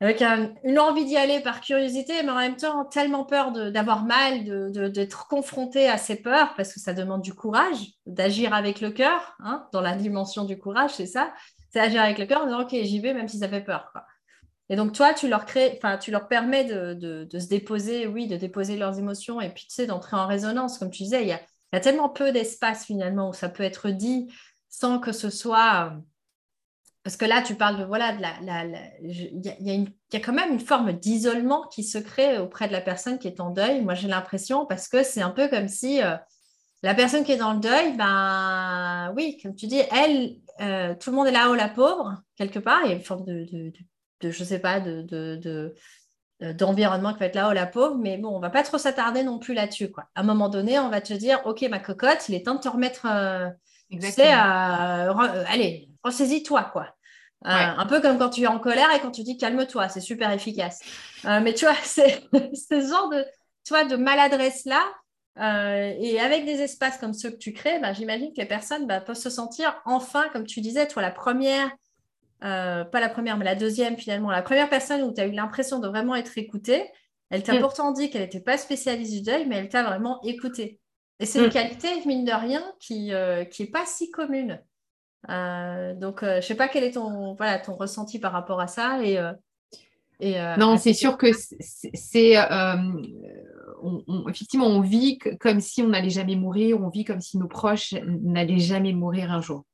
avec 0.00 0.22
une 0.22 0.78
envie 0.78 1.04
d'y 1.04 1.18
aller 1.18 1.40
par 1.40 1.60
curiosité, 1.60 2.22
mais 2.22 2.30
en 2.30 2.36
même 2.36 2.56
temps, 2.56 2.86
tellement 2.86 3.24
peur 3.24 3.52
d'avoir 3.52 4.06
mal, 4.06 4.44
d'être 4.72 5.26
confronté 5.28 5.90
à 5.90 5.98
ces 5.98 6.16
peurs, 6.16 6.54
parce 6.54 6.72
que 6.72 6.80
ça 6.80 6.94
demande 6.94 7.20
du 7.20 7.34
courage, 7.34 7.86
d'agir 8.06 8.54
avec 8.54 8.80
le 8.80 8.92
cœur, 8.92 9.36
hein, 9.40 9.66
dans 9.74 9.82
la 9.82 9.94
dimension 9.94 10.46
du 10.46 10.58
courage, 10.58 10.92
c'est 10.94 11.06
ça, 11.06 11.34
c'est 11.70 11.80
agir 11.80 12.00
avec 12.00 12.16
le 12.16 12.24
cœur 12.24 12.40
en 12.40 12.46
disant, 12.46 12.62
OK, 12.62 12.70
j'y 12.70 12.98
vais, 13.00 13.12
même 13.12 13.28
si 13.28 13.38
ça 13.38 13.48
fait 13.48 13.60
peur. 13.60 13.92
Et 14.70 14.76
donc, 14.76 14.92
toi, 14.92 15.14
tu 15.14 15.28
leur, 15.28 15.46
crées, 15.46 15.78
tu 16.00 16.10
leur 16.10 16.28
permets 16.28 16.64
de, 16.64 17.26
se 17.32 17.46
déposer, 17.48 18.06
oui, 18.06 18.26
de 18.26 18.36
déposer 18.36 18.76
leurs 18.76 18.98
émotions, 18.98 19.40
et 19.40 19.48
puis, 19.48 19.64
tu 19.66 19.74
sais, 19.74 19.86
d'entrer 19.86 20.16
en 20.16 20.26
résonance, 20.26 20.78
comme 20.78 20.90
tu 20.90 21.04
disais, 21.04 21.22
il 21.22 21.28
y 21.28 21.32
a, 21.32 21.80
tellement 21.80 22.08
peu 22.08 22.32
d'espace 22.32 22.84
finalement 22.84 23.30
où 23.30 23.32
ça 23.32 23.48
peut 23.48 23.62
être 23.62 23.90
dit 23.90 24.32
sans 24.68 24.98
que 24.98 25.12
ce 25.12 25.30
soit... 25.30 25.94
Parce 27.02 27.16
que 27.16 27.24
là, 27.24 27.40
tu 27.40 27.54
parles 27.54 27.78
de, 27.78 27.84
voilà, 27.84 28.14
de 28.14 28.20
la... 28.20 28.64
Il 29.02 29.40
y, 29.42 30.16
a 30.16 30.20
quand 30.20 30.32
même 30.32 30.52
une 30.52 30.60
forme 30.60 30.92
d'isolement 30.92 31.66
qui 31.68 31.82
se 31.82 31.96
crée 31.96 32.38
auprès 32.38 32.68
de 32.68 32.72
la 32.72 32.82
personne 32.82 33.18
qui 33.18 33.28
est 33.28 33.40
en 33.40 33.50
deuil. 33.50 33.80
Moi, 33.82 33.94
j'ai 33.94 34.08
l'impression, 34.08 34.66
parce 34.66 34.88
que 34.88 35.02
c'est 35.02 35.22
un 35.22 35.30
peu 35.30 35.48
comme 35.48 35.68
si 35.68 36.02
euh, 36.02 36.16
la 36.82 36.94
personne 36.94 37.24
qui 37.24 37.32
est 37.32 37.38
dans 37.38 37.54
le 37.54 37.60
deuil, 37.60 37.96
ben 37.96 39.12
oui, 39.16 39.38
comme 39.42 39.54
tu 39.54 39.66
dis, 39.66 39.80
elle, 39.90 40.36
euh, 40.60 40.94
tout 40.94 41.10
le 41.10 41.16
monde 41.16 41.26
est 41.26 41.32
là-haut, 41.32 41.54
la 41.54 41.68
pauvre, 41.68 42.22
quelque 42.36 42.58
part. 42.58 42.80
Il 42.84 42.90
y 42.90 42.92
a 42.92 42.96
une 42.96 43.02
forme 43.02 43.24
de, 43.24 43.44
de, 43.50 43.70
de, 43.70 43.78
je 44.22 44.44
sais 44.44 44.58
pas, 44.58 44.80
de, 44.80 45.02
de 45.02 45.74
euh, 46.42 46.52
d'environnement 46.52 47.12
qui 47.12 47.20
va 47.20 47.26
être 47.26 47.34
là 47.34 47.48
haut 47.48 47.52
la 47.52 47.66
pauvre, 47.66 47.96
mais 47.96 48.16
bon, 48.16 48.28
on 48.28 48.40
va 48.40 48.50
pas 48.50 48.62
trop 48.62 48.78
s'attarder 48.78 49.22
non 49.22 49.38
plus 49.38 49.54
là-dessus. 49.54 49.90
Quoi. 49.90 50.04
À 50.14 50.20
un 50.20 50.24
moment 50.24 50.48
donné, 50.48 50.78
on 50.78 50.88
va 50.88 51.00
te 51.00 51.12
dire, 51.12 51.40
OK, 51.46 51.62
ma 51.62 51.80
cocotte, 51.80 52.28
il 52.28 52.34
est 52.34 52.46
temps 52.46 52.54
de 52.54 52.60
te 52.60 52.68
remettre, 52.68 53.06
C'est, 54.00 54.30
allez, 54.30 55.88
ressaisis-toi, 56.04 56.70
quoi. 56.72 56.94
Un 57.42 57.86
peu 57.86 58.00
comme 58.00 58.18
quand 58.18 58.30
tu 58.30 58.42
es 58.42 58.46
en 58.46 58.58
colère 58.58 58.92
et 58.94 59.00
quand 59.00 59.10
tu 59.10 59.22
dis 59.22 59.36
calme-toi, 59.36 59.88
c'est 59.88 60.00
super 60.00 60.30
efficace. 60.30 60.80
mais 61.24 61.54
tu 61.54 61.64
vois, 61.64 61.74
c'est 61.82 62.20
ce 62.32 62.80
genre 62.80 63.08
de, 63.10 63.24
tu 63.64 63.72
de 63.72 63.96
maladresse-là, 63.96 64.84
euh, 65.40 65.94
et 66.00 66.18
avec 66.18 66.44
des 66.44 66.60
espaces 66.62 66.98
comme 66.98 67.14
ceux 67.14 67.30
que 67.30 67.36
tu 67.36 67.52
crées, 67.52 67.78
bah, 67.78 67.92
j'imagine 67.92 68.32
que 68.32 68.40
les 68.40 68.46
personnes 68.46 68.86
bah, 68.86 69.00
peuvent 69.00 69.16
se 69.16 69.30
sentir 69.30 69.80
enfin, 69.84 70.28
comme 70.32 70.46
tu 70.46 70.60
disais, 70.60 70.88
toi, 70.88 71.00
la 71.00 71.12
première, 71.12 71.70
euh, 72.44 72.84
pas 72.84 73.00
la 73.00 73.08
première, 73.08 73.36
mais 73.36 73.44
la 73.44 73.54
deuxième 73.54 73.96
finalement, 73.96 74.30
la 74.30 74.42
première 74.42 74.68
personne 74.68 75.02
où 75.02 75.12
tu 75.12 75.20
as 75.20 75.26
eu 75.26 75.32
l'impression 75.32 75.78
de 75.78 75.88
vraiment 75.88 76.14
être 76.14 76.36
écoutée, 76.38 76.84
elle 77.30 77.42
t'a 77.42 77.54
mm. 77.54 77.60
pourtant 77.60 77.92
dit 77.92 78.10
qu'elle 78.10 78.22
n'était 78.22 78.40
pas 78.40 78.56
spécialiste 78.56 79.12
du 79.12 79.22
deuil, 79.22 79.46
mais 79.46 79.56
elle 79.56 79.68
t'a 79.68 79.82
vraiment 79.82 80.20
écoutée. 80.22 80.80
Et 81.20 81.26
c'est 81.26 81.40
une 81.40 81.46
mm. 81.46 81.50
qualité, 81.50 81.88
mine 82.06 82.24
de 82.24 82.32
rien, 82.32 82.62
qui 82.80 83.06
n'est 83.06 83.14
euh, 83.14 83.72
pas 83.72 83.84
si 83.86 84.10
commune. 84.10 84.60
donc, 85.28 86.20
je 86.22 86.36
ne 86.36 86.40
sais 86.40 86.54
pas 86.54 86.68
quel 86.68 86.84
est 86.84 86.92
ton, 86.92 87.34
voilà, 87.34 87.58
ton 87.58 87.74
ressenti 87.74 88.18
par 88.18 88.32
rapport 88.32 88.60
à 88.60 88.68
ça. 88.68 89.02
Et, 89.02 89.18
non, 90.58 90.76
c'est 90.76 90.94
sûr 90.94 91.16
que 91.18 91.28
c'est 91.32 92.36
effectivement, 94.28 94.66
on 94.66 94.80
vit 94.80 95.18
comme 95.40 95.60
si 95.60 95.82
on 95.82 95.88
n'allait 95.88 96.10
jamais 96.10 96.36
mourir, 96.36 96.80
on 96.80 96.88
vit 96.88 97.04
comme 97.04 97.20
si 97.20 97.38
nos 97.38 97.48
proches 97.48 97.94
n'allaient 98.04 98.58
jamais 98.58 98.92
mourir 98.92 99.32
un 99.32 99.40
jour. 99.40 99.64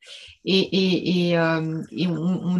Et, 0.44 1.36
euh, 1.36 1.82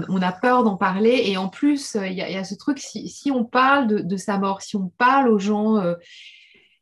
on, 0.09 0.23
a 0.23 0.33
peur 0.33 0.65
d'en 0.65 0.77
parler. 0.77 1.25
Et 1.27 1.37
en 1.37 1.49
plus, 1.49 1.97
il 2.01 2.13
y, 2.13 2.23
a 2.23 2.45
ce 2.45 2.55
truc, 2.55 2.79
si, 2.79 3.31
on 3.31 3.45
parle 3.45 4.07
de, 4.07 4.17
sa 4.17 4.39
mort, 4.39 4.63
si 4.63 4.77
on 4.77 4.91
parle 4.99 5.29
aux 5.29 5.39
gens 5.39 5.79
euh, 5.79 5.95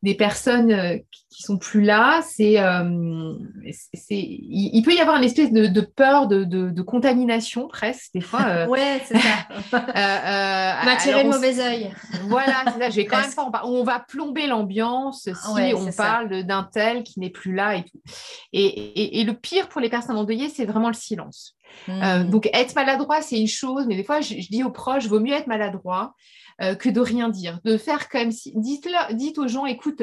des 0.03 0.15
personnes 0.15 0.73
euh, 0.73 0.99
qui 1.31 1.43
sont 1.43 1.59
plus 1.59 1.81
là, 1.81 2.23
c'est, 2.23 2.59
euh, 2.59 3.35
il, 4.11 4.83
peut 4.83 4.93
y 4.93 5.01
avoir 5.01 5.17
une 5.17 5.25
espèce 5.25 5.53
de, 5.53 5.81
peur 5.81 6.27
de, 6.27 6.83
contamination 6.83 7.69
presque 7.69 8.11
des 8.15 8.21
fois. 8.21 8.43
Euh. 8.43 8.67
ouais, 8.69 9.01
c'est 9.07 9.17
ça. 9.17 9.47
va 10.85 10.97
tirer 10.97 11.23
le 11.23 11.31
mauvais 11.31 11.61
œil. 11.61 11.95
Voilà, 12.25 12.65
c'est 12.67 12.81
ça. 12.81 12.91
Je 12.91 12.97
vais 12.97 13.05
quand 13.07 13.21
même 13.21 13.53
pas. 13.53 13.63
On 13.65 13.85
va 13.85 14.01
plomber 14.01 14.49
l'ambiance 14.49 15.23
si 15.23 15.75
on 15.75 15.93
parle 15.93 16.43
d'un 16.43 16.65
tel 16.65 17.05
qui 17.05 17.21
n'est 17.21 17.31
plus 17.31 17.55
là 17.55 17.77
et 17.77 17.85
tout. 17.85 18.01
Et, 18.53 19.21
et, 19.21 19.25
le 19.25 19.35
pire 19.35 19.69
pour 19.69 19.81
les 19.81 19.89
personnes 19.89 20.17
endeuillées, 20.17 20.49
c'est 20.49 20.65
vraiment 20.65 20.89
le 20.89 20.95
silence. 20.95 21.57
Mmh. 21.89 22.25
donc 22.25 22.51
être 22.53 22.75
maladroit, 22.75 23.23
c'est 23.23 23.41
une 23.41 23.49
chose, 23.49 23.87
mais 23.89 23.97
des 23.97 24.05
fois, 24.05 24.21
je, 24.21 24.35
je 24.35 24.49
dis 24.51 24.63
aux 24.63 24.71
proches, 24.71 25.07
vaut 25.07 25.21
mieux 25.21 25.33
être 25.33 25.47
maladroit 25.47 26.15
euh, 26.63 26.75
que 26.75 26.89
de 26.89 27.01
rien 27.01 27.29
dire, 27.29 27.61
de 27.65 27.77
faire 27.77 28.09
comme 28.09 28.31
si, 28.31 28.53
dites, 28.55 28.89
dites 29.13 29.39
aux 29.39 29.49
gens, 29.49 29.67
écoute, 29.67 30.03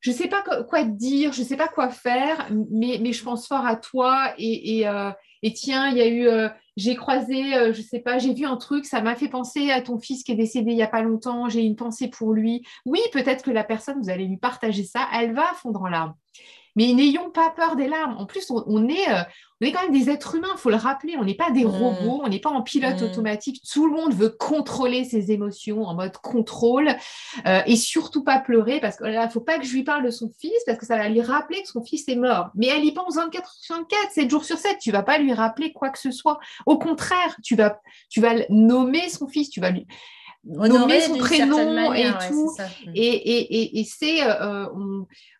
je 0.00 0.10
ne 0.10 0.16
sais 0.16 0.26
pas 0.26 0.42
quoi 0.68 0.84
dire, 0.84 1.32
je 1.32 1.42
ne 1.42 1.46
sais 1.46 1.56
pas 1.56 1.68
quoi 1.68 1.90
faire, 1.90 2.48
mais, 2.70 3.12
je 3.12 3.22
pense 3.22 3.46
fort 3.46 3.64
à 3.64 3.76
toi 3.76 4.34
et, 4.36 4.78
et, 4.78 4.88
euh, 4.88 5.10
tiens, 5.54 5.90
il 5.90 5.98
y 5.98 6.00
a 6.00 6.08
eu, 6.08 6.26
euh, 6.26 6.48
j'ai 6.76 6.96
croisé, 6.96 7.52
je 7.52 7.78
ne 7.78 7.86
sais 7.86 8.00
pas, 8.00 8.18
j'ai 8.18 8.34
vu 8.34 8.46
un 8.46 8.56
truc, 8.56 8.84
ça 8.84 9.00
m'a 9.00 9.14
fait 9.14 9.28
penser 9.28 9.70
à 9.70 9.80
ton 9.80 9.98
fils 9.98 10.24
qui 10.24 10.32
est 10.32 10.36
décédé 10.36 10.72
il 10.72 10.76
n'y 10.76 10.82
a 10.82 10.88
pas 10.88 11.02
longtemps, 11.02 11.48
j'ai 11.48 11.62
une 11.62 11.76
pensée 11.76 12.08
pour 12.08 12.32
lui. 12.32 12.66
Oui, 12.84 12.98
peut-être 13.12 13.44
que 13.44 13.50
la 13.52 13.62
personne, 13.62 14.00
vous 14.02 14.10
allez 14.10 14.26
lui 14.26 14.38
partager 14.38 14.82
ça, 14.82 15.06
elle 15.14 15.34
va 15.34 15.44
fondre 15.54 15.82
en 15.82 15.88
larmes. 15.88 16.14
Mais 16.76 16.92
n'ayons 16.92 17.30
pas 17.30 17.50
peur 17.50 17.76
des 17.76 17.88
larmes. 17.88 18.16
En 18.18 18.26
plus, 18.26 18.50
on, 18.50 18.88
est, 18.88 19.10
euh, 19.10 19.22
on 19.60 19.66
est 19.66 19.72
quand 19.72 19.82
même 19.82 19.92
des 19.92 20.10
êtres 20.10 20.36
humains, 20.36 20.48
il 20.52 20.58
faut 20.58 20.70
le 20.70 20.76
rappeler. 20.76 21.16
On 21.18 21.24
n'est 21.24 21.34
pas 21.34 21.50
des 21.50 21.64
mm. 21.64 21.68
robots, 21.68 22.20
on 22.24 22.28
n'est 22.28 22.40
pas 22.40 22.50
en 22.50 22.62
pilote 22.62 23.00
mm. 23.00 23.04
automatique. 23.04 23.62
Tout 23.70 23.86
le 23.86 23.92
monde 23.92 24.14
veut 24.14 24.30
contrôler 24.30 25.04
ses 25.04 25.32
émotions 25.32 25.84
en 25.84 25.94
mode 25.94 26.16
contrôle 26.18 26.88
euh, 27.46 27.60
et 27.66 27.76
surtout 27.76 28.24
pas 28.24 28.38
pleurer 28.38 28.80
parce 28.80 28.96
qu'il 28.96 29.06
ne 29.06 29.28
faut 29.28 29.40
pas 29.40 29.58
que 29.58 29.66
je 29.66 29.72
lui 29.72 29.84
parle 29.84 30.04
de 30.04 30.10
son 30.10 30.30
fils 30.38 30.62
parce 30.66 30.78
que 30.78 30.86
ça 30.86 30.96
va 30.96 31.08
lui 31.08 31.20
rappeler 31.20 31.62
que 31.62 31.68
son 31.68 31.84
fils 31.84 32.08
est 32.08 32.16
mort. 32.16 32.50
Mais 32.54 32.68
elle 32.68 32.84
y 32.84 32.92
pense 32.92 33.16
24 33.16 33.52
sur 33.60 33.76
24, 33.76 34.10
7 34.12 34.30
jours 34.30 34.44
sur 34.44 34.58
7. 34.58 34.78
Tu 34.80 34.90
vas 34.90 35.02
pas 35.02 35.18
lui 35.18 35.32
rappeler 35.32 35.72
quoi 35.72 35.90
que 35.90 35.98
ce 35.98 36.10
soit. 36.10 36.38
Au 36.66 36.78
contraire, 36.78 37.36
tu 37.42 37.56
vas, 37.56 37.80
tu 38.08 38.20
vas 38.20 38.34
nommer 38.48 39.08
son 39.08 39.28
fils, 39.28 39.50
tu 39.50 39.60
vas 39.60 39.70
lui 39.70 39.86
nommer 40.44 41.00
son 41.00 41.16
prénom 41.18 41.92
et 41.92 42.10
tout. 42.28 42.50
Mm. 42.86 42.90
Et, 42.94 43.38
et, 43.38 43.80
et, 43.80 43.84
c'est, 43.84 44.22
euh, 44.24 44.66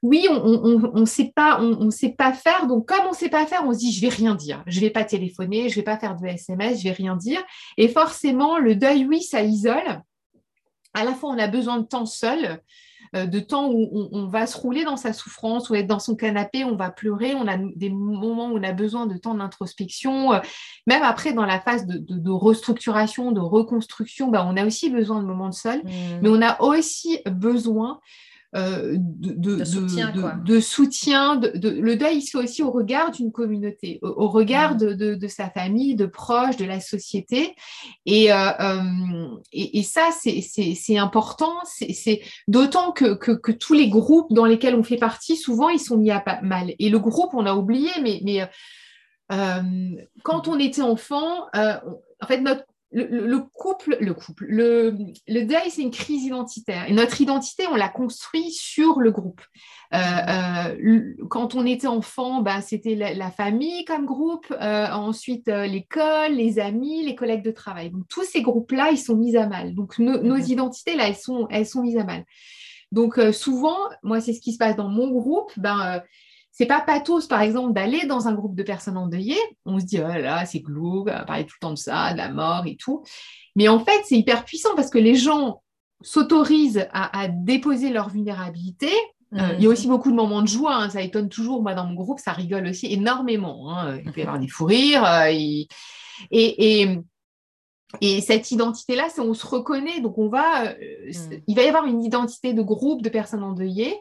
oui, 0.03 0.27
on 0.31 1.01
ne 1.01 1.05
sait 1.05 1.33
pas, 1.35 1.61
on, 1.61 1.91
sait 1.91 2.15
pas 2.17 2.33
faire. 2.33 2.67
Donc, 2.67 2.87
comme 2.87 3.07
on 3.07 3.11
ne 3.11 3.17
sait 3.17 3.29
pas 3.29 3.47
faire, 3.47 3.63
on 3.67 3.73
se 3.73 3.79
dit, 3.79 3.93
je 3.93 4.01
vais 4.01 4.09
rien 4.09 4.35
dire. 4.35 4.63
Je 4.67 4.81
vais 4.81 4.91
pas 4.91 5.05
téléphoner, 5.05 5.69
je 5.69 5.77
vais 5.77 5.83
pas 5.83 5.99
faire 5.99 6.17
de 6.17 6.27
SMS, 6.27 6.79
je 6.79 6.85
vais 6.85 6.93
rien 6.93 7.17
dire. 7.17 7.43
Et 7.77 7.89
forcément, 7.89 8.59
le 8.59 8.75
deuil, 8.75 9.07
oui, 9.07 9.23
ça 9.23 9.43
isole. 9.43 10.03
À 10.95 11.05
la 11.05 11.15
fois, 11.15 11.31
on 11.31 11.39
a 11.39 11.49
besoin 11.49 11.79
de 11.79 11.87
temps 11.87 12.07
seul. 12.07 12.61
Euh, 13.15 13.27
de 13.27 13.41
temps 13.41 13.71
où 13.71 14.09
on, 14.11 14.27
va 14.27 14.47
se 14.47 14.57
rouler 14.57 14.85
dans 14.85 14.97
sa 14.97 15.13
souffrance, 15.13 15.69
ou 15.69 15.75
être 15.75 15.87
dans 15.87 15.99
son 15.99 16.17
canapé, 16.17 16.65
on 16.65 16.77
va 16.77 16.91
pleurer, 16.91 17.35
on 17.35 17.47
a 17.47 17.59
des 17.59 17.91
moments 17.91 18.49
où 18.49 18.59
on 18.59 18.63
a 18.63 18.73
besoin 18.73 19.07
de 19.07 19.19
temps 19.19 19.35
d'introspection. 19.35 20.33
Euh, 20.33 20.39
même 20.87 21.03
après, 21.03 21.35
dans 21.35 21.45
la 21.45 21.61
phase 21.61 21.85
de, 21.87 22.31
restructuration, 22.31 23.33
de 23.33 23.41
reconstruction, 23.41 24.29
bah, 24.29 24.47
on 24.49 24.57
a 24.57 24.65
aussi 24.65 24.89
besoin 24.89 25.21
de 25.21 25.27
moments 25.27 25.51
de 25.51 25.55
sol, 25.55 25.83
mmh. 25.85 25.91
mais 26.23 26.29
on 26.31 26.41
a 26.41 26.59
aussi 26.63 27.21
besoin 27.27 28.01
euh, 28.55 28.97
de, 28.99 29.65
soutien. 29.65 31.41
le 31.41 31.95
deuil, 31.95 32.19
il 32.19 32.21
se 32.21 32.33
fait 32.33 32.45
aussi 32.45 32.63
au 32.63 32.71
regard 32.71 33.11
d'une 33.11 33.33
communauté, 33.33 33.99
au, 34.03 34.29
regard 34.29 34.75
mmh. 34.75 34.95
de, 34.95 35.27
sa 35.27 35.49
famille, 35.49 35.95
de 35.95 36.05
proches, 36.05 36.59
de 36.59 36.67
la 36.67 36.79
société. 36.79 37.55
Et, 38.05 38.31
euh, 38.31 38.51
euh, 38.61 39.39
et, 39.53 39.83
ça, 39.83 40.11
c'est 40.13 40.99
important. 40.99 41.55
C'est 41.65 42.21
d'autant 42.47 42.93
que, 42.93 43.15
que, 43.15 43.53
tous 43.53 43.73
les 43.73 43.89
groupes 43.89 44.33
dans 44.35 44.45
lesquels 44.45 44.75
on 44.75 44.83
fait 44.83 44.99
partie, 44.99 45.37
souvent, 45.37 45.71
ils 45.71 45.81
sont 45.81 45.97
mis 45.97 46.11
à 46.11 46.23
mal. 46.43 46.75
Et 46.79 46.91
le 46.91 46.99
groupe, 46.99 47.31
on 47.33 47.47
a 47.47 47.55
oublié, 47.55 47.91
mais, 48.03 48.21
mais 48.23 48.47
quand 50.23 50.49
on 50.49 50.59
était 50.59 50.83
enfant, 50.83 51.47
en 51.55 52.27
fait, 52.27 52.43
notre 52.43 52.65
le, 52.93 53.39
couple, 53.39 53.97
le 54.01 54.15
couple, 54.15 54.45
le, 54.49 54.97
le 55.27 55.45
deuil, 55.45 55.71
c'est 55.71 55.83
une 55.83 55.91
crise 55.91 56.25
identitaire. 56.25 56.89
Et 56.89 56.93
notre 56.93 57.21
identité, 57.21 57.67
on 57.67 57.75
l'a 57.75 57.89
construit 57.89 58.51
sur 58.53 59.01
le 59.01 59.11
groupe. 59.11 59.41
Euh, 59.95 59.99
euh, 59.99 61.15
quand 61.29 61.55
on 61.55 61.67
était 61.67 61.87
enfant, 61.87 62.43
ben, 62.43 62.61
c'était 62.61 62.95
la, 62.95 63.31
famille 63.31 63.85
comme 63.85 64.07
groupe, 64.07 64.47
euh, 64.51 64.89
ensuite 64.91 65.49
l'école, 65.49 66.33
les 66.33 66.59
amis, 66.59 67.05
les 67.05 67.15
collègues 67.15 67.45
de 67.45 67.51
travail. 67.51 67.91
Donc 67.91 68.09
tous 68.09 68.25
ces 68.25 68.43
groupes-là, 68.43 68.91
ils 68.91 68.99
sont 68.99 69.17
mis 69.17 69.37
à 69.37 69.47
mal. 69.47 69.75
Donc 69.75 69.99
nos 69.99 70.19
mhm. 70.19 70.41
identités, 70.41 70.97
là, 70.97 71.09
elles 71.09 71.17
sont, 71.17 71.47
elles 71.51 71.67
sont 71.67 71.83
mises 71.83 71.99
à 71.99 72.05
mal. 72.05 72.25
Donc 72.91 73.19
souvent, 73.33 73.79
moi, 74.03 74.21
c'est 74.21 74.35
ce 74.35 74.41
qui 74.41 74.53
se 74.53 74.59
passe 74.59 74.77
dans 74.77 74.89
mon 74.89 75.11
groupe. 75.11 75.51
Ben, 75.57 76.03
c'est 76.53 76.67
pas 76.67 76.83
pathos, 76.83 77.27
par 77.27 77.41
exemple, 77.41 77.73
d'aller 77.73 78.05
dans 78.07 78.29
un 78.29 78.35
groupe 78.35 78.55
de 78.55 78.63
personnes 78.63 78.99
endeuillées. 78.99 79.41
On 79.65 79.81
se 79.81 79.87
dit, 79.87 79.99
oh 79.99 80.07
là, 80.07 80.45
c'est 80.45 80.61
glauque, 80.61 81.09
on 81.09 81.25
parler 81.25 81.47
tout 81.47 81.55
le 81.59 81.67
temps 81.67 81.73
de 81.73 81.79
ça, 81.79 82.13
de 82.13 82.19
la 82.19 82.29
mort 82.29 82.65
et 82.67 82.77
tout. 82.77 83.03
Mais 83.57 83.69
en 83.69 83.81
fait, 83.81 84.03
c'est 84.05 84.19
hyper 84.19 84.45
puissant 84.45 84.75
parce 84.77 84.91
que 84.91 84.99
les 84.99 85.15
gens 85.15 85.63
s'autorisent 86.03 86.87
à, 86.93 87.29
déposer 87.29 87.91
leur 87.91 88.11
vulnérabilité. 88.11 88.91
Euh, 89.35 89.55
il 89.57 89.65
y 89.65 89.67
a 89.67 89.71
aussi 89.71 89.89
beaucoup 89.89 90.11
de 90.11 90.17
moments 90.17 90.43
de 90.43 90.47
joie, 90.47 90.75
hein. 90.75 90.91
ça 90.91 91.01
étonne 91.01 91.31
toujours. 91.31 91.63
Moi, 91.63 91.73
dans 91.73 91.87
mon 91.87 91.95
groupe, 91.95 92.19
ça 92.19 92.33
rigole 92.33 92.67
aussi 92.67 92.93
énormément. 92.93 93.75
Hein. 93.75 93.99
Il 94.05 94.13
peut 94.13 94.21
y 94.21 94.25
avoir 94.25 94.39
des 94.39 94.49
fous 94.49 94.67
rires. 94.67 95.07
Euh, 95.07 95.29
et, 95.31 95.69
et, 96.31 96.99
et, 98.03 98.21
cette 98.21 98.51
identité-là, 98.51 99.09
on 99.19 99.33
se 99.33 99.47
reconnaît. 99.47 100.01
Donc, 100.01 100.19
on 100.19 100.29
va, 100.29 100.67
euh, 100.67 100.75
mmh. 101.09 101.35
il 101.47 101.57
va 101.57 101.63
y 101.63 101.69
avoir 101.69 101.87
une 101.87 102.05
identité 102.05 102.53
de 102.53 102.61
groupe 102.61 103.01
de 103.01 103.09
personnes 103.09 103.43
endeuillées 103.43 103.97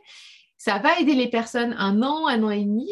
ça 0.64 0.78
va 0.78 0.99
aider 0.99 1.16
les 1.16 1.28
personnes 1.28 1.74
un 1.80 2.03
an, 2.03 2.28
un 2.28 2.43
an 2.43 2.51
et 2.51 2.64
demi. 2.64 2.88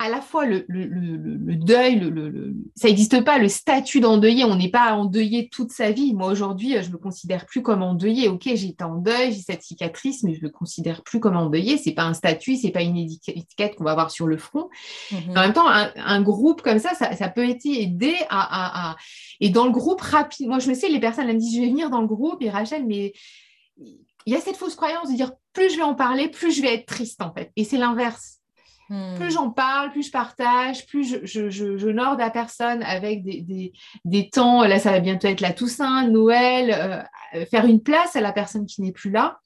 À 0.00 0.08
la 0.08 0.20
fois 0.20 0.46
le, 0.46 0.66
deuil, 0.68 2.00
le, 2.00 2.56
ça 2.74 2.88
n'existe 2.88 3.22
pas, 3.22 3.38
le 3.38 3.48
statut 3.48 4.00
d'endeuillé, 4.00 4.42
on 4.42 4.56
n'est 4.56 4.68
pas 4.68 4.92
endeuillé 4.94 5.48
toute 5.48 5.70
sa 5.70 5.92
vie. 5.92 6.12
Moi 6.12 6.26
aujourd'hui, 6.26 6.72
je 6.82 6.88
ne 6.88 6.94
me 6.94 6.98
considère 6.98 7.46
plus 7.46 7.62
comme 7.62 7.84
endeuillé. 7.84 8.26
Ok, 8.26 8.42
j'ai 8.46 8.66
été 8.66 8.82
en 8.82 8.96
deuil, 8.96 9.32
j'ai 9.32 9.42
cette 9.42 9.62
cicatrice, 9.62 10.24
mais 10.24 10.34
je 10.34 10.40
ne 10.40 10.46
me 10.46 10.50
considère 10.50 11.04
plus 11.04 11.20
comme 11.20 11.36
endeuillé. 11.36 11.78
Ce 11.78 11.88
n'est 11.88 11.94
pas 11.94 12.02
un 12.02 12.14
statut, 12.14 12.56
ce 12.56 12.66
n'est 12.66 12.72
pas 12.72 12.82
une 12.82 12.96
étiquette 12.96 13.76
qu'on 13.76 13.84
va 13.84 13.92
avoir 13.92 14.10
sur 14.10 14.26
le 14.26 14.36
front. 14.36 14.68
Mhm. 15.12 15.18
En 15.38 15.40
même 15.40 15.52
temps, 15.52 15.68
un, 15.68 16.22
groupe 16.22 16.62
comme 16.62 16.80
ça, 16.80 16.94
ça, 16.94 17.28
peut 17.28 17.48
aider 17.64 18.16
à, 18.28 18.96
Et 19.38 19.50
dans 19.50 19.66
le 19.66 19.72
groupe, 19.72 20.00
rapide, 20.00 20.48
moi 20.48 20.58
je 20.58 20.68
me 20.68 20.74
sais, 20.74 20.88
les 20.88 20.98
personnes 20.98 21.28
elles 21.28 21.36
me 21.36 21.40
disent, 21.40 21.54
je 21.54 21.60
vais 21.60 21.68
venir 21.68 21.90
dans 21.90 22.00
le 22.00 22.08
groupe, 22.08 22.42
et 22.42 22.50
Rachel, 22.50 22.84
mais 22.84 23.12
il 23.78 24.32
y 24.32 24.34
a 24.34 24.40
cette 24.40 24.56
fausse 24.56 24.74
croyance 24.74 25.08
de 25.08 25.14
dire 25.14 25.30
plus 25.54 25.70
je 25.72 25.76
vais 25.76 25.82
en 25.82 25.94
parler, 25.94 26.28
plus 26.28 26.54
je 26.54 26.60
vais 26.60 26.74
être 26.74 26.86
triste 26.86 27.22
en 27.22 27.32
fait. 27.32 27.50
Et 27.56 27.64
c'est 27.64 27.78
l'inverse. 27.78 28.40
Hmm. 28.90 29.14
Plus 29.16 29.30
j'en 29.30 29.50
parle, 29.50 29.92
plus 29.92 30.06
je 30.06 30.10
partage, 30.10 30.86
plus 30.86 31.08
je, 31.08 31.24
je, 31.24 31.48
je, 31.78 31.88
norde 31.88 32.20
à 32.20 32.28
personne 32.28 32.82
avec 32.82 33.22
des, 33.22 33.72
des, 34.04 34.28
temps, 34.28 34.62
là 34.64 34.78
ça 34.78 34.90
va 34.90 35.00
bientôt 35.00 35.26
être 35.26 35.40
la 35.40 35.54
Toussaint, 35.54 36.06
Noël, 36.06 37.06
euh, 37.34 37.46
faire 37.46 37.64
une 37.64 37.82
place 37.82 38.14
à 38.14 38.20
la 38.20 38.32
personne 38.32 38.66
qui 38.66 38.82
n'est 38.82 38.92
plus 38.92 39.10
là. 39.10 39.38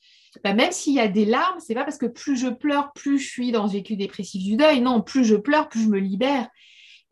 Bah, 0.44 0.54
même 0.54 0.72
s'il 0.72 0.94
y 0.94 1.00
a 1.00 1.08
des 1.08 1.24
larmes, 1.24 1.58
c'est 1.60 1.74
pas 1.74 1.84
parce 1.84 1.98
que 1.98 2.06
plus 2.06 2.36
je 2.36 2.48
pleure, 2.48 2.92
plus 2.92 3.18
je 3.18 3.28
suis 3.28 3.52
dans 3.52 3.68
ce 3.68 3.74
vécu 3.74 3.96
dépressif 3.96 4.42
du 4.42 4.56
deuil. 4.56 4.80
Non, 4.80 5.02
plus 5.02 5.24
je 5.24 5.36
pleure, 5.36 5.68
plus 5.68 5.82
je 5.82 5.88
me 5.88 5.98
libère. 5.98 6.48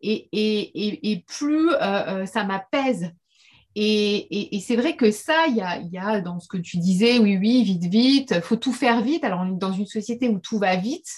Et, 0.03 0.29
et, 0.33 1.11
et, 1.11 1.25
plus 1.27 1.71
euh, 1.71 1.79
euh, 1.81 2.27
ça 2.27 2.45
m'apaise. 2.45 3.13
Et, 3.79 4.59
c'est 4.67 4.77
vrai 4.77 4.97
que 4.97 5.11
ça, 5.11 5.47
il 5.49 5.57
y 5.57 5.99
a, 5.99 6.21
dans 6.23 6.41
ce 6.41 6.49
que 6.49 6.57
tu 6.57 6.79
disais, 6.79 7.19
oui, 7.19 7.37
oui, 7.37 7.63
vite, 7.63 7.85
vite, 7.85 8.41
faut 8.41 8.57
tout 8.57 8.73
faire 8.73 9.03
vite. 9.03 9.23
Alors, 9.23 9.41
on 9.41 9.55
est 9.55 9.59
dans 9.59 9.73
une 9.73 9.87
société 9.87 10.31
où 10.31 10.39
tout 10.39 10.59
va 10.59 10.77
vite. 10.77 11.11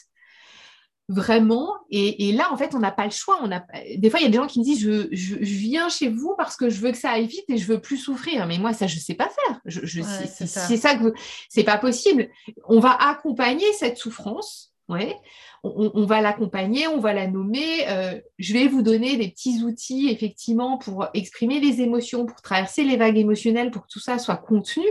vraiment. 1.09 1.73
Et, 1.89 2.33
là, 2.33 2.53
en 2.53 2.57
fait, 2.57 2.75
on 2.75 2.81
n'a 2.81 2.91
pas 2.91 3.05
le 3.05 3.13
choix. 3.13 3.39
On 3.43 3.53
a... 3.53 3.63
Des 3.97 4.11
fois, 4.11 4.19
il 4.19 4.25
y 4.25 4.27
a 4.27 4.31
des 4.31 4.39
gens 4.39 4.49
qui 4.49 4.59
me 4.59 4.65
disent 4.65 4.81
je, 4.81 5.07
je, 5.13 5.37
viens 5.37 5.89
chez 5.89 6.09
vous 6.09 6.35
parce 6.37 6.57
que 6.57 6.69
je 6.69 6.81
veux 6.81 6.91
que 6.91 6.99
ça 6.99 7.11
aille 7.11 7.29
vite 7.29 7.45
et 7.49 7.59
je 7.59 7.67
veux 7.67 7.81
plus 7.81 7.97
souffrir. 7.97 8.45
Mais 8.49 8.59
moi, 8.59 8.73
ça, 8.73 8.89
je 8.89 8.97
ne 8.97 9.01
sais 9.01 9.15
pas 9.15 9.29
faire. 9.29 9.61
Je, 9.65 10.03
c'est 10.27 10.77
ça. 10.77 10.97
que 10.97 11.13
c'est 11.49 11.65
pas 11.65 11.79
possible. 11.79 12.29
On 12.67 12.81
va 12.81 12.91
accompagner 12.91 13.73
cette 13.75 13.99
souffrance. 13.99 14.73
Ouais. 14.89 15.17
On, 15.65 16.07
va 16.07 16.21
l'accompagner, 16.21 16.87
on 16.87 17.01
va 17.01 17.13
la 17.13 17.27
nommer. 17.27 17.89
Euh, 17.89 18.21
je 18.39 18.53
vais 18.53 18.69
vous 18.69 18.83
donner 18.83 19.17
des 19.17 19.29
petits 19.29 19.63
outils, 19.65 20.09
effectivement, 20.09 20.79
pour 20.79 21.09
exprimer 21.15 21.59
les 21.61 21.81
émotions, 21.81 22.27
pour 22.27 22.41
traverser 22.43 22.85
les 22.85 22.97
vagues 22.97 23.19
émotionnelles, 23.19 23.71
pour 23.71 23.83
que 23.83 23.89
tout 23.91 24.01
ça 24.01 24.19
soit 24.19 24.37
contenu. 24.37 24.85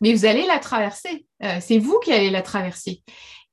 Mais 0.00 0.12
vous 0.12 0.26
allez 0.26 0.46
la 0.46 0.58
traverser. 0.58 1.26
Euh, 1.42 1.58
c'est 1.60 1.78
vous 1.78 1.98
qui 2.00 2.12
allez 2.12 2.30
la 2.30 2.42
traverser. 2.42 3.02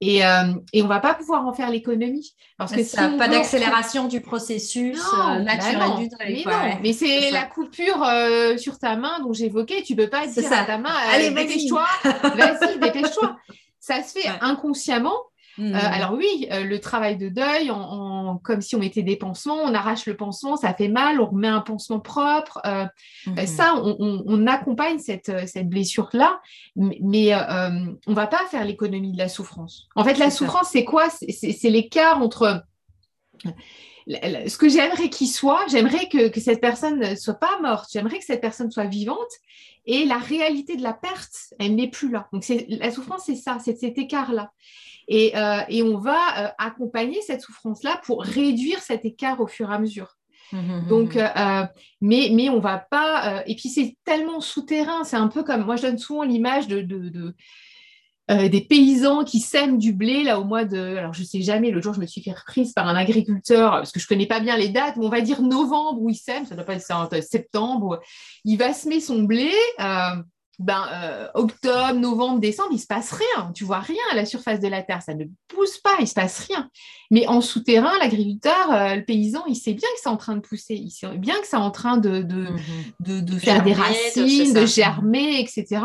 Et, 0.02 0.26
euh, 0.26 0.54
et 0.74 0.82
on 0.82 0.86
ne 0.86 0.89
va 0.89 1.00
pas 1.00 1.14
pouvoir 1.14 1.48
en 1.48 1.54
faire 1.54 1.70
l'économie. 1.70 2.36
Parce 2.58 2.74
que 2.74 2.84
ça, 2.84 3.10
pas 3.18 3.30
d'accélération 3.30 4.08
du 4.08 4.20
processus 4.20 5.00
bah 5.14 5.39
naturel 5.39 5.98
du 5.98 6.10
deuil. 6.10 6.44
Mais, 6.46 6.80
mais 6.82 6.94
c'est 6.94 7.32
la 7.32 7.44
coupure 7.46 8.04
euh, 8.04 8.58
sur 8.58 8.80
ta 8.80 8.98
main 8.98 9.20
dont 9.22 9.32
j'évoquais. 9.32 9.82
Tu 9.82 9.94
ne 9.94 10.04
peux 10.04 10.10
pas 10.10 10.28
dire 10.28 10.52
à 10.52 10.66
ta 10.66 10.78
main, 10.78 10.94
allez, 11.14 11.30
dépêche-toi, 11.30 11.86
vas-y, 12.04 12.80
dépêche-toi. 12.80 13.38
Ça 13.80 14.04
se 14.04 14.20
fait 14.20 14.30
inconsciemment. 14.41 15.16
Mmh. 15.58 15.76
alors 15.76 16.14
oui, 16.14 16.47
le 16.49 16.78
travail 16.78 17.18
de 17.18 17.30
deuil, 17.30 17.72
comme 18.43 18.62
si 18.62 18.76
on 18.76 18.80
mettait 18.80 19.04
des 19.04 19.16
pansements, 19.16 19.58
on 19.58 19.74
arrache 19.74 20.06
le 20.06 20.18
pansement, 20.18 20.58
ça 20.58 20.74
fait 20.74 20.88
mal, 20.88 21.20
on 21.22 21.28
remet 21.28 21.47
un 21.47 21.62
pansement 21.62 21.99
propre. 21.99 22.62
Mmh. 23.28 23.45
Ça, 23.45 23.76
on, 23.76 24.47
accompagne 24.47 24.99
cette, 24.99 25.47
cette 25.47 25.70
blessure-là, 25.70 26.41
mais, 26.76 27.34
on 27.36 28.12
ne 28.12 28.16
va 28.16 28.28
pas 28.28 28.45
faire 28.49 28.66
l'économie 28.66 29.12
de 29.12 29.18
la 29.18 29.30
souffrance. 29.30 29.88
En 29.95 30.04
fait, 30.04 30.18
la 30.18 30.32
souffrance, 30.32 30.70
c'est 30.72 30.86
quoi? 30.86 31.10
C'est 31.10 31.70
l'écart 31.70 32.22
entre 32.22 32.64
ce 34.08 34.58
que 34.58 34.70
j'aimerais 34.70 35.10
qu'il 35.10 35.28
soit, 35.28 35.66
j'aimerais 35.70 36.10
que, 36.10 36.28
que, 36.30 36.39
cette 36.39 36.62
personne 36.62 36.99
ne 36.99 37.16
soit 37.16 37.36
pas 37.36 37.60
morte, 37.62 37.89
j'aimerais 37.91 38.20
que 38.20 38.26
cette 38.26 38.41
personne 38.41 38.72
soit 38.72 38.86
vivante, 38.86 39.32
et 39.86 40.06
la 40.06 40.18
réalité 40.18 40.76
de 40.76 40.84
la 40.84 40.93
perte, 40.93 41.54
elle 41.60 41.76
n'est 41.76 41.89
plus 41.89 42.10
là. 42.10 42.28
Donc 42.32 42.45
la 42.70 42.91
souffrance, 42.91 43.24
c'est 43.26 43.36
ça, 43.36 43.58
c'est 43.64 43.78
cet 43.78 43.97
écart-là. 43.97 44.51
Euh, 45.12 45.62
et, 45.70 45.84
on 45.84 45.97
va 45.97 46.45
euh, 46.45 46.47
accompagner 46.58 47.22
cette 47.22 47.41
souffrance-là 47.41 48.01
pour 48.06 48.24
réduire 48.24 48.80
cet 48.80 49.06
écart 49.06 49.39
au 49.41 49.47
fur 49.47 49.72
et 49.72 49.74
à 49.74 49.80
mesure. 49.80 50.16
Mmh, 50.51 50.58
mmh, 50.58 50.82
mmh, 50.82 50.88
Donc, 50.88 51.16
euh, 51.16 51.66
mais, 52.01 52.30
mais 52.32 52.49
on 52.49 52.60
va 52.60 52.78
pas. 52.78 53.43
et 53.47 53.56
puis, 53.56 53.70
c'est 53.70 53.97
tellement 54.06 54.41
souterrain. 54.41 55.04
C'est 55.04 55.18
un 55.18 55.28
peu 55.28 55.43
comme. 55.43 55.66
Moi, 55.66 55.76
je 55.76 55.84
donne 55.84 55.97
souvent 55.97 56.24
l'image 56.24 56.68
de, 56.68 56.82
de, 56.82 57.36
des 58.47 58.62
paysans 58.62 59.24
qui 59.24 59.39
sèment 59.39 59.78
du 59.78 59.93
blé 59.93 60.24
là 60.24 60.39
au 60.39 60.43
mois 60.43 60.64
de. 60.64 60.95
Alors, 60.95 61.14
je 61.14 61.24
sais 61.24 61.41
jamais, 61.41 61.72
le 61.72 61.82
jour, 61.82 61.93
je 61.93 61.99
me 61.99 62.06
suis 62.06 62.22
fait 62.22 62.32
reprise 62.32 62.74
par 62.74 62.88
un 62.88 62.95
agriculteur 62.95 63.72
parce 63.72 63.91
que 63.91 63.99
je 63.99 64.08
connais 64.08 64.28
pas 64.28 64.39
bien 64.39 64.56
les 64.58 64.70
dates, 64.70 64.95
mais 64.97 65.06
on 65.06 65.10
va 65.10 65.22
dire 65.22 65.41
novembre 65.41 66.01
où 66.01 66.10
il 66.10 66.16
sème, 66.16 66.45
ça 66.45 66.56
doit 66.56 66.66
pas 66.66 66.76
être 66.76 67.24
septembre. 67.24 67.99
Il 68.45 68.58
va 68.58 68.74
semer 68.74 68.99
son 68.99 69.24
blé 69.24 69.51
ben, 70.64 70.86
euh, 70.91 71.28
octobre, 71.34 71.93
novembre, 71.93 72.39
décembre, 72.39 72.70
il 72.72 72.80
se 72.80 72.88
passe 72.88 73.11
rien. 73.11 73.51
Tu 73.53 73.64
vois 73.64 73.80
rien 73.80 74.01
à 74.11 74.16
la 74.16 74.26
surface 74.26 74.59
de 74.59 74.68
la 74.68 74.82
terre, 74.82 75.01
ça 75.01 75.14
ne 75.14 75.26
pousse 75.47 75.78
pas, 75.78 75.95
il 75.99 76.07
se 76.07 76.14
passe 76.14 76.47
rien. 76.47 76.70
Mais 77.11 77.28
en 77.28 77.41
souterrain, 77.41 77.97
l'agriculteur, 77.99 78.72
euh, 78.72 78.95
le 78.95 79.05
paysan, 79.05 79.43
il 79.47 79.55
sait 79.55 79.74
bien 79.74 79.88
que 79.95 80.01
c'est 80.01 80.09
en 80.09 80.18
train 80.18 80.36
de 80.36 80.41
pousser, 80.41 80.76
il 80.76 80.89
sait 80.89 81.18
bien 81.18 81.36
que 81.39 81.47
c'est 81.47 81.57
en 81.57 81.72
train 81.72 81.97
de, 81.97 82.22
de, 82.22 82.47
mhm. 82.47 83.22
de, 83.22 83.38
faire 83.38 83.64
des 83.64 83.74
racines, 83.74 84.53
de 84.53 84.66
germer, 84.66 85.39
etc 85.39 85.82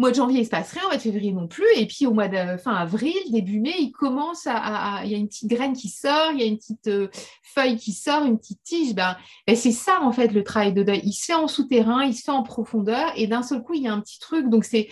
mois 0.00 0.10
de 0.10 0.16
janvier, 0.16 0.40
il 0.40 0.44
se 0.44 0.50
passe 0.50 0.72
rien, 0.72 0.82
au 0.84 0.88
mois 0.88 0.96
de 0.96 1.02
février 1.02 1.32
non 1.32 1.46
plus. 1.46 1.66
Et 1.76 1.86
puis 1.86 2.06
au 2.06 2.12
mois 2.12 2.28
de 2.28 2.56
fin 2.56 2.74
avril, 2.74 3.14
début 3.30 3.60
mai, 3.60 3.74
il 3.78 3.92
commence 3.92 4.46
à, 4.46 5.02
il 5.04 5.10
y 5.12 5.14
a 5.14 5.18
une 5.18 5.28
petite 5.28 5.48
graine 5.48 5.74
qui 5.74 5.88
sort, 5.88 6.32
il 6.32 6.40
y 6.40 6.42
a 6.42 6.46
une 6.46 6.58
petite 6.58 6.88
euh, 6.88 7.08
feuille 7.42 7.76
qui 7.76 7.92
sort, 7.92 8.24
une 8.24 8.38
petite 8.38 8.62
tige. 8.64 8.94
Ben, 8.94 9.16
ben, 9.46 9.54
c'est 9.54 9.72
ça 9.72 10.00
en 10.02 10.12
fait 10.12 10.28
le 10.28 10.42
travail 10.42 10.72
de 10.72 10.82
deuil. 10.82 11.00
Il 11.04 11.12
se 11.12 11.26
fait 11.26 11.34
en 11.34 11.48
souterrain, 11.48 12.04
il 12.04 12.14
se 12.14 12.22
fait 12.22 12.30
en 12.32 12.42
profondeur, 12.42 13.12
et 13.16 13.26
d'un 13.26 13.42
seul 13.42 13.62
coup, 13.62 13.74
il 13.74 13.82
y 13.82 13.88
a 13.88 13.92
un 13.92 14.00
petit 14.00 14.18
truc. 14.18 14.48
Donc 14.48 14.64
c'est 14.64 14.88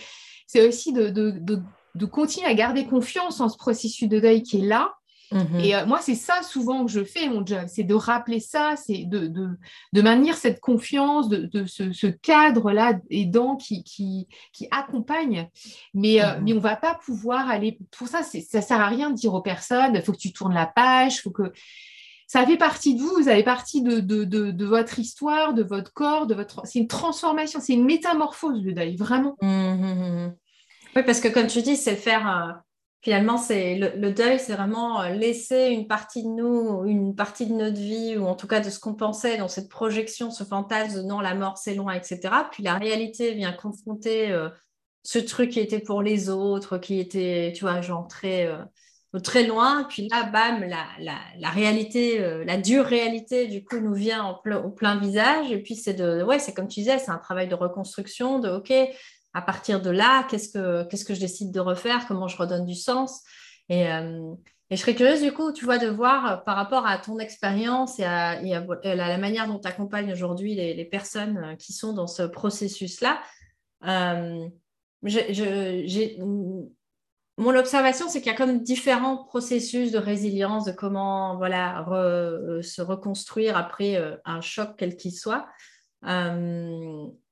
aussi 0.55 0.93
de, 0.93 1.09
de 1.09 2.05
continuer 2.05 2.47
à 2.47 2.53
garder 2.53 2.85
confiance 2.85 3.41
en 3.41 3.49
ce 3.49 3.57
processus 3.57 4.07
de 4.07 4.19
deuil 4.19 4.43
qui 4.43 4.57
est 4.59 4.65
là 4.65 4.98
Mmh 5.31 5.59
et 5.59 5.75
euh, 5.75 5.85
moi, 5.85 5.99
c'est 6.01 6.15
ça 6.15 6.41
souvent 6.41 6.85
que 6.85 6.91
je 6.91 7.03
fais, 7.03 7.29
mon 7.29 7.45
job, 7.45 7.65
c'est 7.67 7.83
de 7.83 7.93
rappeler 7.93 8.39
ça, 8.39 8.75
c'est 8.75 9.05
de, 9.05 9.27
de, 9.27 9.49
de, 9.93 10.01
maintenir 10.01 10.35
cette 10.35 10.59
confiance, 10.59 11.29
de, 11.29 11.37
de 11.37 11.65
ce, 11.65 11.91
ce 11.91 12.07
cadre-là 12.07 12.99
aidant 13.09 13.55
qui, 13.55 13.83
qui, 13.83 14.27
qui 14.53 14.67
accompagne. 14.71 15.47
Mais, 15.93 16.21
euh, 16.21 16.39
mmh 16.39 16.43
mais 16.43 16.53
on 16.53 16.55
ne 16.55 16.61
va 16.61 16.75
pas 16.75 16.95
pouvoir 16.95 17.49
aller. 17.49 17.77
Pour 17.97 18.07
ça, 18.07 18.23
ça 18.23 18.37
ne 18.37 18.63
sert 18.63 18.81
à 18.81 18.87
rien 18.87 19.11
de 19.11 19.15
dire 19.15 19.33
aux 19.33 19.41
personnes 19.41 19.95
il 19.95 20.01
faut 20.01 20.13
que 20.13 20.17
tu 20.17 20.33
tournes 20.33 20.53
la 20.53 20.67
page, 20.67 21.21
faut 21.21 21.31
que. 21.31 21.51
Ça 22.27 22.45
fait 22.45 22.57
partie 22.57 22.93
de 22.93 23.01
vous, 23.01 23.11
vous 23.15 23.27
avez 23.27 23.41
partie 23.41 23.81
de, 23.81 24.01
de 24.01 24.65
votre 24.65 24.99
histoire, 24.99 25.55
de 25.55 25.63
votre 25.63 25.91
corps, 25.93 26.27
de 26.27 26.35
votre. 26.35 26.61
C'est 26.63 26.77
une 26.77 26.87
transformation, 26.87 27.59
c'est 27.59 27.73
une 27.73 27.85
métamorphose 27.85 28.63
le 28.63 28.73
deuil, 28.73 28.95
vraiment. 28.95 29.35
Mmh 29.41 30.29
oui, 30.95 31.03
parce 31.03 31.19
que 31.19 31.27
comme 31.27 31.47
tu 31.47 31.61
dis, 31.61 31.75
c'est 31.75 31.95
faire. 31.95 32.27
Euh, 32.27 32.53
finalement, 33.01 33.37
c'est 33.37 33.75
le, 33.75 34.11
deuil, 34.11 34.39
c'est 34.39 34.53
vraiment 34.53 35.01
euh, 35.01 35.09
laisser 35.09 35.67
une 35.67 35.87
partie 35.87 36.23
de 36.23 36.29
nous, 36.29 36.85
une 36.85 37.15
partie 37.15 37.47
de 37.47 37.53
notre 37.53 37.77
vie, 37.77 38.17
ou 38.17 38.25
en 38.25 38.35
tout 38.35 38.47
cas 38.47 38.59
de 38.59 38.69
ce 38.69 38.79
qu'on 38.79 38.95
pensait 38.95 39.37
dans 39.37 39.47
cette 39.47 39.69
projection, 39.69 40.31
ce 40.31 40.43
fantasme 40.43 40.97
de 40.97 41.01
non, 41.03 41.19
la 41.19 41.35
mort, 41.35 41.57
c'est 41.57 41.75
loin, 41.75 41.93
etc. 41.93 42.19
Puis 42.51 42.63
la 42.63 42.75
réalité 42.75 43.33
vient 43.33 43.53
confronter 43.53 44.31
euh, 44.31 44.49
ce 45.03 45.19
truc 45.19 45.51
qui 45.51 45.59
était 45.59 45.79
pour 45.79 46.01
les 46.01 46.29
autres, 46.29 46.77
qui 46.77 46.99
était, 46.99 47.53
tu 47.55 47.61
vois, 47.61 47.81
genre 47.81 48.07
très, 48.07 48.47
euh, 48.47 48.57
loin. 49.47 49.85
Puis 49.85 50.09
là, 50.09 50.23
bam, 50.25 50.63
la, 50.65 51.49
réalité, 51.49 52.19
la 52.45 52.57
dure 52.57 52.85
réalité, 52.85 53.47
du 53.47 53.63
coup, 53.63 53.79
nous 53.79 53.93
vient 53.93 54.27
au 54.27 54.69
plein 54.69 54.99
visage. 54.99 55.51
Et 55.51 55.63
puis, 55.63 55.75
c'est 55.75 55.95
de, 55.95 56.21
ouais, 56.21 56.37
c'est 56.37 56.53
comme 56.53 56.67
tu 56.67 56.81
disais, 56.81 56.99
c'est 56.99 57.09
un 57.09 57.17
travail 57.17 57.47
de 57.47 57.55
reconstruction, 57.55 58.37
de, 58.39 58.49
OK, 58.49 58.71
à 59.33 59.41
partir 59.41 59.81
de 59.81 59.89
là, 59.89 60.25
qu'est-ce 60.29 60.49
que, 60.49 61.05
que 61.05 61.13
je 61.13 61.19
décide 61.19 61.51
de 61.51 61.59
refaire, 61.59 62.05
comment 62.07 62.27
je 62.27 62.37
redonne 62.37 62.65
du 62.65 62.75
sens. 62.75 63.21
Et, 63.69 63.91
euh, 63.91 64.33
et, 64.69 64.75
je 64.75 64.81
serais 64.81 64.95
curieuse, 64.95 65.21
du 65.21 65.31
coup, 65.31 65.51
tu 65.51 65.65
vois, 65.65 65.77
de 65.77 65.87
voir 65.87 66.25
euh, 66.25 66.37
par 66.37 66.55
rapport 66.55 66.87
à 66.87 66.97
ton 66.97 67.19
expérience 67.19 67.99
et 67.99 68.03
à, 68.03 68.41
la 68.41 69.17
manière 69.17 69.47
dont 69.47 69.59
tu 69.59 69.67
accompagnes 69.67 70.11
aujourd'hui 70.11 70.55
les, 70.55 70.85
personnes 70.85 71.37
euh, 71.37 71.55
qui 71.55 71.73
sont 71.73 71.93
dans 71.93 72.07
ce 72.07 72.23
processus-là. 72.23 73.21
mon 73.81 74.51
observation, 77.55 78.09
c'est 78.09 78.21
qu'il 78.21 78.31
y 78.31 78.35
a 78.35 78.37
comme 78.37 78.63
différents 78.63 79.25
processus 79.25 79.91
de 79.91 79.99
résilience, 79.99 80.65
de 80.65 80.71
comment 80.71 81.37
voilà, 81.37 81.85
se 82.61 82.81
reconstruire 82.81 83.55
après 83.55 84.19
un 84.25 84.41
choc 84.41 84.71
quel 84.77 84.97
qu'il 84.97 85.13
soit 85.13 85.47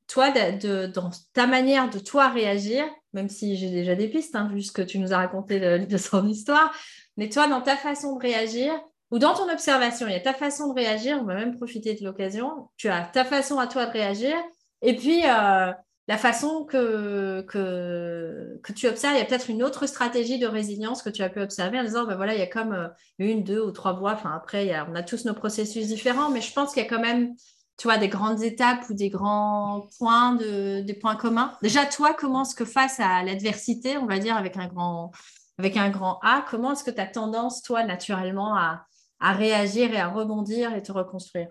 toi, 0.08 0.32
de, 0.32 0.88
dans 0.88 1.10
ta 1.34 1.47
manière 1.47 1.89
de 1.89 1.99
toi 1.99 2.30
réagir, 2.30 2.86
même 3.14 3.30
si 3.30 3.58
j'ai 3.58 3.70
déjà 3.70 3.95
des 3.95 4.08
pistes, 4.08 4.36
hein, 4.36 4.49
vu 4.51 4.62
ce 4.62 4.72
que 4.72 4.82
tu 4.82 4.99
nous 4.99 5.14
as 5.14 5.18
raconté 5.18 5.60
de, 5.60 5.97
son 5.97 6.28
histoire, 6.28 6.74
mais 7.18 7.30
toi, 7.30 7.47
dans 7.47 7.62
ta 7.62 7.76
façon 7.76 8.16
de 8.16 8.22
réagir, 8.22 8.74
ou 9.12 9.20
dans 9.20 9.34
ton 9.34 9.51
observation, 9.51 10.08
il 10.08 10.14
y 10.14 10.16
a 10.16 10.22
ta 10.22 10.34
façon 10.34 10.70
de 10.70 10.74
réagir, 10.74 11.18
on 11.22 11.26
va 11.26 11.36
même 11.36 11.58
profiter 11.58 11.93
de 11.93 12.03
l'occasion, 12.03 12.70
tu 12.78 12.89
as 12.89 13.03
ta 13.03 13.26
façon 13.26 13.60
à 13.60 13.68
toi 13.68 13.86
de 13.86 13.91
réagir, 13.91 14.36
et 14.82 14.95
puis 14.95 15.24
euh, 15.26 15.72
la 16.08 16.18
façon 16.18 16.64
que, 16.64 17.41
que, 17.41 18.60
que, 18.64 18.74
tu 18.74 18.88
observes, 18.88 19.16
il 19.16 19.20
y 19.20 19.22
a 19.22 19.26
peut-être 19.26 19.49
une 19.49 19.64
autre 19.64 19.88
stratégie 19.88 20.39
de 20.39 20.47
résilience 20.47 21.01
que 21.01 21.10
tu 21.10 21.22
as 21.22 21.30
pu 21.30 21.41
observer 21.41 21.80
en 21.80 21.84
disant, 21.84 22.05
ben 22.05 22.16
voilà, 22.16 22.34
il 22.34 22.39
y 22.39 22.43
a 22.43 22.47
comme 22.47 22.74
euh, 22.74 22.88
une, 23.20 23.43
deux 23.43 23.62
ou 23.62 23.72
trois 23.72 23.93
voies, 23.93 24.14
enfin 24.14 24.34
après, 24.34 24.74
on 24.89 24.95
a 24.95 25.03
tous 25.03 25.26
nos 25.26 25.34
processus 25.34 25.88
différents, 25.88 26.30
mais 26.30 26.41
je 26.41 26.53
pense 26.53 26.74
qu'il 26.74 26.84
y 26.84 26.86
a 26.86 26.89
quand 26.89 27.01
même 27.01 27.34
tu 27.78 27.88
vois, 27.88 27.97
des 27.97 28.09
grandes 28.09 28.41
étapes 28.41 28.89
ou 28.89 28.93
des 28.93 29.09
grands 29.09 29.88
points, 29.97 30.34
de, 30.34 30.82
des 30.82 30.95
points 30.95 31.15
communs 31.15 31.55
Déjà, 31.61 31.86
toi, 31.86 32.15
comment 32.15 32.41
est-ce 32.41 32.55
que 32.55 32.65
face 32.65 32.99
à 32.99 33.23
l'adversité, 33.23 33.97
on 33.97 34.07
va 34.07 34.17
dire 34.17 34.36
avec 34.36 34.57
un 34.57 34.67
grand, 34.67 35.11
avec 35.59 35.78
un 35.78 35.89
grand 35.89 36.19
A, 36.23 36.43
comment 36.49 36.71
est-ce 36.71 36.84
que 36.84 36.91
tu 36.91 36.99
as 36.99 37.05
tendance, 37.05 37.61
toi, 37.61 37.84
naturellement, 37.84 38.55
à, 38.55 38.86
réagir 39.19 39.93
et 39.93 39.99
à 39.99 40.07
rebondir 40.07 40.75
et 40.75 40.82
te 40.82 40.91
reconstruire? 40.91 41.49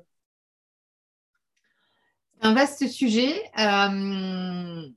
Un 2.41 2.55
vaste 2.55 2.89
sujet. 2.89 3.43
Euh, 3.59 4.89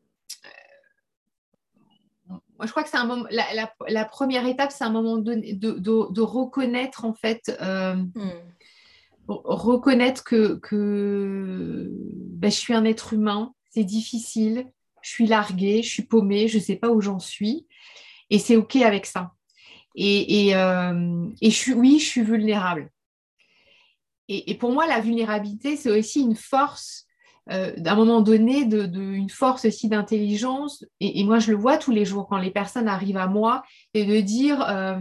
moi, 2.58 2.66
je 2.66 2.72
crois 2.72 2.84
que 2.84 2.90
c'est 2.90 2.98
un 2.98 3.06
moment. 3.06 3.28
La, 3.88 4.06
première 4.06 4.46
étape, 4.48 4.72
c'est 4.72 4.84
un 4.84 4.90
moment 4.90 5.18
de, 5.18 5.34
de, 5.54 6.22
reconnaître 6.22 7.06
en 7.06 7.14
fait 7.14 7.56
euh, 7.62 7.96
hmm 7.96 8.32
reconnaître 9.30 10.24
que, 10.24 10.60
ben, 11.92 12.52
je 12.52 12.56
suis 12.56 12.74
un 12.74 12.86
être 12.86 13.14
humain, 13.14 13.54
c'est 13.70 13.84
difficile, 13.84 14.66
je 15.02 15.10
suis 15.10 15.28
larguée, 15.28 15.84
je 15.84 15.90
suis 15.90 16.04
paumée, 16.04 16.48
je 16.48 16.58
ne 16.58 16.64
sais 16.64 16.76
pas 16.76 16.90
où 16.90 17.02
j'en 17.02 17.20
suis, 17.20 17.68
et 18.30 18.40
c'est 18.40 18.56
OK 18.56 18.76
avec 18.78 19.06
ça. 19.06 19.32
Et, 19.96 20.56
euh, 20.56 21.28
je 21.42 21.50
suis, 21.50 21.74
oui, 21.74 22.00
je 22.00 22.06
suis 22.06 22.24
vulnérable. 22.24 22.90
Et, 24.28 24.56
pour 24.56 24.72
moi, 24.72 24.86
la 24.86 25.00
vulnérabilité, 25.00 25.76
c'est 25.76 25.90
aussi 25.90 26.22
une 26.22 26.36
force, 26.36 27.08
euh, 27.50 27.74
d'un 27.78 27.96
moment 27.96 28.22
donné, 28.22 28.62
une 28.62 29.30
force 29.30 29.66
aussi 29.66 29.90
d'intelligence. 29.90 30.86
Et, 31.00 31.24
moi, 31.24 31.40
je 31.40 31.52
le 31.52 31.58
vois 31.58 31.78
tous 31.78 31.92
les 31.92 32.06
jours 32.06 32.28
quand 32.28 32.38
les 32.38 32.52
personnes 32.52 32.88
arrivent 32.88 33.18
à 33.18 33.28
moi 33.28 33.64
et 33.96 34.06
de 34.06 34.20
dire, 34.22 34.62
euh, 34.70 35.00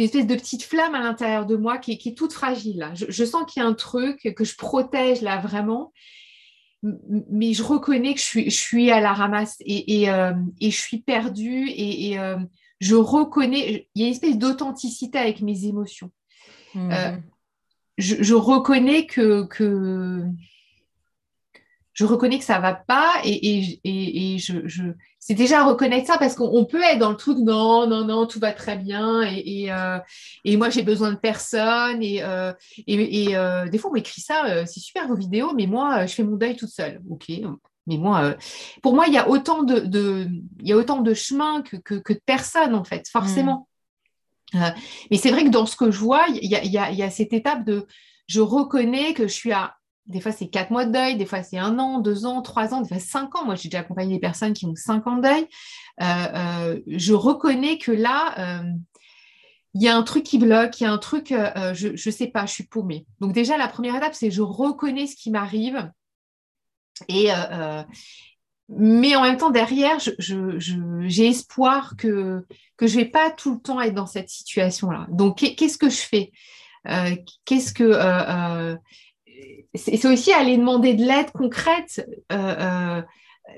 une 0.00 0.06
espèce 0.06 0.26
de 0.26 0.34
petite 0.34 0.62
flamme 0.62 0.94
à 0.94 1.00
l'intérieur 1.00 1.44
de 1.44 1.56
moi 1.56 1.76
qui, 1.76 1.92
est 1.92 2.16
toute 2.16 2.32
fragile. 2.32 2.90
Je, 2.94 3.24
sens 3.24 3.44
qu'il 3.46 3.62
y 3.62 3.66
a 3.66 3.68
un 3.68 3.74
truc 3.74 4.32
que 4.34 4.44
je 4.44 4.56
protège 4.56 5.20
là 5.20 5.38
vraiment, 5.38 5.92
mais 6.82 7.52
je 7.52 7.62
reconnais 7.62 8.14
que 8.14 8.20
je 8.20 8.24
suis, 8.24 8.50
je 8.50 8.56
suis 8.56 8.90
à 8.90 9.00
la 9.00 9.12
ramasse 9.12 9.58
et, 9.60 10.00
et, 10.00 10.10
euh, 10.10 10.32
je 10.58 10.68
suis 10.68 11.00
perdue 11.00 11.68
et, 11.68 12.18
euh, 12.18 12.38
je 12.80 12.94
reconnais, 12.94 13.88
il 13.94 14.00
y 14.00 14.04
a 14.04 14.06
une 14.06 14.14
espèce 14.14 14.38
d'authenticité 14.38 15.18
avec 15.18 15.42
mes 15.42 15.66
émotions. 15.66 16.10
Mmh. 16.74 16.90
Euh, 16.92 17.16
je, 17.98 18.34
reconnais 18.34 19.04
que, 19.04 19.44
que 19.48 20.24
je 22.00 22.06
reconnais 22.06 22.38
que 22.38 22.46
ça 22.46 22.58
va 22.60 22.72
pas 22.72 23.12
et, 23.24 23.78
et, 23.84 24.34
et 24.34 24.38
je, 24.38 24.54
je 24.64 24.84
c'est 25.18 25.34
déjà 25.34 25.64
reconnaître 25.64 26.06
ça 26.06 26.16
parce 26.16 26.34
qu'on 26.34 26.64
peut 26.64 26.82
être 26.82 26.98
dans 26.98 27.10
le 27.10 27.16
truc 27.16 27.36
non 27.36 27.86
non 27.86 28.06
non 28.06 28.26
tout 28.26 28.40
va 28.40 28.52
très 28.52 28.78
bien 28.78 29.20
et, 29.20 29.70
euh, 29.70 29.98
et 30.46 30.56
moi 30.56 30.70
j'ai 30.70 30.82
besoin 30.82 31.10
de 31.10 31.18
personne 31.18 32.02
et, 32.02 32.22
euh, 32.22 32.54
et, 32.86 33.36
euh, 33.36 33.68
des 33.68 33.76
fois 33.76 33.90
on 33.90 33.92
m'écrit 33.92 34.22
ça 34.22 34.64
c'est 34.64 34.80
super 34.80 35.08
vos 35.08 35.14
vidéos 35.14 35.52
mais 35.52 35.66
moi 35.66 36.06
je 36.06 36.14
fais 36.14 36.22
mon 36.22 36.36
deuil 36.36 36.56
toute 36.56 36.70
seule 36.70 37.02
ok 37.10 37.26
mais 37.86 37.98
moi 37.98 38.34
pour 38.82 38.94
moi 38.94 39.04
il 39.06 39.12
y 39.12 39.18
a 39.18 39.28
autant 39.28 39.62
de, 39.62 39.80
de 39.80 40.26
il 40.60 40.68
y 40.68 40.72
a 40.72 40.78
autant 40.78 41.02
de 41.02 41.12
chemins 41.12 41.60
que, 41.60 41.76
que, 41.76 41.96
que 41.96 42.14
de 42.14 42.22
personnes 42.24 42.74
en 42.74 42.84
fait 42.84 43.06
forcément 43.10 43.68
mmh. 44.54 44.68
mais 45.10 45.18
c'est 45.18 45.30
vrai 45.30 45.44
que 45.44 45.50
dans 45.50 45.66
ce 45.66 45.76
que 45.76 45.90
je 45.90 45.98
vois 45.98 46.24
il 46.28 46.50
y 46.50 46.56
a, 46.56 46.64
y, 46.64 46.78
a, 46.78 46.92
y 46.92 47.02
a 47.02 47.10
cette 47.10 47.34
étape 47.34 47.66
de 47.66 47.86
je 48.26 48.40
reconnais 48.40 49.12
que 49.12 49.24
je 49.28 49.34
suis 49.34 49.52
à 49.52 49.74
des 50.10 50.20
fois, 50.20 50.32
c'est 50.32 50.48
quatre 50.48 50.70
mois 50.70 50.84
de 50.84 50.92
deuil, 50.92 51.16
des 51.16 51.24
fois, 51.24 51.42
c'est 51.42 51.58
un 51.58 51.78
an, 51.78 52.00
deux 52.00 52.26
ans, 52.26 52.42
trois 52.42 52.74
ans, 52.74 52.80
des 52.80 52.88
fois, 52.88 52.98
cinq 52.98 53.36
ans. 53.36 53.44
Moi, 53.44 53.54
j'ai 53.54 53.68
déjà 53.68 53.80
accompagné 53.80 54.14
des 54.14 54.20
personnes 54.20 54.52
qui 54.52 54.66
ont 54.66 54.74
cinq 54.74 55.06
ans 55.06 55.16
de 55.16 55.22
deuil. 55.22 55.46
Euh, 56.02 56.04
euh, 56.04 56.80
je 56.86 57.14
reconnais 57.14 57.78
que 57.78 57.92
là, 57.92 58.34
euh, 58.38 58.72
il 59.74 59.82
y 59.82 59.88
a 59.88 59.96
un 59.96 60.02
truc 60.02 60.24
qui 60.24 60.38
bloque, 60.38 60.80
il 60.80 60.84
y 60.84 60.86
a 60.86 60.92
un 60.92 60.98
truc, 60.98 61.28
je 61.28 61.88
ne 61.88 62.12
sais 62.12 62.26
pas, 62.26 62.44
je 62.44 62.52
suis 62.52 62.66
paumée. 62.66 63.06
Donc, 63.20 63.32
déjà, 63.32 63.56
la 63.56 63.68
première 63.68 63.94
étape, 63.94 64.14
c'est 64.14 64.30
je 64.30 64.42
reconnais 64.42 65.06
ce 65.06 65.14
qui 65.14 65.30
m'arrive. 65.30 65.90
Et, 67.08 67.28
mais 68.68 69.14
en 69.14 69.22
même 69.22 69.36
temps, 69.36 69.50
derrière, 69.50 69.98
j'ai 70.18 71.28
espoir 71.28 71.94
que, 71.96 72.44
que 72.76 72.88
je 72.88 72.98
ne 72.98 73.04
vais 73.04 73.08
pas 73.10 73.30
tout 73.30 73.54
le 73.54 73.60
temps 73.60 73.80
être 73.80 73.94
dans 73.94 74.06
cette 74.06 74.28
situation-là. 74.28 75.06
Donc, 75.08 75.38
qu'est-ce 75.38 75.78
que 75.78 75.88
je 75.88 76.00
fais? 76.00 76.32
Qu'est-ce 77.44 77.72
que 77.72 78.76
c'est 79.74 80.04
aussi 80.06 80.32
aller 80.32 80.56
demander 80.56 80.94
de 80.94 81.04
l'aide 81.04 81.30
concrète. 81.32 82.06
Euh, 82.32 82.36
euh, 82.36 83.02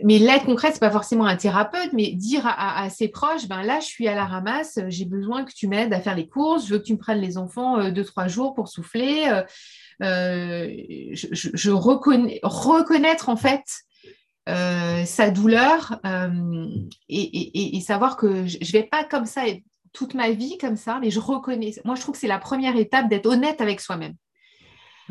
mais 0.04 0.18
l'aide 0.18 0.44
concrète, 0.44 0.74
c'est 0.74 0.80
pas 0.80 0.90
forcément 0.90 1.26
un 1.26 1.36
thérapeute, 1.36 1.92
mais 1.92 2.12
dire 2.12 2.42
à, 2.46 2.88
ses 2.88 3.08
proches, 3.08 3.46
ben 3.46 3.62
là, 3.62 3.78
je 3.80 3.86
suis 3.86 4.08
à 4.08 4.14
la 4.14 4.24
ramasse, 4.24 4.78
j'ai 4.88 5.04
besoin 5.04 5.44
que 5.44 5.52
tu 5.52 5.68
m'aides 5.68 5.92
à 5.92 6.00
faire 6.00 6.16
les 6.16 6.26
courses, 6.26 6.66
je 6.66 6.72
veux 6.72 6.78
que 6.78 6.84
tu 6.84 6.94
me 6.94 6.98
prennes 6.98 7.20
les 7.20 7.36
enfants 7.36 7.78
euh, 7.78 7.90
deux, 7.90 8.04
trois 8.04 8.26
jours 8.26 8.54
pour 8.54 8.68
souffler. 8.68 9.28
je, 10.00 11.70
reconnais, 11.70 12.40
reconnaître 12.42 13.28
en 13.28 13.36
fait 13.36 13.64
sa 14.46 15.30
douleur 15.30 16.00
et, 17.08 17.76
et, 17.76 17.80
savoir 17.80 18.16
que 18.16 18.46
je 18.46 18.58
ne 18.58 18.72
vais 18.72 18.84
pas 18.84 19.04
comme 19.04 19.26
ça 19.26 19.42
toute 19.92 20.14
ma 20.14 20.30
vie 20.30 20.58
comme 20.58 20.76
ça, 20.76 20.98
mais 21.00 21.10
je 21.10 21.20
reconnais. 21.20 21.72
Moi, 21.84 21.94
je 21.96 22.00
trouve 22.00 22.14
que 22.14 22.20
c'est 22.20 22.26
la 22.26 22.38
première 22.38 22.76
étape 22.76 23.08
d'être 23.08 23.26
honnête 23.26 23.60
avec 23.60 23.80
soi-même. 23.80 24.14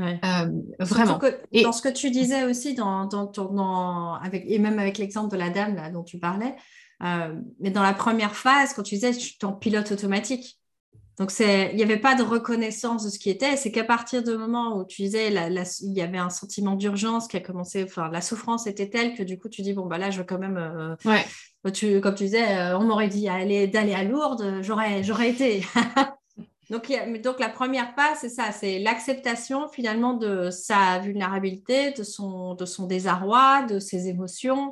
Euh, 0.02 0.49
vraiment. 0.80 1.19
et... 1.52 1.64
Dans 1.64 1.72
ce 1.72 1.82
que 1.82 1.90
tu 1.90 2.11
disais 2.11 2.44
aussi, 2.44 2.73
dans, 2.73 3.06
dans, 3.06 4.14
avec, 4.22 4.44
et 4.48 4.60
même 4.60 4.80
avec 4.80 4.98
l'exemple 4.98 5.32
de 5.32 5.38
la 5.38 5.49
dame 5.49 5.76
là, 5.76 5.90
dont 5.90 6.03
tu 6.03 6.19
parlais, 6.19 6.56
euh, 7.03 7.36
mais 7.60 7.72
dans 7.72 7.84
la 7.84 7.94
première 7.94 8.36
phase, 8.36 8.73
quand 8.73 8.84
tu 8.84 8.95
disais, 8.95 9.11
tu 9.11 9.36
es 9.41 9.45
en 9.45 9.53
pilote 9.53 9.91
automatique. 9.91 10.60
Donc, 11.18 11.32
il 11.40 11.76
n'y 11.76 11.84
avait 11.84 11.99
pas 11.99 12.15
de 12.15 12.23
reconnaissance 12.23 13.03
de 13.03 13.10
ce 13.10 13.19
qui 13.19 13.30
était. 13.30 13.56
C'est 13.56 13.72
qu'à 13.72 13.84
partir 13.84 14.23
du 14.23 14.36
moment 14.36 14.78
où 14.78 14.86
tu 14.86 15.03
disais, 15.03 15.28
il 15.28 15.94
y 15.94 16.02
avait 16.02 16.18
un 16.18 16.30
sentiment 16.30 16.76
d'urgence 16.76 17.28
qui 17.28 17.38
a 17.38 17.41
commencé, 17.41 17.84
enfin, 17.84 18.10
la 18.10 18.22
souffrance 18.22 18.65
était 18.65 18.90
telle 18.90 19.14
que 19.14 19.22
du 19.22 19.38
coup, 19.38 19.49
tu 19.49 19.61
dis, 19.61 19.73
bon, 19.73 19.86
bah 19.86 19.98
là, 19.98 20.10
je 20.10 20.19
veux 20.19 20.23
quand 20.23 20.40
même. 20.40 20.57
Euh, 20.57 20.95
ouais. 21.06 21.72
tu, 21.72 22.02
comme 22.02 22.15
tu 22.15 22.23
disais, 22.23 22.73
on 22.73 22.86
m'aurait 22.86 23.10
dit 23.10 23.26
d'aller 23.26 23.94
à 23.94 24.03
Lourdes, 24.03 24.61
j'aurais 24.61 25.30
été. 25.30 25.64
Donc, 26.72 26.89
donc 27.22 27.39
la 27.41 27.49
première 27.49 27.93
phase, 27.95 28.19
c'est 28.22 28.30
ça, 28.30 28.53
c'est 28.53 28.80
l'acceptation 28.80 29.68
finalement 29.68 30.14
de 30.14 30.49
sa 30.52 30.99
vulnérabilité, 30.99 31.91
de 31.91 32.03
son, 32.03 32.56
de 32.56 32.65
son 32.65 32.88
désarroi, 32.88 33.64
de 33.64 33.77
ses 33.77 34.07
émotions. 34.07 34.72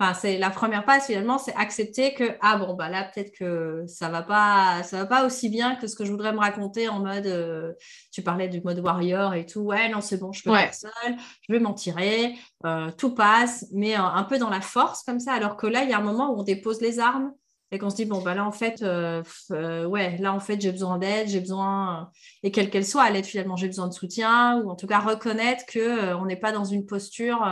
Enfin, 0.00 0.12
c'est 0.12 0.38
la 0.38 0.50
première 0.50 0.84
phase 0.84 1.06
finalement, 1.06 1.38
c'est 1.38 1.54
accepter 1.54 2.14
que 2.14 2.24
ah 2.42 2.58
bon 2.58 2.74
bah 2.74 2.90
là 2.90 3.04
peut-être 3.04 3.32
que 3.32 3.84
ça 3.86 4.08
va 4.10 4.22
pas, 4.22 4.82
ça 4.82 4.98
va 4.98 5.06
pas 5.06 5.24
aussi 5.24 5.48
bien 5.48 5.76
que 5.76 5.86
ce 5.86 5.94
que 5.94 6.04
je 6.04 6.10
voudrais 6.10 6.32
me 6.32 6.38
raconter 6.38 6.88
en 6.88 6.98
mode. 6.98 7.26
Euh, 7.26 7.72
tu 8.12 8.22
parlais 8.22 8.48
du 8.48 8.60
mode 8.60 8.80
warrior 8.80 9.32
et 9.34 9.46
tout. 9.46 9.60
Ouais 9.60 9.88
non 9.88 10.00
c'est 10.00 10.18
bon, 10.18 10.32
je 10.32 10.42
peux 10.42 10.54
faire 10.54 10.74
seule, 10.74 11.16
je 11.48 11.52
vais 11.52 11.60
m'en 11.60 11.74
tirer, 11.74 12.34
euh, 12.66 12.90
tout 12.98 13.14
passe, 13.14 13.66
mais 13.72 13.94
un 13.94 14.24
peu 14.24 14.38
dans 14.38 14.50
la 14.50 14.60
force 14.60 15.04
comme 15.04 15.20
ça. 15.20 15.32
Alors 15.32 15.56
que 15.56 15.68
là 15.68 15.84
il 15.84 15.90
y 15.90 15.92
a 15.94 15.98
un 15.98 16.02
moment 16.02 16.32
où 16.32 16.40
on 16.40 16.42
dépose 16.42 16.80
les 16.80 16.98
armes 16.98 17.32
et 17.72 17.78
qu'on 17.78 17.90
se 17.90 17.96
dit, 17.96 18.04
bon, 18.04 18.22
bah 18.22 18.34
là, 18.34 18.46
en 18.46 18.52
fait, 18.52 18.82
euh, 18.82 19.22
euh, 19.50 19.86
ouais, 19.86 20.16
là, 20.18 20.32
en 20.32 20.40
fait, 20.40 20.60
j'ai 20.60 20.70
besoin 20.70 20.98
d'aide, 20.98 21.28
j'ai 21.28 21.40
besoin, 21.40 22.10
et 22.42 22.50
quelle 22.50 22.70
qu'elle 22.70 22.86
soit, 22.86 23.10
l'aide, 23.10 23.24
finalement, 23.24 23.56
j'ai 23.56 23.66
besoin 23.66 23.88
de 23.88 23.92
soutien, 23.92 24.60
ou 24.62 24.70
en 24.70 24.76
tout 24.76 24.86
cas 24.86 25.00
reconnaître 25.00 25.64
qu'on 25.66 25.80
euh, 25.80 26.16
on 26.16 26.26
n'est 26.26 26.36
pas 26.36 26.52
dans 26.52 26.64
une 26.64 26.86
posture 26.86 27.44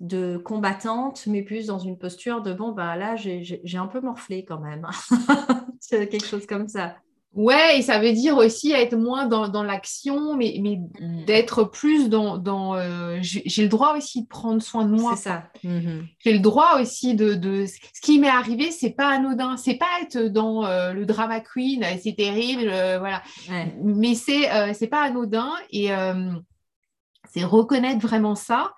de 0.00 0.36
combattante, 0.36 1.26
mais 1.26 1.42
plus 1.42 1.66
dans 1.66 1.78
une 1.78 1.96
posture 1.96 2.42
de, 2.42 2.52
bon, 2.52 2.72
bah 2.72 2.96
là, 2.96 3.16
j'ai 3.16 3.78
un 3.78 3.86
peu 3.86 4.00
morflé 4.00 4.44
quand 4.44 4.60
même. 4.60 4.86
Quelque 5.90 6.24
chose 6.24 6.46
comme 6.46 6.68
ça. 6.68 6.96
Ouais, 7.34 7.78
et 7.78 7.82
ça 7.82 7.98
veut 7.98 8.12
dire 8.12 8.36
aussi 8.36 8.72
être 8.72 8.94
moins 8.94 9.24
dans, 9.26 9.62
l'action, 9.62 10.36
mais, 10.36 10.58
mais 10.60 10.76
mm. 11.00 11.24
d'être 11.24 11.64
plus 11.64 12.10
dans. 12.10 12.36
dans 12.36 12.74
euh, 12.74 13.18
j'ai 13.22 13.62
le 13.62 13.68
droit 13.68 13.96
aussi 13.96 14.22
de 14.22 14.28
prendre 14.28 14.60
soin 14.60 14.84
de 14.84 14.90
moi. 14.90 15.16
C'est 15.16 15.30
ça. 15.30 15.44
Mm-hmm. 15.64 16.02
J'ai 16.18 16.32
le 16.34 16.40
droit 16.40 16.78
aussi 16.78 17.14
de. 17.14 17.34
de... 17.34 17.64
Ce 17.66 18.00
qui 18.02 18.18
m'est 18.18 18.28
arrivé, 18.28 18.70
c'est 18.70 18.90
pas 18.90 19.08
anodin. 19.08 19.56
C'est 19.56 19.76
pas 19.76 19.86
être 20.02 20.18
dans 20.18 20.66
euh, 20.66 20.92
le 20.92 21.06
drama 21.06 21.40
queen, 21.40 21.82
euh, 21.82 21.96
c'est 22.02 22.16
terrible, 22.16 22.68
voilà. 22.98 23.22
Mais 23.82 24.14
c'est 24.14 24.74
c'est 24.74 24.88
pas 24.88 25.02
anodin 25.02 25.52
et 25.70 25.88
c'est 27.32 27.44
reconnaître 27.44 28.00
vraiment 28.00 28.34
ça. 28.34 28.74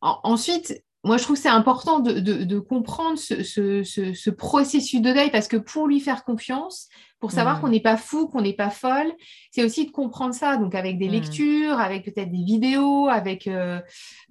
ensuite, 0.00 0.82
moi, 1.04 1.16
je 1.16 1.24
trouve 1.24 1.36
que 1.36 1.42
c'est 1.42 1.48
important 1.48 1.98
de, 1.98 2.58
comprendre 2.60 3.18
ce, 3.18 4.30
processus 4.30 5.00
de 5.00 5.12
deuil 5.12 5.30
parce 5.30 5.48
que 5.48 5.56
pour 5.56 5.88
lui 5.88 5.98
faire 5.98 6.24
confiance, 6.24 6.88
pour 7.18 7.30
savoir 7.30 7.58
mmh. 7.58 7.60
qu'on 7.60 7.68
n'est 7.68 7.80
pas 7.80 7.96
fou, 7.96 8.26
qu'on 8.26 8.40
n'est 8.40 8.52
pas 8.52 8.70
folle, 8.70 9.12
c'est 9.52 9.64
aussi 9.64 9.86
de 9.86 9.92
comprendre 9.92 10.34
ça. 10.34 10.56
Donc, 10.56 10.74
avec 10.74 10.98
des 10.98 11.08
mmh. 11.08 11.12
lectures, 11.12 11.80
avec 11.80 12.04
peut-être 12.04 12.30
des 12.30 12.44
vidéos, 12.44 13.08
avec, 13.08 13.46
euh, 13.46 13.80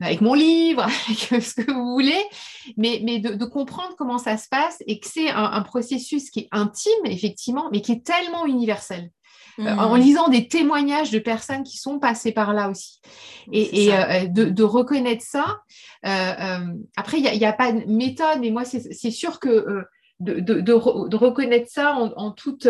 avec 0.02 0.20
mon 0.22 0.34
livre, 0.34 0.84
avec 1.08 1.34
euh, 1.34 1.40
ce 1.40 1.56
que 1.56 1.72
vous 1.72 1.94
voulez, 1.94 2.22
mais, 2.78 3.02
mais 3.04 3.20
de, 3.20 3.46
comprendre 3.46 3.96
comment 3.98 4.18
ça 4.18 4.38
se 4.38 4.48
passe 4.50 4.82
et 4.88 5.00
que 5.00 5.08
c'est 5.08 5.30
un, 5.30 5.62
processus 5.62 6.30
qui 6.30 6.42
est 6.42 6.48
intime, 6.52 7.06
effectivement, 7.06 7.70
mais 7.72 7.82
qui 7.82 7.94
est 7.94 8.06
tellement 8.06 8.46
universel. 8.46 9.10
Euh, 9.60 9.64
en 9.64 9.96
mmh. 9.96 10.00
lisant 10.00 10.28
des 10.30 10.48
témoignages 10.48 11.12
de 11.12 11.20
personnes 11.20 11.64
qui 11.64 11.78
sont 11.78 12.00
passées 12.00 12.32
par 12.32 12.54
là 12.54 12.70
aussi. 12.70 13.00
Et, 13.52 13.94
euh, 13.94 14.26
de, 14.28 14.64
reconnaître 14.64 15.24
ça. 15.24 15.60
Euh, 16.06 16.74
après, 16.96 17.20
il 17.20 17.38
n'y 17.38 17.46
a, 17.46 17.54
pas 17.54 17.72
de 17.72 17.86
méthode, 17.88 18.40
mais 18.40 18.50
moi, 18.52 18.64
c'est 18.66 19.12
sûr 19.12 19.40
que 19.40 19.84
de, 20.20 21.16
reconnaître 21.16 21.70
ça 21.70 21.94
en 21.96 22.32
toute 22.32 22.68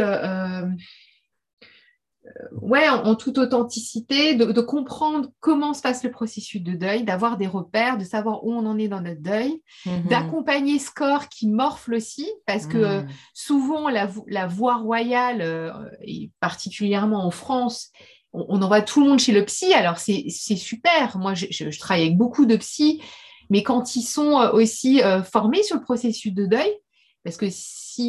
ouais, 2.62 2.88
en, 2.90 3.16
toute 3.16 3.38
authenticité, 3.38 4.36
de, 4.36 4.62
comprendre 4.62 5.30
comment 5.40 5.74
se 5.74 5.82
passe 5.82 6.04
le 6.04 6.12
processus 6.12 6.62
de 6.62 6.74
deuil, 6.74 7.04
d'avoir 7.04 7.38
des 7.38 7.48
repères, 7.48 7.98
de 7.98 8.04
savoir 8.04 8.44
où 8.46 8.54
on 8.54 8.66
en 8.66 8.78
est 8.78 8.88
dans 8.88 9.02
notre 9.02 9.22
deuil, 9.22 9.62
mhm. 9.86 10.04
d'accompagner 10.10 10.80
ce 10.80 10.92
corps 10.92 11.30
qui 11.30 11.48
morfle 11.48 11.96
aussi, 11.96 12.30
parce 12.46 12.68
que 12.68 12.78
euh, 12.78 13.02
mhm. 13.02 13.10
souvent 13.34 13.90
la, 13.90 14.10
la, 14.28 14.48
voie 14.48 14.78
royale, 14.78 15.42
euh, 15.42 15.72
et 16.04 16.32
particulièrement 16.40 17.26
en 17.26 17.32
France, 17.32 17.90
on, 18.34 18.62
envoie 18.62 18.82
tout 18.82 19.02
le 19.02 19.10
monde 19.10 19.20
chez 19.20 19.34
le 19.34 19.44
psy, 19.46 19.74
alors 19.74 19.98
c'est 19.98 20.30
super. 20.30 21.18
Moi, 21.18 21.34
je, 21.34 21.48
je, 21.50 21.80
travaille 21.80 22.06
avec 22.06 22.18
beaucoup 22.18 22.46
de 22.46 22.56
psys, 22.56 23.02
mais 23.50 23.64
quand 23.64 23.96
ils 23.96 24.04
sont 24.04 24.40
euh, 24.40 24.52
aussi 24.52 25.02
formés 25.30 25.64
sur 25.64 25.76
le 25.76 25.82
processus 25.82 26.34
de 26.34 26.46
deuil, 26.46 26.72
parce 27.24 27.38
que 27.38 27.48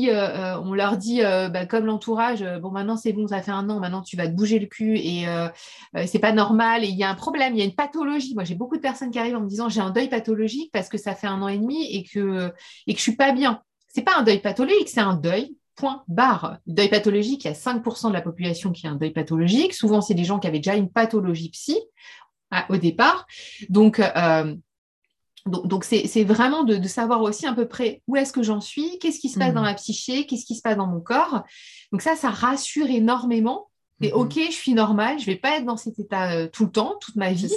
euh, 0.08 0.28
euh, 0.28 0.60
on 0.64 0.74
leur 0.74 0.96
dit, 0.96 1.22
euh, 1.22 1.48
bah, 1.48 1.66
comme 1.66 1.86
l'entourage, 1.86 2.44
bon, 2.60 2.70
maintenant 2.70 2.96
c'est 2.96 3.12
bon, 3.12 3.26
ça 3.28 3.42
fait 3.42 3.50
un 3.50 3.68
an, 3.70 3.80
maintenant 3.80 4.02
tu 4.02 4.16
vas 4.16 4.26
te 4.26 4.32
bouger 4.32 4.58
le 4.58 4.66
cul 4.66 4.96
et 4.98 5.26
c'est 6.06 6.18
pas 6.18 6.32
normal 6.32 6.84
et 6.84 6.88
il 6.88 6.96
y 6.96 7.04
a 7.04 7.10
un 7.10 7.14
problème, 7.14 7.54
il 7.54 7.58
y 7.58 7.62
a 7.62 7.64
une 7.64 7.74
pathologie. 7.74 8.34
Moi, 8.34 8.44
j'ai 8.44 8.54
beaucoup 8.54 8.76
de 8.76 8.82
personnes 8.82 9.10
qui 9.10 9.18
arrivent 9.18 9.36
en 9.36 9.40
me 9.40 9.48
disant, 9.48 9.68
j'ai 9.68 9.80
un 9.80 9.90
deuil 9.90 10.08
pathologique 10.08 10.70
parce 10.72 10.88
que 10.88 10.98
ça 10.98 11.14
fait 11.14 11.26
un 11.26 11.40
an 11.42 11.48
et 11.48 11.58
demi 11.58 11.84
et 11.94 12.04
que, 12.04 12.52
et 12.86 12.92
que 12.92 12.98
je 12.98 13.02
suis 13.02 13.16
pas 13.16 13.32
bien. 13.32 13.62
C'est 13.88 14.02
pas 14.02 14.16
un 14.16 14.22
deuil 14.22 14.40
pathologique, 14.40 14.88
c'est 14.88 15.00
un 15.00 15.14
deuil. 15.14 15.56
Point 15.74 16.04
barre. 16.06 16.58
Deuil 16.66 16.90
pathologique, 16.90 17.44
il 17.44 17.48
y 17.48 17.50
a 17.50 17.54
5% 17.54 18.08
de 18.08 18.12
la 18.12 18.20
population 18.20 18.72
qui 18.72 18.86
a 18.86 18.90
un 18.90 18.96
deuil 18.96 19.10
pathologique. 19.10 19.72
Souvent, 19.72 20.02
c'est 20.02 20.12
des 20.12 20.24
gens 20.24 20.38
qui 20.38 20.46
avaient 20.46 20.58
déjà 20.58 20.74
une 20.74 20.90
pathologie 20.90 21.48
psy 21.48 21.78
au 22.68 22.76
départ. 22.76 23.26
Donc, 23.70 23.98
donc, 25.46 25.84
c'est 25.84 26.24
vraiment 26.24 26.62
de, 26.62 26.86
savoir 26.86 27.22
aussi 27.22 27.46
à 27.46 27.52
peu 27.52 27.66
près 27.66 28.02
où 28.06 28.16
est-ce 28.16 28.32
que 28.32 28.42
j'en 28.42 28.60
suis, 28.60 28.98
qu'est-ce 29.00 29.18
qui 29.18 29.28
se 29.28 29.38
passe 29.38 29.52
dans 29.52 29.62
mmh. 29.62 29.64
ma 29.64 29.74
psyché, 29.74 30.26
qu'est-ce 30.26 30.44
qui 30.44 30.54
se 30.54 30.62
passe 30.62 30.76
dans 30.76 30.86
mon 30.86 31.00
corps. 31.00 31.42
Donc 31.90 32.02
ça, 32.02 32.14
ça 32.14 32.30
rassure 32.30 32.88
énormément. 32.88 33.68
Et 34.00 34.10
mmh 34.10 34.16
ok, 34.16 34.34
je 34.34 34.54
suis 34.54 34.74
normale, 34.74 35.18
je 35.18 35.22
ne 35.22 35.34
vais 35.34 35.40
pas 35.40 35.58
être 35.58 35.64
dans 35.64 35.76
cet 35.76 35.98
état 36.00 36.32
euh, 36.32 36.48
tout 36.48 36.64
le 36.64 36.72
temps, 36.72 36.96
toute 37.00 37.14
ma 37.16 37.32
vie. 37.32 37.54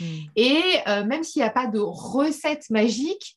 Mmh. 0.00 0.04
Et 0.36 0.62
euh, 0.86 1.04
même 1.04 1.24
s'il 1.24 1.42
n'y 1.42 1.48
a 1.48 1.50
pas 1.50 1.66
de 1.66 1.80
recette 1.80 2.70
magique, 2.70 3.36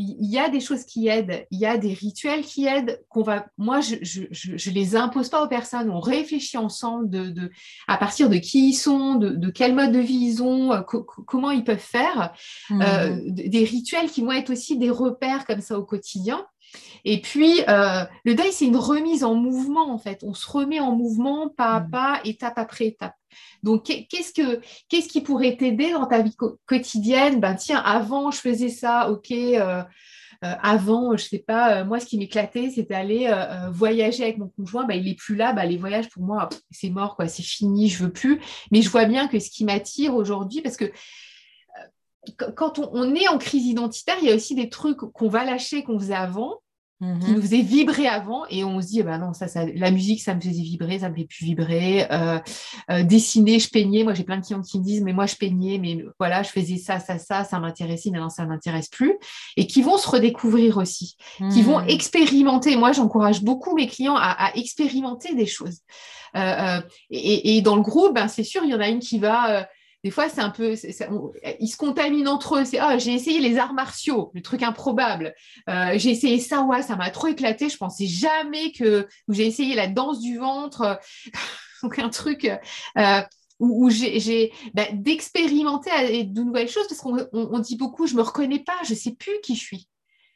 il 0.00 0.30
y 0.30 0.38
a 0.38 0.48
des 0.48 0.60
choses 0.60 0.84
qui 0.84 1.08
aident, 1.08 1.46
il 1.50 1.58
y 1.58 1.66
a 1.66 1.76
des 1.76 1.92
rituels 1.92 2.42
qui 2.42 2.66
aident. 2.66 3.00
Qu'on 3.08 3.22
va, 3.22 3.46
moi, 3.58 3.80
je, 3.80 3.96
je, 4.02 4.70
les 4.70 4.96
impose 4.96 5.28
pas 5.28 5.44
aux 5.44 5.48
personnes. 5.48 5.90
On 5.90 6.00
réfléchit 6.00 6.56
ensemble 6.56 7.10
de, 7.10 7.50
à 7.88 7.96
partir 7.96 8.28
de 8.28 8.36
qui 8.36 8.70
ils 8.70 8.74
sont, 8.74 9.14
de, 9.16 9.50
quel 9.50 9.74
mode 9.74 9.92
de 9.92 9.98
vie 9.98 10.14
ils 10.14 10.42
ont, 10.42 10.72
euh, 10.72 10.80
comment 10.82 11.50
ils 11.50 11.64
peuvent 11.64 11.78
faire. 11.78 12.32
Mmh. 12.70 12.82
Euh, 12.82 13.16
des 13.26 13.64
rituels 13.64 14.10
qui 14.10 14.22
vont 14.22 14.32
être 14.32 14.50
aussi 14.50 14.78
des 14.78 14.90
repères 14.90 15.44
comme 15.44 15.60
ça 15.60 15.78
au 15.78 15.84
quotidien. 15.84 16.46
Et 17.04 17.20
puis, 17.20 17.60
euh, 17.68 18.04
le 18.24 18.34
deuil, 18.34 18.52
c'est 18.52 18.66
une 18.66 18.76
remise 18.76 19.24
en 19.24 19.34
mouvement, 19.34 19.90
en 19.90 19.98
fait. 19.98 20.22
On 20.22 20.34
se 20.34 20.48
remet 20.50 20.80
en 20.80 20.92
mouvement 20.92 21.48
pas 21.48 21.72
à 21.72 21.80
mmh. 21.80 21.90
pas, 21.90 22.20
étape 22.24 22.58
après 22.58 22.86
étape. 22.86 23.14
Donc, 23.62 23.84
qu'est-ce, 23.84 24.32
que, 24.32 24.60
qu'est-ce 24.88 25.08
qui 25.08 25.20
pourrait 25.20 25.56
t'aider 25.56 25.92
dans 25.92 26.06
ta 26.06 26.22
vie 26.22 26.36
quotidienne? 26.66 27.40
Ben, 27.40 27.54
tiens, 27.54 27.78
avant, 27.78 28.30
je 28.30 28.40
faisais 28.40 28.68
ça, 28.68 29.10
ok. 29.10 29.30
Euh, 29.30 29.82
euh, 30.42 30.54
avant, 30.62 31.16
je 31.18 31.24
sais 31.24 31.44
pas, 31.46 31.84
moi, 31.84 32.00
ce 32.00 32.06
qui 32.06 32.16
m'éclatait, 32.16 32.70
c'était 32.70 32.94
aller 32.94 33.30
voyager 33.70 34.22
avec 34.22 34.38
mon 34.38 34.48
conjoint. 34.48 34.84
Ben, 34.84 34.94
il 34.94 35.04
n'est 35.04 35.14
plus 35.14 35.36
là. 35.36 35.52
Ben, 35.52 35.64
les 35.64 35.76
voyages, 35.76 36.08
pour 36.08 36.22
moi, 36.22 36.48
c'est 36.70 36.90
mort, 36.90 37.16
quoi. 37.16 37.28
C'est 37.28 37.42
fini, 37.42 37.88
je 37.88 38.04
veux 38.04 38.12
plus. 38.12 38.40
Mais 38.70 38.80
je 38.80 38.88
vois 38.88 39.04
bien 39.04 39.28
que 39.28 39.38
ce 39.38 39.50
qui 39.50 39.64
m'attire 39.64 40.14
aujourd'hui, 40.14 40.62
parce 40.62 40.76
que 40.76 40.90
quand 42.56 42.78
on, 42.78 43.14
est 43.14 43.28
en 43.28 43.38
crise 43.38 43.66
identitaire, 43.66 44.16
il 44.20 44.28
y 44.28 44.32
a 44.32 44.34
aussi 44.34 44.54
des 44.54 44.68
trucs 44.68 44.98
qu'on 44.98 45.28
va 45.28 45.44
lâcher 45.44 45.82
qu'on 45.82 45.98
faisait 45.98 46.14
avant, 46.14 46.60
qui 47.00 47.06
mhm. 47.06 47.34
nous 47.34 47.40
faisaient 47.40 47.62
vibrer 47.62 48.06
avant, 48.06 48.44
et 48.50 48.62
on 48.62 48.78
se 48.82 48.88
dit, 48.88 49.02
bah 49.02 49.16
non, 49.16 49.32
ça, 49.32 49.48
ça, 49.48 49.64
la 49.64 49.90
musique, 49.90 50.20
ça 50.20 50.34
me 50.34 50.40
faisait 50.40 50.62
vibrer, 50.62 50.98
ça 50.98 51.08
me 51.08 51.14
fait 51.14 51.24
plus 51.24 51.46
vibrer. 51.46 52.06
Euh, 52.10 52.38
euh, 52.90 53.02
dessiner, 53.02 53.58
je 53.58 53.70
peignais. 53.70 54.04
Moi, 54.04 54.12
j'ai 54.12 54.22
plein 54.22 54.36
de 54.36 54.44
clients 54.44 54.60
qui 54.60 54.78
me 54.78 54.84
disent, 54.84 55.02
mais 55.02 55.14
moi, 55.14 55.24
je 55.24 55.36
peignais, 55.36 55.78
mais 55.78 56.04
voilà, 56.18 56.42
je 56.42 56.50
faisais 56.50 56.76
ça, 56.76 57.00
ça, 57.00 57.18
ça, 57.18 57.44
ça 57.44 57.58
m'intéressait, 57.58 58.10
maintenant, 58.10 58.28
ça 58.28 58.44
m'intéresse 58.44 58.88
plus. 58.88 59.14
Et 59.56 59.66
qui 59.66 59.80
vont 59.80 59.96
se 59.96 60.08
redécouvrir 60.10 60.76
aussi, 60.76 61.16
qui 61.52 61.62
vont 61.62 61.80
mhm. 61.80 61.88
expérimenter. 61.88 62.76
Moi, 62.76 62.92
j'encourage 62.92 63.42
beaucoup 63.42 63.74
mes 63.74 63.86
clients 63.86 64.16
à, 64.16 64.50
expérimenter 64.54 65.34
des 65.34 65.46
choses. 65.46 65.78
Euh, 66.36 66.80
et, 67.08 67.62
dans 67.62 67.76
le 67.76 67.82
groupe, 67.82 68.14
ben, 68.14 68.28
c'est 68.28 68.44
sûr, 68.44 68.62
il 68.62 68.70
y 68.70 68.74
en 68.74 68.80
a 68.80 68.88
une 68.88 69.00
qui 69.00 69.18
va 69.18 69.66
des 70.02 70.10
fois, 70.10 70.28
c'est 70.28 70.40
un 70.40 70.50
peu. 70.50 70.74
ils 71.60 71.68
se 71.68 71.76
contaminent 71.76 72.28
entre 72.28 72.58
eux. 72.58 72.64
C'est 72.64 72.78
ah, 72.78 72.98
j'ai 72.98 73.12
essayé 73.12 73.40
les 73.40 73.58
arts 73.58 73.74
martiaux, 73.74 74.30
le 74.34 74.40
truc 74.42 74.62
improbable. 74.62 75.34
Euh, 75.68 75.92
j'ai 75.96 76.10
essayé 76.10 76.38
ça, 76.38 76.62
ouais, 76.62 76.82
ça 76.82 76.96
m'a 76.96 77.10
trop 77.10 77.26
éclaté. 77.26 77.68
Je 77.68 77.76
pensais 77.76 78.06
jamais 78.06 78.72
que. 78.72 79.06
J'ai 79.28 79.46
essayé 79.46 79.74
la 79.74 79.88
danse 79.88 80.20
du 80.20 80.38
ventre. 80.38 80.98
Donc, 81.82 81.98
un 81.98 82.08
truc. 82.08 82.50
Euh, 82.98 83.20
où, 83.58 83.90
j'ai 83.90 84.52
bah, 84.72 84.86
d'expérimenter 84.90 86.24
de 86.24 86.42
nouvelles 86.42 86.70
choses 86.70 86.88
parce 86.88 87.02
qu'on 87.02 87.58
dit 87.58 87.76
beaucoup 87.76 88.06
je 88.06 88.14
me 88.14 88.22
reconnais 88.22 88.60
pas 88.60 88.78
je 88.88 88.94
sais 88.94 89.12
plus 89.12 89.34
qui 89.42 89.54
je 89.54 89.60
suis 89.60 89.89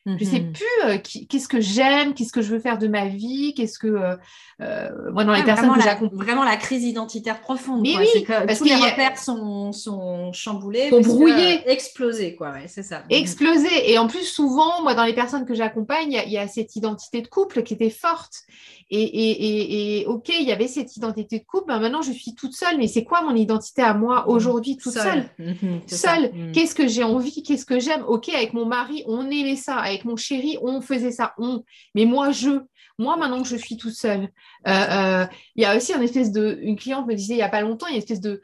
je 0.07 0.13
ne 0.13 0.19
sais 0.25 0.41
plus 0.41 0.65
euh, 0.85 0.99
qu'est-ce 0.99 1.49
que 1.49 1.61
j'aime, 1.61 2.13
qu'est-ce 2.13 2.33
que 2.33 2.43
je 2.43 2.51
veux 2.51 2.59
faire 2.59 2.77
de 2.77 2.89
ma 2.89 3.07
vie, 3.07 3.55
qu'est-ce 3.55 3.79
que 3.79 3.87
euh, 3.87 4.17
euh, 4.61 4.91
moi 5.13 5.25
dans 5.25 5.33
les 5.33 5.43
personnes 5.43 5.73
que 5.75 5.81
j'accompagne. 5.81 6.19
Vraiment 6.19 6.45
la 6.45 6.57
crise 6.57 6.85
identitaire 6.85 7.41
profonde. 7.41 7.81
Mais 7.81 7.97
oui, 7.97 8.23
que 8.23 8.47
parce 8.47 8.59
tous 8.59 8.65
les 8.65 8.75
repères 8.75 9.17
sont, 9.17 9.73
sont 9.73 10.31
chamboulés, 10.35 10.91
sont 10.91 11.01
brouillés, 11.01 11.63
explosés 11.71 12.37
quoi. 12.37 12.53
c'est 12.67 12.83
ça. 12.83 12.99
Mhm. 12.99 13.05
Explosés. 13.11 13.91
Et 13.91 13.97
en 13.97 14.07
plus 14.07 14.25
souvent, 14.25 14.83
moi 14.83 14.95
dans 14.95 15.05
les 15.05 15.15
personnes 15.15 15.47
que 15.47 15.55
j'accompagne, 15.55 16.21
il 16.27 16.33
y, 16.33 16.39
a 16.39 16.49
cette 16.49 16.77
identité 16.77 17.23
de 17.23 17.29
couple 17.29 17.63
qui 17.63 17.73
était 17.73 17.91
forte. 17.91 18.43
Et, 18.91 19.03
et, 19.03 20.01
et, 20.01 20.07
ok, 20.07 20.29
il 20.29 20.47
y 20.47 20.53
avait 20.53 20.69
cette 20.69 20.95
identité 20.97 21.39
de 21.39 21.45
couple. 21.45 21.69
Ben 21.69 21.81
maintenant, 21.81 22.03
je 22.03 22.13
suis 22.13 22.35
toute 22.35 22.53
seule. 22.53 22.77
Mais 22.77 22.87
c'est 22.87 23.03
quoi 23.03 23.23
mon 23.23 23.35
identité 23.35 23.81
à 23.81 23.95
moi 23.95 24.25
mhm. 24.27 24.35
aujourd'hui, 24.35 24.77
toute 24.77 24.93
seule 24.93 25.25
Seule? 25.87 26.31
Qu'est-ce 26.53 26.75
que 26.75 26.87
j'ai 26.87 27.03
envie? 27.03 27.43
Qu'est-ce 27.43 27.65
que 27.65 27.81
j'aime? 27.81 28.05
Ok, 28.07 28.29
avec 28.29 28.53
mon 28.53 28.67
mari, 28.67 29.03
on 29.07 29.31
aimait 29.31 29.57
ça 29.57 29.77
avec 29.77 29.94
mon 30.05 30.17
chéri, 30.17 30.59
on 30.63 30.81
faisait 30.81 31.13
ça, 31.13 31.35
on. 31.39 31.63
Mais 31.95 32.05
moi, 32.05 32.31
je. 32.31 32.61
Moi, 32.99 33.17
maintenant 33.17 33.43
que 33.43 33.49
je 33.49 33.57
suis 33.57 33.77
toute 33.77 33.95
seule, 33.95 34.29
euh, 34.69 34.71
euh, 34.71 35.27
il 35.57 35.63
y 35.63 35.67
a 35.67 35.77
aussi 35.77 35.93
une 35.93 36.03
espèce 36.03 36.33
de. 36.33 36.59
Une 36.63 36.77
cliente 36.77 37.07
me 37.07 37.15
disait 37.15 37.35
il 37.35 37.39
n'y 37.39 37.43
a 37.43 37.49
pas 37.49 37.61
longtemps, 37.61 37.87
il 37.87 37.91
y 37.91 37.95
a 37.95 37.97
une 37.97 38.03
espèce 38.03 38.21
de 38.21 38.41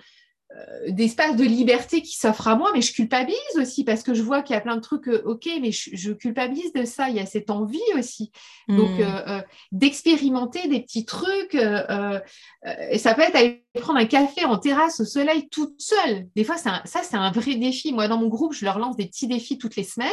euh, 0.53 0.91
d'espace 0.91 1.37
de 1.37 1.45
liberté 1.45 2.03
qui 2.03 2.17
s'offre 2.17 2.49
à 2.49 2.57
moi, 2.57 2.73
mais 2.75 2.83
je 2.83 2.93
culpabilise 2.93 3.39
aussi 3.57 3.85
parce 3.85 4.03
que 4.03 4.15
je 4.15 4.23
vois 4.23 4.43
qu'il 4.43 4.55
y 4.55 4.57
a 4.57 4.61
plein 4.61 4.75
de 4.75 4.81
trucs, 4.81 5.07
ok, 5.07 5.49
mais 5.61 5.71
je, 5.71 6.13
culpabilise 6.13 6.73
de 6.73 6.85
ça, 6.85 7.09
il 7.09 7.15
y 7.15 7.21
a 7.21 7.27
cette 7.27 7.51
envie 7.51 7.79
aussi. 7.97 8.33
Donc, 8.67 8.99
hmm. 8.99 9.43
d'expérimenter 9.71 10.67
des 10.67 10.81
petits 10.81 11.05
trucs, 11.05 11.55
et 11.55 12.99
ça 12.99 13.15
peut 13.15 13.23
être 13.23 13.37
aller 13.37 13.65
prendre 13.81 14.01
un 14.01 14.07
café 14.07 14.45
en 14.45 14.59
terrasse 14.59 14.99
au 14.99 15.05
soleil 15.05 15.49
toute 15.51 15.81
seule. 15.81 16.27
Des 16.35 16.43
fois, 16.43 16.57
ça, 16.57 16.83
c'est 16.85 17.15
un 17.15 17.31
vrai 17.31 17.55
défi. 17.55 17.93
Moi, 17.93 18.09
dans 18.09 18.19
mon 18.19 18.27
groupe, 18.27 18.53
je 18.53 18.65
leur 18.65 18.81
lance 18.81 18.97
des 18.97 19.07
petits 19.07 19.29
défis 19.29 19.59
toutes 19.59 19.77
les 19.77 19.85
semaines. 19.85 20.11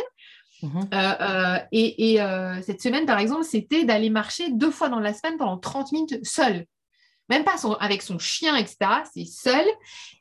Mhm. 0.64 0.90
Euh, 0.94 1.14
euh, 1.22 1.60
et, 1.72 2.22
euh, 2.22 2.62
cette 2.62 2.82
semaine, 2.82 3.06
par 3.06 3.20
exemple, 3.20 3.44
c'était 3.44 3.84
d'aller 3.84 4.10
marcher 4.10 4.52
deux 4.52 4.72
fois 4.72 4.90
dans 4.90 5.00
la 5.00 5.14
semaine 5.14 5.38
pendant 5.38 5.58
30 5.58 5.92
minutes 5.92 6.26
seul. 6.26 6.66
Même 7.30 7.44
pas 7.44 7.56
avec 7.82 8.02
son 8.02 8.20
chien, 8.20 8.56
etc. 8.56 8.78
C'est 9.14 9.26
seul. 9.26 9.66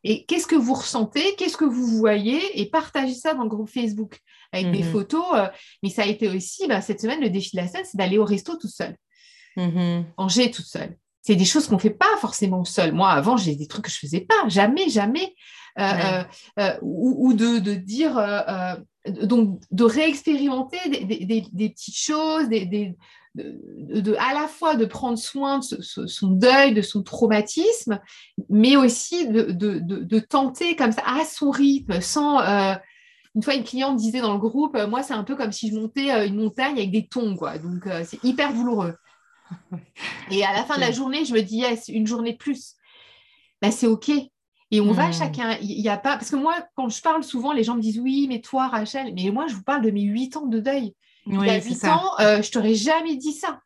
Et 0.02 0.24
qu'est-ce 0.24 0.48
que 0.48 0.56
vous 0.56 0.74
ressentez? 0.74 1.36
Qu'est-ce 1.36 1.56
que 1.56 1.64
vous 1.64 1.86
voyez? 1.86 2.60
Et 2.60 2.68
partagez 2.68 3.14
ça 3.14 3.32
dans 3.32 3.44
le 3.44 3.48
groupe 3.48 3.70
Facebook 3.70 4.18
avec 4.52 4.72
des 4.72 4.82
mhm. 4.82 4.92
photos. 4.92 5.24
mais 5.82 5.90
ça 5.90 6.02
a 6.02 6.06
été 6.06 6.28
aussi, 6.28 6.66
bah, 6.66 6.80
cette 6.80 7.00
semaine, 7.00 7.20
le 7.20 7.30
défi 7.30 7.54
de 7.54 7.60
la 7.60 7.68
semaine, 7.68 7.84
c'est 7.84 7.96
d'aller 7.96 8.18
au 8.18 8.24
resto 8.24 8.56
tout 8.56 8.68
seul. 8.68 8.96
Mhm. 9.56 10.04
Manger 10.18 10.50
toute 10.50 10.66
seule. 10.66 10.96
C'est 11.22 11.36
des 11.36 11.44
choses 11.44 11.68
qu'on 11.68 11.76
ne 11.76 11.80
fait 11.80 11.90
pas 11.90 12.16
forcément 12.20 12.64
seul. 12.64 12.92
Moi, 12.92 13.08
avant, 13.08 13.36
j'ai 13.36 13.54
des 13.54 13.66
trucs 13.68 13.84
que 13.84 13.90
je 13.90 13.96
ne 13.96 14.08
faisais 14.08 14.20
pas. 14.20 14.48
Jamais, 14.48 14.88
jamais. 14.88 15.32
ou, 16.82 17.32
de, 17.34 17.60
de, 17.60 17.74
dire 17.74 18.18
donc 19.08 19.60
de 19.70 19.84
réexpérimenter 19.84 20.78
des, 20.88 21.70
petites 21.70 21.96
choses, 21.96 22.48
de, 22.48 24.16
à 24.18 24.34
la 24.34 24.48
fois 24.48 24.76
de 24.76 24.84
prendre 24.84 25.18
soin 25.18 25.58
de 25.58 26.06
son 26.06 26.28
deuil, 26.28 26.74
de 26.74 26.82
son 26.82 27.02
traumatisme, 27.02 28.00
mais 28.48 28.76
aussi 28.76 29.28
de, 29.28 30.18
tenter 30.18 30.76
comme 30.76 30.92
ça 30.92 31.02
à 31.06 31.24
son 31.24 31.50
rythme, 31.50 32.00
sans... 32.00 32.40
Euh, 32.40 32.74
une 33.36 33.42
fois, 33.42 33.54
une 33.54 33.64
cliente 33.64 33.96
disait 33.96 34.22
dans 34.22 34.32
le 34.32 34.38
groupe, 34.38 34.78
moi, 34.88 35.02
c'est 35.02 35.12
un 35.12 35.22
peu 35.22 35.36
comme 35.36 35.52
si 35.52 35.68
je 35.68 35.74
montais 35.74 36.10
euh, 36.10 36.26
une 36.26 36.36
montagne 36.36 36.78
avec 36.78 36.90
des 36.90 37.06
tons, 37.06 37.36
quoi. 37.36 37.58
Donc, 37.58 37.86
euh, 37.86 38.02
c'est 38.02 38.24
hyper 38.24 38.54
douloureux. 38.54 38.96
Et 40.30 40.42
à 40.42 40.54
la 40.54 40.64
fin 40.64 40.76
de 40.76 40.80
la 40.80 40.90
journée, 40.90 41.26
je 41.26 41.34
me 41.34 41.42
dis, 41.42 41.58
yes, 41.58 41.88
une 41.88 42.06
journée 42.06 42.32
de 42.32 42.38
plus. 42.38 42.76
Ben, 43.60 43.70
c'est 43.70 43.86
OK. 43.86 44.10
Et 44.72 44.80
on 44.80 44.92
va 44.92 45.08
hmm. 45.08 45.12
chacun, 45.12 45.56
il 45.60 45.80
n'y 45.80 45.88
a 45.88 45.96
pas, 45.96 46.16
parce 46.16 46.30
que 46.30 46.36
moi, 46.36 46.54
quand 46.74 46.88
je 46.88 47.00
parle 47.00 47.22
souvent, 47.22 47.52
les 47.52 47.62
gens 47.62 47.76
me 47.76 47.80
disent 47.80 48.00
oui, 48.00 48.26
mais 48.28 48.40
toi, 48.40 48.66
Rachel, 48.66 49.12
mais 49.14 49.30
moi, 49.30 49.46
je 49.48 49.54
vous 49.54 49.62
parle 49.62 49.82
de 49.82 49.90
mes 49.90 50.02
huit 50.02 50.36
ans 50.36 50.46
de 50.46 50.58
deuil. 50.58 50.92
il 51.26 51.34
y 51.34 51.50
a 51.50 51.60
huit 51.60 51.84
ans, 51.84 52.10
euh, 52.20 52.42
je 52.42 52.50
t'aurais 52.50 52.74
jamais 52.74 53.16
dit 53.16 53.32
ça. 53.32 53.60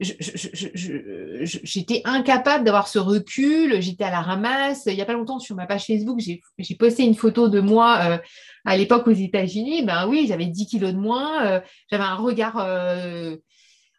J'étais 0.00 2.02
incapable 2.04 2.64
d'avoir 2.64 2.88
ce 2.88 2.98
recul, 2.98 3.80
j'étais 3.80 4.04
à 4.04 4.10
la 4.10 4.20
ramasse. 4.20 4.84
Il 4.86 4.94
n'y 4.94 5.00
a 5.00 5.06
pas 5.06 5.14
longtemps, 5.14 5.38
sur 5.38 5.56
ma 5.56 5.66
page 5.66 5.86
Facebook, 5.86 6.20
j'ai 6.20 6.74
posté 6.76 7.04
une 7.04 7.14
photo 7.14 7.48
de 7.48 7.60
moi 7.60 7.98
euh, 8.02 8.18
à 8.64 8.76
l'époque 8.76 9.06
aux 9.08 9.12
États-Unis. 9.12 9.84
Ben 9.84 10.08
oui, 10.08 10.26
j'avais 10.26 10.46
10 10.46 10.66
kilos 10.66 10.92
de 10.92 10.98
moins, 10.98 11.46
euh, 11.46 11.60
j'avais 11.90 12.04
un 12.04 12.14
regard 12.14 12.58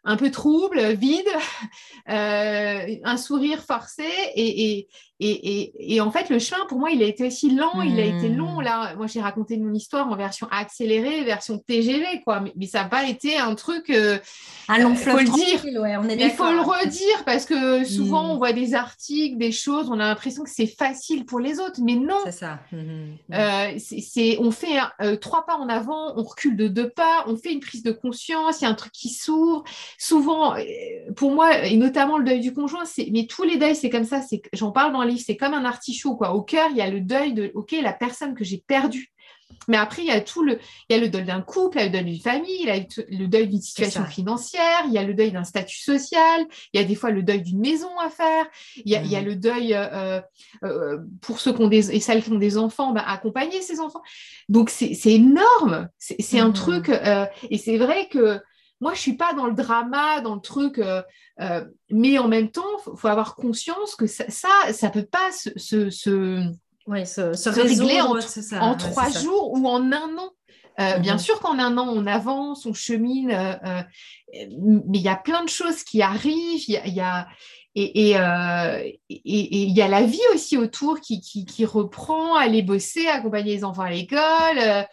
un 0.04 0.16
peu 0.16 0.30
trouble, 0.30 0.94
vide, 0.94 1.28
un 2.06 3.16
sourire 3.16 3.62
forcé 3.62 4.06
et, 4.34 4.78
et, 4.78 4.88
en 5.20 6.10
fait, 6.12 6.30
le 6.30 6.38
chemin, 6.38 6.64
pour 6.66 6.78
moi, 6.78 6.90
il 6.90 7.02
a 7.02 7.06
été 7.06 7.26
aussi 7.26 7.50
lent, 7.50 7.82
il 7.82 7.98
a 7.98 8.04
été 8.04 8.28
long. 8.28 8.60
Hmm. 8.60 8.62
Là, 8.62 8.94
moi, 8.96 9.06
j'ai 9.08 9.20
raconté 9.20 9.56
mon 9.56 9.74
histoire 9.74 10.08
en 10.08 10.16
version 10.16 10.46
accélérée, 10.50 11.24
version 11.24 11.58
TGV, 11.58 12.22
quoi. 12.24 12.44
Mais, 12.56 12.66
ça 12.66 12.82
n'a 12.82 12.88
pas 12.88 13.08
été 13.08 13.36
un 13.36 13.54
truc. 13.54 13.90
Euh, 13.90 14.18
un 14.68 14.78
long 14.78 14.94
fleuve. 14.94 15.26
Faut 15.26 15.36
le 15.36 15.44
dire. 15.44 15.80
Ouais, 15.80 15.96
on 15.96 16.08
est 16.08 16.16
il 16.16 16.30
faut 16.30 16.50
le 16.50 16.60
redire 16.60 17.24
parce 17.24 17.46
que 17.46 17.84
souvent, 17.84 18.28
hmm. 18.28 18.30
on 18.30 18.36
voit 18.36 18.52
des 18.52 18.74
articles, 18.74 19.38
des 19.38 19.50
choses, 19.50 19.88
on 19.90 19.94
a 19.94 20.06
l'impression 20.08 20.44
que 20.44 20.50
c'est 20.50 20.66
facile 20.66 21.24
pour 21.24 21.40
les 21.40 21.58
autres, 21.58 21.80
mais 21.82 21.96
non. 21.96 22.18
C'est 22.24 22.32
ça. 22.32 22.60
Hmm, 22.70 23.14
euh, 23.32 23.72
c'est, 23.78 24.38
on 24.40 24.52
fait 24.52 24.78
euh, 25.00 25.16
trois 25.16 25.46
pas 25.46 25.56
en 25.56 25.68
avant, 25.68 26.16
on 26.16 26.22
recule 26.22 26.56
de 26.56 26.68
deux 26.68 26.90
pas, 26.90 27.24
on 27.26 27.36
fait 27.36 27.52
une 27.52 27.60
prise 27.60 27.82
de 27.82 27.92
conscience, 27.92 28.60
il 28.60 28.64
y 28.64 28.66
a 28.66 28.70
un 28.70 28.74
truc 28.74 28.92
qui 28.92 29.08
s'ouvre. 29.08 29.64
Souvent, 29.98 30.54
pour 31.16 31.32
moi, 31.32 31.64
et 31.64 31.76
notamment 31.76 32.18
le 32.18 32.24
deuil 32.24 32.40
du 32.40 32.54
conjoint, 32.54 32.84
c'est, 32.84 33.08
mais 33.10 33.26
tous 33.26 33.42
les 33.42 33.56
deuils, 33.56 33.74
c'est 33.74 33.90
comme 33.90 34.04
ça. 34.04 34.22
C'est, 34.22 34.42
j'en 34.52 34.70
parle 34.70 34.92
dans 34.92 35.07
c'est 35.16 35.36
comme 35.36 35.54
un 35.54 35.64
artichaut. 35.64 36.16
Quoi. 36.16 36.34
Au 36.34 36.42
cœur, 36.42 36.68
il 36.70 36.76
y 36.76 36.82
a 36.82 36.90
le 36.90 37.00
deuil 37.00 37.32
de 37.32 37.50
OK, 37.54 37.72
la 37.72 37.92
personne 37.92 38.34
que 38.34 38.44
j'ai 38.44 38.62
perdue. 38.66 39.12
Mais 39.66 39.76
après, 39.76 40.02
il 40.02 40.08
y 40.08 40.10
a 40.10 40.20
tout 40.20 40.42
le, 40.42 40.58
il 40.88 40.96
y 40.96 40.98
a 40.98 41.00
le 41.00 41.08
deuil 41.08 41.24
d'un 41.24 41.42
couple, 41.42 41.78
il 41.78 41.80
y 41.80 41.82
a 41.82 41.86
le 41.86 41.92
deuil 41.92 42.04
d'une 42.04 42.20
famille, 42.20 42.60
il 42.60 42.66
y 42.66 42.70
a 42.70 42.78
le 43.18 43.26
deuil 43.28 43.48
d'une 43.48 43.60
situation 43.60 44.04
financière, 44.04 44.84
il 44.86 44.92
y 44.92 44.98
a 44.98 45.02
le 45.02 45.14
deuil 45.14 45.30
d'un 45.30 45.44
statut 45.44 45.78
social, 45.78 46.46
il 46.72 46.80
y 46.80 46.82
a 46.82 46.86
des 46.86 46.94
fois 46.94 47.10
le 47.10 47.22
deuil 47.22 47.42
d'une 47.42 47.60
maison 47.60 47.90
à 47.98 48.08
faire, 48.08 48.46
il 48.76 48.90
y 48.90 48.96
a, 48.96 49.02
il 49.02 49.10
y 49.10 49.16
a 49.16 49.22
mmh. 49.22 49.24
le 49.24 49.36
deuil 49.36 49.74
euh, 49.74 50.20
euh, 50.64 50.98
pour 51.20 51.40
ceux 51.40 51.52
qui 51.52 51.62
ont 51.62 51.68
des 51.68 51.94
et 51.94 52.00
celles 52.00 52.22
qui 52.22 52.32
ont 52.32 52.38
des 52.38 52.56
enfants, 52.56 52.92
bah, 52.92 53.04
accompagner 53.06 53.60
ces 53.60 53.80
enfants. 53.80 54.02
Donc 54.48 54.70
c'est 54.70 54.94
énorme, 55.04 55.88
c'est 55.98 56.38
un 56.38 56.48
mmh. 56.48 56.52
truc 56.54 56.88
euh, 56.88 57.26
et 57.50 57.58
c'est 57.58 57.76
vrai 57.76 58.08
que 58.08 58.40
moi, 58.80 58.94
je 58.94 59.00
suis 59.00 59.16
pas 59.16 59.34
dans 59.34 59.46
le 59.46 59.54
drama, 59.54 60.20
dans 60.20 60.34
le 60.36 60.40
truc, 60.40 60.80
mais 61.90 62.18
en 62.18 62.28
même 62.28 62.50
temps, 62.50 62.62
il 62.86 62.96
faut, 62.96 63.08
avoir 63.08 63.34
conscience 63.34 63.96
que 63.96 64.06
ça, 64.06 64.24
ça, 64.28 64.48
ne 64.86 64.92
peut 64.92 65.06
pas 65.06 65.30
se, 65.32 65.90
se 65.90 66.52
se, 67.04 67.48
régler 67.48 68.00
en, 68.00 68.74
trois 68.76 69.10
jours 69.10 69.52
ou 69.52 69.68
en 69.68 69.92
un 69.92 70.18
an. 70.18 70.30
Euh, 70.80 70.98
bien 70.98 71.14
mhm. 71.14 71.18
sûr 71.18 71.40
qu'en 71.40 71.58
un 71.58 71.76
an, 71.76 71.88
on 71.88 72.06
avance, 72.06 72.64
on 72.64 72.72
chemine, 72.72 73.32
euh, 73.32 73.54
euh, 73.66 73.82
mais 74.86 74.98
il 74.98 75.02
y 75.02 75.08
a 75.08 75.16
plein 75.16 75.42
de 75.42 75.48
choses 75.48 75.82
qui 75.82 76.02
arrivent. 76.02 76.62
Il 76.68 76.94
y 76.94 77.00
a, 77.00 77.26
et 77.74 78.10
il 79.08 79.76
y 79.76 79.82
a 79.82 79.88
la 79.88 80.02
vie 80.02 80.20
aussi 80.34 80.56
autour 80.56 81.00
qui, 81.00 81.20
qui, 81.20 81.64
reprend, 81.64 82.34
aller 82.34 82.62
bosser, 82.62 83.06
accompagner 83.06 83.54
les 83.54 83.64
enfants 83.64 83.82
à 83.82 83.90
l'école, 83.90 84.86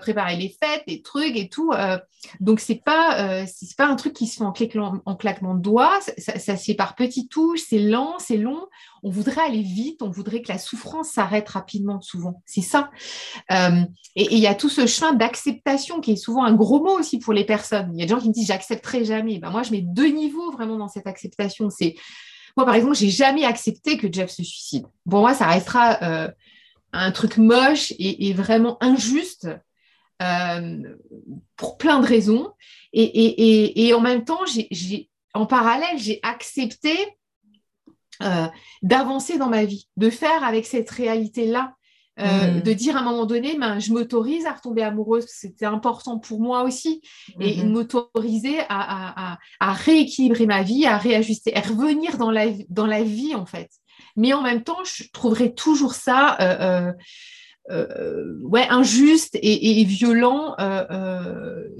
préparer 0.00 0.36
les 0.36 0.48
fêtes, 0.48 0.82
les 0.86 1.02
trucs 1.02 1.36
et 1.36 1.48
tout. 1.48 1.72
donc, 2.40 2.60
ce 2.60 2.72
n'est 2.72 2.78
pas, 2.78 3.46
c'est 3.46 3.76
pas 3.76 3.86
un 3.86 3.96
truc 3.96 4.14
qui 4.14 4.26
se 4.26 4.38
fait 4.38 4.44
en, 4.44 4.52
claquement, 4.52 5.00
en 5.04 5.14
claquement 5.14 5.54
de 5.54 5.62
doigts. 5.62 6.00
Ça, 6.18 6.38
ça, 6.38 6.56
se 6.56 6.64
fait 6.64 6.74
par 6.74 6.96
petites 6.96 7.30
touches, 7.30 7.62
c'est 7.68 7.78
lent, 7.78 8.16
c'est 8.18 8.38
long 8.38 8.66
on 9.04 9.10
voudrait 9.10 9.42
aller 9.42 9.62
vite, 9.62 10.00
on 10.00 10.08
voudrait 10.08 10.40
que 10.40 10.50
la 10.50 10.58
souffrance 10.58 11.10
s'arrête 11.10 11.48
rapidement, 11.50 12.00
souvent. 12.00 12.42
C'est 12.46 12.62
ça. 12.62 12.90
Euh, 13.52 13.82
et 14.16 14.34
il 14.34 14.38
y 14.38 14.46
a 14.46 14.54
tout 14.54 14.70
ce 14.70 14.86
chemin 14.86 15.12
d'acceptation 15.12 16.00
qui 16.00 16.12
est 16.12 16.16
souvent 16.16 16.42
un 16.42 16.54
gros 16.54 16.82
mot 16.82 16.98
aussi 16.98 17.18
pour 17.18 17.34
les 17.34 17.44
personnes. 17.44 17.90
Il 17.92 18.00
y 18.00 18.02
a 18.02 18.06
des 18.06 18.10
gens 18.10 18.18
qui 18.18 18.28
me 18.28 18.32
disent 18.32 18.46
j'accepterai 18.46 19.04
jamais. 19.04 19.38
Ben, 19.38 19.50
moi, 19.50 19.62
je 19.62 19.72
mets 19.72 19.82
deux 19.82 20.08
niveaux 20.08 20.50
vraiment 20.50 20.78
dans 20.78 20.88
cette 20.88 21.06
acceptation. 21.06 21.68
C'est 21.68 21.96
moi, 22.56 22.64
par 22.64 22.74
exemple, 22.74 22.96
j'ai 22.96 23.10
jamais 23.10 23.44
accepté 23.44 23.98
que 23.98 24.10
Jeff 24.10 24.30
se 24.30 24.42
suicide. 24.42 24.86
Pour 25.08 25.20
moi, 25.20 25.34
ça 25.34 25.48
restera 25.48 26.02
euh, 26.02 26.30
un 26.94 27.12
truc 27.12 27.36
moche 27.36 27.92
et, 27.98 28.32
vraiment 28.32 28.82
injuste. 28.82 29.48
Euh, 30.22 30.96
pour 31.56 31.76
plein 31.76 32.00
de 32.00 32.06
raisons. 32.06 32.52
Et, 32.94 33.92
en 33.92 34.00
même 34.00 34.24
temps, 34.24 34.40
en 35.34 35.46
parallèle, 35.46 35.98
j'ai 35.98 36.20
accepté 36.22 36.96
euh, 38.22 38.46
d'avancer 38.82 39.38
dans 39.38 39.48
ma 39.48 39.64
vie, 39.64 39.88
de 39.96 40.10
faire 40.10 40.44
avec 40.44 40.66
cette 40.66 40.90
réalité-là, 40.90 41.74
euh, 42.20 42.52
mm. 42.52 42.62
de 42.62 42.72
dire 42.72 42.96
à 42.96 43.00
un 43.00 43.04
moment 43.04 43.26
donné, 43.26 43.58
ben, 43.58 43.80
je 43.80 43.92
m'autorise 43.92 44.46
à 44.46 44.52
retomber 44.52 44.82
amoureuse, 44.82 45.26
c'était 45.28 45.66
important 45.66 46.18
pour 46.18 46.40
moi 46.40 46.62
aussi, 46.62 47.02
et 47.40 47.56
mm-hmm. 47.56 47.68
m'autoriser 47.68 48.58
à, 48.68 49.38
rééquilibrer 49.60 50.46
ma 50.46 50.62
vie, 50.62 50.86
à 50.86 50.96
réajuster, 50.96 51.56
à 51.56 51.60
revenir 51.60 52.16
dans 52.16 52.30
la, 52.30 52.46
dans 52.68 52.86
la 52.86 53.02
vie 53.02 53.34
en 53.34 53.46
fait. 53.46 53.70
Mais 54.16 54.32
en 54.32 54.42
même 54.42 54.62
temps, 54.62 54.84
je 54.84 55.04
trouverais 55.12 55.52
toujours 55.52 55.94
ça 55.94 56.36
euh, 56.40 56.92
ouais, 58.42 58.68
injuste 58.68 59.34
et, 59.36 59.80
et 59.80 59.84
violent, 59.84 60.54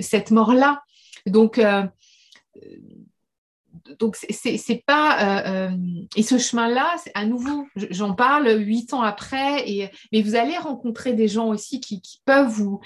cette 0.01 0.32
mort-là. 0.32 0.82
Donc, 1.27 1.61
donc 3.98 4.16
c'est 4.16 4.85
pas 4.86 5.19
euh, 5.20 5.69
euh, 5.70 5.77
et 6.16 6.23
ce 6.23 6.39
chemin-là, 6.39 6.97
à 7.15 7.24
nouveau, 7.24 7.66
j'en 7.90 8.15
parle 8.15 8.48
huit 8.59 8.93
ans 8.93 9.02
après, 9.02 9.69
et 9.69 9.90
mais 10.12 10.23
vous 10.23 10.35
allez 10.35 10.56
rencontrer 10.56 11.12
des 11.12 11.28
gens 11.28 11.48
aussi 11.48 11.81
qui, 11.81 12.02
peuvent 12.24 12.48
vous. 12.48 12.81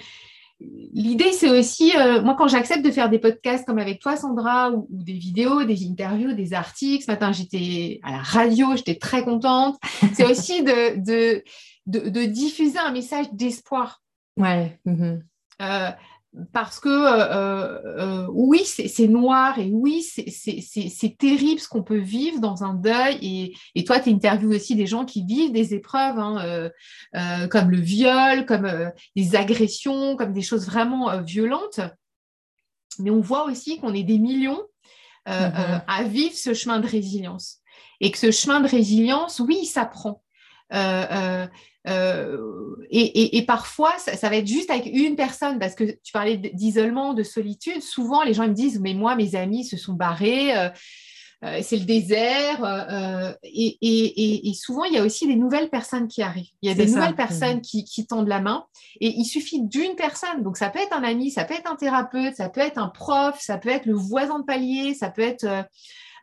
L'idée, 0.61 1.31
c'est 1.31 1.51
aussi, 1.51 1.93
euh, 1.97 2.21
moi, 2.21 2.35
quand 2.37 2.49
j'accepte 2.49 2.85
de 2.85 2.91
faire 2.91 3.09
des 3.09 3.21
podcasts 3.21 3.65
comme 3.65 3.79
avec 3.79 4.01
toi, 4.01 4.17
Sandra, 4.17 4.73
ou, 4.73 4.89
des 4.91 5.13
vidéos, 5.13 5.63
des 5.63 5.87
interviews, 5.87 6.33
des 6.33 6.53
articles, 6.53 7.05
ce 7.05 7.11
matin, 7.11 7.31
j'étais 7.31 8.01
à 8.03 8.11
la 8.11 8.19
radio, 8.19 8.75
j'étais 8.75 8.97
très 8.97 9.23
contente. 9.23 9.77
C'est 10.15 10.27
aussi 10.31 10.65
de, 10.65 10.97
de, 10.97 11.45
de, 11.87 12.25
diffuser 12.25 12.79
un 12.79 12.91
message 12.91 13.27
d'espoir. 13.33 14.03
Ouais. 14.37 14.81
Mm-hmm 14.85 15.21
parce 16.53 16.79
que 16.79 16.89
euh, 16.89 17.33
euh, 17.33 18.25
euh, 18.25 18.27
oui, 18.31 18.65
c'est 18.65 19.09
noir 19.09 19.59
et 19.59 19.71
oui, 19.73 20.03
c'est 20.03 21.19
terrible 21.19 21.61
ce 21.61 21.69
qu'on 21.69 21.83
peut 21.83 21.99
vivre 21.99 22.41
dans 22.41 22.65
un 22.65 22.75
deuil. 22.75 23.55
Et, 23.75 23.85
toi, 23.85 23.99
tu 23.99 24.11
interviews 24.11 24.55
aussi 24.55 24.77
des 24.77 24.87
gens 24.87 25.05
qui 25.05 25.25
vivent 25.25 25.53
des 25.53 25.75
épreuves 25.75 26.19
hein, 26.19 26.71
comme 27.51 27.71
le 27.71 27.81
viol, 27.81 28.45
comme 28.47 28.93
des 29.17 29.37
agressions, 29.37 30.17
comme 30.17 30.33
des 30.33 30.43
choses 30.43 30.67
vraiment 30.67 31.23
violentes. 31.23 31.81
Mais 32.99 33.11
on 33.11 33.21
voit 33.21 33.45
aussi 33.45 33.79
qu'on 33.79 33.95
est 33.95 34.03
des 34.03 34.19
millions 34.19 34.63
mm-hmm. 35.27 35.83
à 35.87 36.03
vivre 36.05 36.35
ce 36.35 36.53
chemin 36.53 36.79
de 36.81 36.87
résilience. 36.87 37.59
Et 38.01 38.11
que 38.11 38.19
ce 38.19 38.31
chemin 38.31 38.61
de 38.61 38.69
résilience, 38.69 39.41
oui, 39.41 39.61
il 39.63 39.67
s'apprend. 39.67 40.23
Euh, 41.89 42.77
et, 42.91 43.45
parfois, 43.47 43.93
ça, 43.99 44.29
va 44.29 44.37
être 44.37 44.47
juste 44.47 44.71
avec 44.71 44.87
une 44.87 45.17
personne, 45.17 45.59
parce 45.59 45.75
que 45.75 45.85
tu 45.85 46.13
parlais 46.13 46.37
d'isolement, 46.37 47.15
de 47.15 47.23
solitude. 47.23 47.83
Souvent, 47.83 48.23
les 48.23 48.35
gens 48.35 48.47
me 48.47 48.55
disent, 48.55 48.81
mais 48.81 48.95
moi, 48.95 49.17
mes 49.17 49.35
amis 49.35 49.65
se 49.65 49.77
sont 49.77 49.95
barrés, 49.95 50.57
euh, 50.57 50.69
euh, 51.45 51.61
c'est 51.63 51.77
le 51.77 51.85
désert. 51.85 52.65
Et, 53.45 54.53
souvent, 54.55 54.85
il 54.85 54.95
y 54.95 54.99
a 54.99 55.05
aussi 55.05 55.27
des 55.27 55.37
nouvelles 55.37 55.71
personnes 55.71 56.09
qui 56.09 56.23
arrivent. 56.23 56.51
Il 56.63 56.69
y 56.69 56.73
a 56.73 56.75
des 56.75 56.87
nouvelles 56.87 57.15
personnes 57.15 57.61
qui, 57.61 57.85
qui, 57.85 58.07
tendent 58.07 58.29
la 58.29 58.41
main. 58.41 58.65
Et 59.01 59.09
il 59.09 59.25
suffit 59.25 59.63
d'une 59.63 59.95
personne. 59.95 60.43
Donc, 60.43 60.57
ça 60.57 60.69
peut 60.69 60.81
être 60.81 60.97
un 60.97 61.05
ami, 61.05 61.31
ça 61.31 61.45
peut 61.45 61.55
être 61.55 61.71
un 61.71 61.77
thérapeute, 61.77 62.35
ça 62.37 62.49
peut 62.49 62.61
être 62.61 62.79
un 62.79 62.89
prof, 62.89 63.39
ça 63.41 63.57
peut 63.57 63.71
être 63.71 63.87
le 63.87 63.95
voisin 63.95 64.41
de 64.41 64.45
palier, 64.45 64.95
ça 64.95 65.11
peut 65.11 65.23
être... 65.23 65.47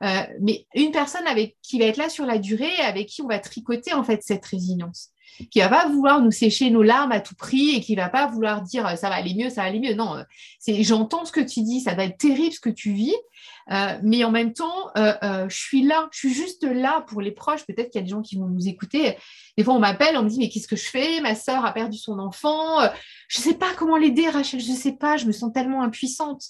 mais 0.02 0.66
une 0.76 0.92
personne 0.92 1.28
avec 1.28 1.56
qui 1.62 1.80
va 1.80 1.86
être 1.86 1.98
là 1.98 2.10
sur 2.10 2.26
la 2.26 2.38
durée, 2.38 2.76
avec 2.84 3.08
qui 3.08 3.22
on 3.22 3.28
va 3.28 3.40
tricoter 3.40 3.94
en 3.94 4.04
fait 4.04 4.22
cette 4.24 4.46
résilience 4.46 5.12
qui 5.52 5.60
va 5.60 5.70
pas 5.70 5.88
vouloir 5.88 6.22
nous 6.22 6.32
sécher 6.32 6.70
nos 6.70 6.84
larmes 6.84 7.12
à 7.12 7.20
tout 7.20 7.36
prix 7.36 7.72
et 7.76 7.82
qui 7.82 7.96
va 7.96 8.10
pas 8.10 8.28
vouloir 8.28 8.62
dire 8.62 8.98
ça 8.98 9.10
va 9.10 9.16
aller 9.16 9.34
mieux, 9.34 9.50
ça 9.50 9.62
va 9.62 9.68
aller 9.68 9.80
mieux. 9.80 9.94
Non, 9.94 10.24
c'est 10.60 10.84
j'entends 10.84 11.26
ce 11.26 11.32
que 11.32 11.42
tu 11.42 11.62
dis, 11.62 11.82
ça 11.82 11.94
va 11.94 12.06
être 12.06 12.18
terrible 12.18 12.54
ce 12.54 12.60
que 12.60 12.70
tu 12.70 12.94
vis, 12.94 13.16
euh, 13.72 13.98
mais 14.04 14.24
en 14.24 14.32
même 14.32 14.54
temps, 14.54 14.90
euh, 14.98 15.14
euh, 15.24 15.50
je 15.50 15.58
suis 15.58 15.84
là, 15.84 16.08
je 16.12 16.20
suis 16.20 16.34
juste 16.34 16.64
là 16.64 17.04
pour 17.08 17.22
les 17.22 17.32
proches. 17.32 17.66
Peut-être 17.66 17.90
qu'il 17.90 18.00
y 18.00 18.04
a 18.04 18.06
des 18.06 18.12
gens 18.12 18.22
qui 18.22 18.38
vont 18.38 18.48
nous 18.48 18.68
écouter. 18.68 19.18
Des 19.58 19.64
fois, 19.64 19.74
on 19.74 19.80
m'appelle, 19.80 20.18
on 20.18 20.24
me 20.24 20.30
dit 20.30 20.40
mais 20.40 20.50
qu'est-ce 20.50 20.68
que 20.68 20.76
je 20.76 20.88
fais? 20.88 21.22
Ma 21.22 21.36
sœur 21.36 21.66
a 21.66 21.74
perdu 21.74 21.98
son 21.98 22.20
enfant. 22.20 22.80
Je 23.28 23.40
sais 23.40 23.56
pas 23.56 23.74
comment 23.76 23.98
l'aider, 23.98 24.30
Rachel. 24.30 24.60
Je 24.60 24.72
sais 24.72 24.94
pas. 24.94 25.18
Je 25.18 25.26
me 25.26 25.32
sens 25.32 25.52
tellement 25.54 25.82
impuissante 25.82 26.44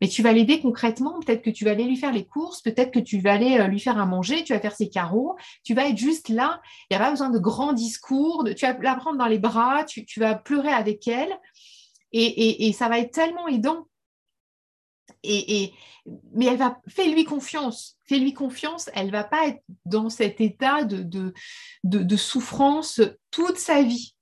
mais 0.00 0.08
tu 0.08 0.22
vas 0.22 0.32
l'aider 0.32 0.60
concrètement. 0.60 1.20
Peut-être 1.20 1.42
que 1.42 1.50
tu 1.50 1.64
vas 1.64 1.72
aller 1.72 1.84
lui 1.84 1.96
faire 1.96 2.12
les 2.12 2.24
courses, 2.24 2.62
peut-être 2.62 2.90
que 2.90 2.98
tu 2.98 3.20
vas 3.20 3.32
aller 3.32 3.58
euh, 3.58 3.66
lui 3.66 3.80
faire 3.80 3.98
à 3.98 4.06
manger, 4.06 4.44
tu 4.44 4.52
vas 4.52 4.60
faire 4.60 4.74
ses 4.74 4.88
carreaux, 4.88 5.36
tu 5.64 5.74
vas 5.74 5.88
être 5.88 5.96
juste 5.96 6.28
là. 6.28 6.60
Il 6.90 6.96
n'y 6.96 7.02
a 7.02 7.04
pas 7.04 7.10
besoin 7.10 7.30
de 7.30 7.38
grands 7.38 7.72
discours, 7.72 8.44
tu 8.56 8.66
vas 8.66 8.76
la 8.78 8.94
prendre 8.96 9.18
dans 9.18 9.26
les 9.26 9.38
bras, 9.38 9.84
tu, 9.84 10.04
vas 10.20 10.34
pleurer 10.34 10.72
avec 10.72 11.06
elle 11.08 11.38
et, 12.12 12.72
ça 12.72 12.88
va 12.88 12.98
être 12.98 13.12
tellement 13.12 13.48
aidant. 13.48 13.86
Et, 15.22 15.72
mais 16.32 16.46
elle 16.46 16.56
va, 16.56 16.80
fais-lui 16.88 17.24
confiance, 17.24 17.98
fais-lui 18.04 18.32
confiance, 18.32 18.90
elle 18.94 19.10
va 19.10 19.24
pas 19.24 19.48
être 19.48 19.62
dans 19.84 20.08
cet 20.08 20.40
état 20.40 20.84
de, 20.84 21.32
de, 21.82 22.16
souffrance 22.16 23.00
toute 23.30 23.58
sa 23.58 23.82
vie 23.82 24.14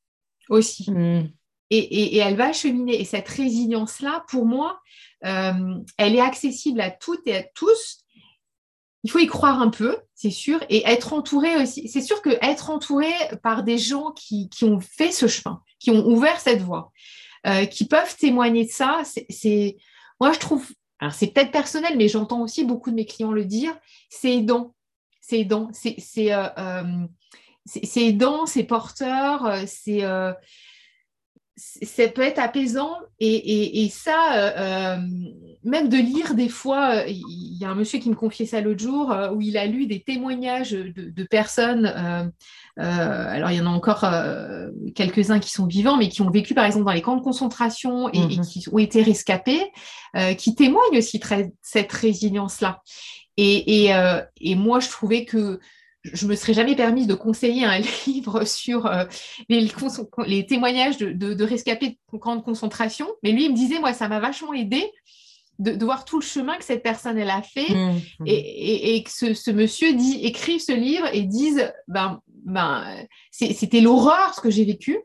aussi. 0.49 0.91
Mmh. 0.91 1.29
Et, 1.71 2.19
elle 2.19 2.37
va 2.37 2.53
cheminer. 2.53 3.01
Et 3.01 3.05
cette 3.05 3.29
résilience-là, 3.29 4.25
pour 4.29 4.47
moi, 4.47 4.81
euh, 5.25 5.79
elle 5.97 6.15
est 6.15 6.21
accessible 6.21 6.81
à 6.81 6.91
toutes 6.91 7.27
et 7.27 7.37
à 7.37 7.43
tous. 7.43 7.99
Il 9.03 9.11
faut 9.11 9.19
y 9.19 9.27
croire 9.27 9.61
un 9.61 9.69
peu, 9.69 9.99
c'est 10.15 10.31
sûr, 10.31 10.61
et 10.69 10.87
être 10.87 11.13
entouré 11.13 11.57
aussi. 11.57 11.89
C'est 11.89 12.01
sûr 12.01 12.23
que 12.23 12.31
être 12.43 12.71
entouré 12.71 13.11
par 13.43 13.63
des 13.63 13.79
gens 13.79 14.13
qui, 14.13 14.49
ont 14.63 14.81
fait 14.81 15.13
ce 15.13 15.27
chemin, 15.27 15.63
qui 15.79 15.91
ont 15.91 16.07
ouvert 16.07 16.41
cette 16.41 16.63
voie, 16.63 16.93
euh, 17.47 17.67
qui 17.67 17.87
peuvent 17.87 18.17
témoigner 18.17 18.65
de 18.65 18.71
ça, 18.71 19.03
c'est, 19.05 19.77
moi 20.21 20.33
je 20.33 20.39
trouve, 20.39 20.67
alors 21.01 21.13
c'est 21.13 21.27
peut-être 21.27 21.51
personnel, 21.51 21.99
mais 21.99 22.09
j'entends 22.09 22.41
aussi 22.41 22.65
beaucoup 22.65 22.91
de 22.91 22.97
mes 22.97 23.05
clients 23.05 23.33
le 23.33 23.45
dire, 23.45 23.77
c'est 24.09 24.35
aidant, 24.35 24.75
c'est 25.21 25.41
aidant, 25.41 25.69
c'est, 25.73 25.97
c'est, 25.99 26.33
euh, 26.33 27.07
c'est 27.67 28.65
porteur, 28.67 29.65
c'est 29.67 30.03
ça 31.57 32.09
peut 32.09 32.23
être 32.23 32.41
apaisant 32.41 32.91
et, 33.21 33.89
ça, 33.91 34.35
euh, 34.35 34.51
euh, 34.57 34.97
même 35.63 35.89
de 35.89 35.97
lire 35.97 36.35
des 36.35 36.49
fois, 36.49 36.97
euh, 36.97 37.05
il 37.07 37.57
y 37.59 37.65
a 37.65 37.71
un 37.71 37.75
monsieur 37.75 37.99
qui 38.01 38.11
me 38.11 38.17
confiait 38.17 38.47
ça 38.47 38.61
l'autre 38.61 38.83
jour, 38.83 39.15
où 39.35 39.41
il 39.41 39.57
a 39.57 39.67
lu 39.67 39.87
des 39.87 40.01
témoignages 40.01 40.73
de, 40.73 41.25
personnes, 41.25 41.87
alors 42.77 43.51
il 43.51 43.57
y 43.57 43.61
en 43.61 43.67
a 43.67 43.71
encore 43.71 44.05
quelques-uns 44.95 45.39
qui 45.39 45.51
sont 45.51 45.67
vivants, 45.67 45.97
mais 45.97 46.09
qui 46.09 46.23
ont 46.23 46.31
vécu 46.31 46.55
par 46.55 46.65
exemple 46.65 46.87
dans 46.87 46.93
les 46.93 47.03
camps 47.03 47.17
de 47.17 47.23
concentration 47.23 48.09
et, 48.11 48.19
mhm. 48.19 48.41
qui 48.43 48.65
ont 48.71 48.79
été 48.79 49.03
rescapés, 49.03 49.63
qui 50.37 50.55
témoignent 50.55 50.99
aussi 50.99 51.21
très, 51.21 51.53
cette 51.63 51.93
résilience-là. 51.93 52.83
Et, 53.37 53.91
et, 54.41 54.55
moi, 54.55 54.81
je 54.81 54.89
trouvais 54.89 55.25
que 55.25 55.61
je 56.05 56.27
me 56.27 56.35
serais 56.35 56.55
jamais 56.55 56.77
permis 56.77 57.07
de 57.07 57.15
conseiller 57.15 57.65
un 57.65 57.79
livre 58.07 58.45
sur 58.45 58.91
les, 59.49 59.69
les, 60.27 60.47
témoignages 60.47 60.99
de, 60.99 61.13
de, 61.13 61.45
rescapés 61.45 61.99
de 62.13 62.19
camps 62.19 62.37
de 62.37 62.43
concentration, 62.43 63.09
mais 63.23 63.33
lui, 63.33 63.47
il 63.47 63.51
me 63.51 63.57
disait, 63.57 63.81
moi, 63.81 63.93
ça 63.93 64.09
m'a 64.09 64.21
vachement 64.21 64.53
aidé 64.53 64.91
de, 65.59 65.85
voir 65.85 66.05
tout 66.05 66.19
le 66.19 66.25
chemin 66.25 66.57
que 66.57 66.65
cette 66.65 66.83
personne 66.83 67.19
elle 67.19 67.31
a 67.31 67.43
fait 67.43 67.73
mmh, 67.73 68.01
mmh. 68.21 68.27
et, 68.27 68.97
et, 68.97 69.03
que 69.03 69.11
ce, 69.11 69.35
ce, 69.35 69.51
monsieur 69.51 69.95
dit 69.95 70.21
écrive 70.23 70.61
ce 70.61 70.73
livre 70.73 71.09
et 71.13 71.23
dise 71.23 71.73
ben, 71.89 72.21
ben 72.45 72.85
c'était 73.31 73.81
l'horreur 73.81 74.35
ce 74.35 74.41
que 74.41 74.51
j'ai 74.51 74.65
vécu. 74.65 74.99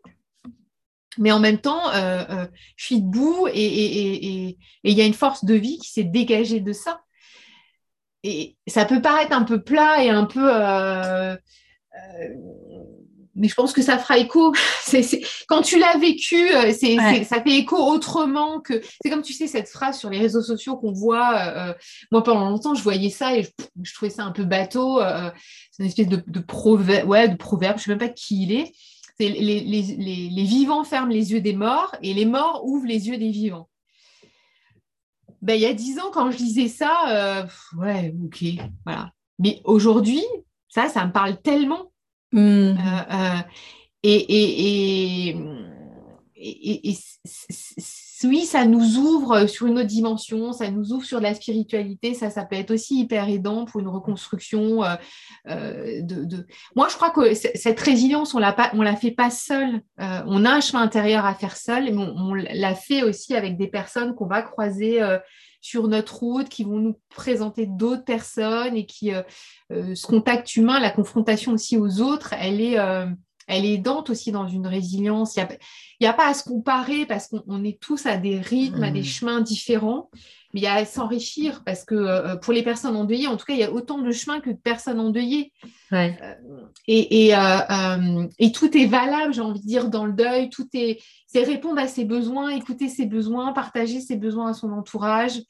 Mais 1.17 1.31
en 1.31 1.39
même 1.39 1.59
temps 1.59 1.89
euh, 1.89 2.23
euh, 2.29 2.47
je 2.75 2.85
suis 2.85 3.01
debout 3.01 3.47
et 3.53 4.57
il 4.83 4.93
y 4.93 5.01
a 5.01 5.05
une 5.05 5.13
force 5.13 5.45
de 5.45 5.53
vie 5.53 5.77
qui 5.77 5.91
s'est 5.91 6.03
dégagée 6.03 6.59
de 6.59 6.73
ça 6.73 7.01
et 8.23 8.57
ça 8.67 8.85
peut 8.85 9.01
paraître 9.01 9.33
un 9.33 9.43
peu 9.43 9.61
plat 9.61 10.03
et 10.03 10.09
un 10.09 10.25
peu 10.25 10.49
euh, 10.53 11.35
mais 13.39 13.47
je 13.47 13.55
pense 13.55 13.73
que 13.73 13.81
ça 13.81 13.97
fera 13.97 14.17
écho. 14.17 14.53
Quand 15.47 15.61
tu 15.61 15.79
l'as 15.79 15.97
vécu, 15.97 16.53
euh, 16.53 16.71
ça 17.23 17.41
fait 17.41 17.57
écho 17.57 17.77
autrement 17.77 18.59
que. 18.59 18.81
C'est 19.01 19.09
comme 19.09 19.21
tu 19.21 19.33
sais, 19.33 19.47
cette 19.47 19.69
phrase 19.69 19.97
sur 19.97 20.09
les 20.09 20.19
réseaux 20.19 20.41
sociaux 20.41 20.77
qu'on 20.77 20.91
voit. 20.91 21.35
Euh, 21.35 21.69
euh, 21.69 21.73
moi, 22.11 22.23
pendant 22.23 22.49
longtemps, 22.49 22.75
je 22.75 22.83
voyais 22.83 23.09
ça 23.09 23.35
et 23.35 23.47
je, 23.81 23.93
trouvais 23.93 24.11
ça 24.11 24.23
un 24.23 24.31
peu 24.31 24.43
bateau. 24.43 24.99
c'est 25.71 25.83
une 25.83 25.89
espèce 25.89 26.07
de, 26.07 26.39
proverbe, 26.39 27.07
ouais, 27.07 27.29
de 27.29 27.35
proverbe, 27.35 27.77
je 27.77 27.81
ne 27.81 27.85
sais 27.85 27.91
même 27.91 28.09
pas 28.09 28.13
qui 28.13 28.43
il 28.43 28.51
est. 28.51 28.71
les, 29.19 29.29
les, 29.29 30.43
vivants 30.43 30.83
ferment 30.83 31.11
les 31.11 31.31
yeux 31.31 31.41
des 31.41 31.53
morts 31.53 31.95
et 32.01 32.13
les 32.13 32.25
morts 32.25 32.61
ouvrent 32.65 32.87
les 32.87 33.07
yeux 33.07 33.17
des 33.17 33.31
vivants. 33.31 33.69
Ben, 35.41 35.53
il 35.53 35.61
y 35.61 35.65
a 35.65 35.73
dix 35.73 35.99
ans, 35.99 36.11
quand 36.11 36.31
je 36.31 36.37
disais 36.37 36.67
ça, 36.67 37.47
ouais, 37.77 38.13
ok, 38.25 38.43
voilà. 38.85 39.11
Mais 39.39 39.61
aujourd'hui, 39.63 40.23
ça, 40.67 40.89
ça 40.89 41.05
me 41.05 41.11
parle 41.11 41.41
tellement 41.41 41.89
Mmh. 42.31 42.39
Euh, 42.39 42.75
euh, 43.11 43.41
et, 44.03 45.35
oui, 48.23 48.45
ça 48.45 48.65
nous 48.65 48.97
ouvre 48.97 49.47
sur 49.47 49.67
une 49.67 49.79
autre 49.79 49.87
dimension, 49.87 50.51
ça 50.51 50.69
nous 50.69 50.91
ouvre 50.91 51.05
sur 51.05 51.19
la 51.19 51.33
spiritualité, 51.33 52.13
ça, 52.13 52.29
ça 52.29 52.45
peut 52.45 52.55
être 52.55 52.71
aussi 52.71 52.99
hyper 52.99 53.29
aidant 53.29 53.65
pour 53.65 53.79
une 53.79 53.87
reconstruction. 53.87 54.83
Euh, 54.83 56.01
de, 56.01 56.47
Moi, 56.75 56.87
je 56.89 56.95
crois 56.95 57.11
que 57.11 57.33
cette 57.33 57.79
résilience, 57.79 58.33
on 58.35 58.39
ne 58.39 58.83
la 58.83 58.95
fait 58.95 59.11
pas 59.11 59.29
seule. 59.29 59.81
on 59.97 60.45
a 60.45 60.51
un 60.51 60.61
chemin 60.61 60.83
intérieur 60.83 61.25
à 61.25 61.33
faire 61.35 61.55
seul, 61.57 61.85
mais 61.85 62.03
on, 62.15 62.33
l'a 62.33 62.75
fait 62.75 63.03
aussi 63.03 63.35
avec 63.35 63.57
des 63.57 63.67
personnes 63.67 64.15
qu'on 64.15 64.27
va 64.27 64.41
croiser 64.41 65.01
sur 65.61 65.87
notre 65.87 66.19
route, 66.19 66.49
qui 66.49 66.63
vont 66.63 66.79
nous 66.79 66.99
présenter 67.09 67.65
d'autres 67.65 68.05
personnes 68.05 68.75
et 68.75 68.85
qui, 68.85 69.13
euh, 69.13 69.21
euh, 69.71 69.95
ce 69.95 70.07
contact 70.07 70.55
humain, 70.55 70.79
la 70.79 70.91
confrontation 70.91 71.53
aussi 71.53 71.77
aux 71.77 72.01
autres, 72.01 72.33
elle 72.39 72.61
est, 72.61 72.79
euh, 72.79 73.07
elle 73.49 73.65
est 73.65 73.73
aidante 73.73 74.09
aussi 74.09 74.31
dans 74.31 74.47
une 74.47 74.67
résilience. 74.67 75.35
Il 75.35 75.47
n'y 76.01 76.07
a, 76.07 76.13
pas 76.13 76.27
à 76.27 76.33
se 76.33 76.43
comparer 76.43 77.05
parce 77.05 77.27
qu'on 77.27 77.63
est 77.63 77.79
tous 77.79 78.05
à 78.05 78.17
des 78.17 78.39
rythmes, 78.39 78.83
à 78.83 78.91
des 78.91 79.01
mmh. 79.01 79.05
chemins 79.05 79.41
différents, 79.41 80.09
mais 80.53 80.61
il 80.61 80.63
y 80.63 80.67
a 80.67 80.75
à 80.75 80.85
s'enrichir 80.85 81.63
parce 81.65 81.83
que 81.83 82.37
pour 82.37 82.53
les 82.53 82.63
personnes 82.63 82.95
endeuillées, 82.95 83.27
en 83.27 83.37
tout 83.37 83.45
cas, 83.45 83.53
il 83.53 83.59
y 83.59 83.63
a 83.63 83.71
autant 83.71 83.99
de 83.99 84.11
chemins 84.11 84.39
que 84.39 84.49
de 84.49 84.57
personnes 84.57 84.99
endeuillées. 84.99 85.51
et, 85.91 87.27
et, 87.27 87.35
et, 88.39 88.51
tout 88.51 88.77
est 88.77 88.85
valable, 88.85 89.33
j'ai 89.33 89.41
envie 89.41 89.61
de 89.61 89.65
dire, 89.65 89.89
dans 89.89 90.05
le 90.05 90.13
deuil. 90.13 90.49
Tout 90.49 90.67
est, 90.73 90.99
c'est 91.27 91.43
répondre 91.43 91.79
à 91.79 91.87
ses 91.87 92.05
besoins, 92.05 92.49
écouter 92.49 92.87
ses 92.87 93.05
besoins, 93.05 93.53
partager 93.53 93.99
ses 93.99 94.15
besoins 94.15 94.51
à 94.51 94.53
son 94.53 94.71
entourage. 94.71 95.41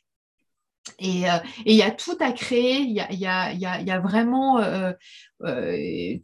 Et 0.97 1.29
euh, 1.29 1.37
il 1.65 1.75
y 1.75 1.81
a 1.81 1.91
tout 1.91 2.17
à 2.19 2.31
créer, 2.31 2.79
il 2.79 2.91
y 2.91 2.99
a, 2.99 3.11
y, 3.11 3.25
a, 3.25 3.81
y 3.81 3.91
a, 3.91 3.99
vraiment... 3.99 4.59
Euh, 4.59 4.91
euh, 5.43 6.17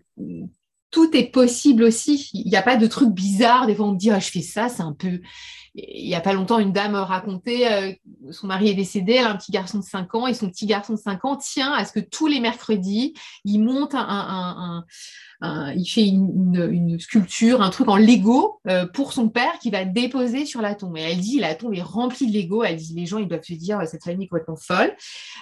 tout 0.96 1.14
est 1.14 1.30
possible 1.30 1.84
aussi. 1.84 2.30
Il 2.34 2.50
n'y 2.50 2.56
a 2.56 2.62
pas 2.62 2.78
de 2.78 2.88
trucs 2.88 3.10
bizarres. 3.10 3.68
Des 3.68 3.76
fois, 3.76 3.86
on 3.86 3.92
me 3.92 3.98
dit, 3.98 4.12
ah, 4.12 4.20
je 4.20 4.30
fais 4.30 4.42
ça, 4.42 4.70
c'est 4.70 4.82
un 4.82 4.94
peu... 4.94 5.20
Il 5.78 6.08
n'y 6.08 6.16
a 6.16 6.22
pas 6.22 6.32
longtemps, 6.32 6.58
une 6.58 6.72
dame 6.72 6.96
racontait, 6.96 8.00
son 8.32 8.48
mari 8.48 8.70
est 8.70 8.76
décédé, 8.76 9.16
elle 9.16 9.26
a 9.26 9.32
un 9.32 9.36
petit 9.36 9.52
garçon 9.52 9.80
de 9.80 9.84
5 9.84 10.16
ans, 10.16 10.26
et 10.26 10.34
son 10.34 10.50
petit 10.50 10.68
garçon 10.68 10.94
de 10.94 10.98
5 10.98 11.26
ans 11.26 11.36
tient 11.36 11.74
à 11.74 11.84
ce 11.84 11.92
que 11.92 12.00
tous 12.00 12.28
les 12.28 12.40
mercredis, 12.40 13.14
il 13.44 13.60
monte 13.60 13.94
un, 13.94 14.86
il 15.76 15.86
fait 15.86 16.08
une, 16.08 16.98
sculpture, 16.98 17.62
un 17.62 17.72
truc 17.72 17.90
en 17.90 17.98
Lego 17.98 18.62
euh, 18.70 18.86
pour 18.86 19.12
son 19.12 19.28
père 19.28 19.60
qui 19.62 19.70
va 19.70 19.84
déposer 19.84 20.46
sur 20.46 20.62
la 20.62 20.76
tombe. 20.76 20.96
Et 20.96 21.02
elle 21.02 21.20
dit, 21.20 21.40
la 21.42 21.56
tombe 21.56 21.74
est 21.74 21.82
remplie 21.82 22.32
de 22.32 22.38
Lego. 22.38 22.64
Elle 22.64 22.78
dit, 22.78 22.94
les 22.96 23.06
gens, 23.06 23.18
ils 23.18 23.28
doivent 23.28 23.44
se 23.44 23.54
dire, 23.54 23.82
cette 23.86 24.06
famille 24.06 24.28
est 24.28 24.30
complètement 24.30 24.56
folle. 24.56 24.96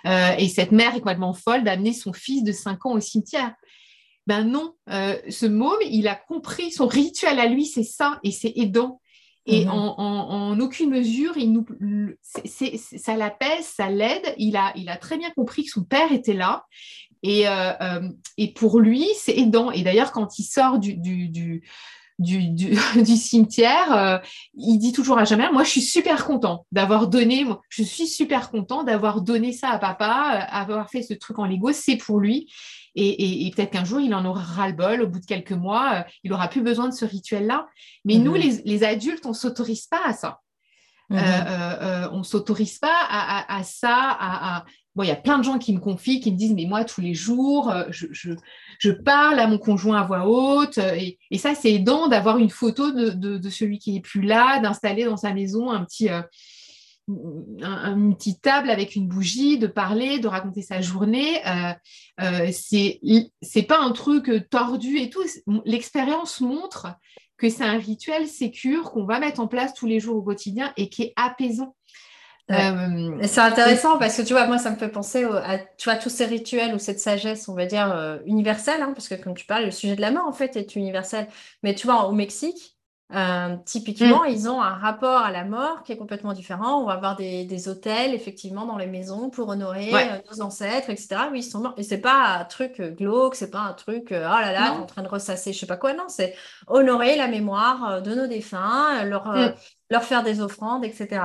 Euh, 0.07 0.31
et 0.39 0.47
cette 0.47 0.71
mère 0.71 0.95
est 0.95 0.99
complètement 0.99 1.35
folle 1.35 1.63
d'amener 1.63 1.93
son 1.93 2.11
fils 2.11 2.43
de 2.43 2.51
5 2.51 2.87
ans 2.87 2.93
au 2.93 2.99
cimetière. 2.99 3.53
Ben 4.25 4.43
non, 4.43 4.73
euh, 4.89 5.15
ce 5.29 5.45
môme, 5.45 5.79
il 5.89 6.07
a 6.07 6.15
compris, 6.15 6.71
son 6.71 6.87
rituel 6.87 7.39
à 7.39 7.47
lui, 7.47 7.65
c'est 7.65 7.83
ça, 7.83 8.19
et 8.23 8.31
c'est 8.31 8.53
aidant. 8.55 9.01
Et 9.45 9.65
mhm. 9.65 9.71
en, 9.71 10.59
aucune 10.61 10.89
mesure, 10.89 11.35
il 11.35 11.51
nous, 11.51 11.65
ça 12.23 13.17
l'apaise, 13.17 13.65
ça 13.65 13.89
l'aide. 13.89 14.33
Il 14.37 14.55
a, 14.55 14.71
il 14.77 14.87
a 14.87 14.95
très 14.95 15.17
bien 15.17 15.31
compris 15.31 15.65
que 15.65 15.71
son 15.71 15.83
père 15.83 16.13
était 16.13 16.33
là 16.33 16.63
et, 17.23 17.47
euh, 17.47 17.71
euh, 17.81 18.09
et 18.37 18.53
pour 18.53 18.79
lui, 18.79 19.07
c'est 19.17 19.37
aidant. 19.37 19.71
Et 19.71 19.81
d'ailleurs, 19.81 20.11
quand 20.11 20.37
il 20.37 20.43
sort 20.43 20.77
du, 20.77 20.95
du, 20.95 21.29
du 21.29 21.63
du, 22.19 22.49
du, 22.49 22.75
cimetière, 23.17 23.91
euh, 23.91 24.17
il 24.53 24.77
dit 24.77 24.91
toujours 24.91 25.17
à 25.17 25.25
jamais, 25.25 25.51
moi 25.51 25.63
je 25.63 25.71
suis 25.71 25.81
super 25.81 26.25
content 26.25 26.67
d'avoir 26.71 27.07
donné, 27.07 27.43
je 27.69 27.81
suis 27.81 28.05
super 28.05 28.51
content 28.51 28.83
d'avoir 28.83 29.21
donné 29.21 29.51
ça 29.51 29.69
à 29.69 29.79
papa, 29.79 30.05
avoir 30.51 30.91
fait 30.91 31.01
ce 31.01 31.15
truc 31.15 31.39
en 31.39 31.45
Lego, 31.45 31.71
c'est 31.73 31.97
pour 31.97 32.19
lui. 32.19 32.53
Et, 32.95 33.47
et, 33.47 33.51
peut-être 33.51 33.71
qu'un 33.71 33.85
jour, 33.85 33.99
il 33.99 34.13
en 34.13 34.23
aura 34.25 34.41
ras-le-bol, 34.41 35.01
au 35.01 35.07
bout 35.07 35.19
de 35.19 35.25
quelques 35.25 35.51
mois, 35.51 36.05
il 36.23 36.31
aura 36.31 36.47
plus 36.47 36.61
besoin 36.61 36.87
de 36.87 36.93
ce 36.93 37.05
rituel-là. 37.05 37.67
Mais 38.05 38.17
nous, 38.17 38.33
mhm. 38.33 38.41
les, 38.41 38.61
les, 38.65 38.83
adultes, 38.83 39.25
on 39.25 39.33
s'autorise 39.33 39.87
pas 39.87 40.01
à 40.05 40.13
ça. 40.13 40.39
Mhm. 41.09 41.19
on 42.11 42.23
s'autorise 42.23 42.79
pas 42.79 42.95
à, 43.09 43.57
à, 43.57 43.63
ça, 43.63 44.17
à, 44.19 44.65
Bon, 44.95 45.01
il 45.01 45.07
y 45.07 45.11
a 45.11 45.15
plein 45.15 45.39
de 45.39 45.43
gens 45.43 45.57
qui 45.57 45.73
me 45.73 45.79
confient, 45.79 46.19
qui 46.19 46.31
me 46.31 46.37
disent, 46.37 46.53
mais 46.53 46.65
moi, 46.65 46.85
tous 46.85 47.01
les 47.01 47.15
jours, 47.15 47.71
euh, 47.71 47.85
je, 47.89 48.91
parle 48.91 49.39
à 49.39 49.47
mon 49.47 49.57
conjoint 49.57 49.99
à 49.99 50.03
voix 50.03 50.27
haute. 50.27 50.77
Euh, 50.77 50.95
et, 51.31 51.37
ça, 51.39 51.55
c'est 51.55 51.73
aidant 51.73 52.07
d'avoir 52.07 52.37
une 52.37 52.51
photo 52.51 52.91
de, 52.91 53.49
celui 53.49 53.79
qui 53.79 53.93
n'est 53.93 54.01
plus 54.01 54.21
là, 54.21 54.59
d'installer 54.59 55.05
dans 55.05 55.17
sa 55.17 55.33
maison 55.33 55.71
un 55.71 55.83
petit, 55.83 56.09
euh, 56.09 56.21
une 57.07 58.15
petite 58.15 58.41
table 58.41 58.69
avec 58.69 58.95
une 58.95 59.07
bougie, 59.07 59.57
de 59.57 59.67
parler, 59.67 60.19
de 60.19 60.27
raconter 60.27 60.61
sa 60.61 60.81
journée. 60.81 61.41
Euh, 61.47 62.51
c'est 62.51 63.67
pas 63.67 63.79
un 63.79 63.91
truc 63.91 64.49
tordu 64.49 64.97
et 64.97 65.09
tout. 65.09 65.23
L'expérience 65.65 66.41
montre 66.41 66.87
que 67.37 67.49
c'est 67.49 67.63
un 67.63 67.77
rituel 67.77 68.27
sécure 68.27 68.91
qu'on 68.91 69.05
va 69.05 69.19
mettre 69.19 69.39
en 69.39 69.47
place 69.47 69.73
tous 69.73 69.87
les 69.87 69.99
jours 69.99 70.15
au 70.15 70.21
quotidien 70.21 70.71
et 70.77 70.89
qui 70.89 71.03
est 71.03 71.13
apaisant. 71.15 71.75
Euh, 72.51 73.17
c'est 73.23 73.39
intéressant 73.39 73.97
parce 73.97 74.17
que 74.17 74.21
tu 74.21 74.33
vois, 74.33 74.45
moi, 74.47 74.57
ça 74.57 74.69
me 74.69 74.75
fait 74.75 74.89
penser 74.89 75.23
à 75.23 75.59
tu 75.77 75.89
vois, 75.89 75.95
tous 75.95 76.09
ces 76.09 76.25
rituels 76.25 76.75
ou 76.75 76.79
cette 76.79 76.99
sagesse, 76.99 77.47
on 77.47 77.53
va 77.53 77.65
dire, 77.65 77.91
euh, 77.91 78.17
universelle, 78.25 78.81
hein, 78.81 78.91
parce 78.93 79.07
que 79.07 79.15
comme 79.15 79.33
tu 79.33 79.45
parles, 79.45 79.65
le 79.65 79.71
sujet 79.71 79.95
de 79.95 80.01
la 80.01 80.11
mort, 80.11 80.27
en 80.27 80.33
fait, 80.33 80.55
est 80.57 80.75
universel. 80.75 81.27
Mais 81.63 81.73
tu 81.73 81.87
vois, 81.87 82.07
au 82.07 82.11
Mexique, 82.11 82.72
euh, 83.13 83.57
typiquement, 83.65 84.23
mm. 84.23 84.29
ils 84.29 84.49
ont 84.49 84.61
un 84.61 84.73
rapport 84.73 85.19
à 85.19 85.31
la 85.31 85.43
mort 85.43 85.83
qui 85.83 85.91
est 85.91 85.97
complètement 85.97 86.33
différent. 86.33 86.81
On 86.81 86.85
va 86.85 86.93
avoir 86.93 87.15
des, 87.15 87.45
des 87.45 87.67
hôtels, 87.67 88.13
effectivement, 88.13 88.65
dans 88.65 88.77
les 88.77 88.87
maisons 88.87 89.29
pour 89.29 89.49
honorer 89.49 89.91
nos 90.31 90.41
ancêtres, 90.41 90.89
etc. 90.89 91.15
Oui, 91.31 91.39
ils 91.39 91.43
sont 91.43 91.59
morts. 91.59 91.75
Et 91.77 91.83
c'est 91.83 92.01
pas 92.01 92.37
un 92.39 92.45
truc 92.45 92.81
glauque, 92.81 93.35
c'est 93.35 93.51
pas 93.51 93.59
un 93.59 93.73
truc, 93.73 94.07
oh 94.09 94.13
là 94.13 94.51
là, 94.51 94.73
en 94.73 94.85
train 94.85 95.03
de 95.03 95.07
ressasser, 95.07 95.53
je 95.53 95.59
sais 95.59 95.67
pas 95.67 95.77
quoi. 95.77 95.93
Non, 95.93 96.05
c'est 96.07 96.35
honorer 96.67 97.15
la 97.15 97.27
mémoire 97.27 98.01
de 98.01 98.15
nos 98.15 98.27
défunts, 98.27 99.03
leur, 99.05 99.27
mm. 99.27 99.53
leur 99.89 100.03
faire 100.03 100.23
des 100.23 100.41
offrandes, 100.41 100.85
etc. 100.85 101.21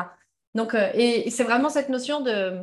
Donc, 0.55 0.75
euh, 0.75 0.91
et, 0.95 1.31
c'est 1.31 1.45
vraiment 1.45 1.69
cette 1.69 1.89
notion 1.89 2.21
de 2.21 2.63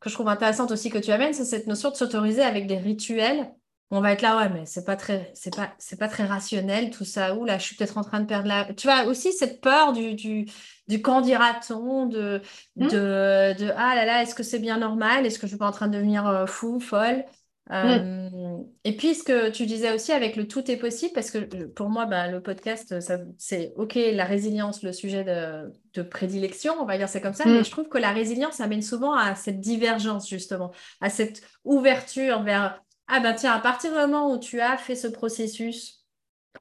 que 0.00 0.10
je 0.10 0.14
trouve 0.14 0.28
intéressante 0.28 0.70
aussi 0.70 0.90
que 0.90 0.98
tu 0.98 1.10
amènes, 1.10 1.32
c'est 1.32 1.44
cette 1.44 1.66
notion 1.66 1.90
de 1.90 1.96
s'autoriser 1.96 2.42
avec 2.42 2.66
des 2.66 2.76
rituels. 2.76 3.50
On 3.90 4.00
va 4.00 4.12
être 4.12 4.22
là, 4.22 4.36
ouais, 4.38 4.48
mais 4.48 4.66
c'est 4.66 4.84
pas 4.84 4.96
très, 4.96 5.30
c'est 5.34 5.54
pas, 5.54 5.72
c'est 5.78 5.98
pas 5.98 6.08
très 6.08 6.24
rationnel 6.24 6.90
tout 6.90 7.04
ça. 7.04 7.36
Ou 7.36 7.44
là, 7.44 7.56
je 7.58 7.64
suis 7.64 7.76
peut-être 7.76 7.98
en 7.98 8.02
train 8.02 8.18
de 8.18 8.26
perdre 8.26 8.48
la. 8.48 8.64
Tu 8.74 8.88
vois 8.88 9.04
aussi 9.04 9.32
cette 9.32 9.60
peur 9.60 9.92
du, 9.92 10.14
du, 10.14 10.46
du 10.88 11.02
quand 11.02 11.20
dira-t-on, 11.20 12.06
de, 12.06 12.42
mmh. 12.74 12.86
de, 12.88 13.54
de, 13.58 13.72
ah 13.76 13.94
là 13.94 14.04
là, 14.04 14.22
est-ce 14.22 14.34
que 14.34 14.42
c'est 14.42 14.58
bien 14.58 14.78
normal? 14.78 15.24
Est-ce 15.24 15.38
que 15.38 15.46
je 15.46 15.52
suis 15.52 15.58
pas 15.58 15.68
en 15.68 15.72
train 15.72 15.86
de 15.86 15.94
devenir 15.94 16.26
euh, 16.26 16.46
fou, 16.46 16.80
folle? 16.80 17.24
Mm. 17.68 17.74
Euh, 17.74 18.58
et 18.84 18.96
puis, 18.96 19.14
ce 19.14 19.24
que 19.24 19.50
tu 19.50 19.66
disais 19.66 19.92
aussi 19.92 20.12
avec 20.12 20.36
le 20.36 20.46
tout 20.46 20.70
est 20.70 20.76
possible, 20.76 21.12
parce 21.14 21.30
que 21.30 21.38
euh, 21.38 21.72
pour 21.74 21.88
moi, 21.88 22.06
bah, 22.06 22.28
le 22.28 22.40
podcast, 22.40 22.94
c'est 23.38 23.72
OK, 23.76 23.94
la 23.96 24.24
résilience, 24.24 24.82
le 24.82 24.92
sujet 24.92 25.24
de, 25.24 26.02
prédilection, 26.02 26.74
on 26.78 26.84
va 26.84 26.98
dire 26.98 27.08
c'est 27.08 27.22
comme 27.22 27.32
ça, 27.32 27.44
mais 27.46 27.60
mm. 27.60 27.64
je 27.64 27.70
trouve 27.70 27.88
que 27.88 27.98
la 27.98 28.12
résilience 28.12 28.60
amène 28.60 28.82
souvent 28.82 29.14
à 29.14 29.34
cette 29.34 29.60
divergence, 29.60 30.28
justement, 30.28 30.72
à 31.00 31.10
cette 31.10 31.42
ouverture 31.64 32.42
vers 32.42 32.82
Ah 33.08 33.20
ben 33.20 33.34
tiens, 33.34 33.52
à 33.52 33.60
partir 33.60 33.92
du 33.92 33.96
moment 33.98 34.32
où 34.32 34.38
tu 34.38 34.60
as 34.60 34.76
fait 34.76 34.96
ce 34.96 35.06
processus, 35.06 36.04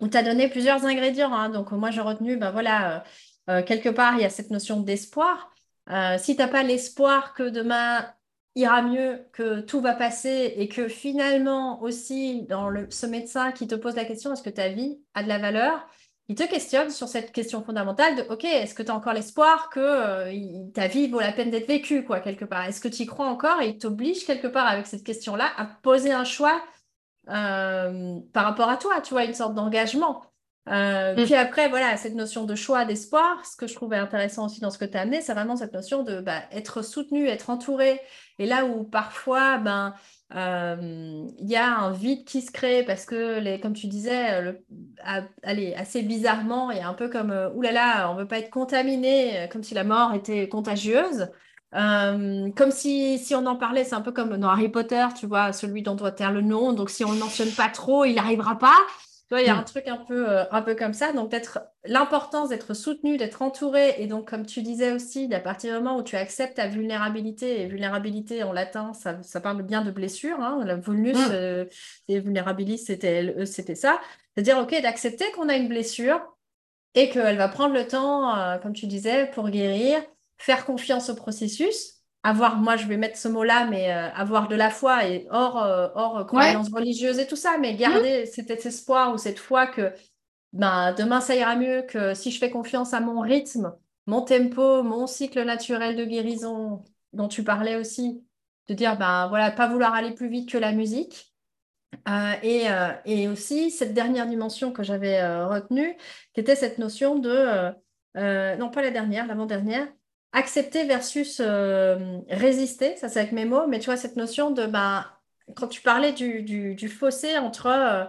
où 0.02 0.08
tu 0.08 0.18
as 0.18 0.24
donné 0.24 0.50
plusieurs 0.50 0.86
ingrédients, 0.86 1.34
hein, 1.34 1.50
donc 1.50 1.72
moi 1.72 1.92
j'ai 1.92 2.02
retenu, 2.02 2.38
ben 2.38 2.52
voilà, 2.52 3.04
euh, 3.50 3.64
quelque 3.64 3.90
part, 3.90 4.16
il 4.16 4.22
y 4.22 4.26
a 4.26 4.30
cette 4.30 4.52
notion 4.52 4.80
d'espoir. 4.82 5.52
si 6.20 6.36
tu 6.36 6.42
n'as 6.42 6.48
pas 6.48 6.64
l'espoir 6.64 7.34
que 7.34 7.44
demain, 7.50 8.08
ira 8.56 8.82
mieux, 8.82 9.28
que 9.34 9.62
tout 9.62 9.82
va 9.82 9.94
passer 9.94 10.54
et 10.58 10.68
que 10.70 10.88
finalement 10.88 11.82
aussi, 11.82 12.44
dans 12.44 12.72
ce 12.90 13.06
médecin 13.06 13.52
qui 13.52 13.68
te 13.68 13.76
pose 13.76 13.96
la 13.96 14.06
question, 14.06 14.34
est-ce 14.34 14.44
que 14.44 14.50
ta 14.50 14.70
vie 14.70 15.00
a 15.14 15.24
de 15.24 15.28
la 15.28 15.40
valeur? 15.40 15.88
Il 16.28 16.36
te 16.36 16.44
questionne 16.44 16.90
sur 16.90 17.08
cette 17.08 17.32
question 17.32 17.64
fondamentale 17.64 18.16
de 18.16 18.22
OK, 18.30 18.46
est-ce 18.46 18.74
que 18.74 18.82
tu 18.82 18.90
as 18.90 18.96
encore 18.96 19.14
l'espoir 19.14 19.70
que 19.70 19.80
euh, 19.80 20.72
ta 20.74 20.88
vie 20.88 21.08
vaut 21.08 21.20
la 21.20 21.32
peine 21.32 21.52
d'être 21.52 21.68
vécue, 21.68 22.04
quoi, 22.04 22.20
quelque 22.20 22.46
part? 22.46 22.66
Est-ce 22.66 22.82
que 22.82 22.88
tu 22.88 23.04
y 23.04 23.06
crois 23.06 23.28
encore? 23.28 23.62
Et 23.62 23.70
il 23.70 23.78
t'oblige, 23.78 24.26
quelque 24.26 24.48
part, 24.48 24.68
avec 24.68 24.88
cette 24.88 25.04
question-là, 25.04 25.52
à 25.58 25.66
poser 25.66 26.12
un 26.12 26.24
choix 26.24 26.64
euh, 27.30 28.20
par 28.34 28.46
rapport 28.46 28.70
à 28.70 28.78
toi, 28.78 29.02
tu 29.02 29.14
vois, 29.14 29.26
une 29.26 29.36
sorte 29.36 29.54
d'engagement. 29.54 30.24
Euh, 30.70 31.14
mm. 31.14 31.26
Puis 31.26 31.36
après, 31.36 31.70
voilà, 31.70 31.96
cette 31.98 32.16
notion 32.16 32.46
de 32.46 32.56
choix, 32.56 32.86
d'espoir, 32.86 33.46
ce 33.46 33.56
que 33.56 33.68
je 33.68 33.76
trouvais 33.76 33.98
intéressant 33.98 34.48
aussi 34.48 34.62
dans 34.62 34.72
ce 34.72 34.80
que 34.80 34.86
tu 34.86 34.98
as 34.98 35.02
amené, 35.02 35.22
c'est 35.22 35.34
vraiment 35.34 35.56
cette 35.56 35.74
notion 35.74 36.04
de 36.04 36.22
bah, 36.22 36.42
être 36.52 36.82
soutenu, 36.82 37.28
être 37.28 37.52
entouré. 37.52 38.02
Et 38.40 38.48
là 38.48 38.66
où 38.66 38.84
parfois, 38.84 39.60
ben, 39.60 39.94
euh, 40.34 41.28
il 41.40 41.48
y 41.48 41.56
a 41.56 41.78
un 41.78 41.92
vide 41.92 42.26
qui 42.26 42.42
se 42.42 42.52
crée 42.52 42.84
parce 42.84 43.06
que, 43.06 43.40
les, 43.40 43.60
comme 43.60 43.74
tu 43.74 43.88
disais, 43.88 44.42
le, 44.42 44.66
allez, 45.44 45.74
assez 45.76 46.02
bizarrement, 46.02 46.72
il 46.72 46.78
y 46.78 46.82
a 46.82 46.90
un 46.90 46.94
peu 46.94 47.10
comme 47.10 47.32
euh, 47.32 47.52
oulala, 47.52 48.10
on 48.10 48.16
ne 48.16 48.22
veut 48.22 48.28
pas 48.28 48.40
être 48.40 48.50
contaminé, 48.50 49.42
euh, 49.42 49.48
comme 49.48 49.64
si 49.64 49.74
la 49.76 49.84
mort 49.84 50.14
était 50.14 50.50
contagieuse. 50.50 51.30
comme 51.72 52.72
si, 52.72 53.20
si 53.20 53.36
on 53.36 53.46
en 53.46 53.56
parlait, 53.56 53.84
c'est 53.84 53.96
un 53.96 54.02
peu 54.02 54.12
comme 54.12 54.38
dans 54.38 54.50
Harry 54.50 54.70
Potter, 54.70 55.06
tu 55.18 55.28
vois, 55.28 55.54
celui 55.54 55.84
dont 55.84 55.96
doit 55.96 56.12
taire 56.12 56.32
le 56.32 56.42
nom. 56.42 56.74
Donc, 56.74 56.90
si 56.90 57.06
on 57.06 57.14
ne 57.14 57.20
mentionne 57.20 57.52
pas 57.52 57.70
trop, 57.70 58.06
il 58.06 58.16
n'arrivera 58.16 58.58
pas. 58.58 58.78
Tu 59.28 59.34
vois, 59.34 59.42
il 59.42 59.48
y 59.48 59.50
a 59.50 59.56
mm. 59.56 59.60
un 59.60 59.64
truc 59.64 59.88
un 59.88 59.98
peu, 59.98 60.30
euh, 60.30 60.44
un 60.52 60.62
peu 60.62 60.76
comme 60.76 60.94
ça. 60.94 61.12
Donc, 61.12 61.32
d'être 61.32 61.60
l'importance 61.84 62.50
d'être 62.50 62.76
soutenu, 62.76 63.18
d'être 63.18 63.42
entouré. 63.42 63.96
Et 63.98 64.06
donc, 64.06 64.30
comme 64.30 64.46
tu 64.46 64.62
disais 64.62 64.92
aussi, 64.92 65.34
à 65.34 65.40
partir 65.40 65.74
du 65.74 65.84
moment 65.84 65.98
où 65.98 66.04
tu 66.04 66.16
acceptes 66.16 66.58
ta 66.58 66.68
vulnérabilité, 66.68 67.62
et 67.62 67.68
vulnérabilité 67.68 68.44
en 68.44 68.54
latin, 68.54 68.94
ça, 68.94 69.22
ça 69.24 69.42
parle 69.42 69.64
bien 69.64 69.82
de 69.82 69.90
blessure. 69.90 70.40
Hein, 70.40 70.64
la 70.64 70.76
vulnus 70.76 71.18
mm. 71.18 71.32
euh, 71.32 71.66
et 72.08 72.20
vulnérabilis, 72.20 72.78
c'était, 72.78 73.46
c'était 73.46 73.76
ça. 73.76 74.00
C'est-à-dire, 74.36 74.60
OK, 74.60 74.80
d'accepter 74.82 75.32
qu'on 75.32 75.50
a 75.50 75.56
une 75.56 75.70
blessure 75.70 76.22
et 76.94 77.10
qu'elle 77.10 77.38
va 77.38 77.48
prendre 77.48 77.74
le 77.74 77.88
temps, 77.88 78.38
euh, 78.38 78.58
comme 78.60 78.74
tu 78.74 78.86
disais, 78.86 79.26
pour 79.32 79.50
guérir, 79.50 80.04
faire 80.38 80.66
confiance 80.66 81.10
au 81.10 81.16
processus 81.16 81.95
avoir, 82.26 82.58
moi 82.58 82.76
je 82.76 82.88
vais 82.88 82.98
mettre 82.98 83.18
ce 83.20 83.28
mot-là, 83.28 83.68
mais 83.68 83.94
euh, 83.94 84.10
avoir 84.14 84.48
de 84.48 84.56
la 84.56 84.72
foi 84.72 85.06
et 85.06 85.28
hors, 85.30 85.62
euh, 85.62 85.90
hors 85.94 86.26
croyance 86.26 86.70
religieuse 86.74 87.20
et 87.20 87.28
tout 87.28 87.36
ça, 87.36 87.60
mais 87.60 87.76
garder 87.76 88.24
mmh. 88.24 88.26
cet 88.26 88.66
espoir 88.66 89.14
ou 89.14 89.20
cette 89.20 89.38
foi 89.38 89.68
que 89.68 89.94
ben, 90.52 90.92
demain 90.94 91.22
ça 91.22 91.36
ira 91.36 91.56
mieux, 91.56 91.84
que 91.84 92.16
si 92.16 92.32
je 92.32 92.40
fais 92.40 92.50
confiance 92.50 92.96
à 92.96 93.00
mon 93.00 93.20
rythme, 93.20 93.76
mon 94.08 94.24
tempo, 94.24 94.82
mon 94.82 95.06
cycle 95.06 95.44
naturel 95.44 95.96
de 95.96 96.04
guérison 96.04 96.84
dont 97.14 97.28
tu 97.28 97.44
parlais 97.44 97.76
aussi, 97.76 98.24
de 98.70 98.74
dire 98.74 98.98
ben 98.98 99.28
voilà, 99.28 99.52
pas 99.52 99.68
vouloir 99.68 99.94
aller 99.94 100.12
plus 100.12 100.28
vite 100.28 100.50
que 100.50 100.58
la 100.58 100.72
musique. 100.72 101.32
Euh, 102.10 102.34
et, 102.44 102.66
et, 103.06 103.30
aussi 103.30 103.72
cette 103.72 103.94
dernière 103.94 104.28
dimension 104.28 104.74
que 104.74 104.84
j'avais 104.84 105.24
retenue, 105.46 105.96
qui 106.34 106.42
était 106.42 106.56
cette 106.56 106.78
notion 106.78 107.20
de, 107.20 107.72
non 108.16 108.70
pas 108.70 108.82
la 108.82 108.92
dernière, 108.92 109.28
l'avant-dernière, 109.28 109.88
accepter 110.36 110.84
versus 110.84 111.42
euh, 111.44 112.20
résister, 112.30 112.98
ça 112.98 113.08
c'est 113.10 113.20
avec 113.20 113.32
mes 113.32 113.46
mots, 113.46 113.68
mais 113.68 113.80
tu 113.80 113.86
vois, 113.86 113.98
cette 113.98 114.18
notion 114.18 114.52
de, 114.52 114.66
ben, 114.66 115.06
quand 115.56 115.68
tu 115.68 115.82
parlais 115.82 116.12
du, 116.12 116.44
du, 116.44 116.90
fossé 116.90 117.38
entre, 117.38 117.68
euh, 117.68 118.04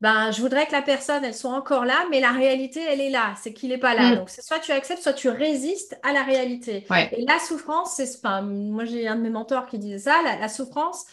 ben, 0.00 0.30
je 0.30 0.40
voudrais 0.40 0.66
que 0.66 0.72
la 0.72 0.82
personne, 0.82 1.24
elle 1.24 1.34
soit 1.34 1.50
encore 1.50 1.84
là, 1.84 2.04
mais 2.10 2.20
la 2.20 2.30
réalité, 2.30 2.80
elle 2.80 3.00
est 3.00 3.10
là, 3.10 3.34
c'est 3.42 3.52
qu'il 3.52 3.70
n'est 3.70 3.78
pas 3.78 3.94
là. 3.94 4.12
Mm. 4.12 4.16
Donc, 4.16 4.30
c'est 4.30 4.42
soit 4.42 4.60
tu 4.60 4.70
acceptes, 4.70 5.02
soit 5.02 5.12
tu 5.12 5.28
résistes 5.28 5.98
à 6.04 6.12
la 6.12 6.22
réalité. 6.22 6.86
Et 7.10 7.24
la 7.26 7.38
souffrance, 7.40 7.94
c'est, 7.96 8.16
enfin, 8.16 8.42
moi 8.42 8.84
j'ai 8.84 9.08
un 9.08 9.16
de 9.16 9.22
mes 9.22 9.30
mentors 9.30 9.66
qui 9.66 9.78
disait 9.78 9.98
ça, 9.98 10.14
la, 10.22 10.48
souffrance, 10.48 11.04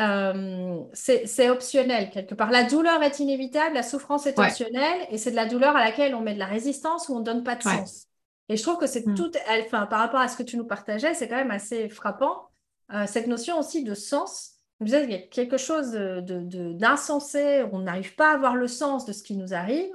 euh, 0.00 0.80
c'est 0.92 1.50
optionnel 1.50 2.10
quelque 2.10 2.34
part. 2.34 2.50
La 2.50 2.64
douleur 2.64 3.00
est 3.04 3.20
inévitable, 3.20 3.76
la 3.76 3.84
souffrance 3.84 4.26
est 4.26 4.38
optionnelle, 4.40 5.06
et 5.10 5.18
c'est 5.18 5.30
de 5.30 5.36
la 5.36 5.46
douleur 5.46 5.76
à 5.76 5.84
laquelle 5.84 6.16
on 6.16 6.20
met 6.20 6.34
de 6.34 6.40
la 6.40 6.46
résistance 6.46 7.08
ou 7.08 7.14
on 7.14 7.20
ne 7.20 7.24
donne 7.24 7.44
pas 7.44 7.54
de 7.54 7.62
sens. 7.62 8.09
Et 8.50 8.56
je 8.56 8.62
trouve 8.64 8.78
que 8.78 8.88
c'est 8.88 9.06
mm. 9.06 9.14
tout, 9.14 9.30
enfin, 9.64 9.86
par 9.86 10.00
rapport 10.00 10.18
à 10.18 10.26
ce 10.26 10.36
que 10.36 10.42
tu 10.42 10.56
nous 10.56 10.66
partageais, 10.66 11.14
c'est 11.14 11.28
quand 11.28 11.36
même 11.36 11.52
assez 11.52 11.88
frappant. 11.88 12.48
Euh, 12.92 13.06
cette 13.06 13.28
notion 13.28 13.60
aussi 13.60 13.84
de 13.84 13.94
sens. 13.94 14.56
Vous 14.80 14.86
disais 14.86 15.02
qu'il 15.02 15.12
y 15.12 15.14
a 15.14 15.22
quelque 15.22 15.56
chose 15.56 15.92
d'insensé, 15.92 17.58
de, 17.60 17.68
on 17.72 17.78
n'arrive 17.78 18.16
pas 18.16 18.32
à 18.32 18.34
avoir 18.34 18.56
le 18.56 18.66
sens 18.66 19.04
de 19.04 19.12
ce 19.12 19.22
qui 19.22 19.36
nous 19.36 19.54
arrive. 19.54 19.90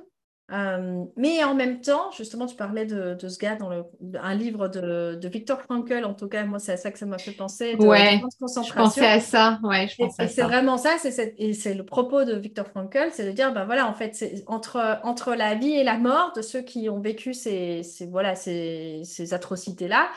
Euh, 0.51 1.03
mais 1.17 1.43
en 1.43 1.55
même 1.55 1.81
temps, 1.81 2.11
justement, 2.11 2.45
tu 2.45 2.55
parlais 2.55 2.85
de, 2.85 3.17
ce 3.27 3.39
gars 3.39 3.55
dans 3.55 3.69
le, 3.69 3.83
un 4.21 4.35
livre 4.35 4.67
de, 4.67 5.15
de 5.15 5.27
Viktor 5.27 5.59
Frankl, 5.61 6.05
en 6.05 6.13
tout 6.13 6.27
cas, 6.27 6.45
moi, 6.45 6.59
c'est 6.59 6.73
à 6.73 6.77
ça 6.77 6.91
que 6.91 6.99
ça 6.99 7.07
m'a 7.07 7.17
fait 7.17 7.31
penser. 7.31 7.75
De, 7.75 7.83
ouais, 7.83 8.21
je 8.21 8.73
pensais 8.73 9.07
à 9.07 9.19
ça. 9.19 9.59
Ouais, 9.63 9.87
je 9.87 10.03
et, 10.03 10.27
c'est 10.27 10.43
vraiment 10.43 10.77
ça, 10.77 10.97
c'est 10.99 11.33
et 11.39 11.53
c'est 11.53 11.73
le 11.73 11.83
propos 11.83 12.25
de 12.25 12.35
Viktor 12.35 12.67
Frankl, 12.67 13.09
c'est 13.11 13.25
de 13.25 13.31
dire, 13.31 13.53
ben 13.53 13.65
voilà, 13.65 13.87
en 13.89 13.95
fait, 13.95 14.13
c'est 14.13 14.43
entre, 14.45 14.99
entre 15.03 15.33
la 15.33 15.55
vie 15.55 15.73
et 15.73 15.83
la 15.83 15.97
mort 15.97 16.31
de 16.35 16.43
ceux 16.43 16.61
qui 16.61 16.89
ont 16.89 16.99
vécu 16.99 17.33
ces, 17.33 17.81
ces 17.81 18.05
voilà, 18.05 18.35
ces, 18.35 19.01
ces 19.03 19.33
atrocités-là, 19.33 20.09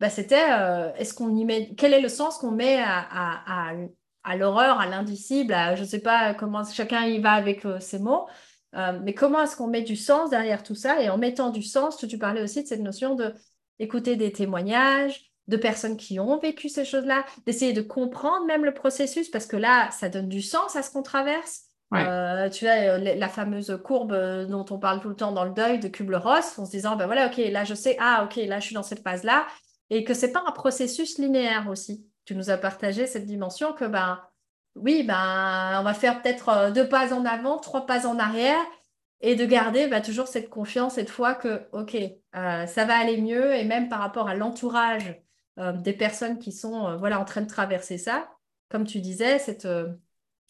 ben 0.00 0.10
c'était, 0.10 0.50
euh, 0.50 0.92
est-ce 0.96 1.14
qu'on 1.14 1.34
y 1.36 1.44
met, 1.44 1.74
quel 1.76 1.94
est 1.94 2.00
le 2.00 2.08
sens 2.08 2.38
qu'on 2.38 2.50
met 2.50 2.80
à, 2.80 2.98
à, 2.98 3.70
à, 3.70 3.72
à 4.24 4.36
l'horreur, 4.36 4.80
à 4.80 4.86
l'indicible, 4.86 5.54
je 5.76 5.82
ne 5.82 5.86
sais 5.86 6.00
pas 6.00 6.34
comment 6.34 6.64
chacun 6.64 7.04
y 7.04 7.20
va 7.20 7.32
avec 7.34 7.64
euh, 7.64 7.78
ces 7.78 8.00
mots? 8.00 8.26
Euh, 8.74 8.98
mais 9.02 9.14
comment 9.14 9.42
est-ce 9.42 9.56
qu'on 9.56 9.68
met 9.68 9.82
du 9.82 9.96
sens 9.96 10.30
derrière 10.30 10.62
tout 10.62 10.74
ça? 10.74 11.00
Et 11.00 11.08
en 11.08 11.18
mettant 11.18 11.50
du 11.50 11.62
sens, 11.62 11.96
tu, 11.96 12.18
parlais 12.18 12.42
aussi 12.42 12.62
de 12.62 12.68
cette 12.68 12.80
notion 12.80 13.14
de 13.14 13.34
écouter 13.78 14.16
des 14.16 14.32
témoignages 14.32 15.30
de 15.48 15.56
personnes 15.56 15.96
qui 15.96 16.18
ont 16.18 16.38
vécu 16.38 16.68
ces 16.68 16.84
choses-là, 16.84 17.24
d'essayer 17.46 17.72
de 17.72 17.80
comprendre 17.80 18.46
même 18.46 18.64
le 18.64 18.74
processus, 18.74 19.28
parce 19.28 19.46
que 19.46 19.56
là, 19.56 19.90
ça 19.92 20.08
donne 20.08 20.28
du 20.28 20.42
sens 20.42 20.74
à 20.74 20.82
ce 20.82 20.90
qu'on 20.90 21.02
traverse. 21.02 21.62
Euh, 21.94 22.50
tu 22.50 22.64
vois, 22.64 22.74
euh, 22.74 22.98
la 22.98 23.28
fameuse 23.28 23.78
courbe 23.84 24.12
dont 24.48 24.66
on 24.70 24.78
parle 24.78 25.00
tout 25.00 25.08
le 25.08 25.14
temps 25.14 25.30
dans 25.30 25.44
le 25.44 25.52
deuil 25.52 25.78
de 25.78 25.86
Kubler-Ross, 25.86 26.58
en 26.58 26.66
se 26.66 26.72
disant, 26.72 26.96
ben 26.96 27.06
voilà, 27.06 27.28
ok, 27.28 27.36
là 27.36 27.62
je 27.62 27.74
sais, 27.74 27.96
ah 28.00 28.24
ok, 28.24 28.36
là 28.48 28.58
je 28.58 28.66
suis 28.66 28.74
dans 28.74 28.82
cette 28.82 29.04
phase-là, 29.04 29.46
et 29.90 30.02
que 30.02 30.14
c'est 30.14 30.32
pas 30.32 30.42
un 30.46 30.52
processus 30.52 31.18
linéaire 31.18 31.68
aussi. 31.70 32.04
Tu 32.24 32.34
nous 32.34 32.50
as 32.50 32.56
partagé 32.56 33.06
cette 33.06 33.24
dimension 33.24 33.72
que 33.72 33.84
ben 33.84 34.18
oui, 34.76 35.02
ben, 35.02 35.78
on 35.80 35.82
va 35.82 35.94
faire 35.94 36.22
peut-être 36.22 36.48
euh, 36.48 36.70
deux 36.70 36.88
pas 36.88 37.12
en 37.14 37.24
avant, 37.24 37.58
trois 37.58 37.86
pas 37.86 38.06
en 38.06 38.18
arrière, 38.18 38.60
et 39.20 39.34
de 39.34 39.46
garder 39.46 39.88
ben, 39.88 40.02
toujours 40.02 40.28
cette 40.28 40.50
confiance, 40.50 40.94
cette 40.94 41.10
foi 41.10 41.34
que, 41.34 41.66
OK, 41.72 41.94
euh, 41.94 42.66
ça 42.66 42.84
va 42.84 42.98
aller 42.98 43.20
mieux, 43.20 43.54
et 43.54 43.64
même 43.64 43.88
par 43.88 44.00
rapport 44.00 44.28
à 44.28 44.34
l'entourage 44.34 45.20
euh, 45.58 45.72
des 45.72 45.94
personnes 45.94 46.38
qui 46.38 46.52
sont 46.52 46.96
voilà, 46.98 47.18
en 47.18 47.24
train 47.24 47.40
de 47.40 47.48
traverser 47.48 47.98
ça, 47.98 48.28
comme 48.68 48.84
tu 48.84 49.00
disais, 49.00 49.38
cette, 49.38 49.68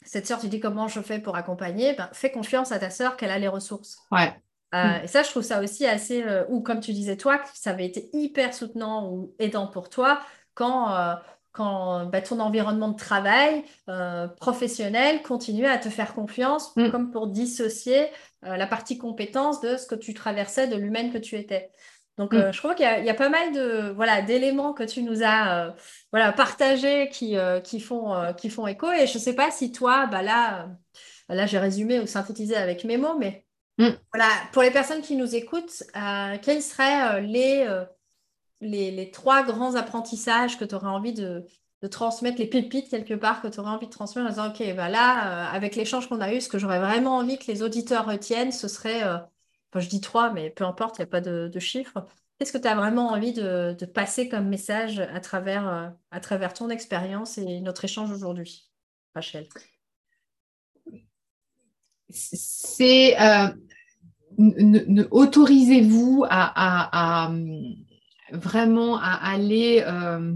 cette 0.05 0.27
sœur, 0.27 0.41
tu 0.41 0.49
dis 0.49 0.59
comment 0.59 0.89
je 0.89 1.01
fais 1.01 1.21
pour 1.21 1.37
accompagner, 1.37 1.95
ben, 1.95 2.09
fais 2.13 2.33
confiance 2.33 2.73
à 2.73 2.79
ta 2.79 2.91
sœur 2.91 3.17
qu'elle 3.17 3.31
a 3.31 3.39
les 3.39 3.49
ressources. 3.49 3.99
Ouais. 4.11 4.35
Mm. 4.73 5.05
Et 5.05 5.07
ça, 5.07 5.23
je 5.23 5.31
trouve 5.31 5.45
ça 5.45 5.63
aussi 5.63 5.87
assez, 5.87 6.25
ou 6.49 6.61
comme 6.61 6.81
tu 6.81 6.93
disais 6.93 7.17
toi, 7.17 7.41
ça 7.55 7.71
avait 7.71 7.87
été 7.87 8.11
hyper 8.13 8.53
soutenant 8.53 9.09
ou 9.09 9.35
aidant 9.39 9.69
pour 9.69 9.89
toi 9.89 10.21
quand 10.55 11.17
quand 11.57 12.05
bah, 12.07 12.21
ton 12.21 12.39
environnement 12.41 12.89
de 12.89 12.97
travail 12.97 13.65
euh, 13.89 14.29
professionnel 14.29 15.23
continue 15.23 15.67
à 15.67 15.79
te 15.79 15.89
faire 15.89 16.15
confiance, 16.15 16.77
mm. 16.77 16.91
comme 16.91 17.11
pour 17.11 17.29
dissocier 17.29 18.09
euh, 18.45 18.57
la 18.57 18.67
partie 18.67 18.99
compétence 18.99 19.63
de 19.63 19.79
ce 19.79 19.87
que 19.87 19.95
tu 19.95 20.13
traversais, 20.13 20.69
de 20.69 20.77
l'humaine 20.77 21.11
que 21.11 21.19
tu 21.19 21.37
étais. 21.37 21.71
Donc, 22.19 22.35
mm. 22.35 22.37
euh, 22.37 22.53
je 22.53 22.59
crois 22.59 22.75
qu'il 22.75 22.85
y, 22.85 23.11
a 23.11 23.15
pas 23.15 23.31
mal 23.31 23.53
de 23.53 23.91
voilà 23.93 24.21
d'éléments 24.21 24.75
que 24.75 24.83
tu 24.83 25.03
nous 25.03 25.23
as 25.25 25.75
voilà 26.13 26.33
partagés 26.33 27.09
qui, 27.09 27.37
qui 27.65 27.81
font 27.81 28.35
qui 28.37 28.51
font 28.51 28.67
écho. 28.67 28.93
Et 28.93 29.07
je 29.07 29.17
ne 29.17 29.23
sais 29.23 29.35
pas 29.35 29.51
si 29.51 29.73
toi, 29.73 30.07
bah 30.07 30.23
là, 30.23 30.69
là 31.31 31.47
j'ai 31.47 31.59
résumé 31.59 32.01
ou 32.01 32.07
synthétisé 32.07 32.55
avec 32.55 32.85
mes 32.85 32.99
mots, 32.99 33.17
mais 33.19 33.47
mm. 33.79 33.89
voilà 34.13 34.29
pour 34.53 34.61
les 34.61 34.71
personnes 34.71 35.01
qui 35.01 35.17
nous 35.17 35.35
écoutent, 35.35 35.85
quels 36.43 36.63
seraient 36.63 37.23
les 37.23 37.67
les, 38.61 39.11
trois 39.11 39.43
grands 39.45 39.75
apprentissages 39.75 40.59
que 40.59 40.65
tu 40.65 40.75
aurais 40.75 40.89
envie 40.89 41.13
de, 41.13 41.45
transmettre, 41.91 42.39
les 42.39 42.49
pépites 42.49 42.89
quelque 42.89 43.15
part 43.15 43.41
que 43.41 43.47
tu 43.47 43.61
aurais 43.61 43.71
envie 43.71 43.87
de 43.87 43.93
transmettre 43.93 44.27
en 44.27 44.31
disant, 44.31 44.49
OK, 44.49 44.75
bah 44.75 44.89
là, 44.89 45.51
euh, 45.53 45.57
avec 45.57 45.77
l'échange 45.77 46.09
qu'on 46.09 46.21
a 46.21 46.35
eu, 46.35 46.41
ce 46.41 46.49
que 46.49 46.59
j'aurais 46.59 46.81
vraiment 46.81 47.17
envie 47.17 47.39
que 47.39 47.47
les 47.47 47.63
auditeurs 47.63 48.07
retiennent, 48.07 48.51
ce 48.51 48.67
serait, 48.67 49.05
euh, 49.05 49.19
enfin, 49.71 49.79
je 49.81 49.89
dis 49.89 50.01
trois, 50.01 50.33
mais 50.33 50.51
peu 50.51 50.65
importe, 50.65 50.99
il 50.99 51.03
n'y 51.03 51.05
a 51.05 51.09
pas 51.09 51.21
de, 51.21 51.59
chiffres. 51.61 52.05
Qu'est-ce 52.39 52.53
que 52.53 52.59
tu 52.59 52.67
as 52.67 52.75
vraiment 52.75 53.11
envie 53.11 53.33
de, 53.33 53.77
passer 53.95 54.29
comme 54.29 54.49
message 54.49 54.99
à 54.99 55.21
travers, 55.21 55.69
euh, 55.69 55.89
à 56.11 56.19
travers 56.19 56.53
ton 56.55 56.71
expérience 56.71 57.39
et 57.39 57.61
notre 57.61 57.85
échange 57.85 58.11
aujourd'hui, 58.11 58.69
Rachel? 59.15 59.47
C'est 62.09 63.17
autorisez-vous 65.11 66.25
à 66.29 67.31
vraiment 68.37 68.99
à 68.99 69.13
aller, 69.13 69.83
euh, 69.87 70.35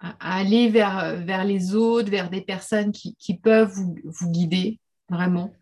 à 0.00 0.38
aller 0.38 0.68
vers, 0.68 1.16
vers 1.16 1.44
les 1.44 1.74
autres, 1.74 2.10
vers 2.10 2.30
des 2.30 2.40
personnes 2.40 2.92
qui, 2.92 3.16
qui 3.16 3.36
peuvent 3.36 3.70
vous, 3.70 3.94
vous, 4.04 4.30
guider, 4.30 4.80
vraiment, 5.08 5.52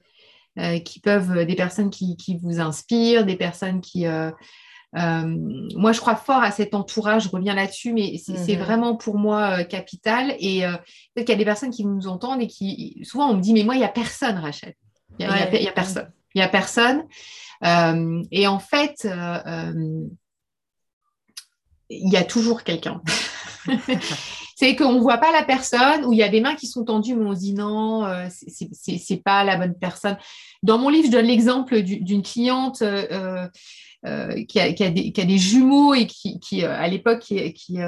euh, 0.59 0.78
qui 0.81 1.01
peuvent, 1.01 1.44
des 1.44 1.55
personnes 1.55 1.90
qui, 1.90 2.16
qui, 2.16 2.39
vous 2.39 2.61
inspirent, 2.61 3.24
des 3.24 3.36
personnes 3.36 3.81
qui, 3.81 4.07
euh, 4.07 4.31
moi, 4.93 5.93
je 5.93 6.01
crois 6.01 6.16
fort 6.16 6.43
à 6.43 6.51
cet 6.51 6.74
entourage, 6.74 7.24
je 7.24 7.28
reviens 7.28 7.55
là-dessus, 7.55 7.93
mais 7.93 8.19
c'est 8.19 8.57
mhm. 8.57 8.62
vraiment 8.62 8.97
pour 8.97 9.19
moi 9.19 9.65
capital. 9.65 10.35
Et 10.40 10.62
peut-être 11.15 11.27
qu'il 11.27 11.35
y 11.35 11.36
a 11.36 11.39
des 11.39 11.44
personnes 11.44 11.70
qui 11.70 11.85
nous 11.85 12.09
entendent 12.09 12.43
et 12.43 12.47
qui, 12.47 13.01
souvent, 13.05 13.31
on 13.31 13.36
me 13.36 13.40
dit, 13.40 13.52
mais 13.52 13.62
moi, 13.62 13.74
il 13.74 13.78
n'y 13.78 13.85
a 13.85 13.89
personne, 13.89 14.39
Rachel. 14.39 14.74
Il 15.19 15.27
n'y 15.27 15.32
a, 15.32 15.43
a, 15.43 15.73
personne. 15.73 16.11
Il 16.35 16.39
n'y 16.39 16.43
a 16.43 16.48
personne. 16.48 17.05
et 18.32 18.47
en 18.47 18.59
fait, 18.59 19.07
il 21.91 22.12
y 22.12 22.17
a 22.17 22.25
toujours 22.25 22.65
quelqu'un. 22.65 23.03
c'est 24.57 24.77
qu'on 24.77 24.93
ne 24.93 25.01
voit 25.01 25.19
pas 25.19 25.33
la 25.33 25.43
personne, 25.43 26.05
ou 26.05 26.12
il 26.12 26.19
y 26.19 26.23
a 26.23 26.29
des 26.29 26.43
mains 26.43 26.55
qui 26.55 26.67
sont 26.67 26.85
tendues, 26.85 27.15
mais 27.15 27.25
on 27.25 27.35
se 27.35 27.41
dit 27.41 27.55
non, 27.55 28.05
euh, 28.05 28.29
c'est 28.31 29.23
pas 29.23 29.43
la 29.43 29.57
bonne 29.57 29.75
personne. 29.75 30.19
Dans 30.62 30.79
mon 30.79 30.91
livre, 30.91 31.07
je 31.07 31.12
donne 31.12 31.27
l'exemple 31.27 31.81
d'une 31.81 32.23
cliente 32.23 32.83
euh, 32.83 33.49
euh, 34.07 34.45
qui, 34.45 34.61
a, 34.61 34.91
des, 34.91 35.39
jumeaux 35.39 35.95
et 35.95 36.07
qui, 36.07 36.65
à 36.65 36.87
l'époque, 36.89 37.21
qui, 37.21 37.79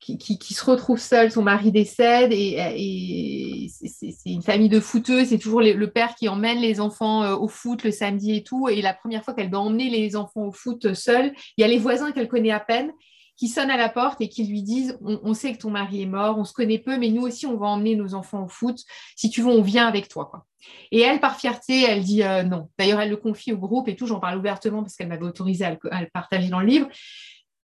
se 0.00 0.64
retrouve 0.64 0.98
seule, 0.98 1.30
son 1.30 1.42
mari 1.42 1.72
décède 1.72 2.32
et, 2.32 3.68
c'est 3.70 4.14
une 4.26 4.42
famille 4.42 4.68
de 4.68 4.80
footeux, 4.80 5.24
c'est 5.24 5.38
toujours 5.38 5.60
le 5.60 5.90
père 5.90 6.14
qui 6.14 6.28
emmène 6.28 6.58
les 6.58 6.80
enfants 6.80 7.34
au 7.34 7.48
foot 7.48 7.84
le 7.84 7.90
samedi 7.90 8.36
et 8.36 8.42
tout. 8.42 8.68
Et 8.68 8.80
la 8.82 8.94
première 8.94 9.24
fois 9.24 9.34
qu'elle 9.34 9.50
doit 9.50 9.60
emmener 9.60 9.90
les 9.90 10.16
enfants 10.16 10.46
au 10.46 10.52
foot 10.52 10.94
seule, 10.94 11.32
il 11.56 11.62
y 11.62 11.64
a 11.64 11.68
les 11.68 11.78
voisins 11.78 12.12
qu'elle 12.12 12.28
connaît 12.28 12.50
à 12.50 12.60
peine 12.60 12.92
qui 13.38 13.46
sonnent 13.46 13.70
à 13.70 13.76
la 13.76 13.88
porte 13.88 14.20
et 14.20 14.28
qui 14.28 14.44
lui 14.44 14.62
disent 14.62 14.98
on, 15.00 15.32
sait 15.32 15.52
que 15.52 15.58
ton 15.58 15.70
mari 15.70 16.02
est 16.02 16.06
mort, 16.06 16.36
on 16.38 16.44
se 16.44 16.52
connaît 16.52 16.80
peu, 16.80 16.98
mais 16.98 17.08
nous 17.08 17.22
aussi, 17.22 17.46
on 17.46 17.56
va 17.56 17.68
emmener 17.68 17.94
nos 17.94 18.14
enfants 18.14 18.44
au 18.44 18.48
foot. 18.48 18.80
Si 19.14 19.30
tu 19.30 19.42
veux, 19.42 19.48
on 19.48 19.62
vient 19.62 19.86
avec 19.86 20.08
toi. 20.08 20.30
Et 20.90 21.00
elle, 21.00 21.20
par 21.20 21.38
fierté, 21.38 21.84
elle 21.84 22.02
dit 22.02 22.24
euh, 22.24 22.42
non. 22.42 22.68
D'ailleurs, 22.78 23.00
elle 23.00 23.10
le 23.10 23.16
confie 23.16 23.52
au 23.52 23.56
groupe 23.56 23.86
et 23.86 23.94
tout. 23.94 24.06
J'en 24.06 24.18
parle 24.18 24.38
ouvertement 24.38 24.82
parce 24.82 24.96
qu'elle 24.96 25.06
m'avait 25.06 25.24
autorisé 25.24 25.64
à 25.64 25.70
le, 25.70 26.10
partager 26.12 26.48
dans 26.48 26.58
le 26.58 26.66
livre. 26.66 26.88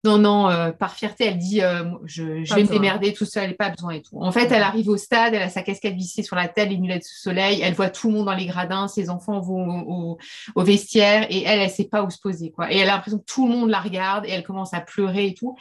Non, 0.05 0.19
non, 0.19 0.51
euh, 0.51 0.73
par 0.73 0.95
fierté, 0.95 1.27
elle 1.27 1.39
dit 1.39 1.63
euh, 1.63 1.85
je, 2.07 2.25
vais 2.25 2.63
me 2.65 2.69
démerder 2.69 3.13
tout 3.13 3.25
seul, 3.25 3.55
pas 3.55 3.71
besoin 3.71 3.93
et 3.93 4.03
tout. 4.03 4.21
En 4.21 4.33
fait, 4.33 4.51
elle 4.51 4.65
arrive 4.65 4.89
au 4.89 4.97
stade, 4.97 5.33
elle 5.35 5.43
a 5.43 5.49
sa 5.49 5.63
casquette 5.63 5.95
vissée 5.95 6.25
sur 6.25 6.35
la 6.35 6.49
tête, 6.49 6.71
les 6.71 6.75
lunettes 6.75 7.03
de 7.03 7.07
soleil, 7.07 7.61
elle 7.63 7.75
voit 7.75 7.89
tout 7.89 8.09
le 8.09 8.15
monde 8.15 8.27
dans 8.27 8.35
les 8.35 8.47
gradins, 8.47 8.89
ses 8.89 9.11
enfants 9.11 9.41
vont 9.41 10.19
au, 10.57 10.63
vestiaire 10.65 11.27
et 11.31 11.45
elle, 11.45 11.61
elle 11.61 11.71
sait 11.71 11.85
pas 11.85 12.03
où 12.03 12.11
se 12.11 12.19
poser. 12.19 12.51
quoi. 12.51 12.73
Et 12.73 12.79
elle 12.79 12.91
a 12.91 12.95
l'impression 12.95 13.21
que 13.21 13.25
tout 13.25 13.47
le 13.47 13.55
monde 13.55 13.71
la 13.71 13.81
regarde 13.81 14.27
et 14.27 14.31
elle 14.31 14.43
commence 14.43 14.75
à 14.75 14.81
pleurer 14.81 15.27
et 15.27 15.35
tout. 15.35 15.57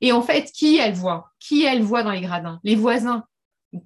Et 0.00 0.10
en 0.10 0.22
fait, 0.22 0.50
qui 0.52 0.78
elle 0.78 0.94
voit? 0.94 1.30
Qui 1.38 1.64
elle 1.64 1.82
voit 1.82 2.02
dans 2.02 2.10
les 2.10 2.20
gradins? 2.20 2.58
Les 2.64 2.74
voisins 2.74 3.24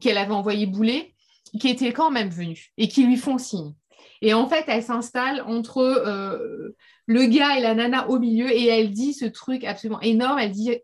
qu'elle 0.01 0.17
avait 0.17 0.33
envoyés 0.33 0.67
bouler, 0.67 1.15
qui 1.61 1.69
étaient 1.69 1.93
quand 1.93 2.11
même 2.11 2.31
venus 2.31 2.71
et 2.79 2.89
qui 2.89 3.05
lui 3.05 3.17
font 3.17 3.37
signe. 3.37 3.75
Et 4.23 4.35
en 4.35 4.49
fait, 4.49 4.65
elle 4.69 4.83
s'installe 4.83 5.43
entre 5.47 5.79
euh, 5.79 6.77
le 7.07 7.27
gars 7.27 7.57
et 7.57 7.61
la 7.61 7.75
nana 7.75 8.09
au 8.09 8.19
milieu 8.19 8.51
et 8.51 8.67
elle 8.67 8.91
dit 8.91 9.15
ce 9.15 9.25
truc 9.25 9.65
absolument 9.65 10.01
énorme. 10.01 10.39
Elle 10.39 10.51
dit 10.51 10.77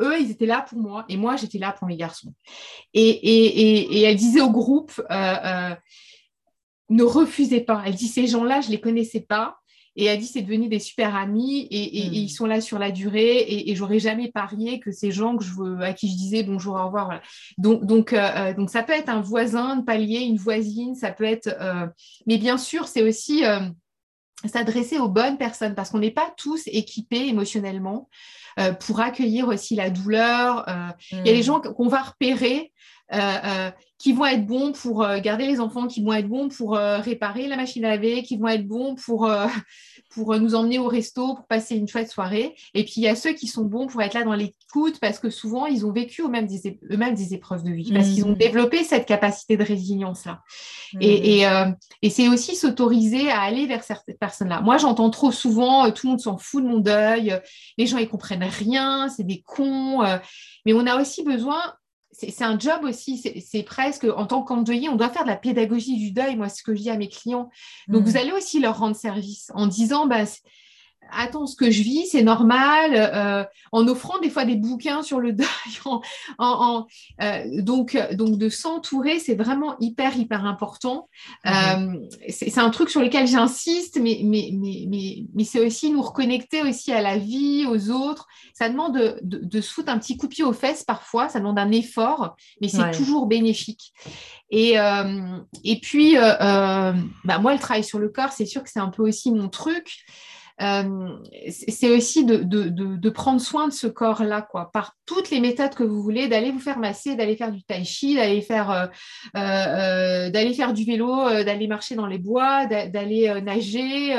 eux, 0.00 0.20
ils 0.20 0.30
étaient 0.30 0.46
là 0.46 0.64
pour 0.68 0.78
moi 0.78 1.04
et 1.08 1.16
moi, 1.16 1.36
j'étais 1.36 1.58
là 1.58 1.72
pour 1.72 1.88
mes 1.88 1.96
garçons. 1.96 2.34
Et, 2.92 4.02
elle 4.04 4.16
disait 4.16 4.40
au 4.40 4.50
groupe 4.50 4.92
euh, 5.10 5.34
euh, 5.44 5.74
ne 6.90 7.02
refusez 7.02 7.60
pas. 7.60 7.82
Elle 7.86 7.94
dit 7.94 8.08
ces 8.08 8.26
gens-là, 8.26 8.60
je 8.60 8.66
ne 8.66 8.72
les 8.72 8.80
connaissais 8.80 9.20
pas. 9.20 9.56
Et 9.96 10.06
elle 10.06 10.18
dit 10.18 10.26
c'est 10.26 10.42
devenu 10.42 10.68
des 10.68 10.78
super 10.78 11.14
amis 11.14 11.68
et, 11.70 12.08
hmm. 12.08 12.14
ils 12.14 12.30
sont 12.30 12.46
là 12.46 12.60
sur 12.60 12.78
la 12.78 12.90
durée 12.90 13.38
et, 13.38 13.70
et 13.70 13.76
j'aurais 13.76 13.98
jamais 13.98 14.30
parié 14.30 14.80
que 14.80 14.90
ces 14.90 15.10
gens 15.10 15.36
que 15.36 15.44
je 15.44 15.52
à 15.80 15.92
qui 15.92 16.10
je 16.10 16.16
disais 16.16 16.42
bonjour, 16.42 16.74
au 16.74 16.86
revoir. 16.86 17.20
Donc, 17.58 17.84
donc, 17.84 18.12
euh, 18.12 18.54
donc 18.54 18.70
ça 18.70 18.82
peut 18.82 18.92
être 18.92 19.08
un 19.08 19.20
voisin 19.20 19.76
de 19.76 19.84
palier, 19.84 20.20
une 20.20 20.38
voisine, 20.38 20.94
ça 20.94 21.10
peut 21.10 21.24
être. 21.24 21.48
Euh, 21.60 21.86
mais 22.26 22.38
bien 22.38 22.58
sûr, 22.58 22.88
c'est 22.88 23.02
aussi 23.02 23.44
euh, 23.44 23.60
s'adresser 24.46 24.98
aux 24.98 25.08
bonnes 25.08 25.38
personnes 25.38 25.74
parce 25.74 25.90
qu'on 25.90 25.98
n'est 25.98 26.10
pas 26.10 26.32
tous 26.36 26.62
équipés 26.66 27.28
émotionnellement 27.28 28.08
pour 28.80 29.00
accueillir 29.00 29.48
aussi 29.48 29.76
la 29.76 29.90
douleur. 29.90 30.66
Il 31.10 31.18
y 31.18 31.20
a 31.30 31.32
des 31.32 31.40
hmm. 31.40 31.42
gens 31.42 31.60
qu'on 31.60 31.88
va 31.88 32.02
repérer 32.02 32.72
euh, 33.12 33.18
euh, 33.18 33.70
qui 33.98 34.14
vont 34.14 34.24
être 34.24 34.46
bons 34.46 34.72
pour 34.72 35.02
euh, 35.02 35.20
garder 35.20 35.46
les 35.46 35.60
enfants, 35.60 35.86
qui 35.86 36.02
vont 36.02 36.14
être 36.14 36.28
bons 36.28 36.48
pour 36.48 36.76
réparer 36.76 37.46
la 37.46 37.56
machine 37.56 37.84
à 37.84 37.90
laver, 37.90 38.22
qui 38.22 38.38
vont 38.38 38.48
être 38.48 38.66
bons 38.66 38.94
pour, 38.94 39.30
pour 40.14 40.38
nous 40.38 40.54
emmener 40.54 40.78
au 40.78 40.88
resto, 40.88 41.34
pour 41.34 41.46
passer 41.46 41.76
une 41.76 41.88
chouette 41.88 42.10
soirée. 42.10 42.54
Et 42.74 42.84
puis, 42.84 42.94
il 42.98 43.02
y 43.02 43.08
a 43.08 43.14
ceux 43.14 43.32
qui 43.32 43.46
sont 43.46 43.64
bons 43.64 43.86
pour 43.86 44.02
être 44.02 44.14
là 44.14 44.24
dans 44.24 44.34
l'écoute 44.34 44.98
parce 45.00 45.18
que 45.18 45.30
souvent, 45.30 45.66
ils 45.66 45.86
ont 45.86 45.92
vécu 45.92 46.22
eux-mêmes 46.22 46.46
des, 46.46 46.78
eux 46.90 47.12
des 47.14 47.34
épreuves 47.34 47.62
de 47.62 47.70
vie, 47.70 47.92
parce 47.92 48.08
qu'ils 48.08 48.24
ont 48.24 48.32
mmh. 48.32 48.38
développé 48.38 48.84
cette 48.84 49.06
capacité 49.06 49.56
de 49.56 49.64
résilience-là. 49.64 50.40
Mmh. 50.94 50.98
Et, 51.00 51.42
et, 52.02 52.10
c'est 52.10 52.28
aussi 52.28 52.56
s'autoriser 52.56 53.30
à 53.30 53.40
aller 53.40 53.66
vers 53.66 53.84
certaines 53.84 54.16
personnes-là. 54.16 54.60
Moi, 54.60 54.78
j'entends 54.78 55.10
trop 55.10 55.32
souvent, 55.32 55.90
tout 55.90 56.06
le 56.06 56.10
monde 56.12 56.20
s'en 56.20 56.38
fout 56.38 56.62
de 56.62 56.68
mon 56.68 56.78
deuil, 56.78 57.40
les 57.78 57.86
gens, 57.86 57.98
ils 57.98 58.08
comprennent 58.08 58.42
rien, 58.44 59.08
c'est 59.08 59.24
des 59.24 59.42
cons. 59.42 60.02
mais 60.64 60.72
on 60.72 60.86
a 60.86 61.00
aussi 61.00 61.22
besoin 61.22 61.60
c'est 62.30 62.44
un 62.44 62.58
job 62.58 62.84
aussi, 62.84 63.18
c'est 63.18 63.62
presque, 63.62 64.04
en 64.04 64.26
tant 64.26 64.42
qu'endeuillé, 64.42 64.88
on 64.88 64.96
doit 64.96 65.10
faire 65.10 65.24
de 65.24 65.28
la 65.28 65.36
pédagogie 65.36 65.96
du 65.96 66.12
deuil, 66.12 66.36
moi, 66.36 66.48
ce 66.48 66.62
que 66.62 66.74
je 66.74 66.82
dis 66.82 66.90
à 66.90 66.96
mes 66.96 67.08
clients. 67.08 67.50
Donc, 67.88 68.04
vous 68.04 68.12
mmh. 68.12 68.16
allez 68.16 68.32
aussi 68.32 68.60
leur 68.60 68.78
rendre 68.78 68.96
service 68.96 69.50
en 69.54 69.66
disant, 69.66 70.06
bah, 70.06 70.24
attends, 71.12 71.46
ce 71.46 71.56
que 71.56 71.70
je 71.70 71.82
vis, 71.82 72.06
c'est 72.06 72.22
normal, 72.22 72.92
euh, 72.94 73.44
en 73.70 73.86
offrant 73.88 74.18
des 74.18 74.30
fois 74.30 74.44
des 74.44 74.56
bouquins 74.56 75.02
sur 75.02 75.20
le 75.20 75.32
deuil. 75.32 75.46
En, 76.38 76.86
euh, 77.22 77.44
donc, 77.62 77.96
donc, 78.12 78.38
de 78.38 78.48
s'entourer, 78.48 79.18
c'est 79.18 79.34
vraiment 79.34 79.76
hyper, 79.80 80.16
hyper 80.16 80.44
important. 80.44 81.08
Mhm. 81.44 81.52
Euh, 81.52 82.18
c'est 82.28 82.58
un 82.58 82.70
truc 82.70 82.90
sur 82.90 83.00
lequel 83.00 83.26
j'insiste, 83.26 83.98
mais, 84.00 84.20
mais, 84.24 84.50
mais, 84.52 84.86
mais, 84.88 85.24
mais 85.34 85.44
c'est 85.44 85.64
aussi 85.64 85.90
nous 85.90 86.02
reconnecter 86.02 86.62
aussi 86.62 86.92
à 86.92 87.02
la 87.02 87.18
vie, 87.18 87.66
aux 87.66 87.90
autres. 87.90 88.26
Ça 88.54 88.68
demande 88.68 88.96
de, 88.96 89.18
de, 89.22 89.60
se 89.60 89.72
foutre 89.72 89.90
un 89.90 89.98
petit 89.98 90.16
coup 90.16 90.26
de 90.26 90.32
pied 90.32 90.44
aux 90.44 90.52
fesses 90.52 90.84
parfois, 90.84 91.28
ça 91.28 91.38
demande 91.38 91.58
un 91.58 91.70
effort, 91.70 92.36
mais 92.60 92.68
c'est 92.68 92.90
toujours 92.92 93.26
bénéfique. 93.26 93.92
Et, 94.50 94.74
et 95.64 95.80
puis, 95.80 96.14
bah, 96.14 96.94
moi, 97.40 97.52
le 97.52 97.58
travail 97.58 97.84
sur 97.84 97.98
le 97.98 98.08
corps, 98.08 98.32
c'est 98.32 98.46
sûr 98.46 98.62
que 98.62 98.70
c'est 98.70 98.80
un 98.80 98.88
peu 98.88 99.02
aussi 99.02 99.32
mon 99.32 99.48
truc. 99.48 100.04
Euh, 100.62 101.18
c'est 101.50 101.90
aussi 101.90 102.24
de, 102.24 103.10
prendre 103.10 103.40
soin 103.40 103.68
de 103.68 103.72
ce 103.72 103.86
corps-là, 103.86 104.42
quoi, 104.42 104.70
par 104.72 104.94
toutes 105.06 105.30
les 105.30 105.40
méthodes 105.40 105.74
que 105.74 105.82
vous 105.82 106.02
voulez, 106.02 106.28
d'aller 106.28 106.50
vous 106.50 106.60
faire 106.60 106.78
masser, 106.78 107.16
d'aller 107.16 107.36
faire 107.36 107.50
du 107.50 107.62
tai 107.62 107.84
chi, 107.84 108.16
d'aller 108.16 108.42
faire, 108.42 108.70
euh, 108.70 108.86
euh, 109.36 110.30
d'aller 110.30 110.54
faire 110.54 110.72
du 110.72 110.84
vélo, 110.84 111.28
d'aller 111.42 111.66
marcher 111.66 111.94
dans 111.94 112.06
les 112.06 112.18
bois, 112.18 112.66
d'aller 112.66 113.40
nager, 113.42 114.16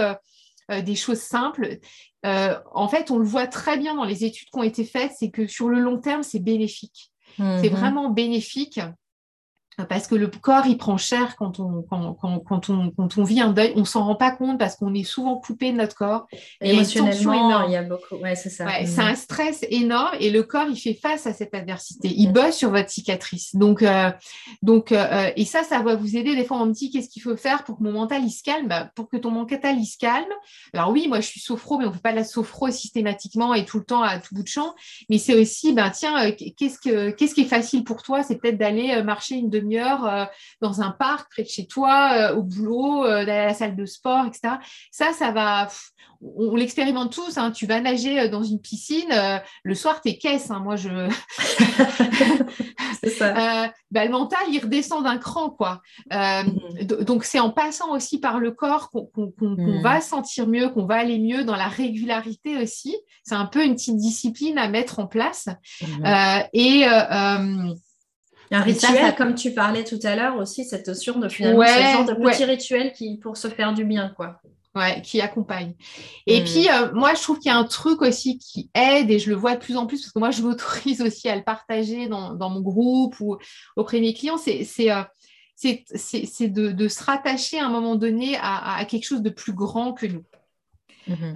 des 0.69 0.95
choses 0.95 1.21
simples. 1.21 1.79
en 2.23 2.87
fait, 2.87 3.11
on 3.11 3.17
le 3.17 3.25
voit 3.25 3.47
très 3.47 3.77
bien 3.77 3.95
dans 3.95 4.05
les 4.05 4.25
études 4.25 4.49
qui 4.49 4.59
ont 4.59 4.63
été 4.63 4.83
faites, 4.83 5.11
c'est 5.17 5.29
que 5.29 5.47
sur 5.47 5.69
le 5.69 5.79
long 5.79 5.99
terme, 5.99 6.23
c'est 6.23 6.39
bénéfique. 6.39 7.11
C'est 7.37 7.43
mm-hmm. 7.43 7.69
vraiment 7.69 8.09
bénéfique 8.09 8.79
parce 9.89 10.07
que 10.07 10.15
le 10.15 10.27
corps, 10.27 10.65
il 10.67 10.77
prend 10.77 10.97
cher 10.97 11.35
quand 11.35 11.59
on, 11.59 11.83
quand, 11.83 12.13
quand, 12.13 12.39
quand 12.39 12.69
on, 12.69 12.91
quand 12.91 13.17
on 13.17 13.23
vit 13.23 13.41
un 13.41 13.51
deuil. 13.51 13.73
On 13.75 13.85
s'en 13.85 14.05
rend 14.05 14.15
pas 14.15 14.31
compte 14.31 14.59
parce 14.59 14.75
qu'on 14.75 14.93
est 14.93 15.03
souvent 15.03 15.37
coupé 15.37 15.71
de 15.71 15.77
notre 15.77 15.95
corps. 15.95 16.27
Émotionnellement, 16.61 17.65
il 17.65 17.71
y 17.71 17.75
a 17.75 17.83
beaucoup. 17.83 18.15
Ouais, 18.15 18.35
c'est 18.35 18.49
ça. 18.49 18.67
c'est 18.85 19.01
un 19.01 19.15
stress 19.15 19.65
énorme 19.69 20.15
et 20.19 20.29
le 20.29 20.43
corps, 20.43 20.67
il 20.69 20.77
fait 20.77 20.93
face 20.93 21.25
à 21.27 21.33
cette 21.33 21.53
adversité. 21.53 22.13
Il 22.15 22.31
bosse 22.31 22.55
sur 22.55 22.69
votre 22.69 22.89
cicatrice. 22.89 23.55
Donc, 23.55 23.81
euh, 23.81 24.11
donc 24.61 24.91
euh, 24.91 25.31
et 25.35 25.45
ça, 25.45 25.63
ça 25.63 25.81
va 25.81 25.95
vous 25.95 26.15
aider. 26.15 26.35
Des 26.35 26.45
fois, 26.45 26.57
on 26.61 26.67
me 26.67 26.73
dit 26.73 26.91
qu'est-ce 26.91 27.09
qu'il 27.09 27.21
faut 27.21 27.35
faire 27.35 27.63
pour 27.63 27.77
que 27.77 27.83
mon 27.83 27.93
mental, 27.93 28.23
il 28.23 28.31
se 28.31 28.43
calme? 28.43 28.67
Bah, 28.67 28.91
Pour 28.95 29.09
que 29.09 29.17
ton 29.17 29.31
mental, 29.31 29.77
il 29.77 29.85
se 29.85 29.97
calme. 29.97 30.25
Alors 30.73 30.91
oui, 30.91 31.07
moi, 31.07 31.19
je 31.19 31.27
suis 31.27 31.39
sophro, 31.39 31.77
mais 31.77 31.85
on 31.85 31.89
ne 31.89 31.93
fait 31.93 32.01
pas 32.01 32.11
de 32.11 32.17
la 32.17 32.23
sophro 32.23 32.69
systématiquement 32.69 33.53
et 33.53 33.65
tout 33.65 33.79
le 33.79 33.85
temps 33.85 34.03
à 34.03 34.19
tout 34.19 34.35
bout 34.35 34.43
de 34.43 34.47
champ. 34.47 34.73
Mais 35.09 35.17
c'est 35.17 35.39
aussi, 35.39 35.73
ben, 35.73 35.89
tiens, 35.89 36.27
euh, 36.27 36.31
qu'est-ce, 36.57 36.77
que, 36.79 37.11
qu'est-ce 37.11 37.33
qui 37.33 37.41
est 37.41 37.45
facile 37.45 37.83
pour 37.83 38.03
toi? 38.03 38.23
C'est 38.23 38.37
peut-être 38.37 38.57
d'aller 38.57 39.01
marcher 39.03 39.35
une 39.35 39.49
demi 39.49 39.62
euh, 39.71 40.25
dans 40.61 40.81
un 40.81 40.91
parc 40.91 41.31
près 41.31 41.43
de 41.43 41.47
chez 41.47 41.65
toi, 41.65 42.11
euh, 42.13 42.35
au 42.35 42.43
boulot, 42.43 43.05
euh, 43.05 43.25
dans 43.25 43.31
la 43.31 43.53
salle 43.53 43.75
de 43.75 43.85
sport, 43.85 44.25
etc. 44.25 44.55
Ça, 44.91 45.13
ça 45.13 45.31
va. 45.31 45.67
on, 46.21 46.55
l'expérimente 46.55 47.11
tous. 47.11 47.37
Hein. 47.37 47.51
tu 47.51 47.65
vas 47.65 47.81
nager 47.81 48.29
dans 48.29 48.43
une 48.43 48.59
piscine, 48.59 49.13
le 49.63 49.75
soir, 49.75 50.01
t'es 50.01 50.17
caisse. 50.17 50.51
Hein. 50.51 50.59
moi, 50.59 50.75
je. 50.75 50.89
c'est 53.03 53.09
ça. 53.09 53.71
Bah, 53.91 54.05
le 54.05 54.11
mental, 54.11 54.39
il 54.49 54.59
redescend 54.59 55.03
d'un 55.03 55.17
cran, 55.17 55.49
quoi. 55.49 55.81
Mm-hmm. 56.11 57.03
Donc, 57.03 57.23
c'est 57.23 57.39
en 57.39 57.49
passant 57.49 57.91
aussi 57.91 58.19
par 58.19 58.39
le 58.39 58.51
corps 58.51 58.89
qu'on 58.89 59.33
mm. 59.39 59.81
va 59.81 60.01
sentir 60.01 60.47
mieux, 60.47 60.69
qu'on 60.69 60.85
va 60.85 60.95
aller 60.95 61.19
mieux 61.19 61.43
dans 61.43 61.55
la 61.55 61.67
régularité 61.67 62.57
aussi. 62.57 62.95
C'est 63.23 63.35
un 63.35 63.45
peu 63.45 63.63
une 63.63 63.75
petite 63.75 63.97
discipline 63.97 64.57
à 64.57 64.67
mettre 64.67 64.99
en 64.99 65.07
place. 65.07 65.47
Mm-hmm. 65.81 66.49
et 66.53 66.85
un 68.51 68.61
rituel, 68.61 69.15
comme 69.15 69.35
tu 69.35 69.51
parlais 69.51 69.83
tout 69.83 69.99
à 70.03 70.15
l'heure 70.15 70.37
aussi, 70.37 70.65
cette 70.65 70.87
notion 70.87 71.19
de 71.19 71.29
finalement 71.29 71.65
ce 71.65 71.81
genre 71.81 72.05
de 72.05 72.13
petit 72.13 72.45
rituel 72.45 72.93
qui, 72.93 73.17
pour 73.17 73.37
se 73.37 73.47
faire 73.47 73.73
du 73.73 73.85
bien, 73.85 74.09
quoi. 74.15 74.39
Ouais, 74.75 75.03
qui 75.03 75.21
accompagne. 75.21 75.75
Et 76.25 76.41
hmm. 76.41 76.45
puis, 76.45 76.67
euh, 76.67 76.91
moi, 76.93 77.13
je 77.13 77.21
trouve 77.21 77.37
qu'il 77.37 77.51
y 77.51 77.53
a 77.53 77.57
un 77.57 77.63
truc 77.63 78.01
aussi 78.01 78.39
qui 78.39 78.71
aide, 78.73 79.11
et 79.11 79.19
je 79.19 79.29
le 79.29 79.35
vois 79.35 79.53
de 79.53 79.59
plus 79.59 79.77
en 79.77 79.85
plus, 79.85 80.01
parce 80.01 80.11
que 80.11 80.17
moi, 80.17 80.31
je 80.31 80.41
m'autorise 80.41 81.01
aussi 81.05 81.29
à 81.29 81.35
le 81.35 81.43
partager 81.43 82.07
dans, 82.07 82.35
mon 82.37 82.61
groupe 82.61 83.19
ou 83.19 83.37
auprès 83.75 83.97
de 83.97 84.01
mes 84.03 84.13
clients, 84.13 84.37
c'est 84.37 84.65
euh, 84.89 85.03
de, 85.63 86.71
de, 86.71 86.87
se 86.87 87.03
rattacher 87.03 87.59
à 87.59 87.67
un 87.67 87.69
moment 87.69 87.95
donné 87.95 88.35
à, 88.41 88.83
quelque 88.85 89.05
chose 89.05 89.21
de 89.21 89.29
plus 89.29 89.53
grand 89.53 89.93
que 89.93 90.07
nous. 90.07 90.23
Mhm. 91.05 91.33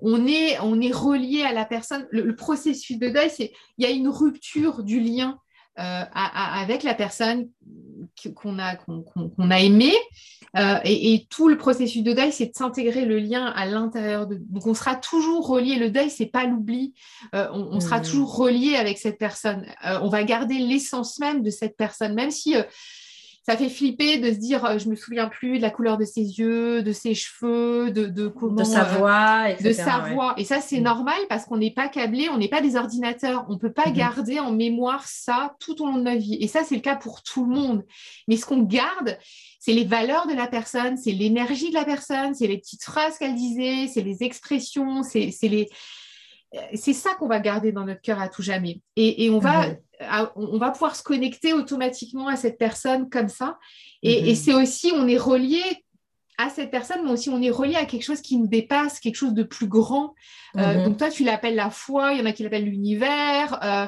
on, 0.00 0.26
est, 0.26 0.60
on 0.60 0.80
est 0.80 0.92
relié 0.92 1.42
à 1.42 1.52
la 1.52 1.66
personne. 1.66 2.06
Le, 2.10 2.34
processus 2.36 2.98
de 2.98 3.08
deuil, 3.08 3.28
c'est 3.28 3.52
il 3.76 3.84
y 3.84 3.86
a 3.86 3.90
une 3.90 4.08
rupture 4.08 4.82
du 4.82 5.00
lien 5.00 5.38
avec 5.78 6.82
la 6.82 6.94
personne 6.94 7.48
qu'on 8.34 8.58
a, 8.58 8.76
qu'on, 8.76 9.50
a 9.50 9.60
aimée. 9.60 9.94
et, 10.84 11.26
tout 11.30 11.48
le 11.48 11.56
processus 11.56 12.02
de 12.02 12.12
deuil, 12.12 12.32
c'est 12.32 12.46
de 12.46 12.54
s'intégrer 12.54 13.04
le 13.04 13.18
lien 13.18 13.46
à 13.46 13.66
l'intérieur 13.66 14.26
de. 14.26 14.36
Donc, 14.36 14.66
on 14.66 14.74
sera 14.74 14.96
toujours 14.96 15.46
relié. 15.46 15.76
Le 15.76 15.90
deuil, 15.90 16.10
c'est 16.10 16.26
pas 16.26 16.44
l'oubli. 16.44 16.94
on, 17.32 17.80
sera 17.80 17.98
mhm. 17.98 18.04
toujours 18.04 18.36
relié 18.36 18.76
avec 18.76 18.98
cette 18.98 19.18
personne. 19.18 19.66
on 19.84 20.08
va 20.08 20.24
garder 20.24 20.58
l'essence 20.58 21.18
même 21.18 21.42
de 21.42 21.50
cette 21.50 21.76
personne, 21.76 22.14
même 22.14 22.30
si 22.30 22.54
ça 23.48 23.56
fait 23.56 23.70
flipper 23.70 24.18
de 24.18 24.30
se 24.30 24.36
dire 24.36 24.62
euh, 24.66 24.78
je 24.78 24.90
me 24.90 24.94
souviens 24.94 25.26
plus 25.26 25.56
de 25.56 25.62
la 25.62 25.70
couleur 25.70 25.96
de 25.96 26.04
ses 26.04 26.20
yeux, 26.20 26.82
de 26.82 26.92
ses 26.92 27.14
cheveux, 27.14 27.90
de, 27.90 28.04
de 28.04 28.28
comment 28.28 28.56
de 28.56 28.64
sa 28.64 28.82
euh, 28.82 28.98
voix, 28.98 29.54
de 29.54 29.72
sa 29.72 30.00
voix. 30.00 30.34
Et 30.36 30.44
ça 30.44 30.60
c'est 30.60 30.80
mm. 30.80 30.82
normal 30.84 31.16
parce 31.30 31.46
qu'on 31.46 31.56
n'est 31.56 31.70
pas 31.70 31.88
câblé, 31.88 32.28
on 32.28 32.36
n'est 32.36 32.50
pas 32.50 32.60
des 32.60 32.76
ordinateurs, 32.76 33.46
on 33.48 33.56
peut 33.56 33.72
pas 33.72 33.86
mm-hmm. 33.86 33.96
garder 33.96 34.38
en 34.38 34.52
mémoire 34.52 35.08
ça 35.08 35.56
tout 35.60 35.80
au 35.80 35.86
long 35.86 35.96
de 35.96 36.02
notre 36.02 36.20
vie. 36.20 36.36
Et 36.42 36.46
ça 36.46 36.62
c'est 36.62 36.74
le 36.74 36.82
cas 36.82 36.94
pour 36.94 37.22
tout 37.22 37.46
le 37.46 37.54
monde. 37.54 37.86
Mais 38.28 38.36
ce 38.36 38.44
qu'on 38.44 38.60
garde, 38.60 39.16
c'est 39.58 39.72
les 39.72 39.84
valeurs 39.84 40.26
de 40.26 40.34
la 40.34 40.46
personne, 40.46 40.98
c'est 40.98 41.12
l'énergie 41.12 41.70
de 41.70 41.74
la 41.74 41.86
personne, 41.86 42.34
c'est 42.34 42.48
les 42.48 42.58
petites 42.58 42.84
phrases 42.84 43.16
qu'elle 43.16 43.34
disait, 43.34 43.86
c'est 43.86 44.02
les 44.02 44.24
expressions, 44.24 45.02
c'est 45.02 45.32
les 45.44 45.70
c'est 46.74 46.92
ça 46.92 47.14
qu'on 47.14 47.28
va 47.28 47.40
garder 47.40 47.72
dans 47.72 47.84
notre 47.84 48.00
cœur 48.00 48.20
à 48.20 48.28
tout 48.28 48.42
jamais. 48.42 48.80
Et, 48.96 49.28
on, 49.30 49.38
va, 49.38 49.68
mm-hmm. 49.68 50.30
on 50.36 50.58
va 50.58 50.70
pouvoir 50.70 50.96
se 50.96 51.02
connecter 51.02 51.52
automatiquement 51.52 52.28
à 52.28 52.36
cette 52.36 52.58
personne 52.58 53.10
comme 53.10 53.28
ça. 53.28 53.58
Et, 54.02 54.32
mm-hmm. 54.32 54.36
c'est 54.36 54.54
aussi, 54.54 54.92
on 54.94 55.06
est 55.06 55.18
relié 55.18 55.62
à 56.38 56.50
cette 56.50 56.70
personne, 56.70 57.04
mais 57.04 57.10
aussi 57.10 57.28
on 57.28 57.42
est 57.42 57.50
relié 57.50 57.74
à 57.74 57.84
quelque 57.84 58.04
chose 58.04 58.20
qui 58.20 58.36
nous 58.36 58.46
dépasse, 58.46 59.00
quelque 59.00 59.16
chose 59.16 59.34
de 59.34 59.42
plus 59.42 59.66
grand. 59.66 60.14
Euh, 60.56 60.60
mm-hmm. 60.60 60.84
donc 60.84 60.96
toi, 60.96 61.10
tu 61.10 61.24
l'appelles 61.24 61.56
la 61.56 61.70
foi, 61.70 62.12
il 62.12 62.20
y 62.20 62.22
en 62.22 62.26
a 62.26 62.32
qui 62.32 62.44
l'appellent 62.44 62.64
l'univers. 62.64 63.58
Euh, 63.62 63.86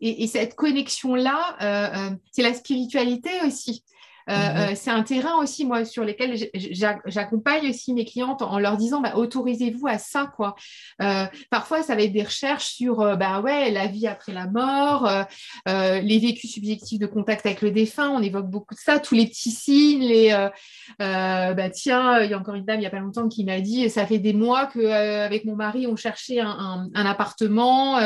et, 0.00 0.26
cette 0.26 0.56
connexion-là, 0.56 1.56
euh, 1.62 2.10
c'est 2.32 2.42
la 2.42 2.54
spiritualité 2.54 3.30
aussi. 3.46 3.84
Euh, 4.30 4.34
mhm. 4.34 4.56
euh, 4.56 4.72
c'est 4.74 4.90
un 4.90 5.02
terrain 5.02 5.36
aussi, 5.42 5.64
moi, 5.64 5.84
sur 5.84 6.04
lequel 6.04 6.36
j'accompagne 7.06 7.68
aussi 7.68 7.92
mes 7.92 8.04
clientes 8.04 8.42
en 8.42 8.58
leur 8.58 8.76
disant, 8.76 9.00
bah, 9.00 9.16
autorisez-vous 9.16 9.86
à 9.86 9.98
ça, 9.98 10.30
quoi. 10.36 10.54
Euh, 11.00 11.24
parfois, 11.50 11.82
ça 11.82 11.94
va 11.94 12.02
être 12.02 12.12
des 12.12 12.22
recherches 12.22 12.66
sur, 12.66 13.16
bah 13.16 13.40
ouais, 13.40 13.70
la 13.70 13.86
vie 13.86 14.06
après 14.06 14.32
la 14.32 14.46
mort, 14.46 15.10
les 15.66 16.18
vécus 16.18 16.52
subjectifs 16.52 16.98
de 16.98 17.06
contact 17.06 17.46
avec 17.46 17.62
le 17.62 17.70
défunt, 17.70 18.10
on 18.10 18.22
évoque 18.22 18.48
beaucoup 18.48 18.74
de 18.74 18.80
ça, 18.80 18.98
tous 18.98 19.14
les 19.14 19.26
petits 19.26 19.50
signes, 19.50 20.02
les, 20.02 20.48
bah 20.98 21.70
tiens, 21.70 22.22
il 22.22 22.30
y 22.30 22.34
a 22.34 22.38
encore 22.38 22.54
une 22.54 22.64
dame 22.64 22.80
il 22.80 22.84
y 22.84 22.86
a 22.86 22.90
pas 22.90 22.98
longtemps 22.98 23.28
qui 23.28 23.44
m'a 23.44 23.60
dit, 23.60 23.88
ça 23.90 24.06
fait 24.06 24.18
des 24.18 24.32
mois 24.32 24.66
qu'avec 24.66 25.44
mon 25.44 25.56
mari, 25.56 25.86
on 25.86 25.96
cherchait 25.96 26.40
un, 26.40 26.88
un 26.94 27.06
appartement 27.06 27.98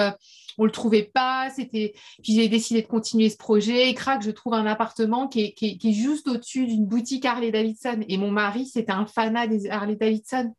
on 0.59 0.65
le 0.65 0.71
trouvait 0.71 1.11
pas. 1.13 1.51
C'était, 1.55 1.95
puis 2.23 2.35
j'ai 2.35 2.49
décidé 2.49 2.83
de 2.83 2.87
continuer 2.87 3.29
ce 3.29 3.37
projet. 3.37 3.91
Et 3.91 3.95
crac, 3.95 4.23
je 4.23 4.31
trouve 4.31 4.55
un 4.55 4.67
appartement 4.67 5.29
qui 5.29 5.55
est, 5.61 5.93
juste 5.93 6.29
au-dessus 6.29 6.67
d'une 6.67 6.87
boutique 6.87 7.25
Harley 7.25 7.51
Davidson. 7.51 8.01
Et 8.09 8.19
mon 8.19 8.31
mari, 8.31 8.67
c'était 8.67 8.93
un 8.93 9.07
fanat 9.07 9.47
des 9.47 9.69
Harley 9.69 9.97
Davidson. 9.97 10.53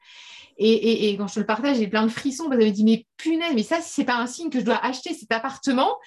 Et, 0.59 1.15
quand 1.17 1.27
je 1.27 1.39
le 1.39 1.45
partage, 1.45 1.77
j'ai 1.77 1.87
plein 1.87 2.03
de 2.03 2.11
frissons 2.11 2.49
que 2.49 2.55
me 2.55 2.69
dit 2.71 2.83
mais 2.83 3.05
punaise, 3.17 3.53
mais 3.53 3.63
ça, 3.63 3.79
c'est 3.81 4.05
pas 4.05 4.17
un 4.17 4.25
signe 4.25 4.49
que 4.49 4.59
je 4.59 4.65
dois 4.65 4.83
acheter 4.83 5.13
cet 5.13 5.31
appartement, 5.31 5.97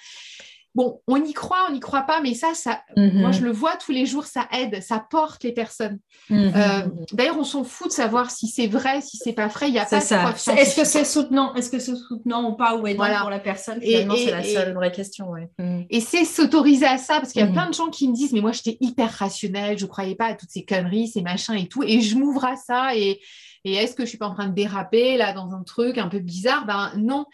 bon, 0.75 1.01
on 1.07 1.17
y 1.17 1.33
croit, 1.33 1.65
on 1.69 1.73
n'y 1.73 1.79
croit 1.79 2.03
pas, 2.03 2.21
mais 2.21 2.33
ça, 2.33 2.53
ça 2.53 2.81
moi, 2.95 3.29
mhm. 3.29 3.33
je 3.33 3.41
le 3.43 3.51
vois 3.51 3.75
tous 3.75 3.91
les 3.91 4.05
jours, 4.05 4.25
ça 4.25 4.47
aide, 4.51 4.81
ça 4.81 5.05
porte 5.09 5.43
les 5.43 5.51
personnes. 5.51 5.99
Mhm. 6.29 6.53
Euh, 6.55 6.87
d'ailleurs, 7.13 7.37
on 7.37 7.43
s'en 7.43 7.63
fout 7.63 7.87
de 7.87 7.93
savoir 7.93 8.31
si 8.31 8.47
c'est 8.47 8.67
vrai, 8.67 9.01
si 9.01 9.17
c'est 9.17 9.33
pas 9.33 9.47
vrai. 9.47 9.69
Il 9.69 9.73
y 9.73 9.79
a 9.79 9.85
pas 9.85 10.01
ça. 10.01 10.33
Est-ce 10.57 10.75
que 10.75 10.85
c'est 10.85 11.05
soutenant 11.05 11.53
Est-ce 11.55 11.69
que 11.69 11.79
c'est 11.79 11.95
soutenant 11.95 12.49
ou 12.49 12.55
pas 12.55 12.75
ou 12.75 12.87
aidant 12.87 13.05
pour 13.21 13.29
la 13.29 13.39
personne 13.39 13.81
Finalement, 13.81 14.15
c'est 14.15 14.31
la 14.31 14.43
seule 14.43 14.73
vraie 14.73 14.91
question. 14.91 15.27
Mhm. 15.59 15.85
Et 15.89 15.99
c'est 15.99 16.25
s'autoriser 16.25 16.85
à 16.85 16.97
ça, 16.97 17.15
parce 17.19 17.31
qu'il 17.31 17.41
y 17.41 17.45
a 17.45 17.51
plein 17.51 17.67
de 17.67 17.73
gens 17.73 17.89
qui 17.89 18.07
me 18.07 18.13
disent, 18.13 18.33
mais 18.33 18.41
moi, 18.41 18.51
j'étais 18.51 18.77
hyper 18.79 19.09
rationnelle, 19.11 19.77
je 19.77 19.85
croyais 19.85 20.15
pas 20.15 20.25
à 20.25 20.33
toutes 20.35 20.51
ces 20.51 20.63
conneries, 20.63 21.07
ces 21.07 21.21
machins 21.21 21.55
et 21.55 21.67
tout, 21.67 21.83
et 21.83 22.01
je 22.01 22.15
m'ouvre 22.17 22.45
à 22.45 22.55
ça 22.55 22.95
et 22.95 23.19
et 23.63 23.73
est-ce 23.73 23.95
que 23.95 24.03
je 24.03 24.09
suis 24.09 24.17
pas 24.17 24.27
en 24.27 24.33
train 24.33 24.47
de 24.47 24.55
déraper 24.55 25.17
là 25.17 25.33
dans 25.33 25.53
un 25.53 25.63
truc 25.63 25.97
un 25.97 26.07
peu 26.07 26.19
bizarre? 26.19 26.65
Ben 26.65 26.91
non. 26.97 27.25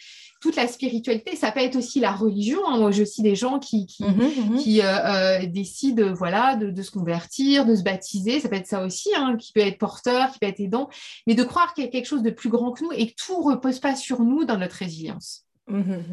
Toute 0.42 0.56
la 0.56 0.68
spiritualité, 0.68 1.36
ça 1.36 1.52
peut 1.52 1.62
être 1.62 1.78
aussi 1.78 2.00
la 2.00 2.12
religion. 2.12 2.60
Hein. 2.68 2.78
Moi, 2.78 2.92
je 2.92 3.02
aussi 3.02 3.22
des 3.22 3.36
gens 3.36 3.60
qui, 3.60 3.86
qui, 3.86 4.04
mhm, 4.04 4.52
mhm. 4.52 4.58
qui 4.58 4.82
euh, 4.82 4.86
euh, 4.86 5.46
décident 5.46 6.14
voilà, 6.14 6.56
de, 6.56 6.82
se 6.82 6.92
convertir, 6.92 7.66
de 7.66 7.76
se 7.76 7.84
baptiser. 7.84 8.40
Ça 8.40 8.50
peut 8.50 8.56
être 8.56 8.68
ça 8.68 8.84
aussi, 8.84 9.10
hein, 9.16 9.38
qui 9.38 9.54
peut 9.54 9.62
être 9.62 9.78
porteur, 9.78 10.32
qui 10.32 10.40
peut 10.40 10.48
être 10.48 10.60
aidant. 10.60 10.90
Mais 11.28 11.36
de 11.36 11.44
croire 11.44 11.74
qu'il 11.74 11.86
y 11.86 11.88
a 11.88 11.90
quelque 11.90 12.08
chose 12.08 12.24
de 12.24 12.30
plus 12.30 12.50
grand 12.50 12.72
que 12.72 12.84
nous 12.84 12.92
et 12.92 13.08
que 13.08 13.16
tout 13.16 13.42
repose 13.42 13.80
pas 13.80 13.96
sur 13.96 14.22
nous 14.22 14.44
dans 14.44 14.58
notre 14.58 14.76
résilience. 14.76 15.46
Mhm, 15.68 16.04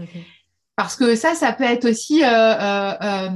Parce 0.77 0.97
que 0.97 1.17
ça, 1.17 1.35
ça 1.35 1.53
peut 1.53 1.65
être 1.65 1.89
aussi 1.89 2.23
euh, 2.25 3.29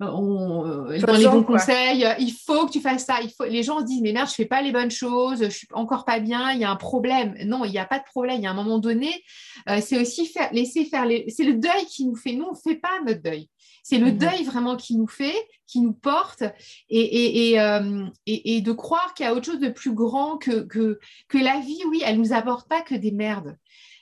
on, 0.00 0.66
euh, 0.66 0.98
dans 0.98 1.16
les 1.16 1.26
bons 1.26 1.42
conseils, 1.42 2.04
euh, 2.04 2.14
il 2.18 2.32
faut 2.32 2.66
que 2.66 2.72
tu 2.72 2.80
fasses 2.80 3.04
ça. 3.04 3.20
Il 3.22 3.30
faut... 3.30 3.44
Les 3.44 3.62
gens 3.62 3.80
se 3.80 3.84
disent, 3.84 4.02
mais 4.02 4.12
merde, 4.12 4.28
je 4.28 4.34
fais 4.34 4.46
pas 4.46 4.62
les 4.62 4.72
bonnes 4.72 4.90
choses, 4.90 5.44
je 5.44 5.50
suis 5.50 5.68
encore 5.72 6.04
pas 6.04 6.20
bien, 6.20 6.52
il 6.52 6.60
y 6.60 6.64
a 6.64 6.70
un 6.70 6.76
problème. 6.76 7.36
Non, 7.44 7.64
il 7.64 7.70
n'y 7.70 7.78
a 7.78 7.84
pas 7.84 7.98
de 7.98 8.04
problème. 8.04 8.36
Il 8.38 8.42
y 8.42 8.46
a 8.46 8.50
un 8.50 8.54
moment 8.54 8.78
donné, 8.78 9.22
euh, 9.68 9.80
c'est 9.80 10.00
aussi 10.00 10.26
faire, 10.26 10.52
laisser 10.52 10.84
faire 10.84 11.06
les... 11.06 11.26
C'est 11.28 11.44
le 11.44 11.54
deuil 11.54 11.84
qui 11.86 12.06
nous 12.06 12.16
fait. 12.16 12.32
Nous, 12.32 12.44
on 12.44 12.52
ne 12.52 12.56
fait 12.56 12.80
pas 12.80 13.00
notre 13.06 13.22
deuil. 13.22 13.48
C'est 13.84 13.98
le 13.98 14.12
mhm. 14.12 14.18
deuil 14.18 14.44
vraiment 14.44 14.76
qui 14.76 14.96
nous 14.96 15.08
fait, 15.08 15.34
qui 15.66 15.80
nous 15.80 15.92
porte, 15.92 16.42
et, 16.88 17.00
et, 17.00 17.56
et, 18.26 18.56
et 18.56 18.60
de 18.60 18.72
croire 18.72 19.12
qu'il 19.14 19.26
y 19.26 19.28
a 19.28 19.34
autre 19.34 19.46
chose 19.46 19.58
de 19.58 19.70
plus 19.70 19.92
grand 19.92 20.36
que, 20.36 20.62
que, 20.62 21.00
que 21.28 21.38
la 21.38 21.58
vie, 21.58 21.80
oui, 21.88 22.02
elle 22.04 22.16
ne 22.16 22.20
nous 22.20 22.32
apporte 22.32 22.68
pas 22.68 22.82
que 22.82 22.94
des 22.94 23.10
merdes 23.10 23.56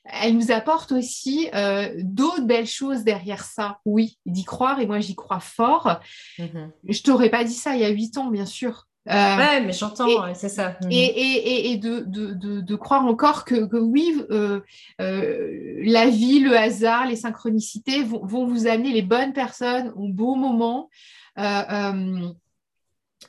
elle 0.05 0.37
nous 0.37 0.51
apporte 0.51 0.93
aussi 0.93 1.49
euh, 1.55 1.89
d'autres 1.99 2.45
belles 2.47 2.67
choses 2.67 3.05
derrière 3.05 3.45
ça. 3.45 3.79
Oui, 3.85 4.19
d'y 4.27 4.45
croire, 4.45 4.81
et 4.81 4.87
moi 4.87 5.01
j'y 5.01 5.15
crois 5.15 5.41
fort. 5.41 6.01
Mhm. 6.39 6.71
Je 6.89 7.03
t'aurais 7.03 7.31
pas 7.31 7.45
dit 7.45 7.55
ça 7.55 7.75
il 7.75 7.81
y 7.81 7.85
a 7.85 7.91
huit 7.91 8.17
ans, 8.19 8.31
bien 8.31 8.47
sûr. 8.47 8.87
Euh, 9.09 9.13
ouais, 9.13 9.63
mais 9.63 9.73
j'entends, 9.73 10.07
c'est 10.35 10.51
ça. 10.51 10.77
Mhm. 10.83 10.89
Et, 10.91 11.73
et, 11.73 11.77
de, 11.79 12.01
de, 12.01 12.61
de, 12.61 12.77
croire 12.77 13.07
encore 13.07 13.45
que, 13.45 13.67
que 13.67 13.79
oui, 13.79 14.23
euh, 14.31 14.61
la 14.99 16.07
vie, 16.11 16.41
le 16.41 16.57
hasard, 16.57 17.07
les 17.07 17.17
synchronicités 17.17 18.03
vont, 18.03 18.25
vont, 18.25 18.47
vous 18.47 18.67
amener 18.67 18.93
les 18.93 19.03
bonnes 19.03 19.33
personnes 19.33 19.93
au 19.97 20.09
beau 20.09 20.35
moment. 20.35 20.91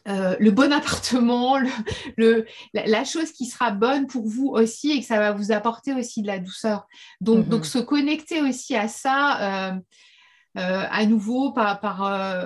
Euh, 0.07 0.35
le 0.39 0.51
bon 0.51 0.71
appartement, 0.73 1.57
le, 2.17 2.45
la, 2.73 3.03
chose 3.03 3.31
qui 3.31 3.45
sera 3.45 3.71
bonne 3.71 4.07
pour 4.07 4.27
vous 4.27 4.47
aussi 4.47 4.91
et 4.91 4.99
que 4.99 5.05
ça 5.05 5.19
va 5.19 5.31
vous 5.31 5.51
apporter 5.51 5.93
aussi 5.93 6.21
de 6.21 6.27
la 6.27 6.39
douceur. 6.39 6.87
Donc, 7.19 7.47
donc 7.47 7.61
mhm. 7.61 7.65
se 7.65 7.79
connecter 7.79 8.41
aussi 8.41 8.75
à 8.75 8.87
ça, 8.87 9.71
euh, 9.71 9.79
euh, 10.57 10.85
à 10.89 11.05
nouveau 11.05 11.51
par, 11.51 11.79
par, 11.79 12.45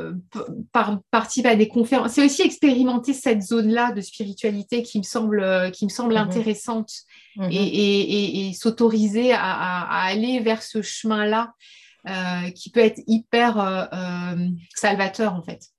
par, 0.71 0.99
participer 1.11 1.49
à 1.49 1.55
des 1.55 1.67
conférences. 1.67 2.13
C'est 2.13 2.25
aussi 2.25 2.41
expérimenter 2.41 3.13
cette 3.13 3.41
zone-là 3.41 3.93
de 3.93 4.01
spiritualité 4.01 4.83
qui 4.83 4.97
me 4.97 5.03
semble, 5.03 5.71
qui 5.71 5.85
me 5.85 5.89
semble 5.89 6.13
mhm. 6.13 6.21
intéressante 6.21 6.91
mhm. 7.37 7.49
et, 7.51 8.49
et, 8.49 8.53
s'autoriser 8.53 9.33
à, 9.33 9.41
à, 9.41 10.05
aller 10.05 10.39
vers 10.39 10.61
ce 10.61 10.81
chemin-là 10.81 11.53
qui 12.53 12.69
peut 12.69 12.81
être 12.81 13.01
hyper 13.07 13.89
salvateur 14.75 15.33
en 15.33 15.41
fait. 15.41 15.71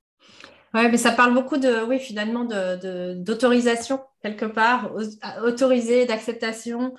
Oui, 0.76 0.90
mais 0.90 0.98
ça 0.98 1.12
parle 1.12 1.32
beaucoup 1.32 1.56
de, 1.56 1.84
oui, 1.84 1.98
finalement, 1.98 2.44
d'autorisation, 2.44 3.96
de, 3.96 4.02
quelque 4.22 4.44
part, 4.44 4.92
autoriser, 5.42 6.04
d'acceptation. 6.04 6.94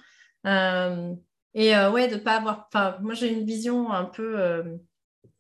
Euh, 0.48 1.14
et 1.54 1.76
euh, 1.76 1.92
ouais, 1.92 2.08
de 2.08 2.18
pas 2.18 2.38
avoir. 2.38 2.70
Moi, 3.02 3.14
j'ai 3.14 3.32
une 3.32 3.46
vision 3.46 3.92
un 3.92 4.06
peu. 4.06 4.40
Euh, 4.40 4.64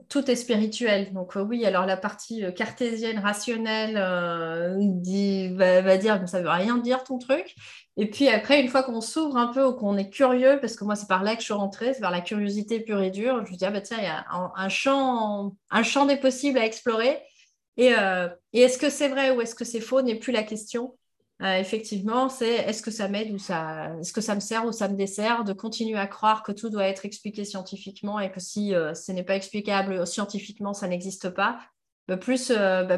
tout 0.08 0.30
est 0.30 0.36
spirituel. 0.36 1.14
Donc, 1.14 1.34
oui, 1.36 1.66
alors 1.66 1.88
la 1.88 1.98
partie 1.98 2.44
cartésienne, 2.56 3.18
rationnelle, 3.18 3.96
va, 5.56 5.98
dire 5.98 6.30
ça 6.30 6.42
veut 6.42 6.50
rien 6.50 6.78
dire 6.78 7.04
ton 7.04 7.18
truc. 7.18 7.56
Et 7.98 8.08
puis 8.08 8.30
après, 8.30 8.62
une 8.62 8.68
fois 8.68 8.84
qu'on 8.84 9.02
s'ouvre 9.02 9.36
un 9.38 9.48
peu 9.48 9.66
ou 9.66 9.74
qu'on 9.74 9.98
est 9.98 10.12
curieux, 10.12 10.60
parce 10.62 10.76
que 10.76 10.86
moi, 10.86 10.96
c'est 10.96 11.08
par 11.08 11.24
là 11.24 11.34
que 11.34 11.42
je 11.42 11.46
suis 11.46 11.54
rentrée, 11.54 11.94
c'est 11.94 12.02
vers 12.02 12.12
la 12.12 12.22
curiosité 12.22 12.80
pure 12.82 13.02
et 13.02 13.10
dure, 13.10 13.44
je 13.48 13.52
me 13.52 13.58
dis, 13.58 13.66
ah 13.66 13.72
bah 13.72 13.82
tiens, 13.82 13.98
il 13.98 14.04
y 14.04 14.08
a 14.08 14.26
un, 14.30 14.70
champ, 14.70 15.56
un 15.72 15.84
champ 15.84 16.06
des 16.06 16.18
possibles 16.18 16.60
à 16.60 16.66
explorer. 16.66 17.20
Euh, 17.80 18.30
et, 18.54 18.62
est-ce 18.62 18.78
que 18.78 18.90
c'est 18.90 19.10
vrai 19.10 19.32
ou 19.32 19.42
est-ce 19.42 19.56
que 19.56 19.66
c'est 19.66 19.82
faux 19.82 20.02
n'est 20.02 20.16
plus 20.16 20.32
la 20.32 20.44
question. 20.44 20.98
Euh, 21.44 21.60
effectivement, 21.60 22.30
c'est 22.30 22.56
est-ce 22.56 22.82
que 22.82 22.90
ça 22.90 23.08
m'aide 23.08 23.32
ou 23.32 23.38
ça, 23.38 23.92
est-ce 24.00 24.12
que 24.12 24.22
ça 24.22 24.34
me 24.34 24.40
sert 24.40 24.66
ou 24.66 24.72
ça 24.72 24.88
me 24.88 24.96
dessert 24.96 25.44
de 25.44 25.54
continuer 25.54 26.00
à 26.00 26.08
croire 26.08 26.42
que 26.42 26.52
tout 26.52 26.70
doit 26.70 26.86
être 26.86 27.06
expliqué 27.06 27.46
scientifiquement 27.46 28.20
et 28.20 28.32
que 28.32 28.40
si 28.40 28.74
euh, 28.74 28.96
ce 28.96 29.12
n'est 29.12 29.24
pas 29.24 29.36
explicable 29.36 30.08
scientifiquement, 30.08 30.74
ça 30.74 30.88
n'existe 30.88 31.30
pas. 31.30 31.60
Bah, 32.08 32.18
plus, 32.18 32.52
bah, 32.52 32.98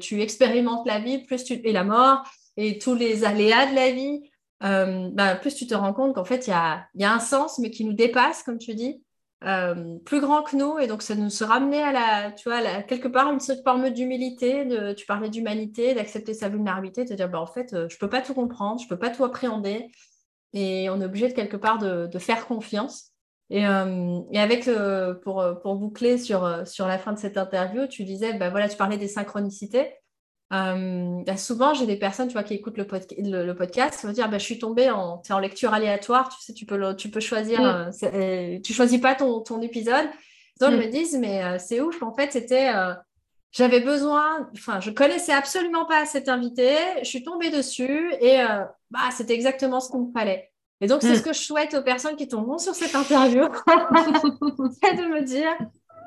tu 0.00 0.22
expérimentes 0.22 0.86
la 0.86 0.98
vie, 0.98 1.24
plus 1.24 1.44
tu 1.44 1.54
et 1.54 1.72
la 1.72 1.84
mort 1.84 2.24
et 2.56 2.78
tous 2.78 2.94
les 2.94 3.24
aléas 3.24 3.70
de 3.70 3.74
la 3.74 3.92
vie, 3.92 4.30
bah, 4.60 5.36
plus 5.36 5.54
tu 5.54 5.66
te 5.66 5.74
rends 5.74 5.92
compte 5.92 6.14
qu'en 6.14 6.24
fait 6.24 6.46
il 6.46 6.50
y 6.50 7.04
a, 7.04 7.12
un 7.12 7.20
sens 7.20 7.58
mais 7.58 7.70
qui 7.70 7.84
nous 7.84 7.92
dépasse, 7.92 8.42
comme 8.42 8.58
tu 8.58 8.74
dis, 8.74 9.04
euh, 9.44 9.98
plus 10.04 10.20
grand 10.20 10.42
que 10.42 10.56
nous 10.56 10.78
et 10.78 10.86
donc 10.86 11.02
ça 11.02 11.14
nous 11.14 11.28
ramenait 11.42 11.82
à 11.82 11.92
la 11.92 12.32
tu 12.32 12.48
vois 12.48 12.62
quelque 12.82 13.08
part 13.08 13.30
une 13.30 13.40
forme 13.62 13.90
d'humilité 13.90 14.66
tu 14.96 15.04
parlais 15.04 15.28
d'humanité 15.28 15.94
d'accepter 15.94 16.32
sa 16.32 16.48
vulnérabilité 16.48 17.04
de 17.04 17.14
dire 17.14 17.28
bah, 17.28 17.40
en 17.40 17.46
fait 17.46 17.74
euh, 17.74 17.86
je 17.90 17.98
peux 17.98 18.08
pas 18.08 18.22
tout 18.22 18.32
comprendre 18.32 18.80
je 18.80 18.88
peux 18.88 18.98
pas 18.98 19.10
tout 19.10 19.24
appréhender 19.24 19.90
et 20.54 20.88
on 20.88 21.02
est 21.02 21.04
obligé 21.04 21.28
de 21.28 21.34
quelque 21.34 21.58
part 21.58 21.76
de, 21.78 22.18
faire 22.18 22.46
confiance. 22.46 23.12
Et, 23.50 23.64
avec, 23.64 24.70
pour, 25.22 25.44
pour 25.60 25.74
boucler 25.74 26.16
sur, 26.16 26.66
sur 26.66 26.86
la 26.86 26.98
fin 26.98 27.12
de 27.12 27.18
cette 27.18 27.36
interview, 27.36 27.86
tu 27.86 28.04
disais, 28.04 28.38
bah, 28.38 28.48
voilà, 28.48 28.66
tu 28.66 28.76
parlais 28.78 28.96
des 28.96 29.08
synchronicités. 29.08 29.92
Bah, 30.50 31.36
souvent, 31.36 31.74
j'ai 31.74 31.86
des 31.86 31.96
personnes 31.96 32.28
tu 32.28 32.34
vois, 32.34 32.44
qui 32.44 32.54
écoutent 32.54 32.78
le, 32.78 33.44
le, 33.44 33.54
podcast, 33.54 34.00
qui 34.00 34.06
vont 34.06 34.12
dire 34.12 34.28
bah, 34.28 34.38
Je 34.38 34.44
suis 34.44 34.58
tombée 34.58 34.90
en, 34.90 35.22
en 35.28 35.38
lecture 35.38 35.74
aléatoire, 35.74 36.28
tu 36.28 36.40
sais, 36.40 36.52
tu 36.52 36.66
peux, 36.66 36.94
tu 36.96 37.10
peux 37.10 37.20
choisir, 37.20 37.60
mm. 37.60 37.90
euh, 38.04 38.58
tu 38.62 38.72
choisis 38.72 39.00
pas 39.00 39.14
ton, 39.14 39.40
ton 39.40 39.60
épisode. 39.60 40.06
Donc, 40.60 40.70
ils 40.72 40.76
mm. 40.76 40.80
me 40.80 40.86
disent 40.86 41.18
Mais 41.18 41.42
euh, 41.42 41.56
c'est 41.58 41.80
ouf, 41.80 42.02
en 42.02 42.14
fait, 42.14 42.32
c'était. 42.32 42.72
Euh, 42.74 42.94
j'avais 43.52 43.80
besoin, 43.80 44.50
enfin, 44.54 44.80
je 44.80 44.90
connaissais 44.90 45.32
absolument 45.32 45.86
pas 45.86 46.04
cet 46.04 46.28
invité, 46.28 46.74
je 46.98 47.08
suis 47.08 47.22
tombée 47.22 47.48
dessus 47.48 48.12
et 48.20 48.36
bah, 48.90 48.98
c'était 49.16 49.32
exactement 49.32 49.80
ce 49.80 49.90
qu'il 49.90 50.00
me 50.00 50.12
fallait. 50.12 50.50
Et 50.82 50.88
donc, 50.88 51.00
c'est 51.00 51.12
mm. 51.12 51.16
ce 51.16 51.22
que 51.22 51.32
je 51.32 51.40
souhaite 51.40 51.72
aux 51.72 51.82
personnes 51.82 52.16
qui 52.16 52.28
tomberont 52.28 52.58
sur 52.58 52.74
cette 52.74 52.94
interview, 52.94 53.44
c'est 54.82 54.94
de 54.94 55.06
me 55.08 55.22
dire 55.22 55.56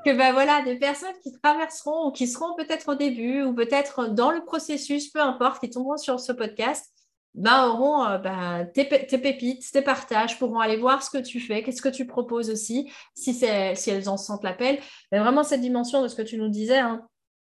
que 0.05 0.15
ben 0.15 0.33
voilà, 0.33 0.61
des 0.61 0.77
personnes 0.77 1.13
qui 1.23 1.31
traverseront 1.41 2.07
ou 2.07 2.11
qui 2.11 2.27
seront 2.27 2.55
peut-être 2.55 2.89
au 2.89 2.95
début 2.95 3.43
ou 3.43 3.53
peut-être 3.53 4.07
dans 4.07 4.31
le 4.31 4.43
processus, 4.43 5.09
peu 5.09 5.19
importe, 5.19 5.59
qui 5.59 5.69
tomberont 5.69 5.97
sur 5.97 6.19
ce 6.19 6.31
podcast, 6.31 6.91
ben, 7.35 7.67
auront 7.67 8.05
euh, 8.05 8.17
ben, 8.17 8.65
tes, 8.73 8.85
pépites, 8.85 9.71
tes 9.71 9.81
partages, 9.81 10.39
pourront 10.39 10.59
aller 10.59 10.77
voir 10.77 11.03
ce 11.03 11.09
que 11.09 11.17
tu 11.17 11.39
fais, 11.39 11.63
qu'est-ce 11.63 11.81
que 11.81 11.89
tu 11.89 12.05
proposes 12.07 12.49
aussi, 12.49 12.91
si, 13.13 13.33
si 13.33 13.45
elles 13.89 14.09
en 14.09 14.17
sentent 14.17 14.43
l'appel. 14.43 14.79
Mais 15.11 15.19
vraiment 15.19 15.43
cette 15.43 15.61
dimension 15.61 16.01
de 16.01 16.07
ce 16.07 16.15
que 16.15 16.21
tu 16.21 16.37
nous 16.37 16.49
disais, 16.49 16.79
hein, 16.79 17.05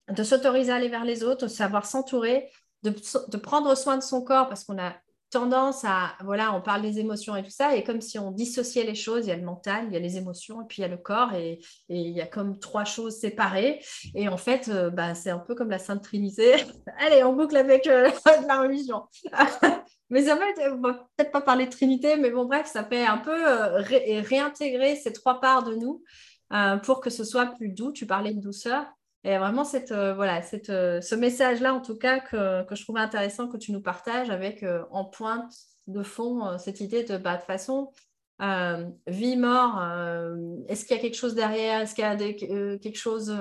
de 0.09 0.23
s'autoriser 0.23 0.73
à 0.73 0.77
aller 0.77 0.89
vers 0.89 1.05
les 1.05 1.24
autres, 1.24 1.47
de 1.47 1.51
savoir 1.51 1.85
s'entourer, 1.85 2.51
de, 2.82 3.36
prendre 3.36 3.77
soin 3.77 3.97
de 3.97 4.02
son 4.02 4.23
corps, 4.23 4.48
parce 4.48 4.64
qu'on 4.64 4.78
a 4.78 4.94
tendance 5.31 5.85
à, 5.85 6.12
voilà, 6.24 6.55
on 6.55 6.61
parle 6.61 6.82
des 6.82 6.98
émotions 6.98 7.35
et 7.36 7.43
tout 7.43 7.51
ça, 7.51 7.74
et 7.74 7.82
comme 7.82 8.01
si 8.01 8.19
on 8.19 8.31
dissociait 8.31 8.85
les 8.85 8.94
choses, 8.94 9.27
il 9.27 9.28
y 9.28 9.32
a 9.32 9.36
le 9.36 9.44
mental, 9.44 9.86
il 9.89 9.93
y 9.93 9.97
a 9.97 10.01
les 10.01 10.16
émotions, 10.16 10.62
et 10.62 10.65
puis 10.66 10.78
il 10.78 10.82
y 10.82 10.85
a 10.85 10.89
le 10.89 10.97
corps, 10.97 11.35
et, 11.35 11.59
il 11.89 12.11
y 12.11 12.20
a 12.20 12.27
comme 12.27 12.59
trois 12.59 12.85
choses 12.85 13.16
séparées. 13.16 13.81
Et 14.15 14.28
en 14.28 14.36
fait, 14.36 14.69
euh, 14.69 14.90
bah, 14.90 15.15
c'est 15.15 15.31
un 15.31 15.39
peu 15.39 15.55
comme 15.55 15.70
la 15.70 15.78
Sainte 15.78 16.03
Trinité. 16.03 16.55
Allez, 16.98 17.24
on 17.24 17.35
boucle 17.35 17.57
avec 17.57 17.86
euh, 17.86 18.11
la 18.47 18.61
religion. 18.61 19.03
mais 20.11 20.23
ça 20.23 20.36
fait, 20.36 20.66
euh, 20.66 20.93
peut-être 21.16 21.32
pas 21.32 21.40
parler 21.40 21.66
de 21.66 21.70
Trinité, 21.70 22.16
mais 22.16 22.31
bon, 22.31 22.44
bref, 22.44 22.66
ça 22.66 22.85
fait 22.85 23.05
un 23.05 23.19
peu 23.19 23.36
réintégrer 24.20 24.97
ces 24.97 25.12
trois 25.12 25.40
parts 25.40 25.65
de 25.65 25.74
nous 25.74 26.03
pour 26.85 27.01
que 27.01 27.11
ce 27.11 27.24
soit 27.24 27.47
plus 27.47 27.70
doux. 27.70 27.93
Tu 27.93 28.07
parlais 28.07 28.32
de 28.32 28.40
douceur. 28.40 28.86
Et 29.24 29.38
vraiment, 29.38 29.64
cette, 29.64 29.90
euh, 29.90 30.14
voilà, 30.14 30.40
cette, 30.43 30.70
euh, 30.70 31.01
ce 31.01 31.16
message-là, 31.16 31.74
en 31.74 31.80
tout 31.80 31.97
cas, 31.97 32.20
que, 32.20 32.62
que, 32.64 32.76
je 32.76 32.84
trouvais 32.84 33.01
intéressant 33.01 33.48
que 33.48 33.56
tu 33.56 33.72
nous 33.72 33.80
partages 33.80 34.30
avec 34.30 34.62
euh, 34.62 34.84
en 34.93 35.05
pointe 35.05 35.52
de 35.88 36.05
fond 36.05 36.59
cette 36.59 36.80
idée 36.80 37.02
de, 37.02 37.16
bah, 37.16 37.36
de 37.36 37.43
façon, 37.43 37.93
vie, 39.06 39.36
mort, 39.36 39.80
est-ce 40.68 40.84
qu'il 40.84 40.97
y 40.97 40.98
a 40.98 41.02
quelque 41.02 41.16
chose 41.16 41.34
derrière? 41.36 41.80
Est-ce 41.80 41.94
qu'il 41.94 42.02
y 42.02 42.06
a 42.06 42.16
quelque 42.16 42.98
chose 42.98 43.36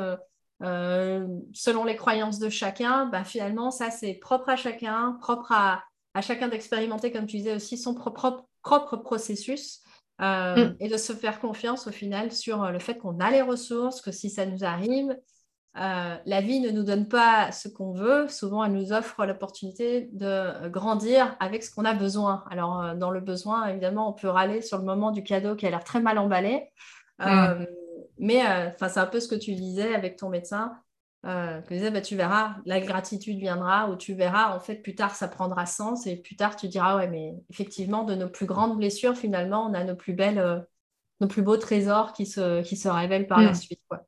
selon 0.62 1.84
les 1.86 1.96
croyances 1.96 2.38
de 2.38 2.50
chacun? 2.50 3.08
Bah, 3.08 3.24
Finalement, 3.24 3.72
ça, 3.72 3.90
c'est 3.90 4.14
propre 4.14 4.50
à 4.50 4.56
chacun, 4.56 5.18
propre 5.22 5.52
à, 5.52 5.84
à 6.14 6.22
chacun 6.22 6.48
d'expérimenter, 6.48 7.12
comme 7.12 7.26
tu 7.26 7.38
disais 7.38 7.56
aussi, 7.56 7.80
son 7.80 7.96
propre, 7.96 8.46
propre 8.62 8.96
processus. 8.98 9.82
Mm. 10.20 10.76
Et 10.80 10.88
de 10.88 10.98
se 10.98 11.14
faire 11.14 11.42
confiance 11.42 11.88
au 11.88 11.92
final 11.92 12.32
sur 12.32 12.72
le 12.72 12.80
fait 12.80 12.98
qu'on 12.98 13.20
a 13.20 13.32
les 13.32 13.42
ressources, 13.42 14.02
que 14.02 14.12
si 14.12 14.30
ça 14.30 14.46
nous 14.46 14.64
arrive, 14.64 15.18
euh, 15.78 16.16
la 16.26 16.42
vie 16.42 16.62
ne 16.62 16.72
nous 16.72 16.84
donne 16.84 17.08
pas 17.08 17.52
ce 17.52 17.68
qu'on 17.68 17.92
veut. 17.92 18.28
Souvent, 18.30 18.64
elle 18.64 18.72
nous 18.72 18.94
offre 18.94 19.26
l'opportunité 19.26 20.10
de 20.14 20.70
grandir 20.70 21.36
avec 21.42 21.64
ce 21.64 21.74
qu'on 21.74 21.84
a 21.84 21.94
besoin. 21.94 22.46
Alors, 22.50 22.82
euh, 22.82 22.96
dans 22.96 23.12
le 23.12 23.20
besoin, 23.20 23.68
évidemment, 23.68 24.10
on 24.10 24.14
peut 24.14 24.30
râler 24.30 24.62
sur 24.62 24.78
le 24.78 24.86
moment 24.86 25.12
du 25.12 25.22
cadeau 25.22 25.56
qui 25.56 25.68
a 25.68 25.70
l'air 25.70 25.84
très 25.84 26.00
mal 26.00 26.18
emballé. 26.18 26.70
Euh, 27.22 27.66
mais 28.18 28.42
c'est 28.78 28.98
un 28.98 29.06
peu 29.06 29.20
ce 29.20 29.28
que 29.28 29.36
tu 29.36 29.54
disais 29.54 29.94
avec 29.94 30.16
ton 30.16 30.30
médecin. 30.30 30.78
tu 31.24 31.74
disais, 31.74 31.92
bah, 31.92 32.02
tu 32.02 32.16
verras, 32.16 32.56
la 32.66 32.80
gratitude 32.80 33.38
viendra, 33.38 33.90
ou 33.90 33.98
tu 33.98 34.14
verras, 34.14 34.56
en 34.56 34.62
fait, 34.62 34.76
plus 34.76 34.96
tard, 34.96 35.14
ça 35.14 35.28
prendra 35.28 35.66
sens. 35.66 36.08
Et 36.08 36.16
plus 36.16 36.38
tard, 36.38 36.56
tu 36.56 36.70
diras, 36.70 36.96
ouais, 36.96 37.10
mais 37.10 37.36
effectivement, 37.50 38.04
de 38.04 38.16
nos 38.16 38.30
plus 38.30 38.46
grandes 38.46 38.78
blessures, 38.78 39.18
finalement, 39.18 39.66
on 39.66 39.74
a 39.74 39.84
nos 39.84 39.96
plus 39.96 40.14
belles, 40.14 40.66
nos 41.20 41.28
plus 41.28 41.42
beaux 41.42 41.58
trésors 41.58 42.14
qui 42.14 42.26
se, 42.26 42.62
qui 42.62 42.78
se 42.78 42.88
révèlent 42.88 43.28
par 43.28 43.42
la 43.42 43.52
mm. 43.52 43.56
suite. 43.56 43.82
Quoi. 43.90 44.06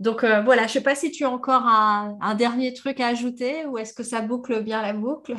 Donc 0.00 0.24
euh, 0.24 0.40
voilà, 0.40 0.62
je 0.62 0.68
ne 0.68 0.72
sais 0.72 0.80
pas 0.80 0.94
si 0.94 1.10
tu 1.10 1.24
as 1.24 1.30
encore 1.30 1.66
un, 1.66 2.34
dernier 2.34 2.72
truc 2.72 3.00
à 3.00 3.08
ajouter 3.08 3.66
ou 3.66 3.76
est-ce 3.76 3.92
que 3.92 4.02
ça 4.02 4.22
boucle 4.22 4.62
bien 4.62 4.80
la 4.80 4.94
boucle? 4.94 5.34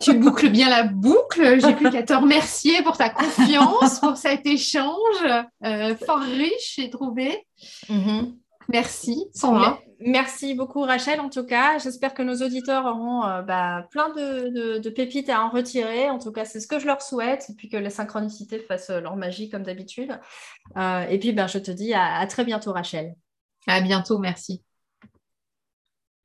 Tu 0.00 0.14
boucles 0.14 0.50
bien 0.50 0.68
la 0.68 0.82
boucle. 0.82 1.60
J'ai 1.60 1.74
plus 1.74 1.88
qu'à 1.88 2.02
te 2.02 2.12
remercier 2.12 2.82
pour 2.82 2.96
ta 2.96 3.10
confiance, 3.10 4.00
pour 4.00 4.16
cet 4.16 4.44
échange 4.44 5.24
euh, 5.64 5.94
fort 6.04 6.20
riche, 6.20 6.74
j'ai 6.76 6.90
trouvé. 6.90 7.46
Mm-hmm. 7.88 8.34
Merci, 8.68 9.24
Sandra. 9.32 9.78
Merci 10.04 10.54
beaucoup, 10.54 10.82
Rachel, 10.82 11.20
en 11.20 11.28
tout 11.28 11.44
cas. 11.44 11.78
J'espère 11.78 12.12
que 12.12 12.22
nos 12.22 12.44
auditeurs 12.44 12.86
auront 12.86 13.24
euh, 13.24 13.42
bah, 13.42 13.86
plein 13.92 14.08
de, 14.10 14.88
pépites 14.88 15.30
à 15.30 15.44
en 15.44 15.50
retirer. 15.50 16.10
En 16.10 16.18
tout 16.18 16.32
cas, 16.32 16.44
c'est 16.44 16.58
ce 16.58 16.66
que 16.66 16.80
je 16.80 16.86
leur 16.86 17.02
souhaite. 17.02 17.46
Et 17.50 17.54
puis 17.54 17.68
que 17.68 17.76
la 17.76 17.90
synchronicité 17.90 18.58
fasse 18.58 18.90
leur 18.90 19.14
magie, 19.14 19.48
comme 19.48 19.62
d'habitude. 19.62 20.18
et 20.76 21.18
puis, 21.20 21.32
ben, 21.32 21.46
je 21.46 21.58
te 21.58 21.70
dis 21.70 21.94
à 21.94 22.26
très 22.26 22.44
bientôt, 22.44 22.72
Rachel. 22.72 23.14
À 23.66 23.80
bientôt, 23.80 24.18
merci. 24.20 24.62